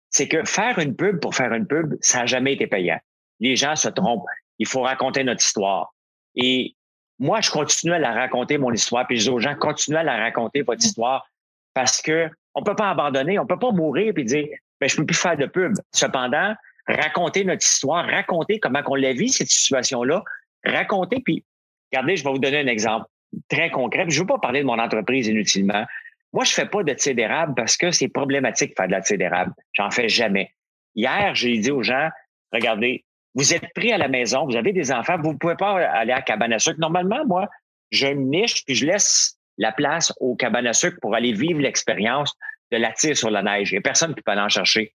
c'est 0.08 0.28
que 0.28 0.42
faire 0.44 0.78
une 0.78 0.96
pub 0.96 1.20
pour 1.20 1.34
faire 1.34 1.52
une 1.52 1.66
pub, 1.66 1.94
ça 2.00 2.20
n'a 2.20 2.26
jamais 2.26 2.54
été 2.54 2.66
payant. 2.66 2.98
Les 3.38 3.54
gens 3.54 3.76
se 3.76 3.90
trompent. 3.90 4.24
Il 4.58 4.66
faut 4.66 4.80
raconter 4.80 5.22
notre 5.22 5.44
histoire. 5.44 5.92
Et 6.34 6.74
moi, 7.18 7.40
je 7.40 7.50
continue 7.50 7.92
à 7.92 7.98
la 7.98 8.12
raconter, 8.12 8.58
mon 8.58 8.72
histoire, 8.72 9.06
puis 9.06 9.18
je 9.18 9.24
dis 9.24 9.30
aux 9.30 9.40
gens, 9.40 9.54
continuez 9.54 9.98
à 9.98 10.02
la 10.02 10.16
raconter, 10.16 10.62
votre 10.62 10.84
histoire, 10.84 11.26
parce 11.74 12.00
que 12.00 12.28
on 12.54 12.62
peut 12.62 12.74
pas 12.74 12.90
abandonner, 12.90 13.38
on 13.38 13.46
peut 13.46 13.58
pas 13.58 13.70
mourir 13.70 14.12
puis 14.14 14.24
dire, 14.24 14.48
ben, 14.80 14.88
je 14.88 14.96
peux 14.96 15.06
plus 15.06 15.16
faire 15.16 15.36
de 15.36 15.46
pub. 15.46 15.74
Cependant, 15.92 16.54
raconter 16.88 17.44
notre 17.44 17.64
histoire, 17.64 18.06
raconter 18.06 18.58
comment 18.58 18.80
on 18.86 18.94
l'a 18.94 19.12
vu, 19.12 19.28
cette 19.28 19.50
situation-là, 19.50 20.24
raconter, 20.64 21.20
puis, 21.24 21.44
regardez, 21.92 22.16
je 22.16 22.24
vais 22.24 22.30
vous 22.30 22.38
donner 22.38 22.60
un 22.60 22.66
exemple 22.66 23.06
très 23.48 23.70
concret. 23.70 24.06
Je 24.08 24.20
veux 24.20 24.26
pas 24.26 24.38
parler 24.38 24.60
de 24.60 24.66
mon 24.66 24.78
entreprise 24.78 25.28
inutilement. 25.28 25.84
Moi, 26.32 26.44
je 26.44 26.52
fais 26.52 26.66
pas 26.66 26.82
de 26.82 26.92
thé 26.92 27.14
d'érable 27.14 27.54
parce 27.54 27.76
que 27.76 27.90
c'est 27.90 28.08
problématique 28.08 28.70
de 28.70 28.74
faire 28.76 28.86
de 28.86 28.92
la 28.92 29.00
thé 29.00 29.16
d'érable. 29.16 29.52
J'en 29.72 29.90
fais 29.90 30.08
jamais. 30.08 30.52
Hier, 30.94 31.34
j'ai 31.34 31.58
dit 31.58 31.70
aux 31.70 31.82
gens, 31.82 32.08
regardez, 32.52 33.04
vous 33.34 33.54
êtes 33.54 33.72
pris 33.74 33.92
à 33.92 33.98
la 33.98 34.08
maison, 34.08 34.44
vous 34.44 34.56
avez 34.56 34.72
des 34.72 34.90
enfants, 34.92 35.16
vous 35.22 35.32
ne 35.32 35.38
pouvez 35.38 35.56
pas 35.56 35.78
aller 35.78 36.12
à 36.12 36.22
cabane 36.22 36.52
à 36.52 36.58
sucre. 36.58 36.80
Normalement, 36.80 37.24
moi, 37.26 37.48
je 37.90 38.06
niche 38.06 38.64
puis 38.64 38.74
je 38.74 38.86
laisse 38.86 39.36
la 39.58 39.72
place 39.72 40.12
au 40.20 40.34
cabane 40.36 40.66
à 40.66 40.72
sucre 40.72 40.98
pour 41.00 41.14
aller 41.14 41.32
vivre 41.32 41.60
l'expérience 41.60 42.34
de 42.72 42.76
la 42.76 42.92
tire 42.92 43.16
sur 43.16 43.30
la 43.30 43.42
neige. 43.42 43.70
Il 43.70 43.74
n'y 43.74 43.78
a 43.78 43.82
personne 43.82 44.14
qui 44.14 44.22
peut 44.22 44.32
aller 44.32 44.40
en 44.40 44.48
chercher. 44.48 44.94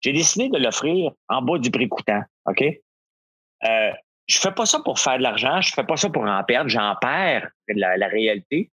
J'ai 0.00 0.12
décidé 0.12 0.48
de 0.48 0.58
l'offrir 0.58 1.12
en 1.28 1.42
bas 1.42 1.58
du 1.58 1.70
prix 1.70 1.88
coûtant. 1.88 2.22
OK? 2.46 2.62
Euh, 2.62 3.92
je 4.26 4.38
fais 4.38 4.52
pas 4.52 4.66
ça 4.66 4.80
pour 4.80 4.98
faire 4.98 5.18
de 5.18 5.22
l'argent, 5.22 5.60
je 5.60 5.72
fais 5.72 5.84
pas 5.84 5.96
ça 5.96 6.08
pour 6.08 6.24
en 6.24 6.44
perdre, 6.44 6.68
j'en 6.68 6.94
perds 7.00 7.48
la, 7.68 7.96
la 7.96 8.08
réalité. 8.08 8.70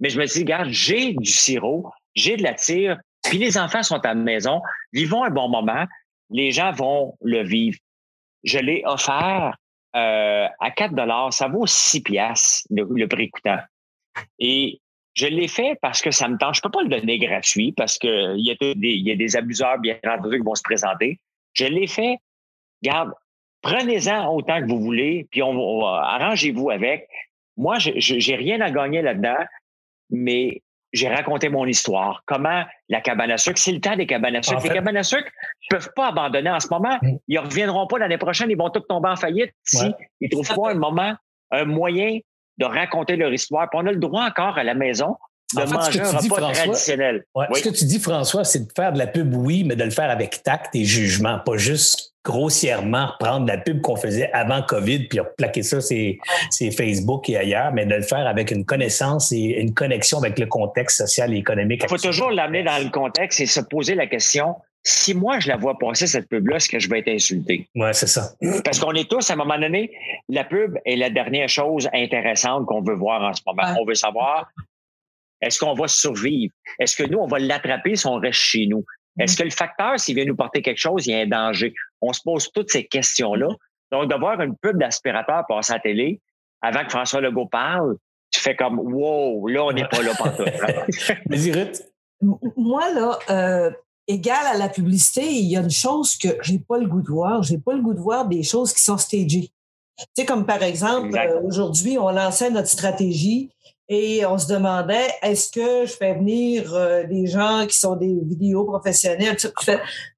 Mais 0.00 0.10
je 0.10 0.18
me 0.18 0.26
dis, 0.26 0.40
regarde, 0.40 0.68
j'ai 0.70 1.12
du 1.12 1.30
sirop, 1.30 1.92
j'ai 2.14 2.36
de 2.36 2.42
la 2.42 2.54
tire, 2.54 2.98
puis 3.22 3.38
les 3.38 3.58
enfants 3.58 3.82
sont 3.82 3.98
à 3.98 4.08
la 4.08 4.14
maison, 4.14 4.60
vivons 4.92 5.22
un 5.24 5.30
bon 5.30 5.48
moment, 5.48 5.86
les 6.30 6.50
gens 6.50 6.72
vont 6.72 7.16
le 7.22 7.42
vivre 7.42 7.78
je 8.44 8.58
l'ai 8.58 8.82
offert 8.84 9.56
euh, 9.96 10.46
à 10.60 10.70
4 10.70 10.94
dollars. 10.94 11.32
Ça 11.32 11.48
vaut 11.48 11.66
6 11.66 12.02
piastres, 12.02 12.66
le, 12.70 13.06
prix 13.06 13.30
coûtant. 13.30 13.58
Et 14.38 14.80
je 15.14 15.26
l'ai 15.26 15.48
fait 15.48 15.78
parce 15.80 16.02
que 16.02 16.10
ça 16.10 16.28
me 16.28 16.36
tente. 16.36 16.56
Je 16.56 16.60
peux 16.60 16.70
pas 16.70 16.82
le 16.82 16.88
donner 16.88 17.18
gratuit 17.18 17.72
parce 17.72 17.98
que 17.98 18.36
il 18.36 18.44
y 18.44 18.50
a 18.50 18.54
des, 18.74 18.96
y 18.96 19.10
a 19.10 19.16
des 19.16 19.36
abuseurs 19.36 19.78
bien 19.78 19.98
entendu 20.06 20.38
qui 20.38 20.44
vont 20.44 20.54
se 20.54 20.62
présenter. 20.62 21.18
Je 21.52 21.66
l'ai 21.66 21.86
fait. 21.86 22.18
Garde, 22.82 23.12
prenez-en 23.62 24.34
autant 24.34 24.60
que 24.60 24.66
vous 24.66 24.80
voulez, 24.80 25.26
puis 25.30 25.42
on, 25.42 25.84
arrangez-vous 25.86 26.70
avec. 26.70 27.08
Moi, 27.56 27.78
je 27.78 27.92
j'ai 27.96 28.34
rien 28.34 28.60
à 28.60 28.70
gagner 28.70 29.00
là-dedans, 29.00 29.44
mais 30.10 30.60
j'ai 30.94 31.08
raconté 31.08 31.48
mon 31.48 31.66
histoire. 31.66 32.22
Comment 32.24 32.62
la 32.88 33.00
cabane 33.00 33.32
à 33.32 33.36
sucre, 33.36 33.58
c'est 33.58 33.72
le 33.72 33.80
temps 33.80 33.96
des 33.96 34.06
cabanes 34.06 34.36
à 34.36 34.42
sucre. 34.42 34.62
les 34.62 34.70
cabanes 34.70 34.96
à 34.96 35.02
sucre 35.02 35.28
ne 35.70 35.76
peuvent 35.76 35.90
pas 35.94 36.08
abandonner 36.08 36.50
en 36.50 36.60
ce 36.60 36.68
moment. 36.70 36.96
Mm. 37.02 37.16
Ils 37.26 37.34
ne 37.34 37.40
reviendront 37.40 37.86
pas 37.86 37.98
l'année 37.98 38.16
prochaine. 38.16 38.48
Ils 38.48 38.56
vont 38.56 38.70
tous 38.70 38.80
tomber 38.88 39.08
en 39.08 39.16
faillite 39.16 39.50
si 39.64 39.92
ils 40.20 40.26
ne 40.26 40.30
trouvent 40.30 40.54
pas 40.54 40.70
un 40.70 40.74
moment, 40.74 41.14
un 41.50 41.64
moyen 41.64 42.18
de 42.58 42.64
raconter 42.64 43.16
leur 43.16 43.32
histoire. 43.32 43.68
Puis 43.68 43.80
on 43.82 43.86
a 43.86 43.92
le 43.92 43.98
droit 43.98 44.24
encore 44.24 44.56
à 44.56 44.62
la 44.62 44.74
maison 44.74 45.16
de 45.54 45.72
manger 45.72 46.00
un 46.00 46.10
repas 46.10 46.52
traditionnel. 46.52 47.24
Ce 47.54 47.62
que 47.62 47.68
tu 47.70 47.84
dis, 47.84 47.98
François, 47.98 48.44
c'est 48.44 48.66
de 48.66 48.72
faire 48.74 48.92
de 48.92 48.98
la 48.98 49.06
pub, 49.06 49.34
oui, 49.34 49.64
mais 49.64 49.76
de 49.76 49.84
le 49.84 49.90
faire 49.90 50.10
avec 50.10 50.42
tact 50.42 50.74
et 50.74 50.84
jugement, 50.84 51.38
pas 51.38 51.56
juste 51.56 52.14
grossièrement 52.24 53.08
reprendre 53.08 53.46
la 53.46 53.58
pub 53.58 53.82
qu'on 53.82 53.96
faisait 53.96 54.32
avant 54.32 54.62
COVID 54.62 55.08
puis 55.08 55.20
plaquer 55.36 55.62
ça 55.62 55.82
c'est 55.82 56.18
Facebook 56.70 57.28
et 57.28 57.36
ailleurs, 57.36 57.72
mais 57.74 57.84
de 57.84 57.94
le 57.94 58.02
faire 58.02 58.26
avec 58.26 58.50
une 58.50 58.64
connaissance 58.64 59.30
et 59.30 59.60
une 59.60 59.74
connexion 59.74 60.18
avec 60.18 60.38
le 60.38 60.46
contexte 60.46 60.96
social 60.96 61.34
et 61.34 61.36
économique. 61.36 61.82
Il 61.84 61.88
faut 61.88 61.98
toujours 61.98 62.30
l'amener 62.30 62.62
dans 62.62 62.82
le 62.82 62.90
contexte 62.90 63.40
et 63.40 63.46
se 63.46 63.60
poser 63.60 63.94
la 63.94 64.06
question 64.06 64.56
si 64.86 65.14
moi 65.14 65.38
je 65.40 65.48
la 65.48 65.56
vois 65.56 65.78
passer 65.78 66.06
cette 66.06 66.28
pub-là, 66.28 66.56
est-ce 66.56 66.68
que 66.68 66.78
je 66.78 66.88
vais 66.90 67.00
être 67.00 67.08
insulté? 67.08 67.68
Oui, 67.74 67.88
c'est 67.92 68.06
ça. 68.06 68.32
Parce 68.64 68.78
qu'on 68.78 68.92
est 68.92 69.08
tous, 69.08 69.30
à 69.30 69.32
un 69.32 69.36
moment 69.36 69.58
donné, 69.58 69.90
la 70.28 70.44
pub 70.44 70.78
est 70.84 70.96
la 70.96 71.10
dernière 71.10 71.48
chose 71.48 71.88
intéressante 71.94 72.66
qu'on 72.66 72.82
veut 72.82 72.94
voir 72.94 73.22
en 73.22 73.32
ce 73.32 73.40
moment. 73.46 73.74
On 73.80 73.86
veut 73.86 73.94
savoir 73.94 74.50
est-ce 75.44 75.58
qu'on 75.58 75.74
va 75.74 75.88
survivre? 75.88 76.52
Est-ce 76.78 76.96
que 76.96 77.02
nous, 77.08 77.18
on 77.18 77.26
va 77.26 77.38
l'attraper 77.38 77.96
si 77.96 78.06
on 78.06 78.14
reste 78.14 78.38
chez 78.38 78.66
nous? 78.66 78.84
Est-ce 79.18 79.36
que 79.36 79.44
le 79.44 79.50
facteur, 79.50 80.00
s'il 80.00 80.16
vient 80.16 80.24
nous 80.24 80.36
porter 80.36 80.62
quelque 80.62 80.78
chose, 80.78 81.06
il 81.06 81.12
y 81.12 81.14
a 81.14 81.20
un 81.20 81.26
danger? 81.26 81.74
On 82.00 82.12
se 82.12 82.20
pose 82.24 82.50
toutes 82.52 82.70
ces 82.70 82.84
questions-là. 82.84 83.48
Donc, 83.92 84.10
de 84.10 84.18
voir 84.18 84.40
une 84.40 84.56
pub 84.56 84.78
d'aspirateur 84.78 85.44
passer 85.46 85.72
à 85.72 85.76
la 85.76 85.82
télé 85.82 86.20
avant 86.62 86.84
que 86.84 86.90
François 86.90 87.20
Legault 87.20 87.46
parle, 87.46 87.96
tu 88.30 88.40
fais 88.40 88.56
comme 88.56 88.78
wow, 88.78 89.46
là, 89.46 89.64
on 89.66 89.72
n'est 89.72 89.86
pas 89.86 90.02
là 90.02 90.12
partout. 90.18 90.44
Vas-y, 91.26 91.52
Ruth. 91.54 91.82
Moi, 92.56 92.92
là, 92.92 93.18
euh, 93.30 93.70
égal 94.08 94.46
à 94.46 94.56
la 94.56 94.68
publicité, 94.68 95.22
il 95.30 95.46
y 95.46 95.56
a 95.56 95.60
une 95.60 95.70
chose 95.70 96.16
que 96.16 96.28
j'ai 96.42 96.58
pas 96.58 96.78
le 96.78 96.86
goût 96.86 97.02
de 97.02 97.08
voir. 97.08 97.42
J'ai 97.42 97.58
pas 97.58 97.74
le 97.74 97.82
goût 97.82 97.94
de 97.94 98.00
voir 98.00 98.26
des 98.26 98.42
choses 98.42 98.72
qui 98.72 98.82
sont 98.82 98.98
stagées. 98.98 99.50
Tu 99.98 100.04
sais, 100.16 100.24
comme 100.24 100.46
par 100.46 100.62
exemple, 100.62 101.16
euh, 101.16 101.40
aujourd'hui, 101.42 101.98
on 101.98 102.10
lançait 102.10 102.50
notre 102.50 102.68
stratégie 102.68 103.53
et 103.88 104.24
on 104.24 104.38
se 104.38 104.46
demandait 104.46 105.08
est-ce 105.22 105.50
que 105.50 105.86
je 105.86 105.92
fais 105.92 106.14
venir 106.14 106.74
euh, 106.74 107.04
des 107.04 107.26
gens 107.26 107.66
qui 107.68 107.78
sont 107.78 107.96
des 107.96 108.16
vidéos 108.22 108.64
professionnels? 108.64 109.36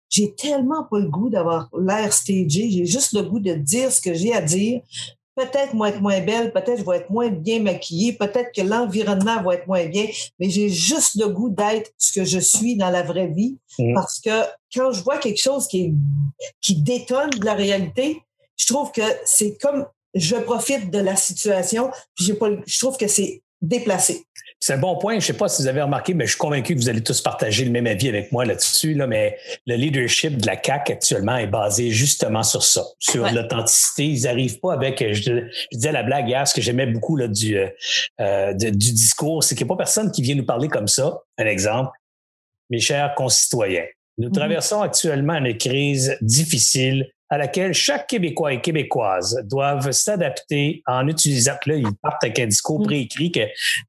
J'ai 0.09 0.35
tellement 0.35 0.85
pas 0.85 0.99
le 0.99 1.09
goût 1.09 1.29
d'avoir 1.31 1.69
l'air 1.77 2.13
stagé. 2.13 2.71
J'ai 2.71 2.87
juste 2.87 3.13
le 3.13 3.23
goût 3.23 3.41
de 3.41 3.55
dire 3.55 3.91
ce 3.91 4.01
que 4.01 4.15
j'ai 4.15 4.33
à 4.33 4.41
dire. 4.41 4.81
Peut-être 5.35 5.75
moi 5.75 5.91
être 5.91 6.01
moins 6.01 6.21
belle, 6.21 6.53
peut-être 6.53 6.79
je 6.79 6.85
vais 6.85 6.97
être 6.97 7.11
moins 7.11 7.29
bien 7.29 7.61
maquillée, 7.61 8.15
peut-être 8.15 8.53
que 8.57 8.63
l'environnement 8.63 9.43
va 9.43 9.57
être 9.57 9.67
moins 9.67 9.85
bien, 9.85 10.07
mais 10.39 10.49
j'ai 10.49 10.71
juste 10.71 11.17
le 11.17 11.29
goût 11.29 11.51
d'être 11.51 11.91
ce 11.99 12.13
que 12.13 12.25
je 12.25 12.39
suis 12.39 12.77
dans 12.77 12.89
la 12.89 13.03
vraie 13.03 13.27
vie. 13.27 13.59
Mmh. 13.79 13.93
Parce 13.93 14.19
que 14.21 14.31
quand 14.75 14.93
je 14.93 15.03
vois 15.03 15.19
quelque 15.19 15.41
chose 15.41 15.67
qui, 15.67 15.83
est, 15.83 15.95
qui 16.63 16.77
détonne 16.77 17.29
de 17.31 17.45
la 17.45 17.53
réalité, 17.53 18.23
je 18.57 18.67
trouve 18.67 18.93
que 18.93 19.03
c'est 19.27 19.59
comme 19.61 19.87
je 20.15 20.37
profite 20.37 20.91
de 20.91 20.99
la 20.99 21.17
situation, 21.17 21.91
puis 22.15 22.25
j'ai 22.25 22.35
pas, 22.35 22.49
je 22.67 22.79
trouve 22.79 22.97
que 22.97 23.07
c'est 23.07 23.43
déplacé. 23.69 24.27
C'est 24.59 24.73
un 24.73 24.79
bon 24.79 24.97
point. 24.97 25.15
Je 25.15 25.17
ne 25.17 25.21
sais 25.21 25.33
pas 25.35 25.49
si 25.49 25.63
vous 25.63 25.69
avez 25.69 25.83
remarqué, 25.83 26.15
mais 26.15 26.25
je 26.25 26.31
suis 26.31 26.39
convaincu 26.39 26.75
que 26.75 26.81
vous 26.81 26.89
allez 26.89 27.03
tous 27.03 27.21
partager 27.21 27.65
le 27.65 27.71
même 27.71 27.87
avis 27.87 28.09
avec 28.09 28.33
moi 28.33 28.45
là-dessus. 28.45 28.95
Là, 28.95 29.07
mais 29.07 29.37
le 29.67 29.77
leadership 29.77 30.39
de 30.39 30.47
la 30.47 30.57
CAC 30.57 30.91
actuellement 30.91 31.37
est 31.37 31.47
basé 31.47 31.91
justement 31.91 32.43
sur 32.43 32.63
ça, 32.63 32.83
sur 32.99 33.31
l'authenticité. 33.31 34.07
Ils 34.07 34.23
n'arrivent 34.23 34.59
pas 34.61 34.73
avec. 34.73 35.05
Je, 35.13 35.43
disais 35.73 35.93
la 35.93 36.03
blague 36.03 36.29
hier, 36.29 36.49
ce 36.49 36.55
que 36.55 36.63
j'aimais 36.63 36.87
beaucoup 36.87 37.17
là, 37.17 37.29
du, 37.29 37.59
euh, 37.59 37.69
euh, 38.21 38.55
du 38.55 38.71
discours, 38.93 39.45
c'est 39.45 39.55
qu'il 39.55 39.67
n'y 39.67 39.73
a 39.73 39.75
pas 39.75 39.79
personne 39.79 40.11
qui 40.11 40.23
vient 40.23 40.35
nous 40.35 40.47
parler 40.47 40.69
comme 40.69 40.89
ça. 40.89 41.21
Un 41.39 41.47
exemple, 41.47 41.91
mes 42.71 42.81
chers 42.81 43.15
concitoyens, 43.15 43.85
nous 44.19 44.29
mm-hmm. 44.29 44.33
traversons 44.33 44.81
actuellement 44.81 45.35
une 45.35 45.57
crise 45.57 46.17
difficile 46.23 47.07
à 47.29 47.39
laquelle 47.39 47.75
chaque 47.75 48.07
Québécois 48.07 48.53
et 48.53 48.61
Québécoise 48.61 49.41
doivent 49.45 49.91
s'adapter 49.91 50.83
en 50.87 51.09
utilisant, 51.09 51.57
là, 51.67 51.77
ils 51.77 51.95
partent 52.03 52.23
avec 52.23 52.39
un 52.39 52.47
discours 52.47 52.81
mm. 52.81 52.85
préécrit 52.85 53.33
qui 53.33 53.41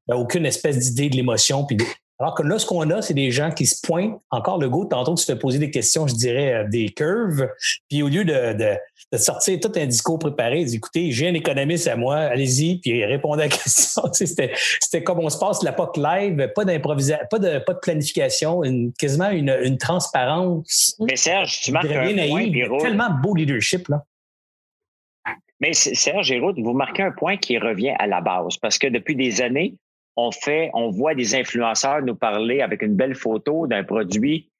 n'a 0.08 0.16
aucune 0.16 0.46
espèce 0.46 0.78
d'idée 0.78 1.08
de 1.08 1.16
l'émotion. 1.16 1.64
Puis 1.64 1.76
alors 2.20 2.34
que 2.34 2.42
là, 2.42 2.58
ce 2.58 2.66
qu'on 2.66 2.90
a, 2.90 3.00
c'est 3.00 3.14
des 3.14 3.30
gens 3.30 3.50
qui 3.52 3.64
se 3.64 3.80
pointent. 3.80 4.20
Encore 4.30 4.58
le 4.58 4.68
goût, 4.68 4.84
tantôt, 4.84 5.14
tu 5.14 5.24
te 5.24 5.32
posais 5.32 5.58
des 5.58 5.70
questions, 5.70 6.08
je 6.08 6.14
dirais, 6.14 6.52
euh, 6.52 6.68
des 6.68 6.88
curves. 6.88 7.48
Puis 7.88 8.02
au 8.02 8.08
lieu 8.08 8.24
de, 8.24 8.54
de, 8.54 8.76
de 9.12 9.18
sortir 9.18 9.60
tout 9.60 9.70
un 9.76 9.86
discours 9.86 10.18
préparé, 10.18 10.64
dis, 10.64 10.76
écoutez, 10.76 11.12
j'ai 11.12 11.28
un 11.28 11.34
économiste 11.34 11.86
à 11.86 11.94
moi, 11.94 12.16
allez-y, 12.16 12.80
puis 12.80 13.04
répondez 13.04 13.44
à 13.44 13.46
la 13.46 13.50
question. 13.56 14.02
c'était, 14.12 14.52
c'était 14.80 15.04
comme 15.04 15.20
on 15.20 15.28
se 15.28 15.38
passe 15.38 15.62
la 15.62 15.72
POC 15.72 15.96
live, 15.96 16.52
pas 16.56 16.64
d'improvisation, 16.64 17.24
pas 17.30 17.38
de, 17.38 17.58
pas 17.60 17.74
de 17.74 17.78
planification, 17.78 18.64
une, 18.64 18.92
quasiment 18.94 19.30
une, 19.30 19.56
une 19.62 19.78
transparence. 19.78 20.96
Mais 20.98 21.14
Serge, 21.14 21.60
tu 21.60 21.70
marques 21.70 21.86
un 21.86 22.28
point, 22.28 22.78
tellement 22.80 23.10
beau 23.22 23.34
leadership, 23.34 23.86
là. 23.88 24.02
Mais 25.60 25.72
Serge 25.72 26.26
Géraud, 26.26 26.54
vous 26.56 26.72
marquez 26.72 27.02
un 27.02 27.10
point 27.10 27.36
qui 27.36 27.58
revient 27.58 27.94
à 27.98 28.06
la 28.06 28.20
base, 28.20 28.56
parce 28.58 28.78
que 28.78 28.86
depuis 28.86 29.16
des 29.16 29.40
années, 29.40 29.74
on 30.18 30.30
on 30.74 30.90
voit 30.90 31.14
des 31.14 31.34
influenceurs 31.36 32.02
nous 32.02 32.16
parler 32.16 32.60
avec 32.60 32.82
une 32.82 32.96
belle 32.96 33.14
photo 33.14 33.68
d'un 33.68 33.84
produit 33.84 34.50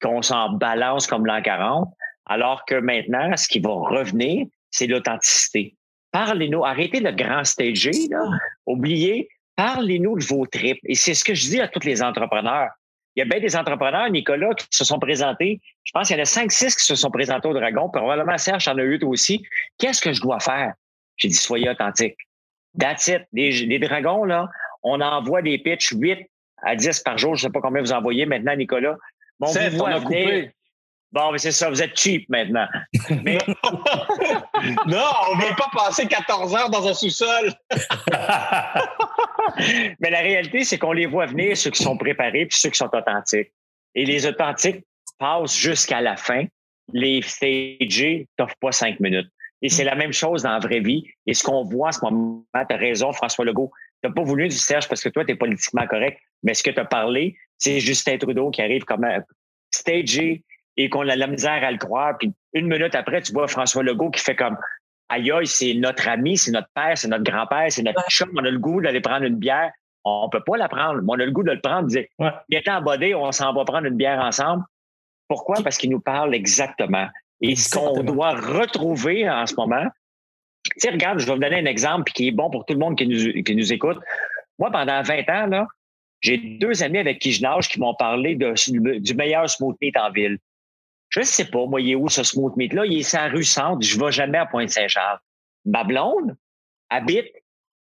qu'on 0.00 0.22
s'en 0.22 0.50
balance 0.50 1.08
comme 1.08 1.26
l'an 1.26 1.42
40, 1.42 1.88
alors 2.26 2.64
que 2.66 2.76
maintenant, 2.76 3.36
ce 3.36 3.48
qui 3.48 3.58
va 3.58 3.70
revenir, 3.70 4.46
c'est 4.70 4.86
l'authenticité. 4.86 5.74
Parlez-nous, 6.12 6.64
arrêtez 6.64 7.00
le 7.00 7.10
grand 7.10 7.42
staging, 7.42 8.10
là. 8.10 8.22
oubliez, 8.66 9.28
parlez-nous 9.56 10.18
de 10.18 10.24
vos 10.24 10.46
tripes. 10.46 10.80
Et 10.84 10.94
c'est 10.94 11.14
ce 11.14 11.24
que 11.24 11.34
je 11.34 11.48
dis 11.48 11.60
à 11.60 11.66
tous 11.66 11.84
les 11.84 12.00
entrepreneurs. 12.00 12.70
Il 13.16 13.20
y 13.20 13.22
a 13.22 13.24
bien 13.24 13.40
des 13.40 13.56
entrepreneurs, 13.56 14.08
Nicolas, 14.10 14.54
qui 14.54 14.66
se 14.70 14.84
sont 14.84 15.00
présentés. 15.00 15.60
Je 15.82 15.90
pense 15.92 16.06
qu'il 16.06 16.16
y 16.16 16.20
en 16.20 16.22
a 16.22 16.26
cinq, 16.26 16.52
six 16.52 16.76
qui 16.76 16.84
se 16.84 16.94
sont 16.94 17.10
présentés 17.10 17.48
au 17.48 17.54
Dragon. 17.54 17.88
Probablement 17.90 18.38
Serge 18.38 18.68
en 18.68 18.78
a 18.78 18.82
eu 18.82 19.02
aussi. 19.02 19.44
Qu'est-ce 19.78 20.00
que 20.00 20.12
je 20.12 20.20
dois 20.20 20.38
faire? 20.38 20.74
J'ai 21.16 21.28
dit, 21.28 21.34
soyez 21.34 21.68
authentique. 21.68 22.16
That's 22.78 23.08
it. 23.08 23.22
Dragons, 23.32 24.24
là, 24.24 24.48
on 24.82 25.00
envoie 25.00 25.42
des 25.42 25.58
pitchs 25.58 25.92
8 25.92 26.28
à 26.62 26.76
10 26.76 27.00
par 27.00 27.18
jour. 27.18 27.34
Je 27.34 27.46
ne 27.46 27.48
sais 27.48 27.52
pas 27.52 27.60
combien 27.60 27.82
vous 27.82 27.92
envoyez 27.92 28.26
maintenant, 28.26 28.56
Nicolas. 28.56 28.96
Bon, 29.38 29.46
vous 29.46 29.80
on 29.80 30.00
coupé. 30.02 30.50
Bon, 31.10 31.32
mais 31.32 31.38
c'est 31.38 31.52
ça, 31.52 31.70
vous 31.70 31.82
êtes 31.82 31.98
cheap 31.98 32.28
maintenant. 32.28 32.66
Mais... 33.24 33.38
non, 34.86 35.06
on 35.30 35.36
ne 35.36 35.42
veut 35.42 35.56
pas 35.56 35.70
passer 35.72 36.06
14 36.06 36.54
heures 36.54 36.68
dans 36.68 36.86
un 36.86 36.92
sous-sol. 36.92 37.54
mais 40.00 40.10
la 40.10 40.18
réalité, 40.18 40.64
c'est 40.64 40.76
qu'on 40.76 40.92
les 40.92 41.06
voit 41.06 41.24
venir, 41.24 41.56
ceux 41.56 41.70
qui 41.70 41.82
sont 41.82 41.96
préparés 41.96 42.44
puis 42.44 42.58
ceux 42.58 42.68
qui 42.68 42.76
sont 42.76 42.94
authentiques. 42.94 43.50
Et 43.94 44.04
les 44.04 44.26
authentiques 44.26 44.84
passent 45.18 45.56
jusqu'à 45.56 46.02
la 46.02 46.16
fin. 46.16 46.44
Les 46.92 47.22
stagés 47.22 48.28
t'offrent 48.36 48.58
pas 48.60 48.72
cinq 48.72 49.00
minutes. 49.00 49.30
Et 49.62 49.70
c'est 49.70 49.84
la 49.84 49.94
même 49.94 50.12
chose 50.12 50.42
dans 50.42 50.52
la 50.52 50.58
vraie 50.58 50.80
vie. 50.80 51.04
Et 51.26 51.32
ce 51.34 51.42
qu'on 51.42 51.64
voit 51.64 51.88
en 51.88 51.92
ce 51.92 52.00
moment, 52.02 52.44
tu 52.54 52.74
as 52.74 52.76
raison, 52.76 53.12
François 53.12 53.46
Legault, 53.46 53.72
n'as 54.04 54.12
pas 54.12 54.22
voulu 54.22 54.48
du 54.48 54.56
Serge 54.56 54.88
parce 54.88 55.02
que 55.02 55.08
toi, 55.08 55.24
tu 55.24 55.32
es 55.32 55.36
politiquement 55.36 55.86
correct, 55.86 56.20
mais 56.42 56.54
ce 56.54 56.62
que 56.62 56.70
tu 56.70 56.80
as 56.80 56.84
parlé, 56.84 57.36
c'est 57.58 57.80
Justin 57.80 58.18
Trudeau 58.18 58.50
qui 58.50 58.62
arrive 58.62 58.84
comme 58.84 59.04
un 59.04 59.22
stagé 59.72 60.44
et 60.76 60.88
qu'on 60.88 61.08
a 61.08 61.16
la 61.16 61.26
misère 61.26 61.64
à 61.64 61.70
le 61.70 61.78
croire. 61.78 62.16
Puis 62.18 62.32
une 62.52 62.68
minute 62.68 62.94
après, 62.94 63.20
tu 63.22 63.32
vois 63.32 63.48
François 63.48 63.82
Legault 63.82 64.10
qui 64.10 64.20
fait 64.20 64.36
comme 64.36 64.56
Aïe, 65.10 65.32
aïe, 65.32 65.46
c'est 65.46 65.74
notre 65.74 66.06
ami, 66.06 66.36
c'est 66.36 66.50
notre 66.50 66.68
père, 66.74 66.96
c'est 66.96 67.08
notre 67.08 67.24
grand-père, 67.24 67.66
c'est 67.70 67.82
notre 67.82 68.04
chum, 68.10 68.30
on 68.36 68.44
a 68.44 68.50
le 68.50 68.58
goût 68.58 68.82
d'aller 68.82 69.00
prendre 69.00 69.24
une 69.24 69.36
bière. 69.36 69.72
On 70.04 70.28
peut 70.30 70.42
pas 70.46 70.56
la 70.56 70.68
prendre, 70.68 71.00
mais 71.00 71.08
on 71.08 71.20
a 71.20 71.24
le 71.24 71.30
goût 71.30 71.42
de 71.42 71.50
le 71.50 71.60
prendre, 71.60 71.88
dire. 71.88 72.04
Viens 72.48 72.62
en 72.68 72.82
bodé, 72.82 73.14
on 73.14 73.32
s'en 73.32 73.52
va 73.52 73.64
prendre 73.64 73.86
une 73.86 73.96
bière 73.96 74.20
ensemble. 74.20 74.64
Pourquoi? 75.28 75.56
Parce 75.62 75.76
qu'il 75.76 75.90
nous 75.90 76.00
parle 76.00 76.34
exactement. 76.34 77.08
Et 77.40 77.56
ce 77.56 77.76
qu'on 77.76 78.02
doit 78.02 78.34
retrouver 78.34 79.28
en 79.28 79.46
ce 79.46 79.54
moment, 79.54 79.86
tu 80.80 80.88
regarde, 80.88 81.18
je 81.18 81.26
vais 81.26 81.32
vous 81.32 81.38
donner 81.38 81.58
un 81.60 81.66
exemple 81.66 82.12
qui 82.12 82.28
est 82.28 82.32
bon 82.32 82.50
pour 82.50 82.64
tout 82.64 82.74
le 82.74 82.80
monde 82.80 82.96
qui 82.96 83.06
nous, 83.06 83.42
qui 83.42 83.54
nous 83.54 83.72
écoute. 83.72 83.98
Moi, 84.58 84.70
pendant 84.70 85.02
20 85.02 85.28
ans, 85.28 85.46
là, 85.46 85.66
j'ai 86.20 86.36
deux 86.36 86.82
amis 86.82 86.98
avec 86.98 87.20
qui 87.20 87.32
je 87.32 87.42
nage 87.42 87.68
qui 87.68 87.78
m'ont 87.78 87.94
parlé 87.94 88.34
du 88.36 89.14
meilleur 89.14 89.48
smooth 89.48 89.76
meat 89.80 89.96
en 89.96 90.10
ville. 90.10 90.38
Je 91.10 91.20
ne 91.20 91.24
sais 91.24 91.44
pas, 91.46 91.64
moi, 91.66 91.80
il 91.80 91.92
est 91.92 91.94
où 91.94 92.08
ce 92.08 92.22
smooth 92.22 92.56
meat-là? 92.56 92.84
Il 92.86 92.98
est 92.98 93.02
sur 93.02 93.18
la 93.18 93.28
rue 93.28 93.44
Centre. 93.44 93.80
Je 93.82 93.98
ne 93.98 94.04
vais 94.04 94.12
jamais 94.12 94.38
à 94.38 94.46
Pointe-Saint-Charles. 94.46 95.18
Ma 95.64 95.84
blonde 95.84 96.36
habite 96.90 97.32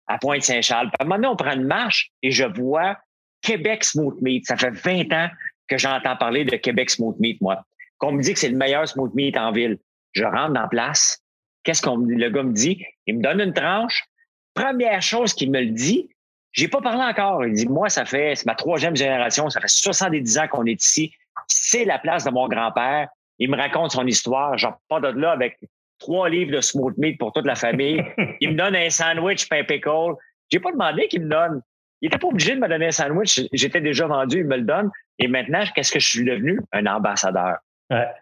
à 0.07 0.17
Pointe-Saint-Charles. 0.17 0.89
À 0.99 1.03
un 1.03 1.05
moment 1.05 1.15
donné, 1.15 1.27
on 1.27 1.35
prend 1.35 1.53
une 1.53 1.65
marche 1.65 2.11
et 2.21 2.31
je 2.31 2.45
vois 2.45 2.97
Québec 3.41 3.83
Smooth 3.83 4.21
Meat. 4.21 4.45
Ça 4.45 4.55
fait 4.55 4.71
20 4.71 5.11
ans 5.13 5.29
que 5.67 5.77
j'entends 5.77 6.15
parler 6.15 6.45
de 6.45 6.55
Québec 6.55 6.89
Smooth 6.89 7.19
Meat, 7.19 7.41
moi. 7.41 7.65
Qu'on 7.97 8.11
me 8.13 8.21
dit 8.21 8.33
que 8.33 8.39
c'est 8.39 8.49
le 8.49 8.57
meilleur 8.57 8.87
smooth 8.87 9.13
meat 9.15 9.35
en 9.37 9.51
ville. 9.51 9.79
Je 10.13 10.23
rentre 10.23 10.53
dans 10.53 10.67
place. 10.67 11.19
Qu'est-ce 11.67 11.81
qu'on 11.81 11.97
le 11.97 12.29
gars 12.29 12.43
me 12.43 12.53
dit? 12.53 12.81
Il 13.07 13.17
me 13.17 13.21
donne 13.21 13.41
une 13.41 13.51
tranche. 13.51 14.05
Première 14.53 15.01
chose 15.01 15.33
qu'il 15.33 15.51
me 15.51 15.59
le 15.59 15.71
dit, 15.71 16.09
j'ai 16.53 16.69
pas 16.69 16.79
parlé 16.79 17.03
encore. 17.03 17.45
Il 17.45 17.55
dit, 17.55 17.67
moi, 17.67 17.89
ça 17.89 18.05
fait, 18.05 18.35
c'est 18.35 18.45
ma 18.45 18.55
troisième 18.55 18.95
génération, 18.95 19.49
ça 19.49 19.59
fait 19.59 19.67
70 19.67 20.37
ans 20.37 20.47
qu'on 20.47 20.65
est 20.65 20.81
ici. 20.81 21.11
C'est 21.49 21.83
la 21.83 21.99
place 21.99 22.23
de 22.23 22.29
mon 22.29 22.47
grand-père. 22.47 23.09
Il 23.37 23.51
me 23.51 23.57
raconte 23.57 23.91
son 23.91 24.07
histoire. 24.07 24.57
J'en 24.57 24.77
pas 24.87 25.01
de 25.01 25.09
là 25.09 25.31
avec 25.31 25.59
trois 25.99 26.29
livres 26.29 26.53
de 26.53 26.61
smooth 26.61 26.97
meat 26.97 27.17
pour 27.17 27.33
toute 27.33 27.45
la 27.45 27.55
famille. 27.55 28.01
il 28.39 28.51
me 28.51 28.55
donne 28.55 28.77
un 28.77 28.89
sandwich 28.89 29.49
pain 29.49 29.65
pickle. 29.65 30.13
J'ai 30.49 30.61
pas 30.61 30.71
demandé 30.71 31.09
qu'il 31.09 31.23
me 31.23 31.29
donne. 31.29 31.61
Il 31.99 32.07
était 32.07 32.17
pas 32.17 32.27
obligé 32.27 32.55
de 32.55 32.61
me 32.61 32.69
donner 32.69 32.87
un 32.87 32.91
sandwich. 32.91 33.41
J'étais 33.51 33.81
déjà 33.81 34.07
vendu, 34.07 34.39
il 34.39 34.45
me 34.45 34.55
le 34.55 34.63
donne. 34.63 34.89
Et 35.19 35.27
maintenant, 35.27 35.65
qu'est-ce 35.75 35.91
que 35.91 35.99
je 35.99 36.07
suis 36.07 36.23
devenu? 36.23 36.61
Un 36.71 36.85
ambassadeur. 36.85 37.57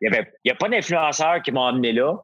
Il 0.01 0.09
n'y 0.43 0.51
a 0.51 0.55
pas 0.55 0.67
d'influenceur 0.67 1.43
qui 1.43 1.51
m'a 1.51 1.67
amené 1.67 1.93
là 1.93 2.15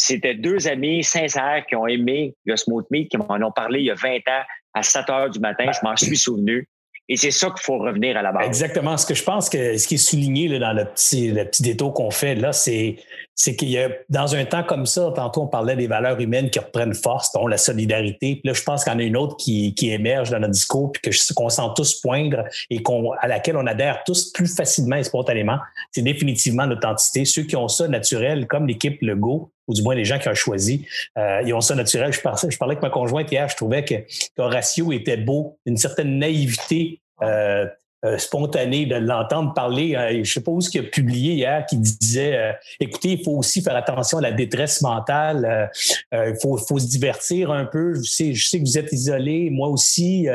c'était 0.00 0.34
deux 0.34 0.66
amis 0.66 1.04
sincères 1.04 1.64
qui 1.68 1.76
ont 1.76 1.86
aimé 1.86 2.34
le 2.44 2.56
smooth 2.56 2.86
meat, 2.90 3.10
qui 3.10 3.18
m'en 3.18 3.36
ont 3.42 3.52
parlé 3.52 3.80
il 3.80 3.86
y 3.86 3.90
a 3.90 3.94
20 3.94 4.16
ans 4.16 4.42
à 4.74 4.82
7 4.82 5.10
heures 5.10 5.30
du 5.30 5.40
matin. 5.40 5.70
Je 5.72 5.86
m'en 5.86 5.96
suis 5.96 6.16
souvenu. 6.16 6.66
Et 7.08 7.16
c'est 7.16 7.32
ça 7.32 7.48
qu'il 7.48 7.62
faut 7.62 7.78
revenir 7.78 8.16
à 8.16 8.22
la 8.22 8.30
base. 8.30 8.46
Exactement. 8.46 8.96
Ce 8.96 9.04
que 9.04 9.14
je 9.14 9.24
pense 9.24 9.50
que 9.50 9.76
ce 9.76 9.88
qui 9.88 9.96
est 9.96 9.98
souligné 9.98 10.46
là, 10.46 10.58
dans 10.60 10.72
le 10.72 10.84
petit, 10.84 11.30
le 11.32 11.44
petit 11.44 11.62
détour 11.62 11.92
qu'on 11.92 12.10
fait 12.10 12.36
là, 12.36 12.52
c'est 12.52 12.96
c'est 13.42 13.56
qu'il 13.56 13.70
y 13.70 13.78
a 13.78 13.88
dans 14.10 14.34
un 14.34 14.44
temps 14.44 14.62
comme 14.62 14.84
ça, 14.84 15.14
tantôt 15.16 15.40
on 15.40 15.46
parlait 15.46 15.74
des 15.74 15.86
valeurs 15.86 16.20
humaines 16.20 16.50
qui 16.50 16.58
reprennent 16.58 16.92
force, 16.92 17.32
dont 17.32 17.46
la 17.46 17.56
solidarité. 17.56 18.34
Puis 18.34 18.42
là, 18.44 18.52
je 18.52 18.62
pense 18.62 18.84
qu'il 18.84 18.92
y 18.92 18.96
en 18.96 18.98
a 18.98 19.02
une 19.02 19.16
autre 19.16 19.38
qui, 19.38 19.74
qui 19.74 19.90
émerge 19.92 20.28
dans 20.28 20.40
notre 20.40 20.52
discours, 20.52 20.92
puis 20.92 21.00
que 21.00 21.32
qu'on 21.32 21.48
sent 21.48 21.62
tous 21.74 22.02
poindre 22.02 22.44
et 22.68 22.82
qu'on 22.82 23.12
à 23.12 23.28
laquelle 23.28 23.56
on 23.56 23.66
adhère 23.66 24.04
tous 24.04 24.30
plus 24.30 24.54
facilement 24.54 24.96
et 24.96 25.04
spontanément. 25.04 25.56
C'est 25.90 26.02
définitivement 26.02 26.66
l'authenticité. 26.66 27.24
Ceux 27.24 27.44
qui 27.44 27.56
ont 27.56 27.68
ça 27.68 27.88
naturel, 27.88 28.46
comme 28.46 28.66
l'équipe 28.66 29.00
Lego, 29.00 29.50
ou 29.66 29.72
du 29.72 29.82
moins 29.82 29.94
les 29.94 30.04
gens 30.04 30.18
qui 30.18 30.28
ont 30.28 30.34
choisi, 30.34 30.86
euh, 31.16 31.40
ils 31.42 31.54
ont 31.54 31.62
ça 31.62 31.74
naturel. 31.74 32.12
Je 32.12 32.20
parlais, 32.20 32.50
je 32.50 32.58
parlais 32.58 32.74
avec 32.74 32.82
ma 32.82 32.90
conjointe 32.90 33.32
hier, 33.32 33.48
je 33.48 33.56
trouvais 33.56 33.86
que 33.86 33.94
Horatio 34.36 34.92
était 34.92 35.16
beau, 35.16 35.56
une 35.64 35.78
certaine 35.78 36.18
naïveté. 36.18 37.00
Euh, 37.22 37.66
euh, 38.02 38.16
spontané 38.16 38.86
de 38.86 38.96
l'entendre 38.96 39.52
parler. 39.52 39.94
Euh, 39.94 40.24
je 40.24 40.32
sais 40.32 40.40
pas 40.40 40.50
où 40.50 40.62
ce 40.62 40.70
qu'il 40.70 40.80
a 40.80 40.88
publié 40.88 41.34
hier 41.34 41.66
qui 41.66 41.76
disait 41.76 42.34
euh, 42.34 42.52
écoutez, 42.80 43.10
il 43.10 43.22
faut 43.22 43.32
aussi 43.32 43.60
faire 43.60 43.76
attention 43.76 44.16
à 44.16 44.22
la 44.22 44.32
détresse 44.32 44.80
mentale. 44.80 45.70
il 46.12 46.34
faut, 46.40 46.56
faut 46.56 46.78
se 46.78 46.88
divertir 46.88 47.50
un 47.50 47.66
peu. 47.66 47.94
Je 47.96 48.08
sais, 48.10 48.32
je 48.32 48.48
sais 48.48 48.58
que 48.58 48.64
vous 48.64 48.78
êtes 48.78 48.90
isolé, 48.92 49.50
moi 49.50 49.68
aussi. 49.68 50.28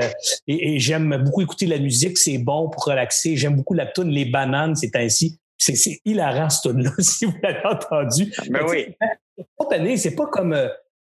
et, 0.48 0.80
j'aime 0.80 1.24
beaucoup 1.24 1.42
écouter 1.42 1.66
la 1.66 1.80
musique, 1.80 2.20
c'est 2.20 2.38
bon 2.38 2.70
pour 2.70 2.86
relaxer. 2.86 3.36
J'aime 3.36 3.56
beaucoup 3.56 3.74
la 3.74 3.88
tune 3.88 4.10
Les 4.10 4.26
bananes, 4.26 4.76
c'est 4.76 4.96
ainsi. 4.96 5.40
C'est 5.58 6.00
hilarant 6.06 6.52
ce 6.52 6.70
tune 6.70 6.84
là 6.84 6.92
si 7.00 7.26
vous 7.26 7.34
l'avez 7.42 7.66
entendu. 7.66 8.32
Ben 8.50 8.62
oui. 8.70 8.96
Spontané, 9.58 9.98
c'est 9.98 10.16
pas 10.16 10.28
comme 10.28 10.56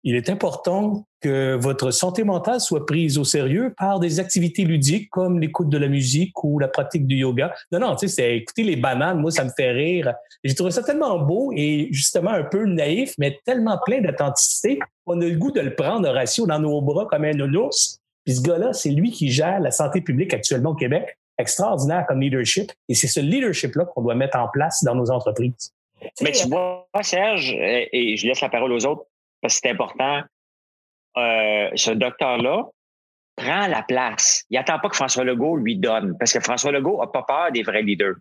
il 0.03 0.15
est 0.15 0.29
important 0.29 1.05
que 1.21 1.55
votre 1.55 1.91
santé 1.91 2.25
mentale 2.25 2.59
soit 2.59 2.85
prise 2.85 3.17
au 3.17 3.23
sérieux 3.23 3.73
par 3.77 3.99
des 3.99 4.19
activités 4.19 4.65
ludiques 4.65 5.09
comme 5.09 5.39
l'écoute 5.39 5.69
de 5.69 5.77
la 5.77 5.87
musique 5.87 6.43
ou 6.43 6.59
la 6.59 6.67
pratique 6.67 7.07
du 7.07 7.15
yoga. 7.15 7.53
Non, 7.71 7.79
non, 7.79 7.95
tu 7.95 8.07
sais, 8.07 8.15
c'est 8.15 8.35
écouter 8.35 8.63
les 8.63 8.75
bananes, 8.75 9.19
moi, 9.19 9.31
ça 9.31 9.45
me 9.45 9.49
fait 9.55 9.71
rire. 9.71 10.13
J'ai 10.43 10.53
trouvé 10.55 10.71
ça 10.71 10.83
tellement 10.83 11.19
beau 11.19 11.53
et 11.55 11.87
justement 11.91 12.31
un 12.31 12.43
peu 12.43 12.65
naïf, 12.65 13.13
mais 13.17 13.39
tellement 13.45 13.79
plein 13.85 14.01
d'authenticité 14.01 14.79
qu'on 15.05 15.21
a 15.21 15.25
le 15.25 15.37
goût 15.37 15.51
de 15.51 15.61
le 15.61 15.73
prendre, 15.73 16.09
ratio 16.09 16.45
dans 16.45 16.59
nos 16.59 16.81
bras 16.81 17.07
comme 17.09 17.23
un 17.23 17.39
ours. 17.53 17.99
Puis 18.25 18.35
ce 18.35 18.41
gars-là, 18.41 18.73
c'est 18.73 18.91
lui 18.91 19.11
qui 19.11 19.29
gère 19.29 19.61
la 19.61 19.71
santé 19.71 20.01
publique 20.01 20.33
actuellement 20.33 20.71
au 20.71 20.75
Québec. 20.75 21.17
Extraordinaire 21.37 22.05
comme 22.07 22.21
leadership. 22.21 22.71
Et 22.89 22.95
c'est 22.95 23.07
ce 23.07 23.21
leadership-là 23.21 23.85
qu'on 23.85 24.01
doit 24.01 24.15
mettre 24.15 24.37
en 24.37 24.49
place 24.49 24.83
dans 24.83 24.95
nos 24.95 25.09
entreprises. 25.09 25.73
Mais 26.21 26.31
tu 26.31 26.47
vois, 26.49 26.85
Serge, 27.01 27.55
et 27.57 28.17
je 28.17 28.27
laisse 28.27 28.41
la 28.41 28.49
parole 28.49 28.73
aux 28.73 28.85
autres, 28.85 29.05
parce 29.43 29.55
que 29.55 29.59
c'est 29.63 29.71
important, 29.71 30.21
euh, 31.17 31.69
ce 31.75 31.91
docteur-là 31.91 32.63
prend 33.35 33.67
la 33.67 33.83
place. 33.83 34.43
Il 34.49 34.55
n'attend 34.55 34.79
pas 34.79 34.89
que 34.89 34.95
François 34.95 35.25
Legault 35.25 35.57
lui 35.57 35.77
donne, 35.77 36.15
parce 36.17 36.31
que 36.33 36.39
François 36.39 36.71
Legault 36.71 36.99
n'a 37.01 37.07
pas 37.07 37.23
peur 37.23 37.51
des 37.51 37.61
vrais 37.61 37.81
leaders. 37.81 38.15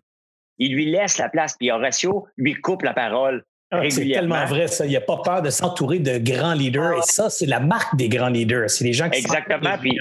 Il 0.57 0.75
lui 0.75 0.85
laisse 0.85 1.17
la 1.17 1.29
place, 1.29 1.55
puis 1.57 1.71
Horacio 1.71 2.27
lui 2.37 2.55
coupe 2.55 2.83
la 2.83 2.93
parole. 2.93 3.43
Ah, 3.71 3.81
c'est 3.89 4.07
tellement 4.07 4.45
vrai, 4.45 4.67
ça. 4.67 4.85
Il 4.85 4.91
n'a 4.91 5.01
pas 5.01 5.17
peur 5.23 5.41
de 5.41 5.49
s'entourer 5.49 5.99
de 5.99 6.19
grands 6.19 6.53
leaders. 6.53 6.93
Ah 6.95 6.99
et 6.99 7.01
ça, 7.03 7.29
c'est 7.29 7.47
la 7.47 7.59
marque 7.59 7.95
des 7.95 8.09
grands 8.09 8.29
leaders. 8.29 8.69
C'est 8.69 8.83
les 8.83 8.93
gens 8.93 9.09
qui 9.09 9.19
Exactement. 9.19 9.77
Puis, 9.79 9.97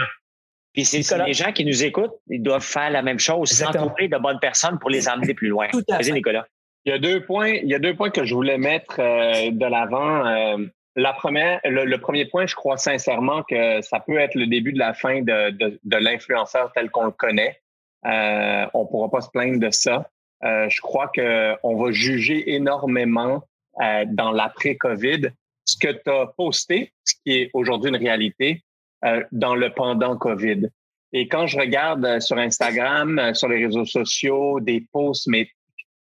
puis 0.74 0.85
c'est 0.85 1.24
les 1.24 1.32
gens 1.32 1.53
qui 1.53 1.65
nous 1.65 1.85
écoutent, 1.85 2.19
ils 2.28 2.43
doivent 2.43 2.65
faire 2.65 2.90
la 2.90 3.03
même 3.03 3.19
chose, 3.19 3.51
s'entourer 3.51 4.09
de 4.09 4.19
bonnes 4.19 4.40
personnes 4.40 4.78
pour 4.78 4.90
les 4.90 5.09
emmener 5.09 5.35
plus 5.35 5.49
loin. 5.49 5.69
Vas-y, 5.89 6.12
Nicolas. 6.12 6.47
Il 6.85 6.90
y 6.90 6.94
a 6.94 6.99
deux 6.99 7.24
points. 7.24 7.53
Il 7.53 7.69
y 7.69 7.74
a 7.74 7.78
deux 7.78 7.94
points 7.94 8.11
que 8.11 8.24
je 8.24 8.35
voulais 8.35 8.59
mettre 8.59 8.97
euh, 8.99 9.51
de 9.53 9.66
l'avant. 9.66 10.27
Euh, 10.27 10.66
la 10.97 11.12
première, 11.12 11.60
le, 11.64 11.97
premier 11.97 12.27
point, 12.27 12.47
je 12.47 12.55
crois 12.55 12.77
sincèrement 12.77 13.43
que 13.43 13.81
ça 13.82 14.01
peut 14.01 14.19
être 14.19 14.35
le 14.35 14.47
début 14.47 14.73
de 14.73 14.78
la 14.78 14.94
fin 14.94 15.23
de, 15.23 15.51
de, 15.51 15.81
de 15.82 15.97
l'influenceur 15.97 16.73
tel 16.73 16.90
qu'on 16.90 17.06
le 17.06 17.12
connaît. 17.12 17.60
Euh, 18.06 18.66
on 18.74 18.86
pourra 18.86 19.10
pas 19.10 19.20
se 19.20 19.31
plaindre 19.31 19.59
de 19.59 19.70
ça. 19.70 20.09
Euh, 20.44 20.69
je 20.69 20.81
crois 20.81 21.09
que 21.09 21.55
on 21.62 21.77
va 21.77 21.93
juger 21.93 22.55
énormément 22.55 23.44
euh, 23.81 24.05
dans 24.06 24.32
l'après-COVID 24.32 25.31
ce 25.64 25.77
que 25.77 25.93
tu 25.93 26.10
as 26.10 26.27
posté, 26.36 26.93
ce 27.05 27.14
qui 27.24 27.39
est 27.39 27.51
aujourd'hui 27.55 27.90
une 27.90 27.97
réalité, 27.97 28.62
euh, 29.05 29.23
dans 29.32 29.55
le 29.55 29.70
pendant 29.70 30.16
COVID. 30.16 30.69
Et 31.12 31.28
quand 31.28 31.47
je 31.47 31.59
regarde 31.59 32.05
euh, 32.05 32.20
sur 32.20 32.39
Instagram, 32.39 33.19
euh, 33.19 33.35
sur 33.35 33.48
les 33.48 33.64
réseaux 33.64 33.85
sociaux, 33.85 34.60
des 34.60 34.86
posts, 34.93 35.27
mais 35.28 35.48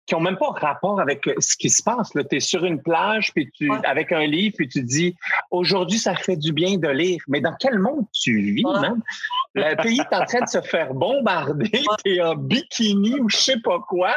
qui 0.06 0.14
ont 0.14 0.20
même 0.20 0.36
pas 0.36 0.50
rapport 0.50 1.00
avec 1.00 1.26
euh, 1.26 1.34
ce 1.38 1.56
qui 1.56 1.70
se 1.70 1.82
passe. 1.82 2.10
Tu 2.10 2.36
es 2.36 2.40
sur 2.40 2.64
une 2.64 2.82
plage 2.82 3.32
puis 3.32 3.50
tu, 3.52 3.70
avec 3.84 4.12
un 4.12 4.26
livre, 4.26 4.54
puis 4.56 4.68
tu 4.68 4.82
dis 4.82 5.16
aujourd'hui, 5.50 5.98
ça 5.98 6.14
fait 6.14 6.36
du 6.36 6.52
bien 6.52 6.76
de 6.76 6.88
lire. 6.88 7.22
Mais 7.28 7.40
dans 7.40 7.54
quel 7.58 7.78
monde 7.78 8.04
tu 8.12 8.40
vis, 8.40 8.64
même? 8.80 9.02
Le 9.54 9.74
pays 9.82 10.00
est 10.00 10.14
en 10.14 10.24
train 10.24 10.40
de 10.40 10.48
se 10.48 10.60
faire 10.62 10.92
bombarder, 10.94 11.70
tu 12.04 12.14
es 12.14 12.20
en 12.20 12.34
bikini 12.34 13.18
ou 13.20 13.28
je 13.28 13.36
sais 13.36 13.60
pas 13.60 13.78
quoi. 13.80 14.16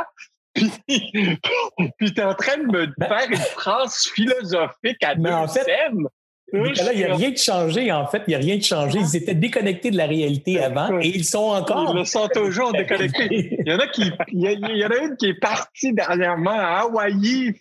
Puis, 0.53 0.71
puis 0.87 2.13
tu 2.13 2.19
es 2.19 2.23
en 2.23 2.33
train 2.33 2.57
de 2.57 2.65
me 2.65 2.87
ben 2.97 3.07
faire 3.07 3.29
une 3.29 3.37
phrase 3.37 4.07
philosophique 4.13 5.03
à 5.03 5.15
deux 5.15 5.29
en 5.29 5.47
fait, 5.47 5.65
il 6.53 6.95
n'y 6.95 7.03
a 7.03 7.15
rien 7.15 7.31
de 7.31 7.37
changé, 7.37 7.91
en 7.91 8.07
fait. 8.07 8.23
Il 8.27 8.29
n'y 8.29 8.35
a 8.35 8.39
rien 8.39 8.57
de 8.57 8.63
changé. 8.63 8.99
Ils 8.99 9.15
étaient 9.17 9.35
déconnectés 9.35 9.91
de 9.91 9.97
la 9.97 10.05
réalité 10.05 10.61
avant 10.61 10.99
et 10.99 11.07
ils 11.07 11.25
sont 11.25 11.39
encore. 11.39 11.91
Ils 11.93 11.99
le 11.99 12.05
sont 12.05 12.27
toujours 12.29 12.71
déconnectés. 12.71 13.57
Il 13.65 13.67
y 13.67 13.73
en 13.73 13.79
a 13.79 13.87
qui, 13.87 14.11
il 14.31 14.41
y, 14.41 14.85
en 14.85 14.89
a 14.89 14.97
une 14.97 15.17
qui 15.17 15.27
est 15.27 15.39
partie 15.39 15.93
dernièrement 15.93 16.51
à 16.51 16.81
Hawaï 16.81 17.53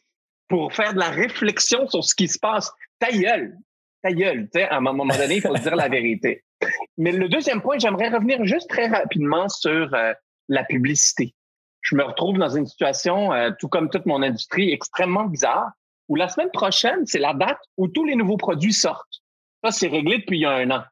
pour 0.48 0.72
faire 0.72 0.94
de 0.94 1.00
la 1.00 1.10
réflexion 1.10 1.88
sur 1.88 2.04
ce 2.04 2.14
qui 2.14 2.28
se 2.28 2.38
passe. 2.38 2.70
Ta 3.00 3.10
gueule. 3.10 3.56
Ta 4.02 4.12
gueule. 4.12 4.48
Tu 4.52 4.60
sais, 4.60 4.68
à 4.68 4.76
un 4.76 4.80
moment 4.80 5.04
donné, 5.04 5.36
il 5.36 5.42
faut 5.42 5.54
dire 5.54 5.74
la 5.74 5.88
vérité. 5.88 6.44
Mais 6.96 7.12
le 7.12 7.28
deuxième 7.28 7.60
point, 7.60 7.78
j'aimerais 7.78 8.08
revenir 8.08 8.44
juste 8.44 8.70
très 8.70 8.86
rapidement 8.86 9.48
sur 9.48 9.92
euh, 9.94 10.12
la 10.48 10.62
publicité. 10.64 11.34
Je 11.80 11.96
me 11.96 12.04
retrouve 12.04 12.38
dans 12.38 12.48
une 12.48 12.66
situation, 12.66 13.32
euh, 13.32 13.50
tout 13.58 13.68
comme 13.68 13.90
toute 13.90 14.06
mon 14.06 14.22
industrie, 14.22 14.72
extrêmement 14.72 15.24
bizarre 15.24 15.72
où 16.08 16.16
la 16.16 16.28
semaine 16.28 16.50
prochaine, 16.52 17.06
c'est 17.06 17.18
la 17.18 17.34
date 17.34 17.58
où 17.76 17.88
tous 17.88 18.04
les 18.04 18.14
nouveaux 18.14 18.36
produits 18.36 18.72
sortent. 18.72 19.22
Ça, 19.64 19.70
c'est 19.70 19.88
réglé 19.88 20.18
depuis 20.18 20.38
il 20.38 20.42
y 20.42 20.46
a 20.46 20.52
un 20.52 20.70
an. 20.70 20.82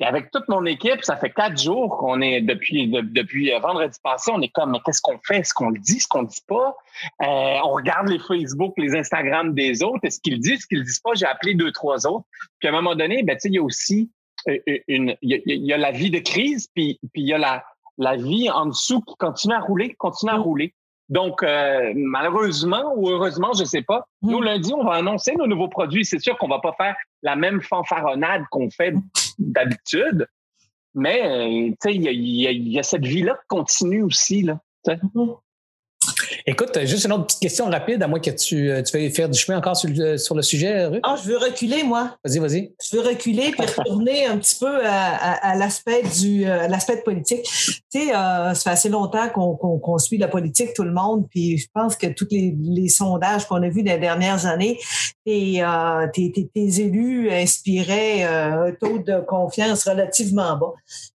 Et 0.00 0.04
avec 0.04 0.30
toute 0.30 0.48
mon 0.48 0.64
équipe, 0.64 1.02
ça 1.02 1.16
fait 1.16 1.30
quatre 1.30 1.60
jours 1.60 1.98
qu'on 1.98 2.20
est 2.20 2.40
depuis 2.40 2.86
depuis 2.86 3.52
euh, 3.52 3.58
vendredi 3.58 3.98
passé, 4.02 4.30
on 4.32 4.40
est 4.40 4.48
comme 4.48 4.70
mais 4.70 4.78
qu'est-ce 4.84 5.00
qu'on 5.00 5.18
fait? 5.26 5.38
Est-ce 5.38 5.52
qu'on 5.52 5.70
le 5.70 5.80
dit? 5.80 5.96
Est-ce 5.96 6.06
qu'on 6.06 6.22
le 6.22 6.28
dit 6.28 6.44
pas? 6.46 6.76
Euh, 7.22 7.58
On 7.64 7.70
regarde 7.70 8.08
les 8.08 8.20
Facebook, 8.20 8.74
les 8.76 8.94
Instagram 8.94 9.54
des 9.54 9.82
autres. 9.82 9.98
Est-ce 10.04 10.20
qu'ils 10.20 10.34
le 10.34 10.38
disent? 10.38 10.52
Est-ce 10.52 10.66
qu'ils 10.68 10.78
le 10.78 10.84
disent 10.84 11.00
pas? 11.00 11.14
J'ai 11.14 11.26
appelé 11.26 11.54
deux 11.54 11.72
trois 11.72 12.06
autres. 12.06 12.26
Puis 12.60 12.68
à 12.68 12.70
un 12.70 12.74
moment 12.74 12.94
donné, 12.94 13.24
ben 13.24 13.34
tu 13.34 13.40
sais, 13.40 13.48
il 13.48 13.54
y 13.54 13.58
a 13.58 13.62
aussi 13.62 14.08
euh, 14.48 14.58
une 14.86 15.16
il 15.20 15.42
y, 15.46 15.72
a, 15.72 15.76
la 15.76 15.90
vie 15.90 16.10
de 16.10 16.20
crise, 16.20 16.68
puis 16.72 17.00
puis 17.12 17.22
il 17.22 17.28
y 17.28 17.32
a 17.32 17.38
la 17.38 17.64
la 17.98 18.14
vie 18.14 18.48
en 18.50 18.66
dessous 18.66 19.00
qui 19.02 19.16
continue 19.16 19.54
à 19.54 19.60
rouler, 19.60 19.94
continue 19.94 20.30
à 20.30 20.38
mm. 20.38 20.42
rouler. 20.42 20.74
Donc, 21.08 21.42
euh, 21.42 21.92
malheureusement 21.96 22.92
ou 22.96 23.08
heureusement, 23.08 23.52
je 23.54 23.64
sais 23.64 23.82
pas, 23.82 24.06
mm. 24.22 24.30
nous, 24.30 24.42
lundi, 24.42 24.72
on 24.74 24.84
va 24.84 24.94
annoncer 24.94 25.34
nos 25.36 25.46
nouveaux 25.46 25.68
produits. 25.68 26.04
C'est 26.04 26.18
sûr 26.18 26.36
qu'on 26.38 26.48
va 26.48 26.58
pas 26.58 26.74
faire 26.74 26.96
la 27.22 27.36
même 27.36 27.62
fanfaronnade 27.62 28.42
qu'on 28.50 28.70
fait 28.70 28.94
d'habitude, 29.38 30.26
mais 30.94 31.22
euh, 31.24 31.74
il 31.86 32.02
y 32.02 32.46
a, 32.46 32.52
y 32.52 32.78
a, 32.78 32.82
cette 32.82 33.04
vie-là 33.04 33.34
qui 33.34 33.46
continue 33.48 34.02
aussi. 34.02 34.42
Là, 34.42 34.60
Écoute, 36.46 36.78
juste 36.84 37.04
une 37.04 37.12
autre 37.12 37.26
petite 37.26 37.40
question 37.40 37.66
rapide, 37.66 38.02
à 38.02 38.08
moins 38.08 38.20
que 38.20 38.30
tu, 38.30 38.70
euh, 38.70 38.82
tu 38.82 38.96
veuilles 38.96 39.10
faire 39.10 39.28
du 39.28 39.38
chemin 39.38 39.58
encore 39.58 39.76
sur 39.76 39.88
le, 39.90 40.16
sur 40.18 40.34
le 40.34 40.42
sujet, 40.42 40.86
Ruth. 40.86 41.00
Ah, 41.02 41.16
je 41.22 41.28
veux 41.28 41.38
reculer, 41.38 41.82
moi. 41.82 42.16
Vas-y, 42.24 42.38
vas-y. 42.38 42.74
Je 42.80 42.96
veux 42.96 43.02
reculer 43.02 43.50
puis 43.52 43.66
retourner 43.76 44.26
un 44.26 44.38
petit 44.38 44.56
peu 44.58 44.84
à, 44.86 45.32
à, 45.34 45.56
l'aspect 45.56 46.02
du 46.20 46.48
euh, 46.48 46.68
l'aspect 46.68 47.02
politique. 47.02 47.42
Tu 47.44 47.80
sais, 47.90 48.14
euh, 48.14 48.54
ça 48.54 48.54
fait 48.54 48.70
assez 48.70 48.88
longtemps 48.88 49.28
qu'on 49.30 49.98
suit 49.98 50.18
la 50.18 50.28
politique, 50.28 50.74
tout 50.74 50.84
le 50.84 50.92
monde, 50.92 51.26
puis 51.30 51.58
je 51.58 51.66
pense 51.72 51.96
que 51.96 52.06
tous 52.06 52.28
les, 52.30 52.54
les 52.60 52.88
sondages 52.88 53.46
qu'on 53.46 53.62
a 53.62 53.68
vus 53.68 53.82
des 53.82 53.98
dernières 53.98 54.46
années, 54.46 54.78
tes, 55.24 55.62
euh, 55.62 56.06
tes, 56.12 56.32
tes, 56.32 56.48
tes 56.48 56.80
élus 56.80 57.30
inspiraient 57.30 58.22
un 58.22 58.72
taux 58.72 58.98
de 58.98 59.20
confiance 59.20 59.88
relativement 59.88 60.56
bas 60.56 60.74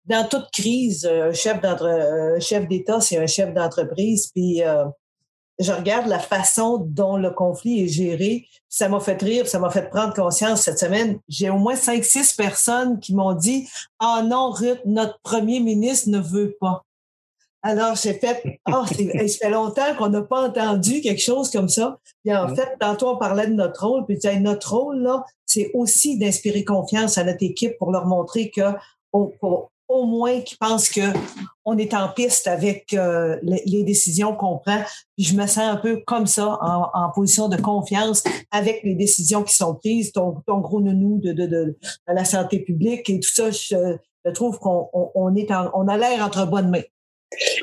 dans 0.08 0.26
toute 0.26 0.50
crise, 0.50 1.06
un 1.06 1.32
chef 1.32 1.60
d'entre 1.60 2.36
chef 2.40 2.66
d'État, 2.66 3.00
c'est 3.00 3.18
un 3.18 3.26
chef 3.26 3.52
d'entreprise. 3.52 4.30
Puis 4.34 4.62
euh, 4.62 4.84
je 5.58 5.72
regarde 5.72 6.06
la 6.06 6.18
façon 6.18 6.78
dont 6.78 7.16
le 7.16 7.30
conflit 7.30 7.82
est 7.82 7.88
géré. 7.88 8.46
Ça 8.68 8.88
m'a 8.88 9.00
fait 9.00 9.20
rire, 9.20 9.46
ça 9.48 9.58
m'a 9.58 9.70
fait 9.70 9.90
prendre 9.90 10.14
conscience 10.14 10.62
cette 10.62 10.78
semaine. 10.78 11.18
J'ai 11.28 11.50
au 11.50 11.58
moins 11.58 11.76
cinq, 11.76 12.04
six 12.04 12.32
personnes 12.32 13.00
qui 13.00 13.14
m'ont 13.14 13.34
dit 13.34 13.68
Ah 13.98 14.20
oh 14.20 14.26
non, 14.26 14.50
Ruth, 14.50 14.80
notre 14.84 15.18
premier 15.22 15.60
ministre 15.60 16.10
ne 16.10 16.20
veut 16.20 16.56
pas. 16.60 16.84
Alors, 17.62 17.96
j'ai 17.96 18.14
fait, 18.14 18.60
oh, 18.68 18.84
ça 18.86 18.94
fait 18.94 19.50
longtemps 19.50 19.96
qu'on 19.96 20.08
n'a 20.10 20.22
pas 20.22 20.46
entendu 20.48 21.00
quelque 21.00 21.20
chose 21.20 21.50
comme 21.50 21.68
ça. 21.68 21.98
Puis 22.24 22.34
en 22.34 22.54
fait, 22.54 22.76
tantôt, 22.78 23.08
on 23.08 23.16
parlait 23.16 23.48
de 23.48 23.54
notre 23.54 23.84
rôle. 23.84 24.06
Puis 24.06 24.16
notre 24.40 24.76
rôle, 24.76 25.02
là, 25.02 25.24
c'est 25.44 25.72
aussi 25.74 26.18
d'inspirer 26.18 26.64
confiance 26.64 27.18
à 27.18 27.24
notre 27.24 27.42
équipe 27.42 27.76
pour 27.78 27.90
leur 27.90 28.06
montrer 28.06 28.50
que 28.50 28.62
au 29.88 30.04
moins 30.04 30.40
qui 30.40 30.56
pensent 30.56 30.88
que 30.88 31.00
on 31.64 31.76
est 31.76 31.94
en 31.94 32.08
piste 32.08 32.46
avec 32.46 32.94
euh, 32.94 33.36
les, 33.42 33.82
décisions 33.82 34.34
qu'on 34.34 34.58
prend. 34.58 34.82
Je 35.18 35.34
me 35.34 35.46
sens 35.46 35.58
un 35.58 35.76
peu 35.76 36.02
comme 36.06 36.26
ça, 36.26 36.58
en, 36.62 37.10
position 37.14 37.48
de 37.48 37.56
confiance 37.56 38.22
avec 38.50 38.82
les 38.84 38.94
décisions 38.94 39.42
qui 39.42 39.54
sont 39.54 39.74
prises, 39.74 40.12
ton, 40.12 40.42
gros 40.46 40.80
nounou 40.80 41.20
de, 41.22 41.76
la 42.06 42.24
santé 42.24 42.60
publique 42.60 43.10
et 43.10 43.20
tout 43.20 43.28
ça. 43.28 43.50
Je, 43.50 43.98
trouve 44.32 44.58
qu'on 44.58 44.88
on, 44.92 45.34
est 45.34 45.50
on 45.74 45.88
a 45.88 45.96
l'air 45.96 46.24
entre 46.24 46.46
bonnes 46.46 46.70
mains. 46.70 46.82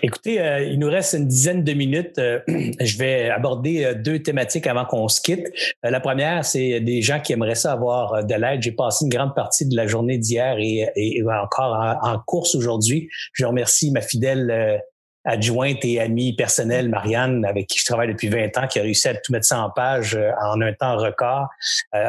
Écoutez, 0.03 0.39
euh, 0.39 0.63
il 0.63 0.79
nous 0.79 0.89
reste 0.89 1.13
une 1.13 1.27
dizaine 1.27 1.63
de 1.63 1.73
minutes. 1.73 2.17
Euh, 2.19 2.39
je 2.79 2.97
vais 2.97 3.29
aborder 3.29 3.83
euh, 3.83 3.93
deux 3.95 4.21
thématiques 4.21 4.67
avant 4.67 4.85
qu'on 4.85 5.07
se 5.07 5.21
quitte. 5.21 5.47
la 5.83 5.99
première, 5.99 6.45
c'est 6.45 6.79
des 6.79 7.01
gens 7.01 7.19
qui 7.19 7.33
aimeraient 7.33 7.55
ça 7.55 7.71
avoir 7.71 8.23
de 8.23 8.35
l'aide. 8.35 8.61
J'ai 8.61 8.71
passé 8.71 9.05
une 9.05 9.09
grande 9.09 9.33
partie 9.35 9.67
de 9.67 9.75
la 9.75 9.87
journée 9.87 10.17
d'hier 10.17 10.57
et, 10.59 10.89
et, 10.95 11.23
encore 11.23 11.97
en, 12.01 12.19
course 12.19 12.55
aujourd'hui. 12.55 13.09
Je 13.33 13.45
remercie 13.45 13.91
ma 13.91 14.01
fidèle 14.01 14.81
adjointe 15.23 15.83
et 15.83 15.99
amie 15.99 16.35
personnelle, 16.35 16.89
Marianne, 16.89 17.45
avec 17.45 17.67
qui 17.67 17.79
je 17.79 17.85
travaille 17.85 18.07
depuis 18.09 18.29
20 18.29 18.57
ans, 18.57 18.67
qui 18.67 18.79
a 18.79 18.83
réussi 18.83 19.07
à 19.07 19.15
tout 19.15 19.31
mettre 19.31 19.45
ça 19.45 19.61
en 19.61 19.69
page 19.69 20.17
en 20.41 20.61
un 20.61 20.73
temps 20.73 20.97
record. 20.97 21.47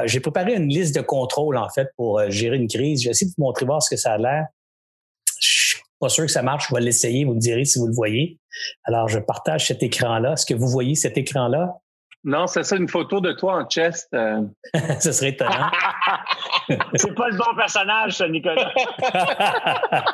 J'ai 0.05 0.21
préparé 0.21 0.55
une 0.55 0.69
liste 0.69 0.95
de 0.95 1.01
contrôles, 1.01 1.57
en 1.57 1.69
fait, 1.69 1.89
pour 1.97 2.23
gérer 2.31 2.57
une 2.57 2.69
crise. 2.69 3.03
Je 3.03 3.09
vais 3.09 3.11
essayer 3.13 3.31
de 3.31 3.35
vous 3.37 3.45
montrer 3.45 3.67
voir 3.67 3.83
ce 3.83 3.91
que 3.91 3.97
ça 3.97 4.13
a 4.13 4.19
l'air 4.19 4.47
Pas 5.99 6.09
sûr 6.09 6.27
que 6.27 6.31
ça 6.31 6.43
marche. 6.43 6.69
Je 6.69 6.75
vais 6.75 6.81
l'essayer. 6.81 7.25
Vous 7.25 7.35
me 7.35 7.41
direz 7.41 7.65
si 7.65 7.79
vous 7.79 7.87
le 7.87 7.95
voyez. 7.95 8.39
Alors, 8.85 9.09
je 9.09 9.19
partage 9.19 9.67
cet 9.67 9.83
écran-là. 9.83 10.35
Est-ce 10.35 10.47
que 10.47 10.55
vous 10.55 10.69
voyez 10.69 10.95
cet 10.95 11.17
écran-là? 11.17 11.81
Non, 12.27 12.49
c'est 12.49 12.65
ça, 12.65 12.75
une 12.75 12.89
photo 12.89 13.21
de 13.21 13.31
toi 13.31 13.63
en 13.63 13.69
chest. 13.69 14.09
Euh. 14.13 14.43
Ce 15.01 15.13
serait 15.13 15.29
étonnant. 15.29 15.71
c'est 16.95 17.15
pas 17.15 17.29
le 17.29 17.37
bon 17.37 17.55
personnage, 17.57 18.15
ça, 18.15 18.29
Nicolas. 18.29 18.73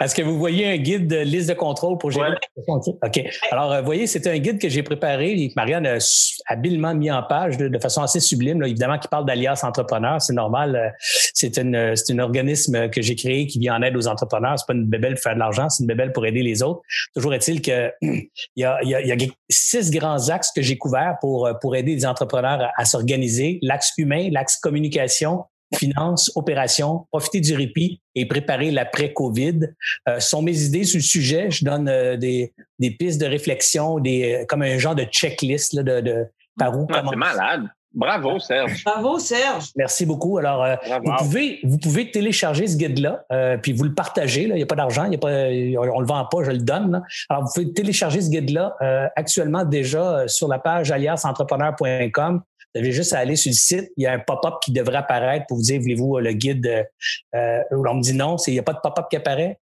Est-ce 0.00 0.12
que 0.12 0.22
vous 0.22 0.36
voyez 0.36 0.68
un 0.68 0.76
guide 0.76 1.06
de 1.06 1.18
liste 1.18 1.48
de 1.48 1.54
contrôle 1.54 1.98
pour 1.98 2.10
gérer 2.10 2.34
OK. 2.66 3.22
Alors, 3.52 3.78
vous 3.78 3.84
voyez, 3.84 4.08
c'est 4.08 4.26
un 4.26 4.38
guide 4.38 4.60
que 4.60 4.68
j'ai 4.68 4.82
préparé 4.82 5.30
et 5.30 5.48
que 5.50 5.54
Marianne 5.54 5.86
a 5.86 5.98
habilement 6.46 6.94
mis 6.96 7.12
en 7.12 7.22
page 7.22 7.56
de, 7.58 7.78
façon 7.78 8.02
assez 8.02 8.18
sublime, 8.18 8.60
évidemment, 8.64 8.98
qui 8.98 9.06
parle 9.06 9.24
d'alias 9.24 9.60
entrepreneur. 9.62 10.20
C'est 10.20 10.32
normal. 10.32 10.74
Euh, 10.74 10.88
c'est 11.34 11.56
une, 11.58 11.94
c'est 11.94 12.12
un 12.12 12.18
organisme 12.18 12.90
que 12.90 13.02
j'ai 13.02 13.14
créé 13.14 13.46
qui 13.46 13.60
vient 13.60 13.76
en 13.76 13.82
aide 13.82 13.96
aux 13.96 14.08
entrepreneurs. 14.08 14.58
C'est 14.58 14.66
pas 14.66 14.74
une 14.74 14.86
bébelle 14.86 15.14
pour 15.14 15.22
faire 15.22 15.34
de 15.34 15.38
l'argent, 15.38 15.68
c'est 15.68 15.84
une 15.84 15.86
bébelle 15.86 16.10
pour 16.10 16.26
aider 16.26 16.42
les 16.42 16.60
autres. 16.64 16.80
Toujours 17.14 17.34
est-il 17.34 17.62
que 17.62 17.92
il 18.02 18.30
y 18.56 18.64
a, 18.64 18.82
il 18.82 18.90
y 18.90 19.12
a 19.12 19.16
six 19.48 19.92
grands 19.92 20.28
axes 20.28 20.50
que 20.50 20.60
j'ai 20.60 20.76
couverts 20.76 21.18
pour, 21.20 21.46
euh, 21.46 21.54
pour 21.54 21.76
aider 21.76 21.94
les 21.94 22.06
entrepreneurs 22.06 22.70
à, 22.76 22.84
s'organiser. 22.84 23.58
L'axe 23.62 23.92
humain, 23.98 24.28
l'axe 24.30 24.56
communication, 24.56 25.44
finance, 25.74 26.32
opération, 26.34 27.06
profiter 27.10 27.40
du 27.40 27.54
répit 27.54 28.00
et 28.14 28.26
préparer 28.26 28.70
l'après-COVID. 28.70 29.74
Euh, 30.08 30.20
sont 30.20 30.42
mes 30.42 30.62
idées 30.62 30.84
sur 30.84 30.98
le 30.98 31.04
sujet. 31.04 31.50
Je 31.50 31.64
donne 31.64 31.88
euh, 31.88 32.16
des, 32.16 32.52
des 32.78 32.90
pistes 32.90 33.20
de 33.20 33.26
réflexion, 33.26 33.98
des, 33.98 34.44
comme 34.48 34.62
un 34.62 34.78
genre 34.78 34.94
de 34.94 35.04
checklist 35.04 35.72
là, 35.74 35.82
de, 35.82 36.00
de 36.00 36.26
par 36.58 36.78
où 36.78 36.86
C'est 36.92 37.16
malade. 37.16 37.68
Bravo, 37.92 38.38
Serge. 38.38 38.84
Bravo, 38.84 39.18
Serge. 39.18 39.70
Merci 39.74 40.06
beaucoup. 40.06 40.38
Alors, 40.38 40.62
euh, 40.62 40.76
vous, 41.04 41.12
pouvez, 41.18 41.58
vous 41.64 41.78
pouvez 41.78 42.10
télécharger 42.10 42.68
ce 42.68 42.76
guide-là, 42.76 43.24
euh, 43.32 43.56
puis 43.56 43.72
vous 43.72 43.84
le 43.84 43.94
partagez. 43.94 44.42
Il 44.42 44.54
n'y 44.54 44.62
a 44.62 44.66
pas 44.66 44.76
d'argent, 44.76 45.06
il 45.06 45.12
y 45.12 45.16
a 45.16 45.18
pas, 45.18 45.28
on 45.28 46.00
le 46.00 46.06
vend 46.06 46.24
pas, 46.26 46.44
je 46.44 46.52
le 46.52 46.58
donne. 46.58 47.02
Alors, 47.28 47.44
vous 47.44 47.50
pouvez 47.52 47.72
télécharger 47.72 48.20
ce 48.20 48.30
guide-là 48.30 48.76
euh, 48.80 49.08
actuellement 49.16 49.64
déjà 49.64 50.28
sur 50.28 50.46
la 50.46 50.60
page 50.60 50.92
aliasentrepreneur.com. 50.92 52.42
Vous 52.72 52.80
avez 52.80 52.92
juste 52.92 53.12
à 53.12 53.18
aller 53.18 53.34
sur 53.34 53.50
le 53.50 53.56
site. 53.56 53.90
Il 53.96 54.04
y 54.04 54.06
a 54.06 54.12
un 54.12 54.20
pop-up 54.20 54.54
qui 54.62 54.70
devrait 54.70 54.98
apparaître 54.98 55.46
pour 55.48 55.56
vous 55.56 55.64
dire, 55.64 55.80
voulez-vous 55.80 56.18
le 56.18 56.32
guide? 56.32 56.88
on 57.32 57.94
me 57.94 58.02
dit 58.02 58.14
non, 58.14 58.36
il 58.46 58.52
n'y 58.52 58.58
a 58.60 58.62
pas 58.62 58.74
de 58.74 58.80
pop-up 58.80 59.06
qui 59.10 59.16
apparaît. 59.16 59.58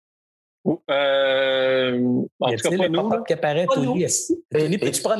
Euh, 0.89 2.21
en 2.39 2.51
tout 2.51 2.69
cas, 2.69 2.77
pas 2.77 2.89
nous. 2.89 3.23
qui 3.23 3.33
apparaît, 3.33 3.67
Tony? 3.67 4.05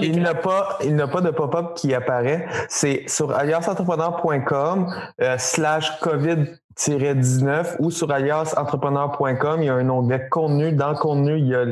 Il 0.01 0.21
n'a 0.21 0.35
pas, 0.35 0.77
il 0.83 0.95
n'a 0.95 1.07
pas 1.07 1.21
de 1.21 1.31
pop-up 1.31 1.73
qui 1.75 1.93
apparaît. 1.93 2.47
C'est 2.69 3.07
sur 3.07 3.31
allianceentrepreneur.com 3.31 4.93
euh, 5.21 5.37
slash 5.37 5.99
COVID 5.99 6.45
19 6.85 7.77
ou 7.79 7.91
sur 7.91 8.11
aliasentrepreneur.com, 8.11 9.61
il 9.61 9.65
y 9.65 9.69
a 9.69 9.73
un 9.73 9.89
onglet 9.89 10.27
contenu. 10.29 10.71
Dans 10.71 10.89
le 10.89 10.95
contenu, 10.95 11.37
il 11.37 11.47
y, 11.47 11.55
a 11.55 11.65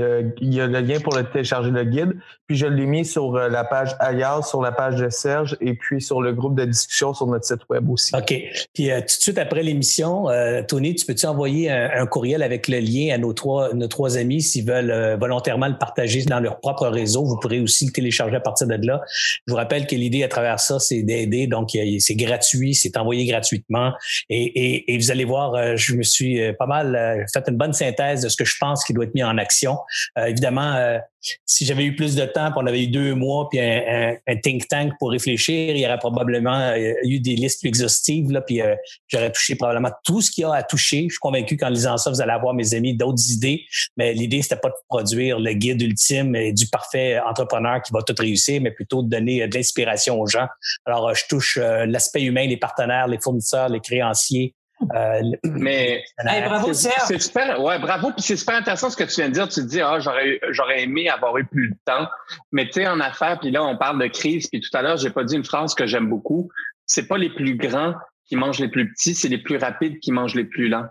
le, 0.67 0.79
lien 0.79 0.99
pour 0.99 1.13
télécharger 1.31 1.69
le 1.69 1.83
guide. 1.83 2.17
Puis 2.47 2.57
je 2.57 2.67
l'ai 2.67 2.85
mis 2.85 3.05
sur 3.05 3.35
euh, 3.35 3.49
la 3.49 3.63
page 3.63 3.95
Alias, 3.99 4.43
sur 4.43 4.61
la 4.61 4.71
page 4.71 4.95
de 4.95 5.09
Serge 5.09 5.57
et 5.61 5.73
puis 5.73 6.01
sur 6.01 6.21
le 6.21 6.33
groupe 6.33 6.55
de 6.55 6.65
discussion 6.65 7.13
sur 7.13 7.27
notre 7.27 7.45
site 7.45 7.61
web 7.69 7.89
aussi. 7.89 8.15
OK. 8.15 8.35
Puis 8.73 8.91
euh, 8.91 8.99
tout 8.99 9.05
de 9.05 9.21
suite 9.21 9.37
après 9.37 9.63
l'émission, 9.63 10.29
euh, 10.29 10.61
Tony, 10.67 10.95
tu 10.95 11.05
peux-tu 11.05 11.25
envoyer 11.25 11.71
un, 11.71 12.05
courriel 12.05 12.43
avec 12.43 12.67
le 12.67 12.79
lien 12.79 13.13
à 13.13 13.17
nos 13.17 13.33
trois, 13.33 13.73
nos 13.73 13.87
trois 13.87 14.17
amis 14.17 14.41
s'ils 14.41 14.65
veulent 14.65 15.17
volontairement 15.19 15.67
le 15.67 15.77
partager 15.77 16.23
dans 16.23 16.39
leur 16.39 16.59
propre 16.59 16.87
réseau? 16.87 17.23
Vous 17.25 17.37
pourrez 17.37 17.59
aussi 17.59 17.85
le 17.85 17.91
télécharger 17.91 18.35
à 18.35 18.39
partir 18.39 18.67
de 18.67 18.75
là. 18.85 19.01
Je 19.47 19.51
vous 19.51 19.57
rappelle 19.57 19.87
que 19.87 19.95
l'idée 19.95 20.23
à 20.23 20.27
travers 20.27 20.59
ça, 20.59 20.79
c'est 20.79 21.01
d'aider. 21.01 21.47
Donc, 21.47 21.71
c'est 21.71 22.15
gratuit, 22.15 22.75
c'est 22.75 22.97
envoyé 22.97 23.25
gratuitement. 23.25 23.91
et 24.29 24.94
vous 24.97 25.11
allez 25.11 25.25
voir, 25.25 25.53
euh, 25.55 25.75
je 25.75 25.95
me 25.95 26.03
suis 26.03 26.41
euh, 26.41 26.53
pas 26.53 26.65
mal 26.65 26.95
euh, 26.95 27.23
fait 27.33 27.43
une 27.47 27.57
bonne 27.57 27.73
synthèse 27.73 28.21
de 28.21 28.29
ce 28.29 28.37
que 28.37 28.45
je 28.45 28.55
pense 28.59 28.83
qui 28.83 28.93
doit 28.93 29.05
être 29.05 29.15
mis 29.15 29.23
en 29.23 29.37
action. 29.37 29.77
évidemment, 30.25 30.99
si 31.45 31.65
j'avais 31.65 31.85
eu 31.85 31.95
plus 31.95 32.15
de 32.15 32.25
temps, 32.25 32.51
puis 32.51 32.59
on 32.61 32.67
avait 32.67 32.83
eu 32.83 32.87
deux 32.87 33.15
mois, 33.15 33.47
puis 33.49 33.59
un, 33.59 34.15
think 34.43 34.67
tank 34.67 34.93
pour 34.99 35.11
réfléchir, 35.11 35.75
il 35.75 35.79
y 35.79 35.85
aurait 35.85 35.97
probablement 35.97 36.73
eu 37.03 37.19
des 37.19 37.35
listes 37.35 37.61
plus 37.61 37.69
exhaustives, 37.69 38.31
là, 38.31 38.41
puis 38.41 38.61
j'aurais 39.07 39.31
touché 39.31 39.55
probablement 39.55 39.91
tout 40.03 40.21
ce 40.21 40.31
qu'il 40.31 40.43
y 40.43 40.45
a 40.45 40.53
à 40.53 40.63
toucher. 40.63 41.03
Je 41.03 41.13
suis 41.13 41.19
convaincu 41.19 41.57
qu'en 41.57 41.69
lisant 41.69 41.97
ça, 41.97 42.09
vous 42.09 42.21
allez 42.21 42.31
avoir, 42.31 42.53
mes 42.53 42.73
amis, 42.73 42.95
d'autres 42.95 43.31
idées, 43.31 43.63
mais 43.97 44.13
l'idée, 44.13 44.41
c'était 44.41 44.57
pas 44.57 44.69
de 44.69 44.75
produire 44.87 45.39
le 45.39 45.53
guide 45.53 45.81
ultime 45.81 46.35
et 46.35 46.53
du 46.53 46.67
parfait 46.67 47.19
entrepreneur 47.19 47.81
qui 47.81 47.91
va 47.91 48.01
tout 48.01 48.15
réussir, 48.17 48.61
mais 48.61 48.71
plutôt 48.71 49.01
de 49.01 49.09
donner 49.09 49.47
de 49.47 49.55
l'inspiration 49.55 50.19
aux 50.19 50.27
gens. 50.27 50.47
Alors, 50.85 51.13
je 51.15 51.23
touche 51.27 51.57
l'aspect 51.57 52.23
humain, 52.23 52.45
les 52.45 52.57
partenaires, 52.57 53.07
les 53.07 53.19
fournisseurs, 53.19 53.69
les 53.69 53.79
créanciers, 53.79 54.55
euh, 54.93 55.21
mais 55.43 56.03
bravo, 56.23 56.73
c'est 56.73 57.19
super, 57.19 57.61
ouais, 57.61 57.79
bravo. 57.79 58.11
Puis 58.11 58.21
c'est 58.21 58.35
super 58.35 58.55
intéressant 58.55 58.89
ce 58.89 58.97
que 58.97 59.03
tu 59.03 59.15
viens 59.15 59.29
de 59.29 59.33
dire. 59.33 59.47
Tu 59.47 59.61
te 59.61 59.65
dis, 59.67 59.81
ah, 59.81 59.99
j'aurais, 59.99 60.39
j'aurais 60.49 60.83
aimé 60.83 61.09
avoir 61.09 61.37
eu 61.37 61.45
plus 61.45 61.69
de 61.69 61.77
temps. 61.85 62.07
Mais 62.51 62.65
tu 62.65 62.73
sais, 62.73 62.87
en 62.87 62.99
affaires, 62.99 63.39
puis 63.39 63.51
là, 63.51 63.63
on 63.63 63.77
parle 63.77 64.01
de 64.01 64.07
crise. 64.07 64.47
Puis 64.47 64.59
tout 64.59 64.75
à 64.77 64.81
l'heure, 64.81 64.97
j'ai 64.97 65.09
pas 65.09 65.23
dit 65.23 65.35
une 65.35 65.45
phrase 65.45 65.75
que 65.75 65.85
j'aime 65.85 66.09
beaucoup. 66.09 66.49
C'est 66.85 67.07
pas 67.07 67.17
les 67.17 67.29
plus 67.29 67.55
grands 67.55 67.93
qui 68.25 68.35
mangent 68.35 68.59
les 68.59 68.67
plus 68.67 68.91
petits, 68.91 69.15
c'est 69.15 69.27
les 69.27 69.37
plus 69.37 69.57
rapides 69.57 69.99
qui 69.99 70.11
mangent 70.11 70.35
les 70.35 70.45
plus 70.45 70.67
lents. 70.67 70.87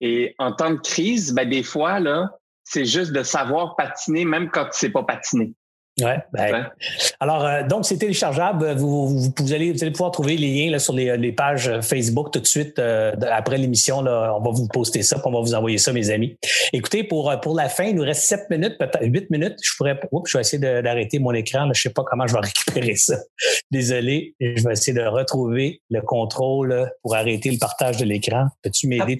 Et 0.00 0.34
en 0.38 0.52
temps 0.52 0.70
de 0.70 0.80
crise, 0.80 1.34
ben 1.34 1.48
des 1.48 1.62
fois 1.62 2.00
là, 2.00 2.30
c'est 2.64 2.84
juste 2.84 3.12
de 3.12 3.22
savoir 3.22 3.76
patiner 3.76 4.24
même 4.24 4.50
quand 4.50 4.64
tu 4.64 4.78
sais 4.78 4.90
pas 4.90 5.02
patiner. 5.02 5.52
Ouais, 6.00 6.18
ben, 6.32 6.70
Alors, 7.18 7.44
euh, 7.44 7.62
donc, 7.64 7.84
c'est 7.84 7.98
téléchargeable. 7.98 8.74
Vous, 8.76 9.32
vous, 9.36 9.52
allez, 9.52 9.72
vous 9.72 9.82
allez 9.82 9.90
pouvoir 9.90 10.10
trouver 10.10 10.36
les 10.36 10.48
liens 10.48 10.70
là, 10.70 10.78
sur 10.78 10.92
les, 10.92 11.16
les 11.16 11.32
pages 11.32 11.70
Facebook 11.80 12.30
tout 12.32 12.40
de 12.40 12.46
suite 12.46 12.78
euh, 12.78 13.12
après 13.30 13.58
l'émission. 13.58 14.00
Là, 14.02 14.34
on 14.38 14.40
va 14.40 14.50
vous 14.50 14.68
poster 14.68 15.02
ça, 15.02 15.16
puis 15.16 15.24
on 15.26 15.32
va 15.32 15.40
vous 15.40 15.54
envoyer 15.54 15.78
ça, 15.78 15.92
mes 15.92 16.10
amis. 16.10 16.36
Écoutez, 16.72 17.02
pour, 17.02 17.34
pour 17.40 17.56
la 17.56 17.68
fin, 17.68 17.84
il 17.84 17.96
nous 17.96 18.02
reste 18.02 18.22
sept 18.22 18.48
minutes, 18.50 18.78
peut-être 18.78 19.02
huit 19.02 19.28
minutes. 19.30 19.56
Je 19.62 19.72
pourrais. 19.76 19.98
Oups, 20.12 20.30
je 20.30 20.38
vais 20.38 20.42
essayer 20.42 20.58
d'arrêter 20.58 21.18
mon 21.18 21.32
écran. 21.32 21.64
Là. 21.64 21.72
Je 21.74 21.82
sais 21.82 21.90
pas 21.90 22.04
comment 22.04 22.26
je 22.26 22.34
vais 22.34 22.40
récupérer 22.42 22.96
ça. 22.96 23.16
Désolé. 23.70 24.34
Je 24.40 24.62
vais 24.62 24.72
essayer 24.72 24.96
de 24.96 25.04
retrouver 25.04 25.82
le 25.90 26.00
contrôle 26.02 26.90
pour 27.02 27.16
arrêter 27.16 27.50
le 27.50 27.58
partage 27.58 27.96
de 27.96 28.04
l'écran. 28.04 28.46
Peux-tu 28.62 28.86
m'aider? 28.86 29.16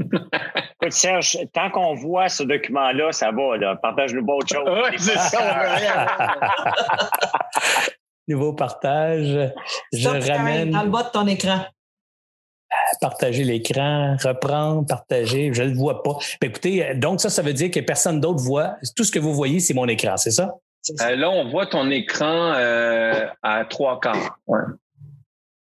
Écoute, 0.00 0.92
Serge, 0.92 1.38
tant 1.52 1.70
qu'on 1.70 1.94
voit 1.94 2.28
ce 2.28 2.42
document-là, 2.42 3.12
ça 3.12 3.30
va, 3.30 3.56
là. 3.56 3.76
Partage-nous 3.76 4.24
pas 4.24 4.34
autre 4.34 4.54
chose. 4.54 4.66
Oui, 4.66 4.96
c'est 4.98 5.18
ça, 5.18 5.38
Nouveau 8.28 8.52
partage. 8.52 9.52
Je 9.92 10.08
ramène. 10.08 10.70
Dans 10.70 10.82
le 10.82 10.90
bas 10.90 11.04
de 11.04 11.10
ton 11.10 11.26
écran. 11.26 11.64
Partager 13.00 13.44
l'écran, 13.44 14.16
reprendre, 14.22 14.86
partager, 14.86 15.52
je 15.54 15.62
ne 15.62 15.70
le 15.70 15.74
vois 15.74 16.02
pas. 16.02 16.18
Écoutez, 16.42 16.94
donc 16.94 17.20
ça, 17.20 17.30
ça 17.30 17.40
veut 17.40 17.54
dire 17.54 17.70
que 17.70 17.80
personne 17.80 18.20
d'autre 18.20 18.40
voit. 18.40 18.76
Tout 18.94 19.04
ce 19.04 19.10
que 19.10 19.18
vous 19.18 19.32
voyez, 19.32 19.60
c'est 19.60 19.72
mon 19.72 19.88
écran, 19.88 20.18
c'est 20.18 20.30
ça? 20.30 20.54
Euh, 21.00 21.16
là, 21.16 21.30
on 21.30 21.48
voit 21.48 21.66
ton 21.66 21.90
écran 21.90 22.52
euh, 22.54 23.26
à 23.42 23.64
trois 23.64 23.98
quarts. 24.00 24.38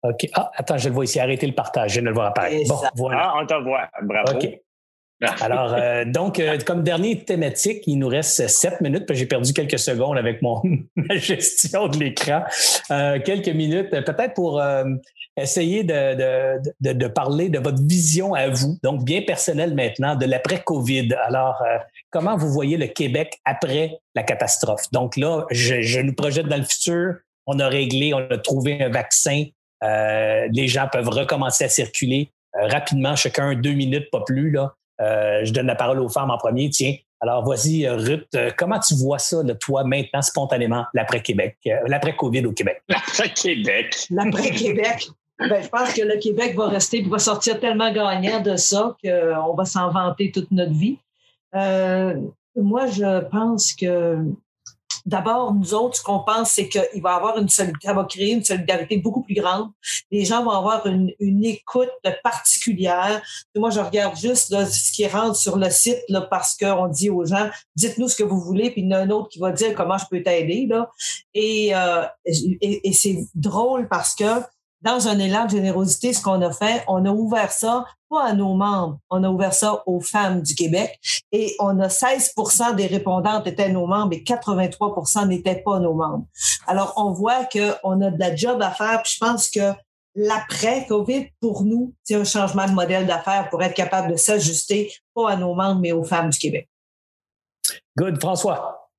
OK. 0.10 0.30
Ah, 0.34 0.52
attends, 0.56 0.78
je 0.78 0.90
le 0.90 0.96
vois 0.96 1.06
ici. 1.06 1.20
Arrêtez 1.20 1.48
le 1.48 1.54
partage. 1.54 1.94
Je 1.94 2.02
ne 2.02 2.08
le 2.08 2.14
vois 2.14 2.28
apparaître. 2.28 2.68
Bon, 2.68 2.82
voilà. 2.96 3.34
Ah, 3.34 3.40
on 3.42 3.46
te 3.46 3.54
voit. 3.64 3.90
Bravo. 4.02 4.34
OK. 4.34 4.60
Alors, 5.42 5.74
euh, 5.74 6.06
donc, 6.06 6.40
euh, 6.40 6.60
comme 6.64 6.84
dernière 6.84 7.26
thématique, 7.26 7.84
il 7.88 7.98
nous 7.98 8.08
reste 8.08 8.48
sept 8.48 8.82
minutes, 8.82 9.06
puis 9.08 9.18
j'ai 9.18 9.26
perdu 9.26 9.52
quelques 9.52 9.80
secondes 9.80 10.18
avec 10.18 10.44
mon 10.44 10.62
ma 10.96 11.16
gestion 11.16 11.88
de 11.88 11.98
l'écran. 11.98 12.44
Euh, 12.92 13.20
quelques 13.20 13.50
minutes, 13.50 13.90
peut-être 13.90 14.36
pour 14.36 14.62
essayer 15.36 15.84
de, 15.84 16.16
de, 16.16 16.72
de, 16.82 16.94
de, 16.94 17.08
parler 17.08 17.50
de 17.50 17.60
votre 17.60 17.82
vision 17.82 18.36
à 18.36 18.50
vous, 18.50 18.78
donc 18.84 19.04
bien 19.04 19.22
personnelle 19.22 19.74
maintenant, 19.74 20.16
de 20.16 20.26
l'après-COVID. 20.26 21.14
Alors, 21.26 21.64
comment 22.12 22.38
vous 22.38 22.50
voyez 22.50 22.78
le 22.78 22.88
Québec 22.88 23.40
après 23.46 24.00
la 24.16 24.24
catastrophe? 24.24 24.86
Donc 24.92 25.18
là, 25.18 25.46
je, 25.52 25.82
je 25.82 26.00
nous 26.00 26.14
projette 26.14 26.48
dans 26.48 26.58
le 26.58 26.64
futur. 26.64 27.16
On 27.48 27.60
a 27.60 27.68
réglé, 27.68 28.14
on 28.14 28.20
a 28.30 28.38
trouvé 28.38 28.84
un 28.84 28.90
vaccin. 28.90 29.46
Les 29.82 30.68
gens 30.68 30.88
peuvent 30.92 31.10
recommencer 31.10 31.66
à 31.66 31.70
circuler 31.70 32.32
rapidement, 32.54 33.16
chacun 33.16 33.54
deux 33.56 33.74
minutes, 33.74 34.10
pas 34.12 34.24
plus. 34.26 34.52
Là. 34.52 34.74
Euh, 35.02 35.42
je 35.44 35.54
donne 35.54 35.68
la 35.68 35.76
parole 35.76 36.00
aux 36.00 36.10
femmes 36.10 36.32
en 36.32 36.38
premier. 36.38 36.70
Tiens, 36.70 36.96
alors 37.22 37.44
voici, 37.44 37.86
euh, 37.86 37.96
Ruth, 37.96 38.28
euh, 38.36 38.52
comment 38.58 38.80
tu 38.80 38.96
vois 38.96 39.20
ça, 39.20 39.44
de 39.44 39.54
toi, 39.54 39.84
maintenant, 39.84 40.22
spontanément, 40.22 40.86
l'après-Québec, 40.94 41.58
l'après-COVID 41.86 42.46
au 42.46 42.52
Québec? 42.52 42.82
L'après-Québec. 42.90 44.08
L'après-Québec. 44.10 45.10
Ben, 45.40 45.62
je 45.62 45.70
pense 45.70 45.94
que 45.94 46.02
le 46.02 46.18
Québec 46.18 46.56
va 46.56 46.68
rester 46.68 47.04
va 47.04 47.20
sortir 47.20 47.60
tellement 47.60 47.92
gagnant 47.92 48.40
de 48.40 48.56
ça 48.56 48.96
qu'on 49.04 49.54
va 49.54 49.66
s'en 49.66 49.92
vanter 49.92 50.32
toute 50.32 50.50
notre 50.50 50.74
vie. 50.74 50.98
moi, 51.54 52.88
je 52.88 53.20
pense 53.30 53.74
que 53.74 54.18
D'abord, 55.08 55.54
nous 55.54 55.74
autres, 55.74 55.96
ce 55.96 56.04
qu'on 56.04 56.20
pense, 56.20 56.52
c'est 56.52 56.68
qu'il 56.68 57.02
va 57.02 57.16
avoir 57.16 57.38
une 57.38 57.48
solidarité, 57.48 57.88
ça 57.88 57.94
va 57.94 58.04
créer 58.04 58.34
une 58.34 58.44
solidarité 58.44 58.98
beaucoup 58.98 59.24
plus 59.24 59.36
grande. 59.36 59.70
Les 60.12 60.26
gens 60.26 60.44
vont 60.44 60.52
avoir 60.52 60.86
une, 60.86 61.14
écoute 61.46 61.90
particulière. 62.24 63.22
Moi, 63.56 63.70
je 63.70 63.80
regarde 63.80 64.18
juste 64.18 64.50
ce 64.50 64.92
qui 64.92 65.08
rentre 65.08 65.38
sur 65.38 65.58
le 65.58 65.70
site 65.70 66.00
là, 66.10 66.22
parce 66.22 66.58
qu'on 66.58 66.88
dit 66.90 67.10
aux 67.10 67.26
gens, 67.26 67.50
dites-nous 67.78 68.10
ce 68.10 68.18
que 68.18 68.24
vous 68.24 68.42
voulez, 68.42 68.70
puis 68.70 68.82
il 68.82 68.90
y 68.90 68.94
en 68.94 68.98
a 68.98 69.02
un 69.04 69.10
autre 69.10 69.30
qui 69.30 69.40
va 69.40 69.54
dire 69.54 69.74
comment 69.76 69.98
je 69.98 70.06
peux 70.12 70.22
t'aider. 70.22 70.68
Là. 70.70 70.92
Et, 71.34 71.74
euh, 71.74 72.06
et 72.26 72.92
c'est 72.92 73.26
drôle 73.34 73.88
parce 73.88 74.14
que 74.14 74.26
dans 74.82 75.08
un 75.08 75.20
élan 75.20 75.46
de 75.46 75.52
générosité, 75.52 76.14
ce 76.14 76.22
qu'on 76.22 76.42
a 76.42 76.52
fait, 76.52 76.84
on 76.88 77.06
a 77.06 77.12
ouvert 77.12 77.52
ça 77.52 77.86
pas 78.10 78.26
à 78.26 78.34
nos 78.34 78.54
membres, 78.54 79.00
on 79.10 79.24
a 79.24 79.30
ouvert 79.30 79.54
ça 79.54 79.84
aux 79.86 80.00
femmes 80.00 80.42
du 80.42 80.56
Québec 80.56 80.98
et 81.32 81.56
on 81.60 81.78
a 81.80 81.88
16% 81.88 82.76
des 82.76 82.88
répondantes 82.88 83.48
étaient 83.48 83.70
nos 83.70 83.86
membres 83.86 84.14
et 84.14 84.24
83% 84.24 85.28
n'étaient 85.28 85.62
pas 85.62 85.80
nos 85.80 85.94
membres. 85.94 86.26
Alors, 86.68 86.94
on 86.96 87.12
voit 87.12 87.46
qu'on 87.46 88.02
a 88.02 88.12
de 88.12 88.20
la 88.20 88.36
job 88.36 88.62
à 88.62 88.72
faire. 88.72 89.02
Puis 89.04 89.14
je 89.16 89.26
pense 89.26 89.50
que 89.50 89.74
l'après-COVID, 90.16 91.28
pour 91.42 91.64
nous, 91.64 91.94
c'est 92.04 92.16
un 92.16 92.24
changement 92.24 92.66
de 92.66 92.72
modèle 92.72 93.06
d'affaires 93.06 93.50
pour 93.50 93.62
être 93.62 93.76
capable 93.76 94.12
de 94.12 94.16
s'ajuster, 94.16 94.92
pas 95.14 95.32
à 95.32 95.36
nos 95.36 95.54
membres, 95.54 95.82
mais 95.82 95.92
aux 95.92 96.04
femmes 96.04 96.30
du 96.30 96.40
Québec. 96.40 96.70
Good. 97.98 98.20
François? 98.20 98.90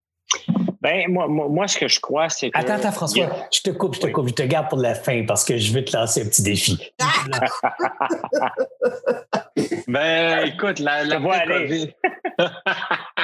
Ben, 0.81 1.09
moi, 1.09 1.27
moi, 1.27 1.67
ce 1.67 1.77
que 1.77 1.89
je 1.89 1.99
crois, 1.99 2.29
c'est 2.29 2.51
que. 2.51 2.59
Attends, 2.59 2.75
attends, 2.75 2.93
François. 2.93 3.49
Je 3.53 3.61
te 3.61 3.71
coupe, 3.71 3.97
je 3.97 4.01
te 4.01 4.07
coupe. 4.07 4.29
Je 4.29 4.35
te 4.35 4.43
garde 4.43 4.69
pour 4.69 4.79
la 4.79 4.95
fin 4.95 5.25
parce 5.27 5.45
que 5.45 5.57
je 5.57 5.73
veux 5.73 5.85
te 5.85 5.97
lancer 5.97 6.23
un 6.23 6.27
petit 6.27 6.43
défi. 6.43 6.93
ben, 9.89 10.47
écoute, 10.47 10.79
la, 10.79 11.05
la 11.05 11.21
COVID. 11.21 11.93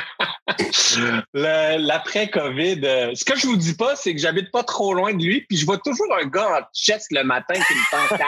L'après-COVID, 1.35 2.81
euh, 2.85 3.14
ce 3.14 3.24
que 3.24 3.36
je 3.36 3.47
vous 3.47 3.56
dis 3.56 3.74
pas, 3.74 3.97
c'est 3.97 4.14
que 4.14 4.20
j'habite 4.20 4.51
pas 4.51 4.62
trop 4.62 4.94
loin 4.94 5.12
de 5.14 5.22
lui, 5.22 5.43
puis 5.43 5.56
je 5.56 5.66
vois 5.66 5.78
toujours 5.78 6.14
un 6.20 6.26
gars 6.26 6.59
en 6.59 6.62
chest 6.74 7.09
le 7.10 7.24
matin 7.24 7.55
qui 7.55 7.74
me 7.74 7.90
tente 7.90 8.18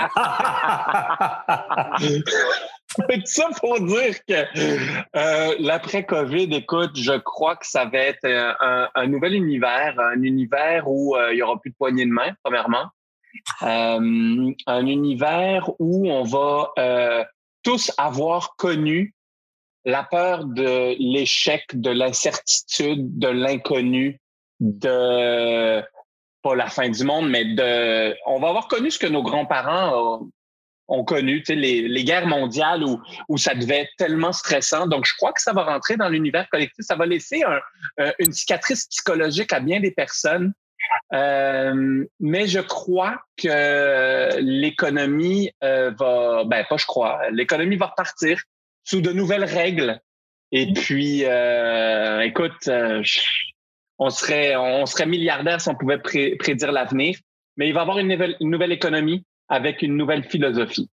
Tout 2.97 3.20
ça 3.24 3.48
pour 3.61 3.81
dire 3.81 4.15
que 4.27 4.47
euh, 5.16 5.55
l'après-COVID, 5.59 6.55
écoute, 6.55 6.93
je 6.97 7.19
crois 7.19 7.57
que 7.57 7.66
ça 7.66 7.85
va 7.85 7.98
être 7.98 8.24
un, 8.24 8.89
un 8.94 9.07
nouvel 9.07 9.35
univers, 9.35 9.98
un 9.98 10.23
univers 10.23 10.89
où 10.89 11.16
euh, 11.16 11.32
il 11.32 11.39
y 11.39 11.43
aura 11.43 11.61
plus 11.61 11.70
de 11.70 11.77
poignées 11.77 12.07
de 12.07 12.12
main, 12.12 12.32
premièrement. 12.43 12.90
un 13.61 14.86
univers 14.86 15.70
où 15.78 16.11
on 16.11 16.24
va 16.24 17.27
tous 17.62 17.90
avoir 17.98 18.55
connu 18.57 19.15
la 19.86 20.02
peur 20.02 20.44
de 20.44 20.96
l'échec, 20.98 21.64
de 21.72 21.90
l'incertitude, 21.90 23.18
de 23.18 23.28
l'inconnu, 23.28 24.20
de 24.60 25.80
pas 26.42 26.54
la 26.56 26.68
fin 26.68 26.88
du 26.88 27.04
monde, 27.04 27.30
mais 27.30 27.44
de 27.44 28.14
on 28.26 28.40
va 28.40 28.48
avoir 28.48 28.68
connu 28.68 28.90
ce 28.90 28.98
que 28.98 29.06
nos 29.06 29.22
grands-parents 29.22 30.28
ont, 30.88 31.04
connu, 31.04 31.42
les, 31.48 31.88
les, 31.88 32.04
guerres 32.04 32.26
mondiales 32.26 32.84
où, 33.28 33.38
ça 33.38 33.54
devait 33.54 33.82
être 33.82 33.92
tellement 33.96 34.32
stressant. 34.32 34.86
Donc, 34.88 35.04
je 35.06 35.14
crois 35.16 35.32
que 35.32 35.40
ça 35.40 35.52
va 35.52 35.64
rentrer 35.64 35.96
dans 35.96 36.08
l'univers 36.08 36.48
collectif. 36.48 36.84
Ça 36.84 36.96
va 36.96 37.06
laisser 37.06 37.42
euh, 38.00 38.12
une 38.18 38.32
cicatrice 38.32 38.86
psychologique 38.86 39.52
à 39.52 39.60
bien 39.60 39.80
des 39.80 39.90
personnes. 39.90 40.52
Euh, 41.12 42.04
mais 42.20 42.46
je 42.46 42.60
crois 42.60 43.20
que 43.36 44.38
l'économie 44.40 45.50
euh, 45.64 45.90
va, 45.98 46.44
ben 46.44 46.64
pas 46.68 46.76
je 46.76 46.86
crois, 46.86 47.28
l'économie 47.30 47.76
va 47.76 47.86
repartir 47.86 48.40
sous 48.86 49.02
de 49.02 49.12
nouvelles 49.12 49.44
règles. 49.44 50.00
Et 50.52 50.66
mm. 50.66 50.74
puis, 50.74 51.24
euh, 51.24 52.20
écoute, 52.20 52.68
euh, 52.68 53.02
on 53.98 54.08
serait 54.08 54.56
on 54.56 54.86
serait 54.86 55.06
milliardaire 55.06 55.60
si 55.60 55.68
on 55.68 55.74
pouvait 55.74 55.98
prédire 55.98 56.72
l'avenir. 56.72 57.18
Mais 57.58 57.68
il 57.68 57.74
va 57.74 57.80
y 57.80 57.82
avoir 57.82 57.98
une 57.98 58.08
nouvelle, 58.08 58.36
une 58.40 58.50
nouvelle 58.50 58.72
économie 58.72 59.24
avec 59.48 59.82
une 59.82 59.96
nouvelle 59.96 60.24
philosophie. 60.24 60.88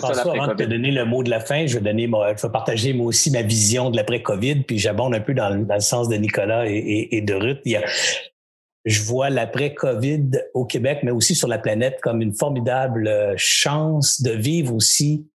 Ça, 0.00 0.08
avant 0.08 0.48
de 0.48 0.54
te 0.54 0.64
donner 0.64 0.90
le 0.90 1.04
mot 1.04 1.22
de 1.22 1.30
la 1.30 1.38
fin, 1.38 1.66
je 1.66 1.78
vais 1.78 1.84
donner, 1.84 2.06
je 2.06 2.42
vais 2.42 2.52
partager 2.52 2.92
moi 2.92 3.06
aussi 3.06 3.30
ma 3.30 3.42
vision 3.42 3.88
de 3.88 3.96
l'après-COVID, 3.96 4.64
puis 4.64 4.78
j'abonde 4.78 5.14
un 5.14 5.20
peu 5.20 5.32
dans, 5.32 5.48
le 5.48 5.80
sens 5.80 6.08
de 6.08 6.16
Nicolas 6.16 6.68
et, 6.68 7.08
et, 7.12 7.20
de 7.20 7.32
Ruth. 7.32 7.60
Il 7.64 7.72
y 7.72 7.76
a, 7.76 7.84
je 8.84 9.02
vois 9.02 9.30
l'après-COVID 9.30 10.42
au 10.54 10.64
Québec, 10.66 10.98
mais 11.04 11.12
aussi 11.12 11.36
sur 11.36 11.46
la 11.46 11.58
planète 11.58 12.00
comme 12.02 12.20
une 12.20 12.34
formidable 12.34 13.34
chance 13.36 14.20
de 14.22 14.32
vivre 14.32 14.74
aussi 14.74 15.28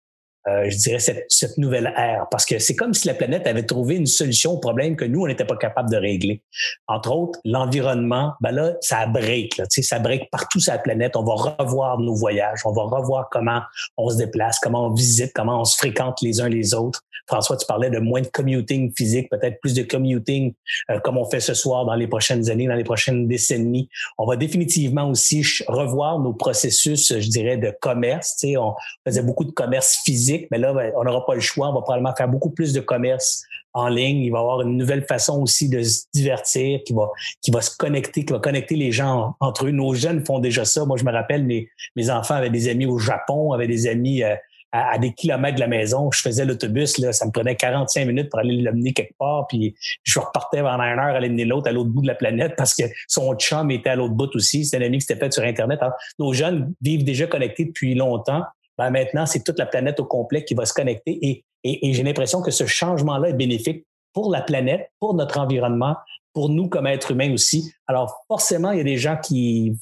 euh, 0.47 0.69
je 0.69 0.77
dirais, 0.77 0.99
cette, 0.99 1.25
cette, 1.29 1.57
nouvelle 1.57 1.93
ère. 1.95 2.25
Parce 2.31 2.45
que 2.45 2.57
c'est 2.57 2.75
comme 2.75 2.93
si 2.93 3.07
la 3.07 3.13
planète 3.13 3.45
avait 3.45 3.63
trouvé 3.63 3.95
une 3.95 4.07
solution 4.07 4.53
au 4.53 4.57
problème 4.57 4.95
que 4.95 5.05
nous, 5.05 5.21
on 5.21 5.27
n'était 5.27 5.45
pas 5.45 5.57
capable 5.57 5.91
de 5.91 5.97
régler. 5.97 6.41
Entre 6.87 7.11
autres, 7.11 7.39
l'environnement, 7.45 8.33
ben 8.41 8.51
là, 8.51 8.73
ça 8.81 9.05
break. 9.05 9.57
Là, 9.57 9.65
ça 9.69 9.99
break 9.99 10.29
partout 10.31 10.59
sur 10.59 10.73
la 10.73 10.79
planète. 10.79 11.15
On 11.15 11.23
va 11.23 11.55
revoir 11.59 11.99
nos 11.99 12.15
voyages. 12.15 12.61
On 12.65 12.71
va 12.71 12.83
revoir 12.83 13.29
comment 13.29 13.61
on 13.97 14.09
se 14.09 14.17
déplace, 14.17 14.57
comment 14.59 14.87
on 14.87 14.93
visite, 14.93 15.31
comment 15.35 15.61
on 15.61 15.65
se 15.65 15.77
fréquente 15.77 16.17
les 16.21 16.41
uns 16.41 16.49
les 16.49 16.73
autres. 16.73 17.03
François, 17.27 17.57
tu 17.57 17.65
parlais 17.65 17.89
de 17.89 17.99
moins 17.99 18.21
de 18.21 18.27
commuting 18.27 18.93
physique, 18.95 19.29
peut-être 19.29 19.59
plus 19.61 19.73
de 19.73 19.83
commuting 19.83 20.53
euh, 20.89 20.99
comme 20.99 21.17
on 21.17 21.25
fait 21.25 21.39
ce 21.39 21.53
soir 21.53 21.85
dans 21.85 21.95
les 21.95 22.07
prochaines 22.07 22.49
années, 22.49 22.67
dans 22.67 22.75
les 22.75 22.83
prochaines 22.83 23.27
décennies. 23.27 23.89
On 24.17 24.25
va 24.25 24.35
définitivement 24.35 25.09
aussi 25.09 25.45
revoir 25.67 26.19
nos 26.19 26.33
processus, 26.33 27.17
je 27.19 27.29
dirais, 27.29 27.57
de 27.57 27.73
commerce. 27.81 28.43
On 28.57 28.73
faisait 29.05 29.23
beaucoup 29.23 29.45
de 29.45 29.51
commerce 29.51 29.99
physique 30.03 30.21
mais 30.51 30.57
là, 30.57 30.73
ben, 30.73 30.91
on 30.95 31.03
n'aura 31.03 31.25
pas 31.25 31.35
le 31.35 31.41
choix. 31.41 31.69
On 31.69 31.73
va 31.73 31.81
probablement 31.81 32.15
faire 32.15 32.27
beaucoup 32.27 32.49
plus 32.49 32.73
de 32.73 32.79
commerce 32.79 33.43
en 33.73 33.87
ligne. 33.87 34.17
Il 34.17 34.31
va 34.31 34.39
y 34.39 34.41
avoir 34.41 34.61
une 34.61 34.77
nouvelle 34.77 35.05
façon 35.05 35.41
aussi 35.41 35.69
de 35.69 35.81
se 35.81 36.03
divertir 36.13 36.79
qui 36.85 36.93
va, 36.93 37.09
qui 37.41 37.51
va 37.51 37.61
se 37.61 37.75
connecter, 37.75 38.25
qui 38.25 38.33
va 38.33 38.39
connecter 38.39 38.75
les 38.75 38.91
gens 38.91 39.35
entre 39.39 39.67
eux. 39.67 39.71
Nos 39.71 39.93
jeunes 39.93 40.25
font 40.25 40.39
déjà 40.39 40.65
ça. 40.65 40.85
Moi, 40.85 40.97
je 40.97 41.05
me 41.05 41.11
rappelle, 41.11 41.45
mes, 41.45 41.69
mes 41.95 42.09
enfants 42.09 42.35
avaient 42.35 42.49
des 42.49 42.69
amis 42.69 42.85
au 42.85 42.97
Japon, 42.97 43.53
avaient 43.53 43.67
des 43.67 43.87
amis 43.87 44.23
euh, 44.23 44.35
à, 44.71 44.97
des 44.97 45.13
kilomètres 45.13 45.55
de 45.55 45.59
la 45.59 45.67
maison. 45.67 46.09
Je 46.11 46.21
faisais 46.21 46.45
l'autobus, 46.45 46.97
là, 46.97 47.11
ça 47.11 47.25
me 47.25 47.31
prenait 47.31 47.55
45 47.55 48.05
minutes 48.05 48.29
pour 48.29 48.39
aller 48.39 48.61
l'amener 48.61 48.93
quelque 48.93 49.15
part, 49.17 49.47
puis 49.47 49.75
je 50.03 50.19
repartais 50.19 50.61
pendant 50.61 50.83
une 50.83 50.99
heure 50.99 51.15
aller 51.15 51.29
mener 51.29 51.45
l'autre 51.45 51.69
à 51.69 51.71
l'autre 51.71 51.89
bout 51.89 52.01
de 52.01 52.07
la 52.07 52.15
planète 52.15 52.53
parce 52.57 52.73
que 52.73 52.83
son 53.07 53.35
chum 53.35 53.69
était 53.71 53.89
à 53.89 53.95
l'autre 53.95 54.13
bout 54.13 54.33
aussi. 54.35 54.65
C'était 54.65 54.83
un 54.83 54.87
ami 54.87 54.99
qui 54.99 55.05
s'était 55.05 55.19
fait 55.19 55.31
sur 55.31 55.43
Internet. 55.43 55.79
nos 56.19 56.33
jeunes 56.33 56.73
vivent 56.81 57.03
déjà 57.03 57.27
connectés 57.27 57.65
depuis 57.65 57.95
longtemps. 57.95 58.43
Ben, 58.77 58.89
maintenant, 58.89 59.25
c'est 59.25 59.43
toute 59.43 59.59
la 59.59 59.65
planète 59.65 59.99
au 59.99 60.05
complet 60.05 60.43
qui 60.45 60.53
va 60.53 60.65
se 60.65 60.73
connecter 60.73 61.19
et, 61.21 61.43
et, 61.63 61.93
j'ai 61.93 62.03
l'impression 62.03 62.41
que 62.41 62.49
ce 62.49 62.65
changement-là 62.65 63.29
est 63.29 63.33
bénéfique 63.33 63.85
pour 64.13 64.31
la 64.31 64.41
planète, 64.41 64.89
pour 64.99 65.13
notre 65.13 65.39
environnement, 65.39 65.95
pour 66.33 66.49
nous 66.49 66.67
comme 66.67 66.87
êtres 66.87 67.11
humains 67.11 67.31
aussi. 67.33 67.71
Alors, 67.87 68.23
forcément, 68.27 68.71
il 68.71 68.77
y 68.77 68.81
a 68.81 68.85
des 68.85 68.97
gens 68.97 69.17
qui 69.17 69.73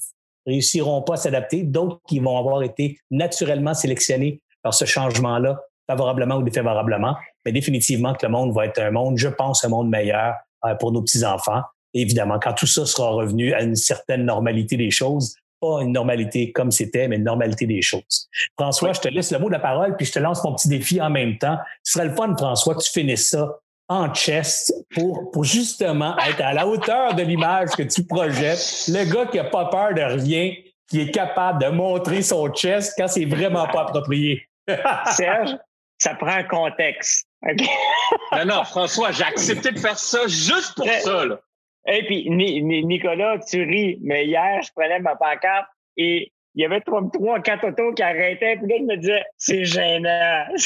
réussiront 0.46 1.02
pas 1.02 1.14
à 1.14 1.16
s'adapter, 1.16 1.62
d'autres 1.62 2.00
qui 2.06 2.18
vont 2.18 2.36
avoir 2.36 2.62
été 2.62 2.98
naturellement 3.10 3.74
sélectionnés 3.74 4.40
par 4.62 4.74
ce 4.74 4.84
changement-là, 4.84 5.60
favorablement 5.88 6.36
ou 6.36 6.42
défavorablement. 6.42 7.16
Mais 7.44 7.52
définitivement 7.52 8.14
que 8.14 8.26
le 8.26 8.32
monde 8.32 8.52
va 8.54 8.66
être 8.66 8.80
un 8.80 8.90
monde, 8.90 9.18
je 9.18 9.28
pense, 9.28 9.64
un 9.64 9.68
monde 9.68 9.88
meilleur 9.88 10.34
euh, 10.64 10.74
pour 10.74 10.92
nos 10.92 11.02
petits-enfants. 11.02 11.62
Évidemment, 11.94 12.38
quand 12.38 12.52
tout 12.52 12.66
ça 12.66 12.86
sera 12.86 13.10
revenu 13.10 13.52
à 13.52 13.62
une 13.62 13.76
certaine 13.76 14.24
normalité 14.24 14.76
des 14.76 14.90
choses, 14.90 15.34
pas 15.60 15.82
une 15.82 15.92
normalité 15.92 16.52
comme 16.52 16.70
c'était, 16.70 17.08
mais 17.08 17.16
une 17.16 17.24
normalité 17.24 17.66
des 17.66 17.82
choses. 17.82 18.28
François, 18.58 18.92
je 18.92 19.00
te 19.00 19.08
laisse 19.08 19.30
le 19.30 19.38
mot 19.38 19.48
de 19.48 19.52
la 19.52 19.58
parole, 19.58 19.96
puis 19.96 20.06
je 20.06 20.12
te 20.12 20.18
lance 20.18 20.42
mon 20.44 20.54
petit 20.54 20.68
défi 20.68 21.00
en 21.00 21.10
même 21.10 21.36
temps. 21.38 21.58
Ce 21.82 21.94
serait 21.94 22.06
le 22.06 22.14
fun, 22.14 22.34
François, 22.36 22.74
que 22.74 22.82
tu 22.82 22.90
finisses 22.90 23.30
ça 23.30 23.58
en 23.88 24.14
chest 24.14 24.72
pour, 24.94 25.30
pour 25.32 25.44
justement 25.44 26.16
être 26.18 26.40
à 26.40 26.54
la 26.54 26.66
hauteur 26.66 27.14
de 27.14 27.22
l'image 27.22 27.70
que 27.70 27.82
tu 27.82 28.04
projettes. 28.04 28.84
Le 28.88 29.12
gars 29.12 29.26
qui 29.26 29.38
a 29.38 29.44
pas 29.44 29.66
peur 29.66 29.94
de 29.94 30.00
rien, 30.00 30.52
qui 30.88 31.00
est 31.00 31.10
capable 31.10 31.62
de 31.62 31.68
montrer 31.68 32.22
son 32.22 32.48
chest 32.52 32.94
quand 32.96 33.08
c'est 33.08 33.24
vraiment 33.24 33.66
pas 33.66 33.82
approprié. 33.82 34.48
Serge, 35.12 35.56
ça 35.98 36.14
prend 36.14 36.28
un 36.28 36.44
contexte. 36.44 37.26
non, 37.42 38.44
non, 38.46 38.64
François, 38.64 39.12
j'ai 39.12 39.24
accepté 39.24 39.70
de 39.70 39.78
faire 39.78 39.98
ça 39.98 40.26
juste 40.26 40.74
pour 40.76 40.86
ça. 40.86 41.24
Là. 41.24 41.40
Et 41.86 42.04
puis, 42.04 42.28
Nicolas, 42.30 43.38
tu 43.38 43.62
ris, 43.62 43.98
mais 44.02 44.26
hier, 44.26 44.60
je 44.62 44.70
prenais 44.74 45.00
ma 45.00 45.16
pancarte 45.16 45.66
et 45.96 46.32
il 46.54 46.62
y 46.62 46.64
avait 46.64 46.80
trois, 46.80 47.02
trois 47.12 47.40
quatre 47.40 47.68
autos 47.68 47.92
qui 47.94 48.02
arrêtaient. 48.02 48.56
Puis 48.56 48.66
là, 48.68 48.76
je 48.78 48.84
me 48.84 48.96
disais, 48.96 49.24
c'est 49.36 49.64
gênant. 49.64 50.44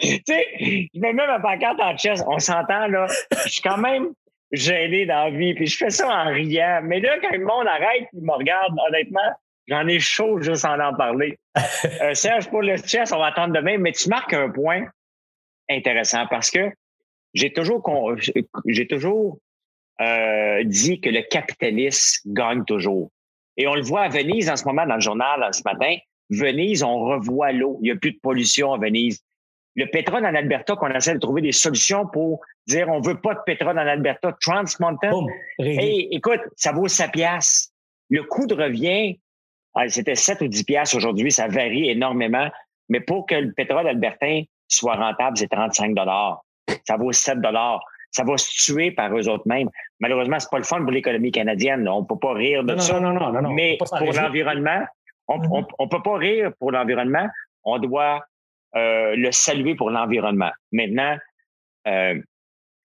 tu 0.00 0.08
sais, 0.26 0.46
je 0.94 1.00
me 1.00 1.12
mets 1.12 1.26
ma 1.26 1.40
pancarte 1.40 1.80
en 1.80 1.96
chest. 1.96 2.24
On 2.26 2.38
s'entend, 2.38 2.86
là. 2.86 3.06
Je 3.44 3.48
suis 3.48 3.62
quand 3.62 3.78
même 3.78 4.12
gêné 4.52 5.06
dans 5.06 5.24
la 5.24 5.30
vie. 5.30 5.54
Puis 5.54 5.66
je 5.66 5.76
fais 5.76 5.90
ça 5.90 6.06
en 6.06 6.32
riant. 6.32 6.80
Mais 6.84 7.00
là, 7.00 7.18
quand 7.20 7.32
le 7.32 7.44
monde 7.44 7.66
arrête 7.66 8.08
et 8.12 8.20
me 8.20 8.32
regarde, 8.32 8.74
honnêtement, 8.88 9.32
j'en 9.70 9.86
ai 9.86 10.00
chaud 10.00 10.40
juste 10.40 10.64
en 10.64 10.78
en 10.78 10.94
parler. 10.94 11.38
Euh, 12.02 12.14
Serge, 12.14 12.48
pour 12.48 12.62
le 12.62 12.76
chess, 12.76 13.12
on 13.12 13.18
va 13.18 13.26
attendre 13.26 13.54
demain. 13.54 13.78
Mais 13.78 13.92
tu 13.92 14.08
marques 14.08 14.32
un 14.32 14.50
point 14.50 14.84
intéressant 15.68 16.26
parce 16.28 16.50
que 16.50 16.70
j'ai 17.34 17.52
toujours, 17.52 17.82
j'ai 18.66 18.86
toujours 18.86 19.38
euh, 20.00 20.62
dit 20.64 21.00
que 21.00 21.10
le 21.10 21.22
capitalisme 21.22 22.32
gagne 22.32 22.64
toujours. 22.64 23.10
Et 23.56 23.66
on 23.66 23.74
le 23.74 23.82
voit 23.82 24.02
à 24.02 24.08
Venise 24.08 24.48
en 24.48 24.56
ce 24.56 24.64
moment 24.64 24.86
dans 24.86 24.94
le 24.94 25.00
journal 25.00 25.46
ce 25.52 25.62
matin. 25.64 25.96
Venise, 26.30 26.82
on 26.82 27.00
revoit 27.00 27.52
l'eau. 27.52 27.78
Il 27.82 27.86
n'y 27.86 27.90
a 27.90 27.96
plus 27.96 28.12
de 28.12 28.18
pollution 28.22 28.72
à 28.72 28.78
Venise. 28.78 29.20
Le 29.76 29.86
pétrole 29.86 30.24
en 30.24 30.34
Alberta, 30.34 30.76
qu'on 30.76 30.90
essaie 30.90 31.14
de 31.14 31.18
trouver 31.18 31.42
des 31.42 31.52
solutions 31.52 32.06
pour 32.06 32.40
dire 32.66 32.88
on 32.88 33.00
veut 33.00 33.20
pas 33.20 33.34
de 33.34 33.40
pétrole 33.44 33.78
en 33.78 33.86
Alberta. 33.86 34.36
Trans 34.40 34.64
Mountain. 34.80 35.10
hey, 35.58 36.08
écoute, 36.10 36.40
ça 36.56 36.72
vaut 36.72 36.88
7 36.88 37.12
piastres. 37.12 37.70
Le 38.08 38.22
coût 38.24 38.46
de 38.46 38.54
revient, 38.54 39.20
c'était 39.88 40.14
7 40.14 40.42
ou 40.42 40.48
10 40.48 40.64
piastres 40.64 40.96
aujourd'hui. 40.96 41.30
Ça 41.30 41.48
varie 41.48 41.90
énormément. 41.90 42.48
Mais 42.88 43.00
pour 43.00 43.26
que 43.26 43.34
le 43.34 43.52
pétrole 43.52 43.86
albertain 43.86 44.42
soit 44.68 44.96
rentable, 44.96 45.36
c'est 45.36 45.48
35 45.48 45.94
dollars. 45.94 46.42
Ça 46.84 46.96
vaut 46.96 47.12
7 47.12 47.40
dollars 47.40 47.80
ça 48.10 48.24
va 48.24 48.36
se 48.36 48.50
tuer 48.64 48.90
par 48.90 49.16
eux 49.16 49.28
autres 49.28 49.46
mêmes. 49.46 49.68
Malheureusement, 50.00 50.38
c'est 50.38 50.50
pas 50.50 50.58
le 50.58 50.64
fun 50.64 50.82
pour 50.82 50.90
l'économie 50.90 51.30
canadienne. 51.30 51.88
On 51.88 52.04
peut 52.04 52.18
pas 52.18 52.32
rire 52.32 52.64
de 52.64 52.76
ça. 52.78 53.00
Non, 53.00 53.12
non, 53.12 53.32
non, 53.32 53.52
Mais 53.52 53.78
pour 53.78 54.12
l'environnement, 54.12 54.84
On 55.28 55.38
ne 55.38 55.46
mm-hmm. 55.46 55.88
peut 55.88 56.02
pas 56.02 56.16
rire 56.16 56.52
pour 56.58 56.72
l'environnement, 56.72 57.28
on 57.62 57.78
doit 57.78 58.24
euh, 58.76 59.14
le 59.16 59.30
saluer 59.30 59.74
pour 59.74 59.90
l'environnement. 59.90 60.50
Maintenant, 60.72 61.16
euh, 61.86 62.20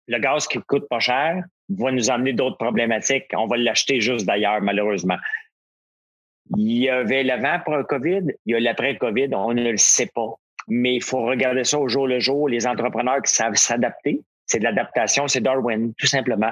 le 0.08 0.20
gaz 0.20 0.48
qui 0.48 0.60
coûte 0.62 0.88
pas 0.88 1.00
cher 1.00 1.44
va 1.70 1.92
nous 1.92 2.12
amener 2.12 2.34
d'autres 2.34 2.58
problématiques. 2.58 3.26
On 3.36 3.48
va 3.48 3.58
l'acheter 3.58 4.00
juste 4.00 4.28
d'ailleurs, 4.28 4.62
malheureusement. 4.62 5.18
Il 6.56 6.78
y 6.78 6.90
avait 6.90 7.24
l'avant 7.24 7.60
pour 7.64 7.76
le 7.76 7.84
COVID, 7.84 8.34
il 8.46 8.52
y 8.52 8.56
a 8.56 8.60
l'après-COVID, 8.60 9.30
on 9.34 9.54
ne 9.54 9.72
le 9.72 9.78
sait 9.78 10.10
pas. 10.14 10.36
Mais 10.68 10.96
il 10.96 11.04
faut 11.04 11.22
regarder 11.22 11.64
ça 11.64 11.80
au 11.80 11.88
jour 11.88 12.08
le 12.08 12.20
jour. 12.20 12.50
Les 12.50 12.68
entrepreneurs 12.68 13.22
qui 13.22 13.34
savent 13.34 13.56
s'adapter, 13.56 14.22
c'est 14.46 14.60
de 14.60 14.64
l'adaptation, 14.64 15.28
c'est 15.28 15.42
Darwin, 15.42 15.94
tout 15.98 16.08
simplement. 16.08 16.52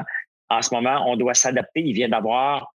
En 0.49 0.61
ce 0.61 0.74
moment, 0.74 1.03
on 1.07 1.15
doit 1.15 1.34
s'adapter. 1.34 1.82
Il 1.82 1.94
vient 1.94 2.10
d'avoir 2.10 2.74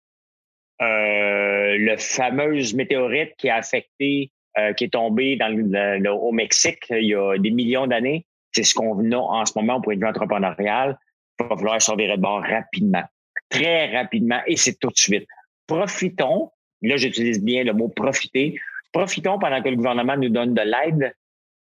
euh, 0.80 1.76
le 1.76 1.96
fameux 1.96 2.60
météorite 2.74 3.34
qui 3.36 3.48
a 3.48 3.56
affecté, 3.56 4.30
euh, 4.58 4.72
qui 4.74 4.84
est 4.84 4.92
tombé 4.92 5.36
dans 5.36 5.48
le, 5.48 6.10
au 6.10 6.32
Mexique 6.32 6.84
il 6.90 7.08
y 7.08 7.14
a 7.14 7.36
des 7.38 7.50
millions 7.50 7.86
d'années. 7.86 8.26
C'est 8.52 8.62
ce 8.62 8.74
qu'on 8.74 9.10
a 9.12 9.16
en 9.16 9.44
ce 9.44 9.52
moment 9.56 9.76
au 9.76 9.80
point 9.80 9.94
de 9.94 10.00
vue 10.00 10.06
entrepreneurial. 10.06 10.98
Il 11.40 11.46
va 11.46 11.56
falloir 11.56 11.82
surveiller 11.82 12.16
de 12.16 12.20
bord 12.20 12.42
rapidement, 12.42 13.04
très 13.48 13.96
rapidement, 13.96 14.40
et 14.46 14.56
c'est 14.56 14.78
tout 14.78 14.88
de 14.88 14.96
suite. 14.96 15.26
Profitons, 15.66 16.50
là 16.82 16.96
j'utilise 16.96 17.42
bien 17.42 17.64
le 17.64 17.72
mot 17.72 17.88
profiter, 17.88 18.58
profitons 18.92 19.38
pendant 19.38 19.62
que 19.62 19.68
le 19.68 19.76
gouvernement 19.76 20.16
nous 20.16 20.28
donne 20.28 20.54
de 20.54 20.62
l'aide 20.62 21.14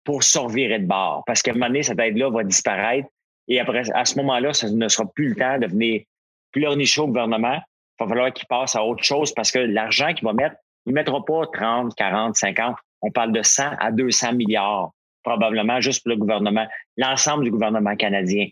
pour 0.04 0.24
survivre 0.24 0.78
de 0.78 0.86
bord. 0.86 1.24
Parce 1.26 1.42
qu'à 1.42 1.52
un 1.52 1.56
moment 1.56 1.68
donné, 1.68 1.84
cette 1.84 2.00
aide-là 2.00 2.30
va 2.30 2.44
disparaître. 2.44 3.10
Et 3.48 3.60
après, 3.60 3.84
à 3.94 4.06
ce 4.06 4.16
moment-là, 4.18 4.54
ça 4.54 4.70
ne 4.70 4.88
sera 4.88 5.06
plus 5.12 5.30
le 5.30 5.36
temps 5.36 5.58
de 5.60 5.68
venir 5.68 6.04
pleurnicher 6.52 7.02
au 7.02 7.08
gouvernement. 7.08 7.60
Il 8.00 8.04
va 8.04 8.08
falloir 8.08 8.34
qu'il 8.34 8.48
passe 8.48 8.76
à 8.76 8.84
autre 8.84 9.04
chose 9.04 9.34
parce 9.34 9.52
que 9.52 9.60
l'argent 9.60 10.14
qu'il 10.14 10.26
va 10.26 10.34
mettre, 10.34 10.56
il 10.86 10.92
ne 10.92 10.96
mettra 10.96 11.24
pas 11.24 11.48
30, 11.52 11.96
40, 11.96 12.36
50. 12.36 12.76
On 13.02 13.12
parle 13.12 13.32
de 13.32 13.42
100 13.42 13.64
à 13.80 13.92
200 13.92 14.34
milliards, 14.34 14.92
probablement, 15.24 15.82
juste 15.82 16.04
pour 16.04 16.12
le 16.12 16.18
gouvernement, 16.18 16.68
l'ensemble 16.98 17.44
du 17.44 17.52
gouvernement 17.52 17.96
canadien. 17.96 18.48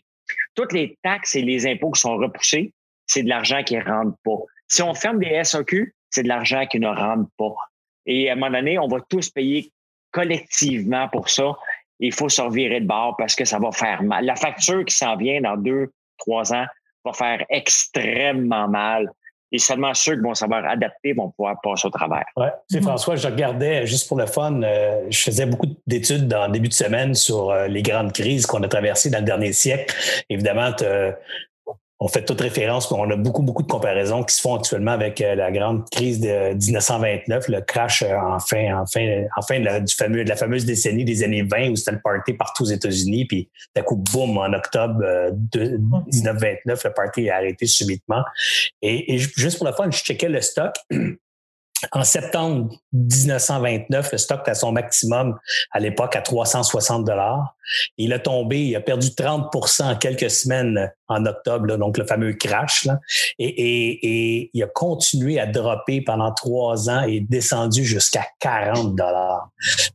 Toutes 0.56 0.74
les 0.74 0.98
taxes 1.04 1.36
et 1.36 1.42
les 1.42 1.68
impôts 1.68 1.92
qui 1.92 2.02
sont 2.02 2.18
repoussés, 2.18 2.74
c'est 3.08 3.24
de 3.24 3.30
l'argent 3.30 3.64
qui 3.64 3.76
ne 3.76 3.84
rentre 3.84 4.18
pas. 4.24 4.38
Si 4.68 4.82
on 4.82 4.94
ferme 4.94 5.20
des 5.20 5.44
SAQ, 5.44 5.94
c'est 6.14 6.24
de 6.24 6.28
l'argent 6.28 6.66
qui 6.68 6.80
ne 6.80 6.88
rentre 6.88 7.30
pas. 7.38 7.56
Et 8.06 8.30
à 8.30 8.34
un 8.34 8.36
moment 8.36 8.52
donné, 8.52 8.78
on 8.78 8.88
va 8.88 9.00
tous 9.10 9.30
payer 9.30 9.72
collectivement 10.12 11.10
pour 11.10 11.30
ça. 11.30 11.56
Il 12.00 12.14
faut 12.14 12.30
se 12.30 12.42
revirer 12.42 12.82
de 12.82 12.88
bord 12.88 13.16
parce 13.18 13.36
que 13.36 13.46
ça 13.46 13.60
va 13.60 13.72
faire 13.72 14.04
mal. 14.04 14.26
La 14.26 14.36
facture 14.36 14.86
qui 14.86 14.96
s'en 14.96 15.16
vient 15.16 15.42
dans 15.42 15.58
deux, 15.58 15.92
trois 16.18 16.54
ans 16.54 16.66
va 17.06 17.14
faire 17.14 17.44
extrêmement 17.50 18.68
mal. 18.68 19.10
Et 19.52 19.60
seulement 19.60 19.94
ceux 19.94 20.16
qui 20.16 20.22
vont 20.22 20.34
savoir 20.34 20.66
adapter 20.66 21.14
vont 21.14 21.30
pouvoir 21.30 21.56
passer 21.62 21.88
au 21.88 21.92
travers. 21.92 22.26
Oui, 22.38 22.48
tu 22.70 22.78
sais, 22.78 22.82
François, 22.82 23.16
je 23.16 23.28
regardais 23.28 23.86
juste 23.86 24.08
pour 24.08 24.18
le 24.18 24.26
fun, 24.26 24.64
euh, 24.64 25.06
je 25.10 25.20
faisais 25.20 25.46
beaucoup 25.46 25.68
d'études 25.86 26.28
dans 26.28 26.48
le 26.48 26.52
début 26.52 26.70
de 26.70 26.74
semaine 26.74 27.14
sur 27.14 27.52
euh, 27.52 27.68
les 27.68 27.84
grandes 27.84 28.14
crises 28.14 28.48
qu'on 28.48 28.64
a 28.64 28.68
traversées 28.68 29.12
dans 29.12 29.20
le 29.20 29.26
dernier 29.26 29.54
siècle. 29.54 29.96
Évidemment, 30.30 30.72
on 32.04 32.10
fait 32.10 32.26
toute 32.26 32.42
référence, 32.42 32.92
on 32.92 33.10
a 33.10 33.16
beaucoup, 33.16 33.44
beaucoup 33.44 33.64
de 33.64 33.68
comparaisons 33.68 34.24
qui 34.24 34.36
se 34.36 34.42
font 34.42 34.56
actuellement 34.56 34.92
avec 34.92 35.22
euh, 35.22 35.36
la 35.36 35.54
grande 35.54 35.90
crise 35.90 36.20
de 36.20 36.54
1929, 36.54 37.48
le 37.48 37.62
crash 37.62 38.02
euh, 38.02 38.14
en 38.18 38.40
fin, 38.40 38.78
en 38.78 38.86
fin, 38.86 39.24
fin 39.48 39.60
de, 39.62 40.18
la, 40.18 40.24
la 40.26 40.36
fameuse 40.36 40.66
décennie 40.66 41.06
des 41.06 41.24
années 41.24 41.44
20 41.44 41.70
où 41.70 41.78
c'était 41.78 41.94
le 41.94 42.02
party 42.04 42.34
partout 42.34 42.64
aux 42.64 42.68
États-Unis, 42.68 43.24
puis 43.24 43.50
d'un 43.74 43.84
coup, 43.84 43.96
boum, 43.96 44.38
en 44.38 44.52
octobre 44.52 45.00
euh, 45.02 45.32
de 45.32 45.78
1929, 45.78 46.84
le 46.84 46.94
party 46.94 47.30
a 47.30 47.38
arrêté 47.38 47.68
subitement. 47.68 48.24
Et, 48.82 49.18
juste 49.18 49.58
pour 49.58 49.68
le 49.68 49.72
fun, 49.72 49.90
je 49.90 50.00
checkais 50.00 50.28
le 50.28 50.42
stock. 50.42 50.74
En 51.92 52.04
septembre 52.04 52.74
1929, 52.94 54.12
le 54.12 54.18
stock 54.18 54.42
était 54.42 54.52
à 54.52 54.56
son 54.56 54.72
maximum 54.72 55.38
à 55.72 55.80
l'époque 55.80 56.16
à 56.16 56.22
360 56.22 57.06
dollars. 57.06 57.56
Il 57.98 58.14
a 58.14 58.20
tombé, 58.20 58.66
il 58.66 58.76
a 58.76 58.82
perdu 58.82 59.08
30% 59.08 59.84
en 59.84 59.96
quelques 59.96 60.30
semaines 60.30 60.92
en 61.08 61.26
octobre, 61.26 61.78
donc 61.78 61.98
le 61.98 62.06
fameux 62.06 62.34
crash. 62.34 62.86
Là. 62.86 63.00
Et, 63.40 63.48
et, 63.48 64.00
et, 64.42 64.50
il 64.54 64.64
a 64.64 64.68
continué 64.68 65.40
à 65.40 65.46
dropper 65.46 66.02
pendant 66.02 66.32
trois 66.34 66.90
ans 66.90 67.04
et 67.04 67.20
descendu 67.20 67.84
jusqu'à 67.84 68.26
40 68.40 68.96
dollars. 68.96 69.50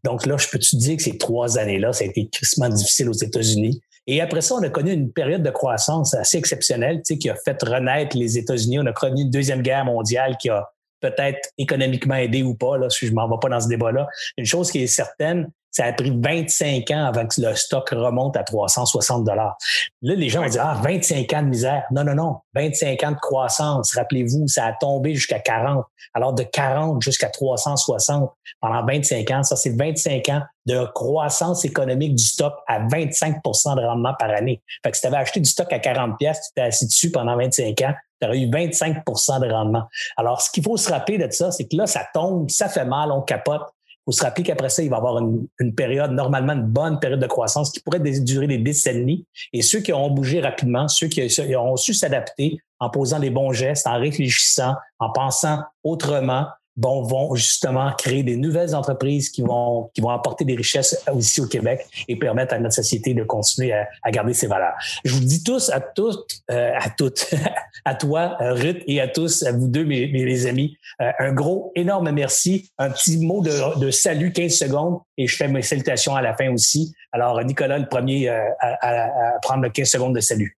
Donc 0.05 0.27
là, 0.27 0.37
je 0.37 0.49
peux 0.49 0.59
te 0.59 0.77
dire 0.77 0.97
que 0.97 1.03
ces 1.03 1.19
trois 1.19 1.59
années-là, 1.59 1.93
ça 1.93 2.05
a 2.05 2.07
été 2.07 2.29
crissement 2.29 2.69
difficile 2.69 3.09
aux 3.09 3.13
États-Unis? 3.13 3.81
Et 4.11 4.23
après 4.23 4.41
ça, 4.41 4.55
on 4.55 4.63
a 4.63 4.71
connu 4.71 4.93
une 4.93 5.13
période 5.13 5.43
de 5.43 5.51
croissance 5.51 6.15
assez 6.15 6.39
exceptionnelle, 6.39 7.03
tu 7.05 7.15
sais, 7.15 7.19
qui 7.19 7.29
a 7.29 7.37
fait 7.45 7.63
renaître 7.63 8.17
les 8.17 8.39
États-Unis. 8.39 8.79
On 8.79 8.87
a 8.87 8.93
connu 8.93 9.23
une 9.23 9.31
deuxième 9.31 9.61
guerre 9.61 9.85
mondiale 9.85 10.39
qui 10.39 10.49
a 10.49 10.67
peut-être 11.01 11.51
économiquement 11.59 12.17
aidé 12.17 12.43
ou 12.43 12.55
pas, 12.55 12.77
là, 12.79 12.91
si 12.91 13.07
je 13.07 13.13
m'en 13.13 13.29
vais 13.29 13.37
pas 13.41 13.49
dans 13.49 13.61
ce 13.61 13.69
débat-là. 13.69 14.09
Une 14.37 14.47
chose 14.47 14.71
qui 14.71 14.83
est 14.83 14.87
certaine, 14.87 15.51
ça 15.71 15.85
a 15.85 15.93
pris 15.93 16.11
25 16.11 16.91
ans 16.91 17.05
avant 17.07 17.27
que 17.27 17.41
le 17.41 17.55
stock 17.55 17.91
remonte 17.91 18.37
à 18.37 18.43
360 18.43 19.25
dollars. 19.25 19.57
Là, 20.03 20.15
les 20.15 20.29
gens 20.29 20.43
vont 20.43 20.49
dire, 20.49 20.65
ah, 20.65 20.81
25 20.83 21.33
ans 21.35 21.43
de 21.43 21.49
misère. 21.49 21.85
Non, 21.93 22.05
non, 22.05 22.15
non. 22.15 22.37
25 22.55 23.03
ans 23.05 23.13
de 23.13 23.17
croissance. 23.17 23.95
Rappelez-vous, 23.95 24.49
ça 24.49 24.67
a 24.67 24.73
tombé 24.73 25.15
jusqu'à 25.15 25.39
40. 25.39 25.85
Alors, 26.15 26.33
de 26.33 26.43
40 26.43 27.03
jusqu'à 27.03 27.29
360 27.29 28.31
pendant 28.61 28.85
25 28.87 29.31
ans, 29.31 29.43
ça, 29.43 29.57
c'est 29.57 29.77
25 29.77 30.29
ans 30.31 30.43
de 30.67 30.85
croissance 30.95 31.65
économique 31.65 32.15
du 32.15 32.25
stock 32.25 32.55
à 32.67 32.81
25% 32.81 33.77
de 33.77 33.83
rendement 33.83 34.15
par 34.19 34.31
année. 34.31 34.63
Fait 34.83 34.91
que 34.91 34.97
si 34.97 35.03
tu 35.03 35.07
avais 35.07 35.19
acheté 35.19 35.41
du 35.41 35.49
stock 35.49 35.73
à 35.73 35.79
40 35.79 36.19
pièces, 36.19 36.41
tu 36.49 36.55
t'es 36.57 36.63
assis 36.63 36.87
dessus 36.87 37.11
pendant 37.11 37.37
25 37.37 37.81
ans, 37.83 37.95
tu 38.21 38.27
aurais 38.27 38.41
eu 38.41 38.51
25 38.51 39.05
de 39.05 39.53
rendement. 39.53 39.85
Alors, 40.17 40.41
ce 40.41 40.51
qu'il 40.51 40.63
faut 40.63 40.77
se 40.77 40.91
rappeler 40.91 41.19
de 41.19 41.31
ça, 41.31 41.51
c'est 41.51 41.65
que 41.65 41.77
là, 41.77 41.87
ça 41.87 42.07
tombe, 42.13 42.51
ça 42.51 42.69
fait 42.69 42.85
mal, 42.85 43.11
on 43.13 43.23
capote. 43.23 43.63
Il 43.91 44.13
faut 44.13 44.13
se 44.13 44.23
rappeler 44.23 44.45
qu'après 44.45 44.71
ça, 44.71 44.83
il 44.83 44.89
va 44.89 44.97
y 44.97 44.99
avoir 44.99 45.19
une, 45.19 45.47
une, 45.61 45.75
période, 45.75 46.13
normalement 46.13 46.55
une 46.55 46.63
bonne 46.63 46.99
période 46.99 47.21
de 47.21 47.27
croissance 47.27 47.71
qui 47.71 47.81
pourrait 47.81 48.01
durer 48.01 48.47
des 48.47 48.59
décennies. 48.59 49.27
Et 49.53 49.61
ceux 49.61 49.81
qui 49.81 49.93
ont 49.93 50.11
bougé 50.11 50.41
rapidement, 50.41 50.89
ceux 50.89 51.09
qui 51.09 51.23
ont 51.57 51.77
su 51.77 51.93
s'adapter 51.93 52.59
en 52.81 52.91
posant 52.91 53.19
les 53.19 53.31
bons 53.31 53.53
gestes, 53.53 53.87
en 53.87 53.99
réfléchissant, 53.99 54.75
en 54.99 55.11
pensant 55.11 55.61
autrement, 55.83 56.47
bon, 56.79 57.03
vont 57.03 57.35
justement 57.35 57.93
créer 57.99 58.23
des 58.23 58.37
nouvelles 58.37 58.75
entreprises 58.75 59.29
qui 59.29 59.43
vont, 59.43 59.91
qui 59.93 60.01
vont 60.01 60.11
apporter 60.11 60.45
des 60.45 60.55
richesses 60.55 61.05
aussi 61.13 61.41
au 61.41 61.47
Québec 61.47 61.85
et 62.07 62.17
permettre 62.17 62.55
à 62.55 62.59
notre 62.59 62.75
société 62.75 63.13
de 63.13 63.25
continuer 63.25 63.73
à, 63.73 63.89
à 64.03 64.11
garder 64.11 64.33
ses 64.33 64.47
valeurs. 64.47 64.75
Je 65.05 65.13
vous 65.13 65.21
dis 65.21 65.43
tous, 65.43 65.71
à 65.71 65.81
toutes, 65.81 66.41
euh, 66.51 66.71
à 66.79 66.89
toutes, 66.89 67.35
à 67.85 67.95
toi, 67.95 68.37
euh, 68.41 68.55
Ruth, 68.55 68.83
et 68.87 69.01
à 69.01 69.09
tous, 69.09 69.43
à 69.43 69.53
vous 69.53 69.67
deux, 69.67 69.85
mes, 69.85 70.07
mes 70.07 70.47
amis, 70.47 70.79
euh, 71.03 71.11
un 71.19 71.33
gros, 71.33 71.73
énorme 71.75 72.11
merci. 72.13 72.71
Un 72.79 72.91
petit 72.91 73.19
mot 73.19 73.43
de, 73.43 73.79
de, 73.81 73.91
salut, 73.91 74.33
15 74.33 74.53
secondes, 74.53 75.01
et 75.17 75.27
je 75.27 75.37
fais 75.37 75.49
mes 75.49 75.63
salutations 75.63 76.15
à 76.15 76.23
la 76.23 76.35
fin 76.37 76.53
aussi. 76.53 76.95
Alors, 77.11 77.43
Nicolas, 77.45 77.79
le 77.79 77.89
premier 77.89 78.29
à, 78.29 78.55
à, 78.61 79.05
à 79.05 79.39
prendre 79.43 79.67
15 79.69 79.89
secondes 79.89 80.15
de 80.15 80.21
salut. 80.21 80.58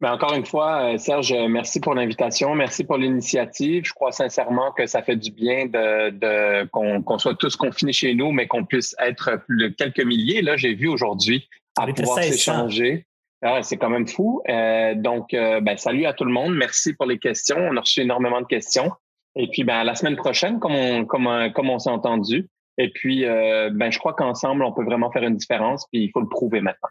Mais 0.00 0.08
encore 0.08 0.32
une 0.34 0.46
fois, 0.46 0.94
euh, 0.94 0.98
Serge, 0.98 1.34
merci 1.48 1.80
pour 1.80 1.94
l'invitation, 1.94 2.54
merci 2.54 2.84
pour 2.84 2.98
l'initiative. 2.98 3.84
Je 3.84 3.92
crois 3.92 4.12
sincèrement 4.12 4.70
que 4.70 4.86
ça 4.86 5.02
fait 5.02 5.16
du 5.16 5.32
bien 5.32 5.66
de, 5.66 6.10
de 6.10 6.66
qu'on 6.66 7.18
soit 7.18 7.34
tous 7.34 7.56
confinés 7.56 7.92
chez 7.92 8.14
nous, 8.14 8.30
mais 8.30 8.46
qu'on 8.46 8.64
puisse 8.64 8.94
être 9.00 9.42
plus 9.46 9.56
de 9.56 9.68
quelques 9.68 10.04
milliers. 10.04 10.40
Là, 10.40 10.56
j'ai 10.56 10.74
vu 10.74 10.86
aujourd'hui 10.86 11.48
à 11.76 11.86
pouvoir 11.86 12.22
s'échanger. 12.22 13.06
Ah, 13.42 13.62
c'est 13.62 13.76
quand 13.76 13.90
même 13.90 14.06
fou. 14.06 14.40
Euh, 14.48 14.94
donc, 14.94 15.34
euh, 15.34 15.60
ben, 15.60 15.76
salut 15.76 16.06
à 16.06 16.12
tout 16.12 16.24
le 16.24 16.32
monde. 16.32 16.54
Merci 16.54 16.94
pour 16.94 17.06
les 17.06 17.18
questions. 17.18 17.58
On 17.58 17.76
a 17.76 17.80
reçu 17.80 18.00
énormément 18.00 18.40
de 18.40 18.46
questions. 18.46 18.92
Et 19.34 19.48
puis, 19.48 19.64
ben, 19.64 19.82
la 19.82 19.94
semaine 19.96 20.16
prochaine, 20.16 20.60
comme 20.60 20.74
on, 20.74 21.06
comme, 21.06 21.52
comme 21.54 21.70
on 21.70 21.78
s'est 21.78 21.90
entendu. 21.90 22.48
Et 22.78 22.90
puis, 22.90 23.24
ben, 23.24 23.90
je 23.90 23.98
crois 23.98 24.14
qu'ensemble, 24.14 24.62
on 24.62 24.72
peut 24.72 24.84
vraiment 24.84 25.10
faire 25.10 25.24
une 25.24 25.36
différence. 25.36 25.86
Puis, 25.92 26.04
il 26.04 26.10
faut 26.10 26.20
le 26.20 26.28
prouver 26.28 26.60
maintenant. 26.60 26.88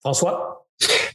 François? 0.00 0.61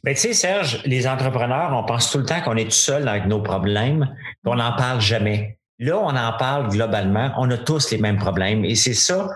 Mais 0.04 0.14
tu 0.14 0.22
sais, 0.22 0.34
Serge, 0.34 0.82
les 0.86 1.08
entrepreneurs, 1.08 1.72
on 1.74 1.84
pense 1.84 2.12
tout 2.12 2.20
le 2.20 2.26
temps 2.26 2.42
qu'on 2.42 2.56
est 2.56 2.66
tout 2.66 2.72
seul 2.72 3.08
avec 3.08 3.26
nos 3.26 3.42
problèmes, 3.42 4.14
on 4.46 4.56
n'en 4.56 4.76
parle 4.76 5.02
jamais. 5.02 5.58
Là, 5.80 5.98
on 6.00 6.16
en 6.16 6.34
parle 6.34 6.70
globalement. 6.70 7.32
On 7.38 7.50
a 7.52 7.58
tous 7.58 7.92
les 7.92 7.98
mêmes 7.98 8.18
problèmes. 8.18 8.66
Et 8.66 8.76
c'est 8.76 8.94
ça, 8.96 9.30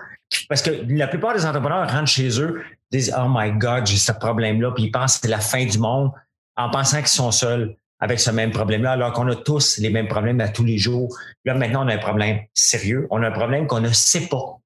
parce 0.48 0.62
que 0.62 0.70
la 0.88 1.06
plupart 1.06 1.34
des 1.34 1.46
entrepreneurs 1.46 1.88
rentrent 1.88 2.10
chez 2.10 2.40
eux, 2.40 2.62
disent 2.90 3.14
Oh 3.16 3.26
my 3.28 3.52
God, 3.52 3.86
j'ai 3.86 3.96
ce 3.96 4.12
problème-là, 4.12 4.72
puis 4.72 4.84
ils 4.84 4.90
pensent 4.90 5.16
que 5.16 5.20
c'est 5.22 5.28
la 5.28 5.40
fin 5.40 5.64
du 5.64 5.78
monde 5.78 6.10
en 6.56 6.70
pensant 6.70 6.98
qu'ils 6.98 7.06
sont 7.08 7.30
seuls 7.30 7.76
avec 8.00 8.18
ce 8.18 8.30
même 8.30 8.50
problème-là, 8.50 8.92
alors 8.92 9.12
qu'on 9.12 9.28
a 9.28 9.36
tous 9.36 9.78
les 9.78 9.90
mêmes 9.90 10.08
problèmes 10.08 10.40
à 10.40 10.48
tous 10.48 10.64
les 10.64 10.76
jours. 10.76 11.16
Là, 11.44 11.54
maintenant, 11.54 11.86
on 11.86 11.88
a 11.88 11.94
un 11.94 11.98
problème 11.98 12.40
sérieux. 12.52 13.06
On 13.10 13.22
a 13.22 13.28
un 13.28 13.32
problème 13.32 13.68
qu'on 13.68 13.80
ne 13.80 13.92
sait 13.92 14.26
pas. 14.26 14.58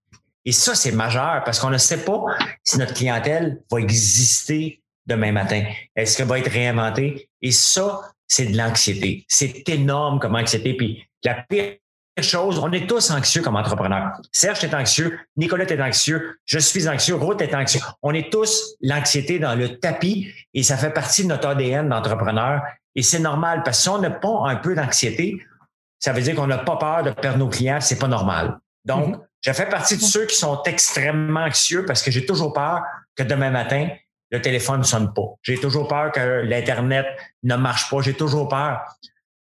Et 0.46 0.52
ça, 0.52 0.74
c'est 0.74 0.92
majeur 0.92 1.42
parce 1.44 1.58
qu'on 1.58 1.68
ne 1.70 1.76
sait 1.76 2.04
pas 2.04 2.24
si 2.64 2.78
notre 2.78 2.94
clientèle 2.94 3.60
va 3.70 3.78
exister 3.78 4.80
demain 5.06 5.32
matin? 5.32 5.64
Est-ce 5.94 6.16
qu'elle 6.16 6.26
va 6.26 6.38
être 6.38 6.50
réinventée? 6.50 7.28
Et 7.42 7.52
ça, 7.52 8.00
c'est 8.26 8.46
de 8.46 8.56
l'anxiété. 8.56 9.24
C'est 9.28 9.68
énorme 9.68 10.18
comme 10.18 10.34
anxiété. 10.34 10.74
Puis 10.74 11.06
la 11.24 11.34
pire 11.34 11.76
chose, 12.22 12.58
on 12.58 12.72
est 12.72 12.86
tous 12.86 13.10
anxieux 13.10 13.42
comme 13.42 13.56
entrepreneurs. 13.56 14.12
Serge 14.32 14.64
est 14.64 14.74
anxieux, 14.74 15.18
Nicolas 15.36 15.66
est 15.66 15.80
anxieux, 15.80 16.38
je 16.44 16.58
suis 16.58 16.88
anxieux, 16.88 17.14
Ruth 17.14 17.40
est 17.42 17.54
anxieux. 17.54 17.80
On 18.02 18.14
est 18.14 18.32
tous 18.32 18.74
l'anxiété 18.80 19.38
dans 19.38 19.54
le 19.54 19.78
tapis 19.78 20.32
et 20.54 20.62
ça 20.62 20.76
fait 20.76 20.90
partie 20.90 21.24
de 21.24 21.28
notre 21.28 21.48
ADN 21.48 21.88
d'entrepreneur. 21.88 22.62
Et 22.94 23.02
c'est 23.02 23.18
normal 23.18 23.62
parce 23.64 23.78
que 23.78 23.82
si 23.82 23.88
on 23.90 23.98
n'a 23.98 24.10
pas 24.10 24.44
un 24.46 24.56
peu 24.56 24.74
d'anxiété, 24.74 25.42
ça 25.98 26.12
veut 26.12 26.22
dire 26.22 26.34
qu'on 26.34 26.46
n'a 26.46 26.58
pas 26.58 26.76
peur 26.76 27.02
de 27.02 27.10
perdre 27.10 27.38
nos 27.38 27.48
clients, 27.48 27.80
c'est 27.80 27.98
pas 27.98 28.08
normal. 28.08 28.58
Donc, 28.84 29.16
mm-hmm. 29.16 29.20
je 29.42 29.52
fais 29.52 29.68
partie 29.68 29.96
de 29.96 30.02
ceux 30.02 30.24
qui 30.26 30.36
sont 30.36 30.62
extrêmement 30.64 31.40
anxieux 31.40 31.84
parce 31.84 32.02
que 32.02 32.10
j'ai 32.10 32.24
toujours 32.24 32.52
peur 32.52 32.82
que 33.14 33.22
demain 33.22 33.50
matin, 33.50 33.88
le 34.30 34.40
téléphone 34.40 34.80
ne 34.80 34.84
sonne 34.84 35.12
pas. 35.14 35.34
J'ai 35.42 35.58
toujours 35.58 35.88
peur 35.88 36.12
que 36.12 36.42
l'Internet 36.44 37.06
ne 37.42 37.56
marche 37.56 37.90
pas. 37.90 38.00
J'ai 38.00 38.14
toujours 38.14 38.48
peur. 38.48 38.80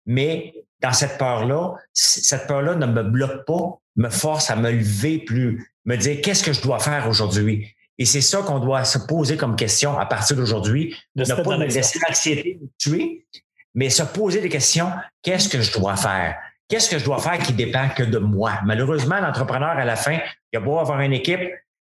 Mais 0.05 0.53
dans 0.81 0.93
cette 0.93 1.17
peur-là, 1.17 1.73
cette 1.93 2.47
peur-là 2.47 2.75
ne 2.75 2.85
me 2.85 3.03
bloque 3.03 3.45
pas, 3.45 3.79
me 3.95 4.09
force 4.09 4.51
à 4.51 4.55
me 4.55 4.71
lever 4.71 5.19
plus, 5.19 5.71
me 5.85 5.95
dire 5.95 6.21
qu'est-ce 6.21 6.43
que 6.43 6.53
je 6.53 6.61
dois 6.61 6.79
faire 6.79 7.07
aujourd'hui? 7.07 7.67
Et 7.97 8.05
c'est 8.05 8.21
ça 8.21 8.41
qu'on 8.41 8.59
doit 8.59 8.83
se 8.83 8.99
poser 8.99 9.37
comme 9.37 9.55
question 9.55 9.97
à 9.97 10.05
partir 10.05 10.35
d'aujourd'hui. 10.35 10.95
Ne 11.15 11.23
pas 11.43 11.57
laisser 11.57 11.99
l'anxiété 12.07 12.59
nous 12.61 12.69
tuer, 12.77 13.25
mais 13.73 13.89
se 13.89 14.03
poser 14.03 14.41
des 14.41 14.49
questions. 14.49 14.91
Qu'est-ce 15.23 15.49
que 15.49 15.61
je 15.61 15.71
dois 15.71 15.95
faire? 15.95 16.37
Qu'est-ce 16.67 16.89
que 16.89 16.99
je 16.99 17.05
dois 17.05 17.19
faire 17.19 17.37
qui 17.39 17.53
dépend 17.53 17.89
que 17.89 18.03
de 18.03 18.17
moi? 18.17 18.59
Malheureusement, 18.65 19.19
l'entrepreneur, 19.19 19.69
à 19.69 19.85
la 19.85 19.95
fin, 19.95 20.19
il 20.51 20.57
a 20.57 20.59
beau 20.59 20.77
avoir 20.79 20.99
une 21.01 21.13
équipe, 21.13 21.39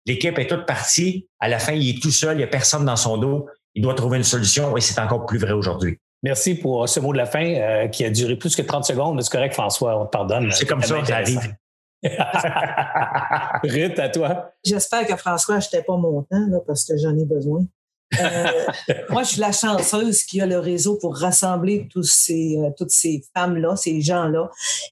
l'équipe 0.09 0.37
est 0.37 0.47
toute 0.47 0.65
partie. 0.65 1.27
À 1.39 1.47
la 1.47 1.59
fin, 1.59 1.73
il 1.73 1.97
est 1.97 2.01
tout 2.01 2.11
seul, 2.11 2.35
il 2.35 2.39
n'y 2.39 2.43
a 2.43 2.47
personne 2.47 2.83
dans 2.83 2.95
son 2.95 3.17
dos. 3.17 3.47
Il 3.75 3.83
doit 3.83 3.93
trouver 3.93 4.17
une 4.17 4.23
solution 4.23 4.75
et 4.75 4.81
c'est 4.81 4.99
encore 4.99 5.25
plus 5.25 5.37
vrai 5.37 5.51
aujourd'hui. 5.51 5.99
Merci 6.23 6.55
pour 6.55 6.89
ce 6.89 6.99
mot 6.99 7.13
de 7.13 7.17
la 7.17 7.25
fin 7.25 7.45
euh, 7.45 7.87
qui 7.87 8.03
a 8.03 8.09
duré 8.09 8.35
plus 8.35 8.55
que 8.55 8.61
30 8.61 8.83
secondes. 8.83 9.21
C'est 9.21 9.31
correct, 9.31 9.53
François, 9.53 9.97
on 9.97 10.05
te 10.05 10.11
pardonne. 10.11 10.51
C'est 10.51 10.65
comme 10.65 10.81
ça, 10.81 11.03
ça 11.05 11.15
arrive. 11.15 11.55
Ruth, 13.63 13.99
à 13.99 14.09
toi. 14.09 14.51
J'espère 14.65 15.05
que 15.05 15.15
François 15.15 15.55
n'achetait 15.55 15.83
pas 15.83 15.95
mon 15.95 16.23
temps 16.23 16.47
là, 16.49 16.59
parce 16.65 16.85
que 16.85 16.97
j'en 16.97 17.17
ai 17.17 17.25
besoin. 17.25 17.65
Euh, 18.19 18.45
moi, 19.09 19.23
je 19.23 19.29
suis 19.29 19.41
la 19.41 19.51
chanceuse 19.51 20.23
qui 20.23 20.41
a 20.41 20.45
le 20.45 20.59
réseau 20.59 20.97
pour 20.97 21.17
rassembler 21.17 21.87
tous 21.91 22.03
ces, 22.03 22.57
euh, 22.57 22.69
toutes 22.77 22.91
ces 22.91 23.23
femmes-là, 23.35 23.75
ces 23.75 24.01
gens-là. 24.01 24.49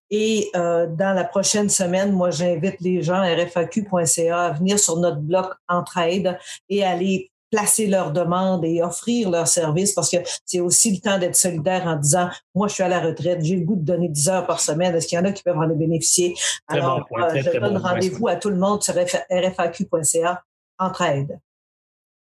Et 0.10 0.50
euh, 0.56 0.88
dans 0.88 1.14
la 1.14 1.24
prochaine 1.24 1.70
semaine, 1.70 2.12
moi, 2.12 2.30
j'invite 2.30 2.80
les 2.82 3.02
gens 3.02 3.22
à 3.22 3.34
rfaq.ca 3.34 4.46
à 4.46 4.52
venir 4.52 4.80
sur 4.80 4.98
notre 4.98 5.20
bloc 5.20 5.54
Entraide 5.68 6.38
et 6.70 6.84
aller 6.84 7.32
placer 7.50 7.88
leurs 7.88 8.12
demandes 8.12 8.66
et 8.66 8.82
offrir 8.84 9.30
leurs 9.30 9.48
services 9.48 9.94
parce 9.94 10.12
que 10.12 10.18
c'est 10.46 10.60
aussi 10.60 10.92
le 10.92 11.00
temps 11.00 11.18
d'être 11.18 11.36
solidaire 11.36 11.88
en 11.88 11.96
disant 11.96 12.30
moi 12.54 12.68
je 12.68 12.74
suis 12.74 12.84
à 12.84 12.90
la 12.90 13.00
retraite, 13.00 13.42
j'ai 13.42 13.56
le 13.56 13.66
goût 13.66 13.78
de 13.78 13.86
donner 13.86 14.10
10 14.10 14.28
heures 14.28 14.46
par 14.46 14.60
semaine, 14.60 14.94
est-ce 14.94 15.08
qu'il 15.08 15.18
y 15.18 15.22
en 15.22 15.24
a 15.24 15.32
qui 15.32 15.44
peuvent 15.44 15.58
en 15.58 15.68
bénéficier? 15.70 16.36
Alors 16.68 17.08
je 17.10 17.58
donne 17.58 17.78
rendez-vous 17.78 18.28
à 18.28 18.36
tout 18.36 18.50
le 18.50 18.58
monde 18.58 18.84
sur 18.84 18.96
rfaq.ca 18.96 20.44
entraide. 20.78 21.40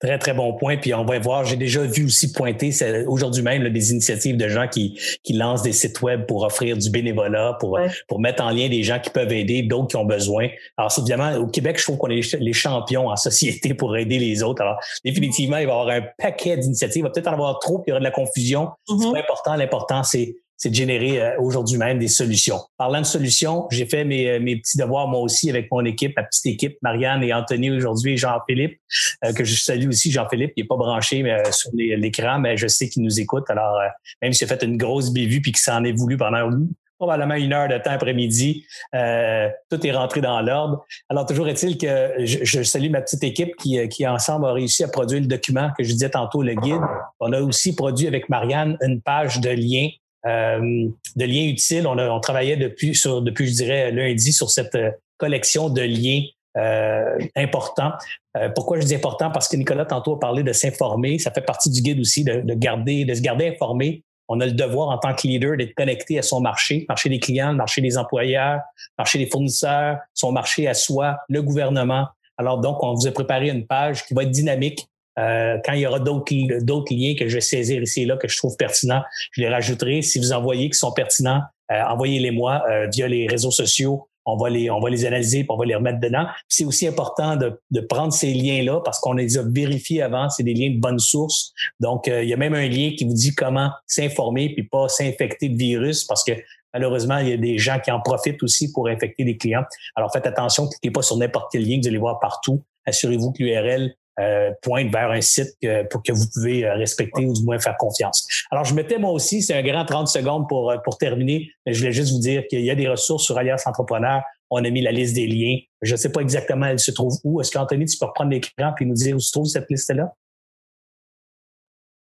Très, 0.04 0.18
très 0.18 0.34
bon 0.34 0.52
point. 0.52 0.76
Puis 0.76 0.92
on 0.92 1.02
va 1.06 1.18
voir, 1.18 1.46
j'ai 1.46 1.56
déjà 1.56 1.80
vu 1.80 2.04
aussi 2.04 2.30
pointer 2.30 2.70
aujourd'hui 3.06 3.42
même 3.42 3.66
des 3.70 3.90
initiatives 3.90 4.36
de 4.36 4.48
gens 4.48 4.68
qui, 4.68 5.00
qui 5.22 5.32
lancent 5.32 5.62
des 5.62 5.72
sites 5.72 6.02
web 6.02 6.26
pour 6.26 6.42
offrir 6.42 6.76
du 6.76 6.90
bénévolat, 6.90 7.56
pour, 7.58 7.78
pour 8.06 8.20
mettre 8.20 8.44
en 8.44 8.50
lien 8.50 8.68
des 8.68 8.82
gens 8.82 8.98
qui 8.98 9.08
peuvent 9.08 9.32
aider, 9.32 9.62
d'autres 9.62 9.88
qui 9.88 9.96
ont 9.96 10.04
besoin. 10.04 10.48
Alors, 10.76 10.92
évidemment, 10.98 11.34
au 11.36 11.46
Québec, 11.46 11.78
je 11.78 11.84
trouve 11.84 11.96
qu'on 11.96 12.10
est 12.10 12.34
les 12.34 12.52
champions 12.52 13.08
en 13.08 13.16
société 13.16 13.72
pour 13.72 13.96
aider 13.96 14.18
les 14.18 14.42
autres. 14.42 14.60
Alors, 14.60 14.78
définitivement, 15.06 15.56
il 15.56 15.66
va 15.66 15.72
y 15.72 15.74
avoir 15.74 15.88
un 15.88 16.02
paquet 16.18 16.58
d'initiatives. 16.58 17.00
Il 17.00 17.04
va 17.04 17.10
peut-être 17.10 17.28
en 17.28 17.32
avoir 17.32 17.58
trop, 17.58 17.78
puis 17.78 17.84
il 17.86 17.90
y 17.90 17.92
aura 17.92 18.00
de 18.00 18.04
la 18.04 18.10
confusion. 18.10 18.68
Mm-hmm. 18.90 19.02
C'est 19.02 19.12
pas 19.12 19.18
important. 19.20 19.54
L'important, 19.56 20.02
c'est 20.02 20.36
c'est 20.56 20.70
de 20.70 20.74
générer 20.74 21.20
euh, 21.20 21.40
aujourd'hui 21.40 21.78
même 21.78 21.98
des 21.98 22.08
solutions. 22.08 22.60
Parlant 22.78 23.00
de 23.00 23.06
solutions, 23.06 23.66
j'ai 23.70 23.86
fait 23.86 24.04
mes, 24.04 24.30
euh, 24.30 24.40
mes, 24.40 24.56
petits 24.56 24.78
devoirs 24.78 25.08
moi 25.08 25.20
aussi 25.20 25.50
avec 25.50 25.70
mon 25.70 25.84
équipe, 25.84 26.16
ma 26.16 26.22
petite 26.22 26.46
équipe, 26.46 26.78
Marianne 26.82 27.22
et 27.22 27.32
Anthony 27.32 27.70
aujourd'hui 27.70 28.12
et 28.12 28.16
Jean-Philippe, 28.16 28.78
euh, 29.24 29.32
que 29.32 29.44
je 29.44 29.56
salue 29.56 29.88
aussi. 29.88 30.10
Jean-Philippe, 30.10 30.52
il 30.56 30.62
n'est 30.62 30.66
pas 30.66 30.76
branché 30.76 31.22
mais, 31.22 31.42
sur 31.50 31.70
l'écran, 31.74 32.38
mais 32.38 32.56
je 32.56 32.66
sais 32.66 32.88
qu'il 32.88 33.02
nous 33.02 33.20
écoute. 33.20 33.44
Alors, 33.48 33.78
même 34.22 34.32
s'il 34.32 34.50
a 34.50 34.56
fait 34.56 34.64
une 34.64 34.76
grosse 34.76 35.12
bévue 35.12 35.40
puis 35.40 35.52
qu'il 35.52 35.60
s'en 35.60 35.84
est 35.84 35.92
voulu 35.92 36.16
pendant 36.16 36.48
probablement 36.96 37.34
une 37.34 37.52
heure 37.52 37.68
de 37.68 37.76
temps 37.78 37.90
après-midi. 37.90 38.64
tout 38.92 39.86
est 39.86 39.92
rentré 39.92 40.20
dans 40.20 40.40
l'ordre. 40.40 40.84
Alors, 41.08 41.26
toujours 41.26 41.48
est-il 41.48 41.76
que 41.76 42.12
je, 42.18 42.38
je, 42.44 42.62
salue 42.62 42.90
ma 42.90 43.02
petite 43.02 43.24
équipe 43.24 43.56
qui, 43.56 43.86
qui, 43.88 44.06
ensemble, 44.06 44.46
a 44.46 44.52
réussi 44.52 44.84
à 44.84 44.88
produire 44.88 45.20
le 45.20 45.26
document 45.26 45.70
que 45.76 45.84
je 45.84 45.92
disais 45.92 46.10
tantôt, 46.10 46.42
le 46.42 46.54
guide. 46.54 46.80
On 47.20 47.32
a 47.32 47.40
aussi 47.40 47.74
produit 47.74 48.06
avec 48.06 48.28
Marianne 48.28 48.78
une 48.80 49.02
page 49.02 49.40
de 49.40 49.50
lien 49.50 49.88
euh, 49.88 50.03
de 50.24 51.24
liens 51.24 51.48
utiles. 51.48 51.86
On, 51.86 51.98
a, 51.98 52.08
on 52.08 52.20
travaillait 52.20 52.56
depuis, 52.56 52.94
sur, 52.94 53.22
depuis, 53.22 53.46
je 53.48 53.54
dirais, 53.54 53.90
lundi 53.92 54.32
sur 54.32 54.50
cette 54.50 54.74
euh, 54.74 54.90
collection 55.16 55.68
de 55.68 55.82
liens 55.82 56.22
euh, 56.56 57.18
importants. 57.36 57.92
Euh, 58.36 58.48
pourquoi 58.48 58.80
je 58.80 58.86
dis 58.86 58.94
important? 58.94 59.30
Parce 59.30 59.48
que 59.48 59.56
Nicolas, 59.56 59.84
tantôt, 59.84 60.14
a 60.14 60.20
parlé 60.20 60.42
de 60.42 60.52
s'informer. 60.52 61.18
Ça 61.18 61.30
fait 61.30 61.40
partie 61.40 61.70
du 61.70 61.82
guide 61.82 62.00
aussi, 62.00 62.24
de, 62.24 62.40
de, 62.40 62.54
garder, 62.54 63.04
de 63.04 63.14
se 63.14 63.20
garder 63.20 63.48
informé. 63.48 64.02
On 64.28 64.40
a 64.40 64.46
le 64.46 64.52
devoir 64.52 64.88
en 64.88 64.98
tant 64.98 65.14
que 65.14 65.26
leader 65.26 65.56
d'être 65.56 65.74
connecté 65.74 66.18
à 66.18 66.22
son 66.22 66.40
marché, 66.40 66.86
marché 66.88 67.10
des 67.10 67.20
clients, 67.20 67.52
marché 67.52 67.80
des 67.82 67.98
employeurs, 67.98 68.60
marché 68.96 69.18
des 69.18 69.26
fournisseurs, 69.26 69.98
son 70.14 70.32
marché 70.32 70.66
à 70.66 70.74
soi, 70.74 71.18
le 71.28 71.42
gouvernement. 71.42 72.06
Alors 72.38 72.58
donc, 72.58 72.82
on 72.82 72.94
vous 72.94 73.06
a 73.06 73.12
préparé 73.12 73.50
une 73.50 73.66
page 73.66 74.06
qui 74.06 74.14
va 74.14 74.22
être 74.22 74.30
dynamique, 74.30 74.86
euh, 75.18 75.58
quand 75.64 75.72
il 75.72 75.80
y 75.80 75.86
aura 75.86 76.00
d'autres 76.00 76.94
liens 76.94 77.14
que 77.18 77.28
je 77.28 77.34
vais 77.34 77.40
saisir 77.40 77.82
ici 77.82 78.02
et 78.02 78.06
là 78.06 78.16
que 78.16 78.28
je 78.28 78.36
trouve 78.36 78.56
pertinents, 78.56 79.02
je 79.32 79.42
les 79.42 79.48
rajouterai. 79.48 80.02
Si 80.02 80.18
vous 80.18 80.32
en 80.32 80.42
voyez 80.42 80.70
qui 80.70 80.78
sont 80.78 80.92
pertinents, 80.92 81.42
euh, 81.70 81.82
envoyez-les 81.88 82.30
moi 82.30 82.64
euh, 82.68 82.88
via 82.92 83.08
les 83.08 83.26
réseaux 83.26 83.50
sociaux. 83.50 84.08
On 84.26 84.36
va 84.36 84.48
les, 84.48 84.70
on 84.70 84.80
va 84.80 84.88
les 84.88 85.04
analyser 85.04 85.40
et 85.40 85.46
on 85.50 85.56
va 85.56 85.66
les 85.66 85.74
remettre 85.74 86.00
dedans. 86.00 86.26
C'est 86.48 86.64
aussi 86.64 86.86
important 86.86 87.36
de, 87.36 87.60
de 87.70 87.80
prendre 87.80 88.12
ces 88.12 88.32
liens-là 88.32 88.80
parce 88.82 88.98
qu'on 88.98 89.12
les 89.12 89.36
a 89.36 89.42
vérifiés 89.42 90.00
avant. 90.00 90.30
C'est 90.30 90.42
des 90.42 90.54
liens 90.54 90.70
de 90.70 90.80
bonne 90.80 90.98
source. 90.98 91.52
Donc, 91.78 92.06
il 92.06 92.26
y 92.26 92.32
a 92.32 92.36
même 92.38 92.54
un 92.54 92.66
lien 92.66 92.92
qui 92.96 93.04
vous 93.04 93.12
dit 93.12 93.34
comment 93.34 93.70
s'informer 93.86 94.54
puis 94.54 94.62
pas 94.62 94.88
s'infecter 94.88 95.50
de 95.50 95.58
virus 95.58 96.04
parce 96.04 96.24
que 96.24 96.32
malheureusement, 96.72 97.18
il 97.18 97.28
y 97.28 97.32
a 97.32 97.36
des 97.36 97.58
gens 97.58 97.78
qui 97.78 97.90
en 97.90 98.00
profitent 98.00 98.42
aussi 98.42 98.72
pour 98.72 98.88
infecter 98.88 99.24
des 99.24 99.36
clients. 99.36 99.64
Alors, 99.94 100.10
faites 100.10 100.26
attention, 100.26 100.68
cliquez 100.68 100.90
pas 100.90 101.02
sur 101.02 101.18
n'importe 101.18 101.50
quel 101.52 101.62
lien 101.68 101.78
vous 101.80 101.88
allez 101.88 101.98
voir 101.98 102.18
partout. 102.18 102.64
Assurez-vous 102.86 103.32
que 103.32 103.42
l'URL 103.42 103.94
euh, 104.20 104.52
pointe 104.62 104.92
vers 104.92 105.10
un 105.10 105.20
site 105.20 105.56
pour 105.90 106.02
que 106.02 106.12
vous 106.12 106.26
pouvez 106.32 106.64
euh, 106.64 106.74
respecter 106.74 107.26
ou 107.26 107.32
du 107.32 107.42
moins 107.42 107.58
faire 107.58 107.76
confiance. 107.76 108.28
Alors, 108.50 108.64
je 108.64 108.72
mettais 108.72 108.96
moi 108.98 109.10
aussi, 109.10 109.42
c'est 109.42 109.54
un 109.54 109.62
grand 109.62 109.84
30 109.84 110.06
secondes 110.06 110.48
pour, 110.48 110.70
euh, 110.70 110.76
pour 110.84 110.98
terminer, 110.98 111.50
mais 111.66 111.72
je 111.72 111.80
voulais 111.80 111.92
juste 111.92 112.12
vous 112.12 112.20
dire 112.20 112.46
qu'il 112.48 112.60
y 112.60 112.70
a 112.70 112.76
des 112.76 112.88
ressources 112.88 113.24
sur 113.24 113.36
Alliance 113.36 113.66
Entrepreneur. 113.66 114.22
On 114.50 114.64
a 114.64 114.70
mis 114.70 114.82
la 114.82 114.92
liste 114.92 115.16
des 115.16 115.26
liens. 115.26 115.58
Je 115.82 115.92
ne 115.92 115.96
sais 115.96 116.12
pas 116.12 116.20
exactement 116.20 116.66
elle 116.66 116.78
se 116.78 116.92
trouve 116.92 117.14
où. 117.24 117.40
Est-ce 117.40 117.50
qu'Anthony, 117.50 117.86
tu 117.86 117.98
peux 117.98 118.06
reprendre 118.06 118.30
l'écran 118.30 118.72
et 118.80 118.84
nous 118.84 118.94
dire 118.94 119.16
où 119.16 119.20
se 119.20 119.32
trouve 119.32 119.46
cette 119.46 119.68
liste-là? 119.68 120.12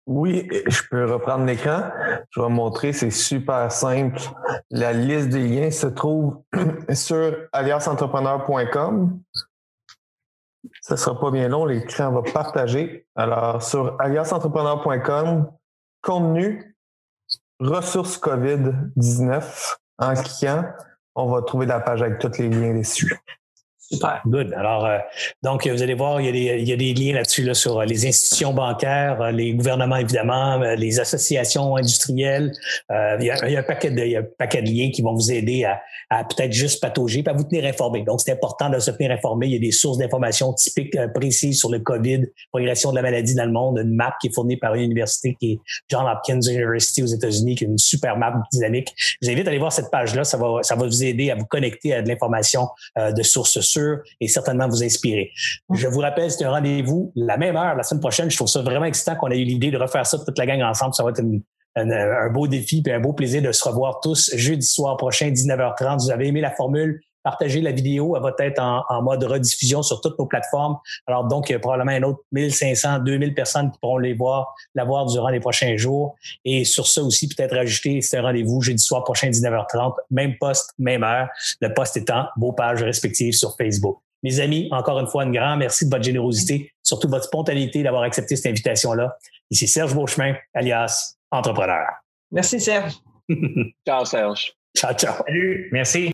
Oui, 0.08 0.50
je 0.68 0.82
peux 0.90 1.10
reprendre 1.10 1.46
l'écran. 1.46 1.84
Je 2.32 2.42
vais 2.42 2.50
montrer, 2.50 2.92
c'est 2.92 3.12
super 3.12 3.72
simple. 3.72 4.20
La 4.70 4.92
liste 4.92 5.30
des 5.30 5.48
liens 5.48 5.72
se 5.72 5.88
trouve 5.88 6.42
sur 6.94 7.38
allianceentrepreneur.com. 7.54 9.22
Ce 10.82 10.96
sera 10.96 11.20
pas 11.20 11.30
bien 11.30 11.48
long, 11.48 11.66
l'écran 11.66 12.12
va 12.12 12.24
partager. 12.24 13.06
Alors, 13.16 13.62
sur 13.62 13.96
allianceentrepreneur.com, 14.00 15.52
contenu, 16.02 16.76
ressources 17.60 18.18
COVID-19, 18.20 19.76
en 20.00 20.14
cliquant, 20.16 20.66
on 21.14 21.30
va 21.30 21.44
trouver 21.44 21.68
la 21.68 21.80
page 21.80 22.02
avec 22.02 22.18
tous 22.18 22.40
les 22.40 22.50
liens 22.50 22.74
dessus. 22.74 23.16
Super, 23.92 24.22
good. 24.26 24.54
Alors, 24.54 24.86
euh, 24.86 25.00
donc, 25.44 25.68
vous 25.68 25.84
allez 25.84 25.96
voir, 25.96 26.22
il 26.22 26.26
y 26.28 26.30
a 26.30 26.32
des, 26.32 26.62
il 26.62 26.70
y 26.70 26.72
a 26.72 26.78
des 26.78 26.94
liens 26.94 27.14
là-dessus 27.16 27.44
là, 27.44 27.54
sur 27.54 27.80
euh, 27.80 27.86
les 27.86 28.08
institutions 28.08 28.54
bancaires, 28.54 29.22
euh, 29.22 29.32
les 29.32 29.54
gouvernements, 29.54 29.98
évidemment, 29.98 30.58
les 30.78 31.00
associations 31.02 31.76
industrielles. 31.76 32.54
il, 32.90 33.26
y 33.26 33.30
a, 33.30 33.48
il, 33.48 33.52
y 33.52 33.58
a, 33.58 33.60
un 33.60 33.64
paquet 33.64 33.92
de, 33.92 34.02
il 34.02 34.12
y 34.12 34.16
a 34.16 34.20
un 34.20 34.26
paquet 34.38 34.62
de 34.62 34.70
liens 34.70 34.92
qui 34.92 35.02
vont 35.02 35.14
vous 35.14 35.32
aider 35.32 35.66
à, 35.66 35.82
à 36.10 36.24
peut-être 36.24 36.54
juste 36.54 36.80
patauger, 36.82 37.22
puis 37.22 37.34
à 37.34 37.36
vous 37.36 37.44
tenir 37.44 37.66
informé. 37.66 38.04
Donc, 38.04 38.22
c'est 38.22 38.32
important 38.32 38.70
de 38.70 38.80
se 38.80 38.92
tenir 38.92 39.12
informé. 39.12 39.48
Il 39.48 39.54
y 39.54 39.58
a 39.58 39.60
des 39.60 39.72
sources 39.72 39.98
d'informations 39.98 40.54
typiques, 40.54 40.96
précises 41.14 41.60
sur 41.60 41.70
le 41.70 41.80
COVID, 41.80 42.22
progression 42.52 42.92
de 42.92 42.96
la 42.96 43.02
maladie 43.02 43.36
dans 43.36 43.46
le 43.46 43.52
monde, 43.52 43.78
une 43.78 43.96
map 43.96 44.16
qui 44.22 44.28
est 44.28 44.34
fournie 44.34 44.56
par 44.56 44.74
une 44.76 44.84
université 44.84 45.36
qui 45.38 45.54
est 45.54 45.60
John 45.90 46.06
Hopkins 46.08 46.40
University 46.42 47.04
aux 47.04 47.08
États-Unis, 47.08 47.56
qui 47.56 47.66
est 47.66 47.68
une 47.68 47.78
super 47.78 48.18
map 48.18 48.42
dynamique. 48.54 48.94
Je 48.98 49.28
vous 49.28 49.32
invite 49.34 49.48
à 49.48 49.50
aller 49.50 49.60
voir 49.60 49.74
cette 49.74 49.92
page-là. 49.92 50.24
Ça 50.24 50.38
va, 50.38 50.64
ça 50.64 50.76
va 50.76 50.86
vous 50.86 51.04
aider 51.04 51.30
à 51.30 51.36
vous 51.36 51.46
connecter 51.46 51.94
à 51.94 52.02
de 52.02 52.08
l'information 52.08 52.70
de 52.98 53.24
sources 53.24 53.60
sûres 53.60 53.81
et 54.20 54.28
certainement 54.28 54.68
vous 54.68 54.84
inspirer. 54.84 55.32
Je 55.74 55.88
vous 55.88 56.00
rappelle, 56.00 56.32
c'est 56.32 56.44
un 56.44 56.52
rendez-vous 56.52 57.12
la 57.16 57.38
même 57.38 57.56
heure 57.56 57.76
la 57.76 57.84
semaine 57.84 58.02
prochaine. 58.02 58.30
Je 58.30 58.36
trouve 58.36 58.48
ça 58.48 58.62
vraiment 58.62 58.86
excitant 58.86 59.16
qu'on 59.16 59.30
ait 59.30 59.40
eu 59.40 59.46
l'idée 59.46 59.72
de 59.72 59.78
refaire 59.78 60.06
ça 60.06 60.18
toute 60.20 60.38
la 60.38 60.46
gang 60.46 60.62
ensemble. 60.62 60.94
Ça 60.94 61.04
va 61.04 61.12
être 61.12 61.24
un 61.76 62.30
beau 62.30 62.48
défi 62.48 62.84
et 62.86 62.94
un 62.94 63.00
beau 63.00 63.14
plaisir 63.14 63.42
de 63.42 63.52
se 63.52 63.68
revoir 63.68 64.00
tous 64.02 64.32
jeudi 64.36 64.66
soir 64.66 64.98
prochain, 64.98 65.30
19h30. 65.30 66.04
Vous 66.04 66.12
avez 66.12 66.28
aimé 66.28 66.42
la 66.42 66.52
formule? 66.52 67.02
Partagez 67.24 67.62
la 67.62 67.72
vidéo, 67.72 68.16
elle 68.16 68.24
va 68.24 68.34
être 68.40 68.60
en, 68.60 69.02
mode 69.02 69.24
rediffusion 69.24 69.84
sur 69.84 70.02
toutes 70.02 70.18
nos 70.18 70.26
plateformes. 70.26 70.78
Alors 71.08 71.26
donc, 71.26 71.50
il 71.50 71.54
y 71.54 71.56
a 71.56 71.60
probablement 71.60 71.92
un 71.92 72.04
autre 72.04 72.20
1500, 72.32 73.00
2000 73.00 73.34
personnes 73.34 73.72
qui 73.72 73.80
pourront 73.80 73.98
les 73.98 74.14
voir, 74.14 74.54
la 74.76 74.84
voir 74.84 75.06
durant 75.06 75.30
les 75.30 75.40
prochains 75.40 75.78
jours. 75.78 76.16
Et 76.46 76.66
sur 76.66 76.88
ça 76.88 77.02
aussi, 77.04 77.28
peut-être 77.28 77.56
ajouter, 77.56 78.02
c'est 78.02 78.18
un 78.18 78.24
rendez-vous 78.24 78.62
jeudi 78.62 78.82
soir 78.82 79.04
prochain, 79.04 79.30
19h30, 79.30 79.96
même 80.10 80.36
poste, 80.40 80.74
même 80.80 81.04
heure. 81.04 81.28
Le 81.62 81.74
poste 81.74 81.98
étant 81.98 82.28
vos 82.38 82.54
pages 82.54 82.84
respectives 82.84 83.34
sur 83.34 83.56
Facebook. 83.56 84.00
Mes 84.24 84.40
amis, 84.40 84.68
encore 84.72 85.00
une 85.00 85.08
fois, 85.08 85.24
un 85.24 85.32
grand 85.32 85.58
merci 85.58 85.86
de 85.86 85.90
votre 85.90 86.04
générosité, 86.04 86.72
surtout 86.84 87.10
votre 87.10 87.26
spontanéité 87.26 87.82
d'avoir 87.82 88.04
accepté 88.04 88.36
cette 88.36 88.52
invitation-là. 88.52 89.18
Ici 89.50 89.68
Serge 89.68 89.96
Beauchemin, 89.96 90.36
alias 90.54 91.16
Entrepreneur. 91.32 91.88
Merci 92.32 92.60
Serge. 92.60 92.94
ciao 93.88 94.06
Serge. 94.06 94.54
Ciao, 94.78 94.94
ciao. 94.94 95.24
Salut, 95.26 95.70
merci. 95.72 96.12